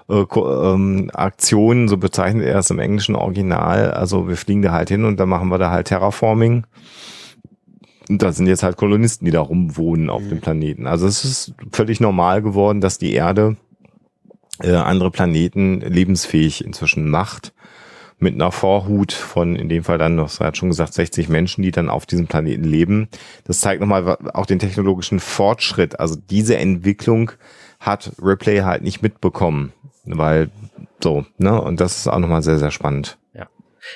äh, 0.08 0.24
ähm, 0.34 1.10
Aktion, 1.12 1.88
so 1.88 1.96
bezeichnet 1.96 2.46
er 2.46 2.60
es 2.60 2.70
im 2.70 2.78
englischen 2.78 3.16
Original. 3.16 3.90
Also 3.90 4.28
wir 4.28 4.36
fliegen 4.36 4.62
da 4.62 4.70
halt 4.70 4.88
hin 4.88 5.04
und 5.04 5.18
dann 5.18 5.28
machen 5.28 5.48
wir 5.48 5.58
da 5.58 5.70
halt 5.70 5.88
Terraforming. 5.88 6.64
Da 8.08 8.32
sind 8.32 8.46
jetzt 8.46 8.62
halt 8.62 8.76
Kolonisten, 8.76 9.24
die 9.24 9.32
da 9.32 9.40
rumwohnen 9.40 10.10
auf 10.10 10.28
dem 10.28 10.40
Planeten. 10.40 10.86
Also 10.86 11.06
es 11.06 11.24
ist 11.24 11.54
völlig 11.72 12.00
normal 12.00 12.42
geworden, 12.42 12.80
dass 12.80 12.98
die 12.98 13.12
Erde 13.12 13.56
äh, 14.62 14.72
andere 14.72 15.10
Planeten 15.10 15.80
lebensfähig 15.80 16.64
inzwischen 16.64 17.10
macht 17.10 17.52
mit 18.18 18.34
einer 18.34 18.52
Vorhut 18.52 19.12
von, 19.12 19.56
in 19.56 19.68
dem 19.68 19.84
Fall 19.84 19.98
dann 19.98 20.14
noch, 20.14 20.40
er 20.40 20.46
hat 20.46 20.56
schon 20.56 20.70
gesagt, 20.70 20.94
60 20.94 21.28
Menschen, 21.28 21.62
die 21.62 21.70
dann 21.70 21.90
auf 21.90 22.06
diesem 22.06 22.26
Planeten 22.26 22.64
leben. 22.64 23.08
Das 23.44 23.60
zeigt 23.60 23.80
nochmal 23.80 24.16
auch 24.32 24.46
den 24.46 24.58
technologischen 24.58 25.20
Fortschritt. 25.20 26.00
Also 26.00 26.16
diese 26.30 26.56
Entwicklung 26.56 27.32
hat 27.78 28.12
Ripley 28.22 28.58
halt 28.58 28.82
nicht 28.82 29.02
mitbekommen, 29.02 29.72
weil 30.04 30.50
so, 31.02 31.26
ne, 31.36 31.60
und 31.60 31.80
das 31.80 31.98
ist 31.98 32.08
auch 32.08 32.18
nochmal 32.18 32.42
sehr, 32.42 32.58
sehr 32.58 32.70
spannend. 32.70 33.18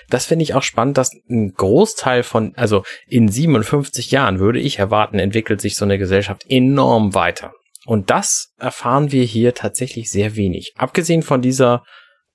Das 0.08 0.26
finde 0.26 0.42
ich 0.42 0.54
auch 0.54 0.62
spannend, 0.62 0.98
dass 0.98 1.12
ein 1.28 1.52
Großteil 1.52 2.22
von, 2.22 2.52
also 2.56 2.84
in 3.06 3.28
57 3.28 4.10
Jahren 4.10 4.38
würde 4.38 4.60
ich 4.60 4.78
erwarten, 4.78 5.18
entwickelt 5.18 5.60
sich 5.60 5.76
so 5.76 5.84
eine 5.84 5.98
Gesellschaft 5.98 6.44
enorm 6.48 7.14
weiter. 7.14 7.52
Und 7.86 8.10
das 8.10 8.52
erfahren 8.58 9.10
wir 9.10 9.24
hier 9.24 9.54
tatsächlich 9.54 10.10
sehr 10.10 10.36
wenig. 10.36 10.74
Abgesehen 10.76 11.22
von 11.22 11.42
dieser, 11.42 11.82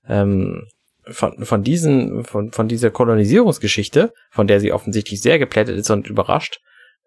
ähm, 0.08 0.66
von, 1.08 1.44
von 1.44 1.62
diesen, 1.62 2.24
von, 2.24 2.52
von 2.52 2.68
dieser 2.68 2.90
Kolonisierungsgeschichte, 2.90 4.12
von 4.30 4.46
der 4.46 4.60
sie 4.60 4.72
offensichtlich 4.72 5.20
sehr 5.20 5.38
geplättet 5.38 5.78
ist 5.78 5.90
und 5.90 6.08
überrascht, 6.08 6.58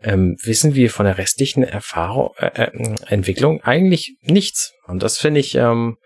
ähm, 0.02 0.38
wissen 0.42 0.76
wir 0.76 0.90
von 0.90 1.06
der 1.06 1.18
restlichen 1.18 1.64
Erfahrung, 1.64 2.32
äh, 2.38 2.64
äh, 2.64 2.96
Entwicklung 3.08 3.62
eigentlich 3.64 4.16
nichts. 4.22 4.74
Und 4.88 5.04
das 5.04 5.18
finde 5.18 5.42
ich, 5.42 5.56
ähm, 5.56 5.98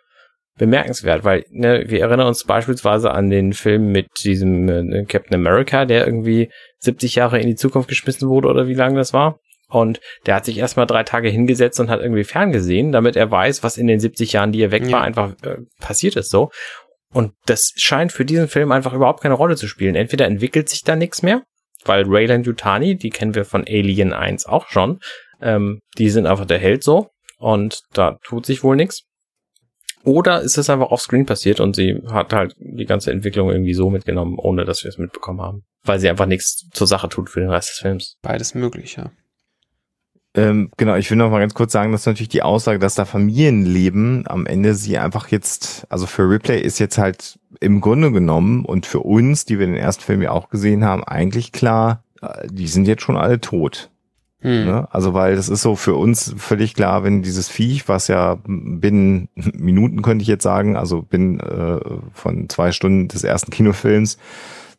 bemerkenswert, 0.58 1.24
weil 1.24 1.46
ne, 1.50 1.86
wir 1.88 2.02
erinnern 2.02 2.28
uns 2.28 2.44
beispielsweise 2.44 3.12
an 3.12 3.30
den 3.30 3.54
Film 3.54 3.92
mit 3.92 4.08
diesem 4.24 4.70
äh, 4.70 5.06
Captain 5.06 5.36
America, 5.36 5.86
der 5.86 6.06
irgendwie 6.06 6.52
70 6.80 7.16
Jahre 7.16 7.40
in 7.40 7.48
die 7.48 7.56
Zukunft 7.56 7.90
geschmissen 7.90 8.30
wurde 8.30 8.48
oder 8.50 8.68
wie 8.68 8.76
lange 8.76 8.98
das 8.98 9.14
war. 9.14 9.40
Und 9.70 10.00
der 10.28 10.36
hat 10.36 10.46
sich 10.46 10.60
erstmal 10.60 10.86
drei 10.86 11.04
Tage 11.04 11.30
hingesetzt 11.30 11.80
und 11.80 11.90
hat 11.90 12.02
irgendwie 12.02 12.24
ferngesehen, 12.24 12.92
damit 12.92 13.16
er 13.16 13.32
weiß, 13.32 13.64
was 13.64 13.78
in 13.78 13.88
den 13.88 14.00
70 14.00 14.34
Jahren, 14.34 14.52
die 14.52 14.62
er 14.62 14.72
weg 14.72 14.84
Ja. 14.86 14.92
war, 14.92 15.02
einfach 15.02 15.34
äh, 15.44 15.58
passiert 15.80 16.16
ist 16.16 16.30
so. 16.30 16.52
Und 17.12 17.34
das 17.48 17.72
scheint 17.76 18.12
für 18.12 18.26
diesen 18.26 18.48
Film 18.48 18.72
einfach 18.72 18.94
überhaupt 18.94 19.22
keine 19.22 19.34
Rolle 19.36 19.56
zu 19.56 19.68
spielen. 19.68 19.96
Entweder 19.96 20.26
entwickelt 20.28 20.70
sich 20.70 20.84
da 20.84 20.96
nichts 20.96 21.24
mehr, 21.24 21.42
weil 21.86 22.04
Raylan 22.08 22.44
Yutani, 22.44 22.96
die 22.96 23.10
kennen 23.10 23.34
wir 23.34 23.46
von 23.46 23.66
Alien 23.68 24.14
1 24.14 24.46
auch 24.46 24.68
schon, 24.70 25.00
ähm, 25.42 25.80
die 25.98 26.10
sind 26.10 26.28
einfach 26.28 26.46
der 26.46 26.60
Held 26.60 26.84
so 26.84 27.10
und 27.40 27.82
da 27.94 28.18
tut 28.24 28.46
sich 28.46 28.64
wohl 28.64 28.76
nichts. 28.76 29.04
Oder 30.04 30.42
ist 30.42 30.58
es 30.58 30.70
einfach 30.70 30.92
offscreen 30.92 31.26
passiert 31.26 31.60
und 31.60 31.76
sie 31.76 32.02
hat 32.12 32.34
halt 32.34 32.56
die 32.60 32.86
ganze 32.86 33.12
Entwicklung 33.12 33.50
irgendwie 33.50 33.74
so 33.74 33.90
mitgenommen, 33.90 34.38
ohne 34.38 34.66
dass 34.66 34.84
wir 34.84 34.90
es 34.90 34.98
mitbekommen 34.98 35.42
haben. 35.42 35.64
Weil 35.84 36.00
sie 36.00 36.10
einfach 36.10 36.26
nichts 36.26 36.68
zur 36.72 36.88
Sache 36.88 37.10
tut 37.10 37.30
für 37.30 37.40
den 37.40 37.50
Rest 37.50 37.70
des 37.70 37.80
Films. 37.80 38.18
Beides 38.22 38.54
möglich, 38.54 38.98
ja. 38.98 39.12
Ähm, 40.36 40.72
genau, 40.78 40.96
ich 40.96 41.10
will 41.10 41.18
noch 41.18 41.30
mal 41.30 41.40
ganz 41.40 41.54
kurz 41.54 41.72
sagen, 41.72 41.92
dass 41.92 42.06
natürlich 42.06 42.30
die 42.30 42.42
Aussage, 42.42 42.80
dass 42.80 42.96
da 42.96 43.06
Familien 43.06 43.66
leben, 43.66 44.24
am 44.28 44.48
Ende 44.48 44.74
sie 44.74 44.98
einfach 44.98 45.28
jetzt, 45.28 45.86
also 45.90 46.08
für 46.08 46.28
Ripley 46.28 46.60
ist 46.60 46.80
jetzt 46.80 46.98
halt 46.98 47.40
im 47.60 47.82
Grunde 47.82 48.12
genommen 48.12 48.66
und 48.66 48.88
für 48.88 49.02
uns, 49.02 49.46
die 49.46 49.60
wir 49.60 49.68
den 49.68 49.76
ersten 49.76 50.04
Film 50.04 50.24
ja 50.24 50.32
auch 50.32 50.50
gesehen 50.50 50.84
haben, 50.84 51.04
eigentlich 51.04 51.52
klar, 51.52 52.04
äh, 52.22 52.48
die 52.52 52.68
sind 52.68 52.88
jetzt 52.88 53.04
schon 53.04 53.16
alle 53.16 53.40
tot. 53.42 53.92
Hm. 54.44 54.66
Ne? 54.66 54.88
Also 54.92 55.14
weil 55.14 55.36
das 55.36 55.48
ist 55.48 55.62
so 55.62 55.76
für 55.76 55.96
uns 55.96 56.36
völlig 56.38 56.74
klar, 56.74 57.04
wenn 57.04 57.22
dieses 57.22 57.48
Viech, 57.48 57.88
was 57.88 58.10
ja 58.10 58.38
binnen 58.46 59.30
Minuten 59.36 60.02
könnte 60.02 60.22
ich 60.22 60.28
jetzt 60.28 60.44
sagen, 60.44 60.76
also 60.76 61.02
binnen 61.02 61.40
äh, 61.40 61.80
von 62.14 62.50
zwei 62.50 62.72
Stunden 62.74 63.08
des 63.08 63.24
ersten 63.24 63.52
Kinofilms, 63.52 64.18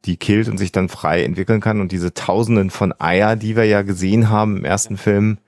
die 0.05 0.19
killt 0.19 0.49
und 0.51 0.59
sich 0.59 0.71
dann 0.71 0.91
frei 0.91 1.25
entwickeln 1.25 1.63
kann 1.63 1.81
und 1.81 1.93
diese 1.93 2.13
Tausenden 2.13 2.69
von 2.69 2.93
Eier, 3.01 3.37
die 3.37 3.57
wir 3.57 3.65
ja 3.65 3.81
gesehen 3.81 4.29
haben 4.29 4.59
im 4.59 4.65
ersten 4.67 4.99
Film, 4.99 5.39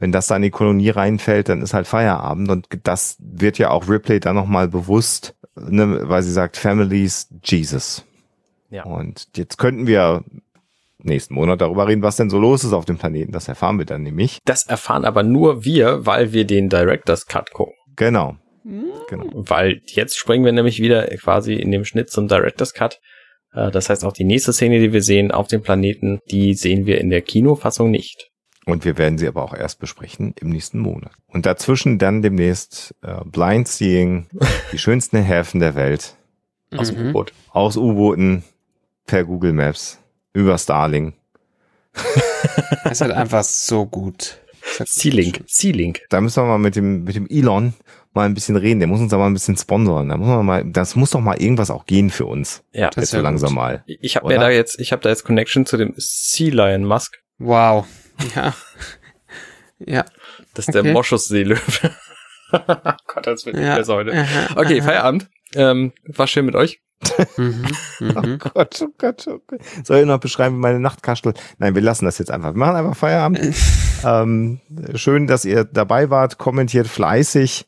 wenn 0.00 0.10
das 0.10 0.26
da 0.26 0.34
in 0.34 0.42
die 0.42 0.50
Kolonie 0.50 0.90
reinfällt, 0.90 1.48
dann 1.48 1.62
ist 1.62 1.72
halt 1.72 1.86
Feierabend 1.86 2.50
und 2.50 2.66
das 2.82 3.16
wird 3.20 3.58
ja 3.58 3.70
auch 3.70 3.88
Ripley 3.88 4.18
dann 4.18 4.34
nochmal 4.34 4.66
bewusst, 4.66 5.36
ne, 5.54 6.00
weil 6.08 6.24
sie 6.24 6.32
sagt, 6.32 6.56
Families, 6.56 7.28
Jesus. 7.44 8.04
Ja. 8.70 8.82
Und 8.82 9.28
jetzt 9.36 9.58
könnten 9.58 9.86
wir 9.86 10.24
nächsten 11.04 11.34
Monat 11.34 11.60
darüber 11.60 11.88
reden, 11.88 12.02
was 12.02 12.16
denn 12.16 12.30
so 12.30 12.38
los 12.38 12.64
ist 12.64 12.72
auf 12.72 12.84
dem 12.84 12.98
Planeten. 12.98 13.32
Das 13.32 13.48
erfahren 13.48 13.78
wir 13.78 13.84
dann 13.86 14.02
nämlich. 14.02 14.38
Das 14.44 14.66
erfahren 14.66 15.04
aber 15.04 15.22
nur 15.22 15.64
wir, 15.64 16.06
weil 16.06 16.32
wir 16.32 16.44
den 16.46 16.68
Director's 16.68 17.26
Cut 17.26 17.52
gucken. 17.52 17.74
Genau. 17.96 18.36
genau. 19.08 19.26
Weil 19.34 19.80
jetzt 19.86 20.16
springen 20.18 20.44
wir 20.44 20.52
nämlich 20.52 20.80
wieder 20.80 21.06
quasi 21.18 21.54
in 21.54 21.70
dem 21.70 21.84
Schnitt 21.84 22.10
zum 22.10 22.28
Director's 22.28 22.72
Cut. 22.74 23.00
Äh, 23.52 23.70
Das 23.70 23.88
heißt, 23.90 24.04
auch 24.04 24.12
die 24.12 24.24
nächste 24.24 24.52
Szene, 24.52 24.78
die 24.80 24.92
wir 24.92 25.02
sehen 25.02 25.30
auf 25.32 25.48
dem 25.48 25.62
Planeten, 25.62 26.20
die 26.30 26.54
sehen 26.54 26.86
wir 26.86 27.00
in 27.00 27.10
der 27.10 27.22
Kinofassung 27.22 27.90
nicht. 27.90 28.28
Und 28.64 28.84
wir 28.84 28.96
werden 28.96 29.18
sie 29.18 29.26
aber 29.26 29.42
auch 29.42 29.54
erst 29.54 29.80
besprechen 29.80 30.34
im 30.40 30.50
nächsten 30.50 30.78
Monat. 30.78 31.10
Und 31.26 31.46
dazwischen 31.46 31.98
dann 31.98 32.22
demnächst 32.22 32.94
äh, 33.02 33.16
Blind 33.24 33.66
Seeing, 33.66 34.28
die 34.72 34.78
schönsten 34.78 35.20
Häfen 35.20 35.58
der 35.58 35.74
Welt, 35.74 36.14
Aus 36.76 36.92
Mhm. 36.92 37.08
U-Boot. 37.08 37.32
aus 37.50 37.76
U-Booten, 37.76 38.44
per 39.04 39.24
Google 39.24 39.52
Maps, 39.52 39.98
über 40.32 40.58
Starling. 40.58 41.14
Das 42.84 42.92
ist 42.94 43.00
halt 43.02 43.12
einfach 43.12 43.44
so 43.44 43.86
gut. 43.86 44.38
Sea-Link. 44.84 45.44
Sea-Link. 45.46 46.02
Da 46.10 46.20
müssen 46.20 46.42
wir 46.42 46.46
mal 46.48 46.58
mit 46.58 46.76
dem, 46.76 47.04
mit 47.04 47.14
dem 47.14 47.26
Elon 47.30 47.74
mal 48.12 48.26
ein 48.26 48.34
bisschen 48.34 48.56
reden. 48.56 48.80
Der 48.80 48.88
muss 48.88 49.00
uns 49.00 49.10
da 49.10 49.18
mal 49.18 49.26
ein 49.26 49.32
bisschen 49.34 49.56
sponsoren. 49.56 50.08
Da 50.08 50.16
muss 50.16 50.26
man 50.28 50.44
mal, 50.44 50.64
das 50.64 50.96
muss 50.96 51.10
doch 51.10 51.20
mal 51.20 51.40
irgendwas 51.40 51.70
auch 51.70 51.86
gehen 51.86 52.10
für 52.10 52.26
uns. 52.26 52.64
Ja. 52.72 52.88
Das 52.88 52.96
Jetzt 52.96 53.04
ist 53.04 53.10
so 53.10 53.16
ja 53.18 53.22
langsam 53.22 53.50
gut. 53.50 53.56
mal. 53.56 53.84
Ich 53.86 54.16
habe 54.16 54.28
mir 54.28 54.38
da 54.38 54.50
jetzt, 54.50 54.78
ich 54.80 54.92
habe 54.92 55.02
da 55.02 55.08
jetzt 55.08 55.24
Connection 55.24 55.64
zu 55.64 55.76
dem 55.76 55.94
Sea 55.96 56.52
Lion 56.52 56.84
Musk. 56.84 57.22
Wow. 57.38 57.86
Ja. 58.34 58.54
Ja. 59.78 60.04
Das 60.54 60.66
ist 60.68 60.74
der 60.74 60.82
Okay. 60.82 60.92
Moschusseelöwe. 60.92 61.60
Gott, 62.52 63.26
das 63.26 63.46
wird 63.46 63.56
nicht 63.56 63.64
ja. 63.64 63.76
besser 63.76 63.94
heute. 63.94 64.26
Okay. 64.56 64.82
Feierabend. 64.82 65.28
Ähm, 65.54 65.92
war 66.06 66.26
schön 66.26 66.44
mit 66.46 66.54
euch. 66.54 66.80
Mhm. 67.36 67.66
Mhm. 68.00 68.38
Gott, 68.54 68.82
oh 68.82 68.92
Gott, 68.98 69.26
oh 69.28 69.38
Gott. 69.46 69.60
Soll 69.84 70.00
ich 70.00 70.06
noch 70.06 70.20
beschreiben, 70.20 70.56
wie 70.56 70.60
meine 70.60 70.80
Nachtkastel? 70.80 71.34
Nein, 71.58 71.74
wir 71.74 71.82
lassen 71.82 72.04
das 72.04 72.18
jetzt 72.18 72.30
einfach. 72.30 72.54
Wir 72.54 72.58
machen 72.58 72.76
einfach 72.76 72.96
Feierabend. 72.96 73.54
ähm, 74.04 74.60
schön, 74.94 75.26
dass 75.26 75.44
ihr 75.44 75.64
dabei 75.64 76.10
wart. 76.10 76.38
Kommentiert 76.38 76.86
fleißig. 76.86 77.66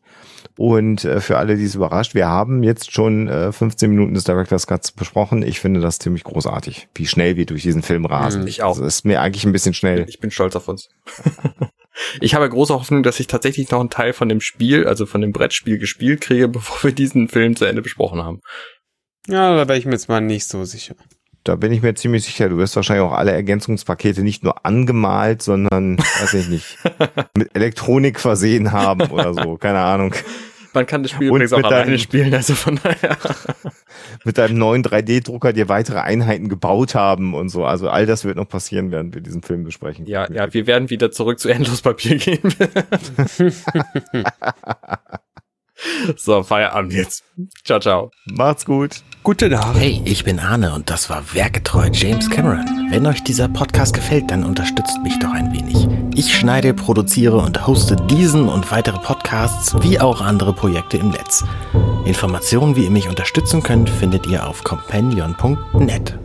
Und 0.56 1.04
äh, 1.04 1.20
für 1.20 1.38
alle, 1.38 1.56
die 1.56 1.64
es 1.64 1.74
überrascht, 1.74 2.14
wir 2.14 2.28
haben 2.28 2.62
jetzt 2.62 2.92
schon 2.92 3.26
äh, 3.28 3.50
15 3.50 3.90
Minuten 3.90 4.14
des 4.14 4.24
Director's 4.24 4.66
Cuts 4.66 4.92
besprochen. 4.92 5.42
Ich 5.42 5.58
finde 5.58 5.80
das 5.80 5.98
ziemlich 5.98 6.22
großartig, 6.22 6.88
wie 6.94 7.06
schnell 7.06 7.36
wir 7.36 7.46
durch 7.46 7.62
diesen 7.62 7.82
Film 7.82 8.06
rasen. 8.06 8.46
Ich 8.46 8.62
auch. 8.62 8.78
Das 8.78 8.86
ist 8.86 9.04
mir 9.04 9.20
eigentlich 9.20 9.44
ein 9.44 9.52
bisschen 9.52 9.74
schnell. 9.74 10.06
Ich 10.08 10.20
bin 10.20 10.30
stolz 10.30 10.54
auf 10.54 10.68
uns. 10.68 10.88
Ich 12.20 12.34
habe 12.34 12.48
große 12.48 12.74
Hoffnung, 12.74 13.02
dass 13.02 13.20
ich 13.20 13.26
tatsächlich 13.26 13.70
noch 13.70 13.80
einen 13.80 13.90
Teil 13.90 14.12
von 14.12 14.28
dem 14.28 14.40
Spiel, 14.40 14.86
also 14.86 15.06
von 15.06 15.20
dem 15.20 15.32
Brettspiel 15.32 15.78
gespielt 15.78 16.20
kriege, 16.20 16.48
bevor 16.48 16.82
wir 16.82 16.92
diesen 16.92 17.28
Film 17.28 17.56
zu 17.56 17.64
Ende 17.64 17.82
besprochen 17.82 18.22
haben. 18.22 18.40
Ja, 19.28 19.56
da 19.56 19.68
wäre 19.68 19.78
ich 19.78 19.86
mir 19.86 19.92
jetzt 19.92 20.08
mal 20.08 20.20
nicht 20.20 20.46
so 20.46 20.64
sicher. 20.64 20.94
Da 21.44 21.56
bin 21.56 21.72
ich 21.72 21.82
mir 21.82 21.94
ziemlich 21.94 22.24
sicher, 22.24 22.48
du 22.48 22.56
wirst 22.56 22.74
wahrscheinlich 22.76 23.04
auch 23.06 23.12
alle 23.12 23.32
Ergänzungspakete 23.32 24.22
nicht 24.22 24.42
nur 24.44 24.64
angemalt, 24.64 25.42
sondern, 25.42 25.98
weiß 26.20 26.34
ich 26.34 26.48
nicht, 26.48 26.78
mit 27.36 27.54
Elektronik 27.54 28.18
versehen 28.18 28.72
haben 28.72 29.02
oder 29.10 29.34
so, 29.34 29.56
keine 29.56 29.80
Ahnung. 29.80 30.14
Man 30.72 30.86
kann 30.86 31.02
das 31.02 31.12
Spiel 31.12 31.28
Und 31.30 31.36
übrigens 31.36 31.52
auch 31.52 31.62
alleine 31.62 31.84
deinem- 31.92 31.98
spielen, 31.98 32.34
also 32.34 32.54
von 32.54 32.80
daher. 32.82 33.16
Mit 34.24 34.38
deinem 34.38 34.58
neuen 34.58 34.82
3D-Drucker 34.82 35.52
dir 35.52 35.68
weitere 35.68 35.98
Einheiten 36.00 36.48
gebaut 36.48 36.94
haben 36.94 37.34
und 37.34 37.48
so. 37.48 37.64
Also 37.64 37.88
all 37.90 38.06
das 38.06 38.24
wird 38.24 38.36
noch 38.36 38.48
passieren, 38.48 38.90
während 38.90 39.14
wir 39.14 39.20
diesen 39.20 39.42
Film 39.42 39.62
besprechen. 39.64 40.06
Ja, 40.06 40.30
ja, 40.32 40.52
wir 40.52 40.66
werden 40.66 40.90
wieder 40.90 41.10
zurück 41.12 41.38
zu 41.38 41.48
Endlospapier 41.48 42.16
gehen. 42.16 42.40
so, 46.16 46.42
Feierabend 46.42 46.92
jetzt. 46.92 47.22
Ciao, 47.64 47.78
ciao. 47.80 48.10
Macht's 48.26 48.64
gut. 48.64 49.02
Gute 49.24 49.48
Nacht. 49.48 49.78
Hey, 49.78 50.02
ich 50.04 50.22
bin 50.24 50.38
Arne 50.38 50.74
und 50.74 50.90
das 50.90 51.08
war 51.08 51.32
Werketreu 51.32 51.88
James 51.90 52.28
Cameron. 52.28 52.90
Wenn 52.90 53.06
euch 53.06 53.24
dieser 53.24 53.48
Podcast 53.48 53.94
gefällt, 53.94 54.30
dann 54.30 54.44
unterstützt 54.44 54.98
mich 55.02 55.18
doch 55.18 55.30
ein 55.30 55.50
wenig. 55.50 55.88
Ich 56.14 56.36
schneide, 56.36 56.74
produziere 56.74 57.38
und 57.38 57.66
hoste 57.66 57.96
diesen 57.96 58.50
und 58.50 58.70
weitere 58.70 58.98
Podcasts 58.98 59.74
wie 59.80 59.98
auch 59.98 60.20
andere 60.20 60.52
Projekte 60.52 60.98
im 60.98 61.08
Netz. 61.08 61.42
Informationen, 62.04 62.76
wie 62.76 62.84
ihr 62.84 62.90
mich 62.90 63.08
unterstützen 63.08 63.62
könnt, 63.62 63.88
findet 63.88 64.26
ihr 64.26 64.46
auf 64.46 64.62
companion.net. 64.62 66.18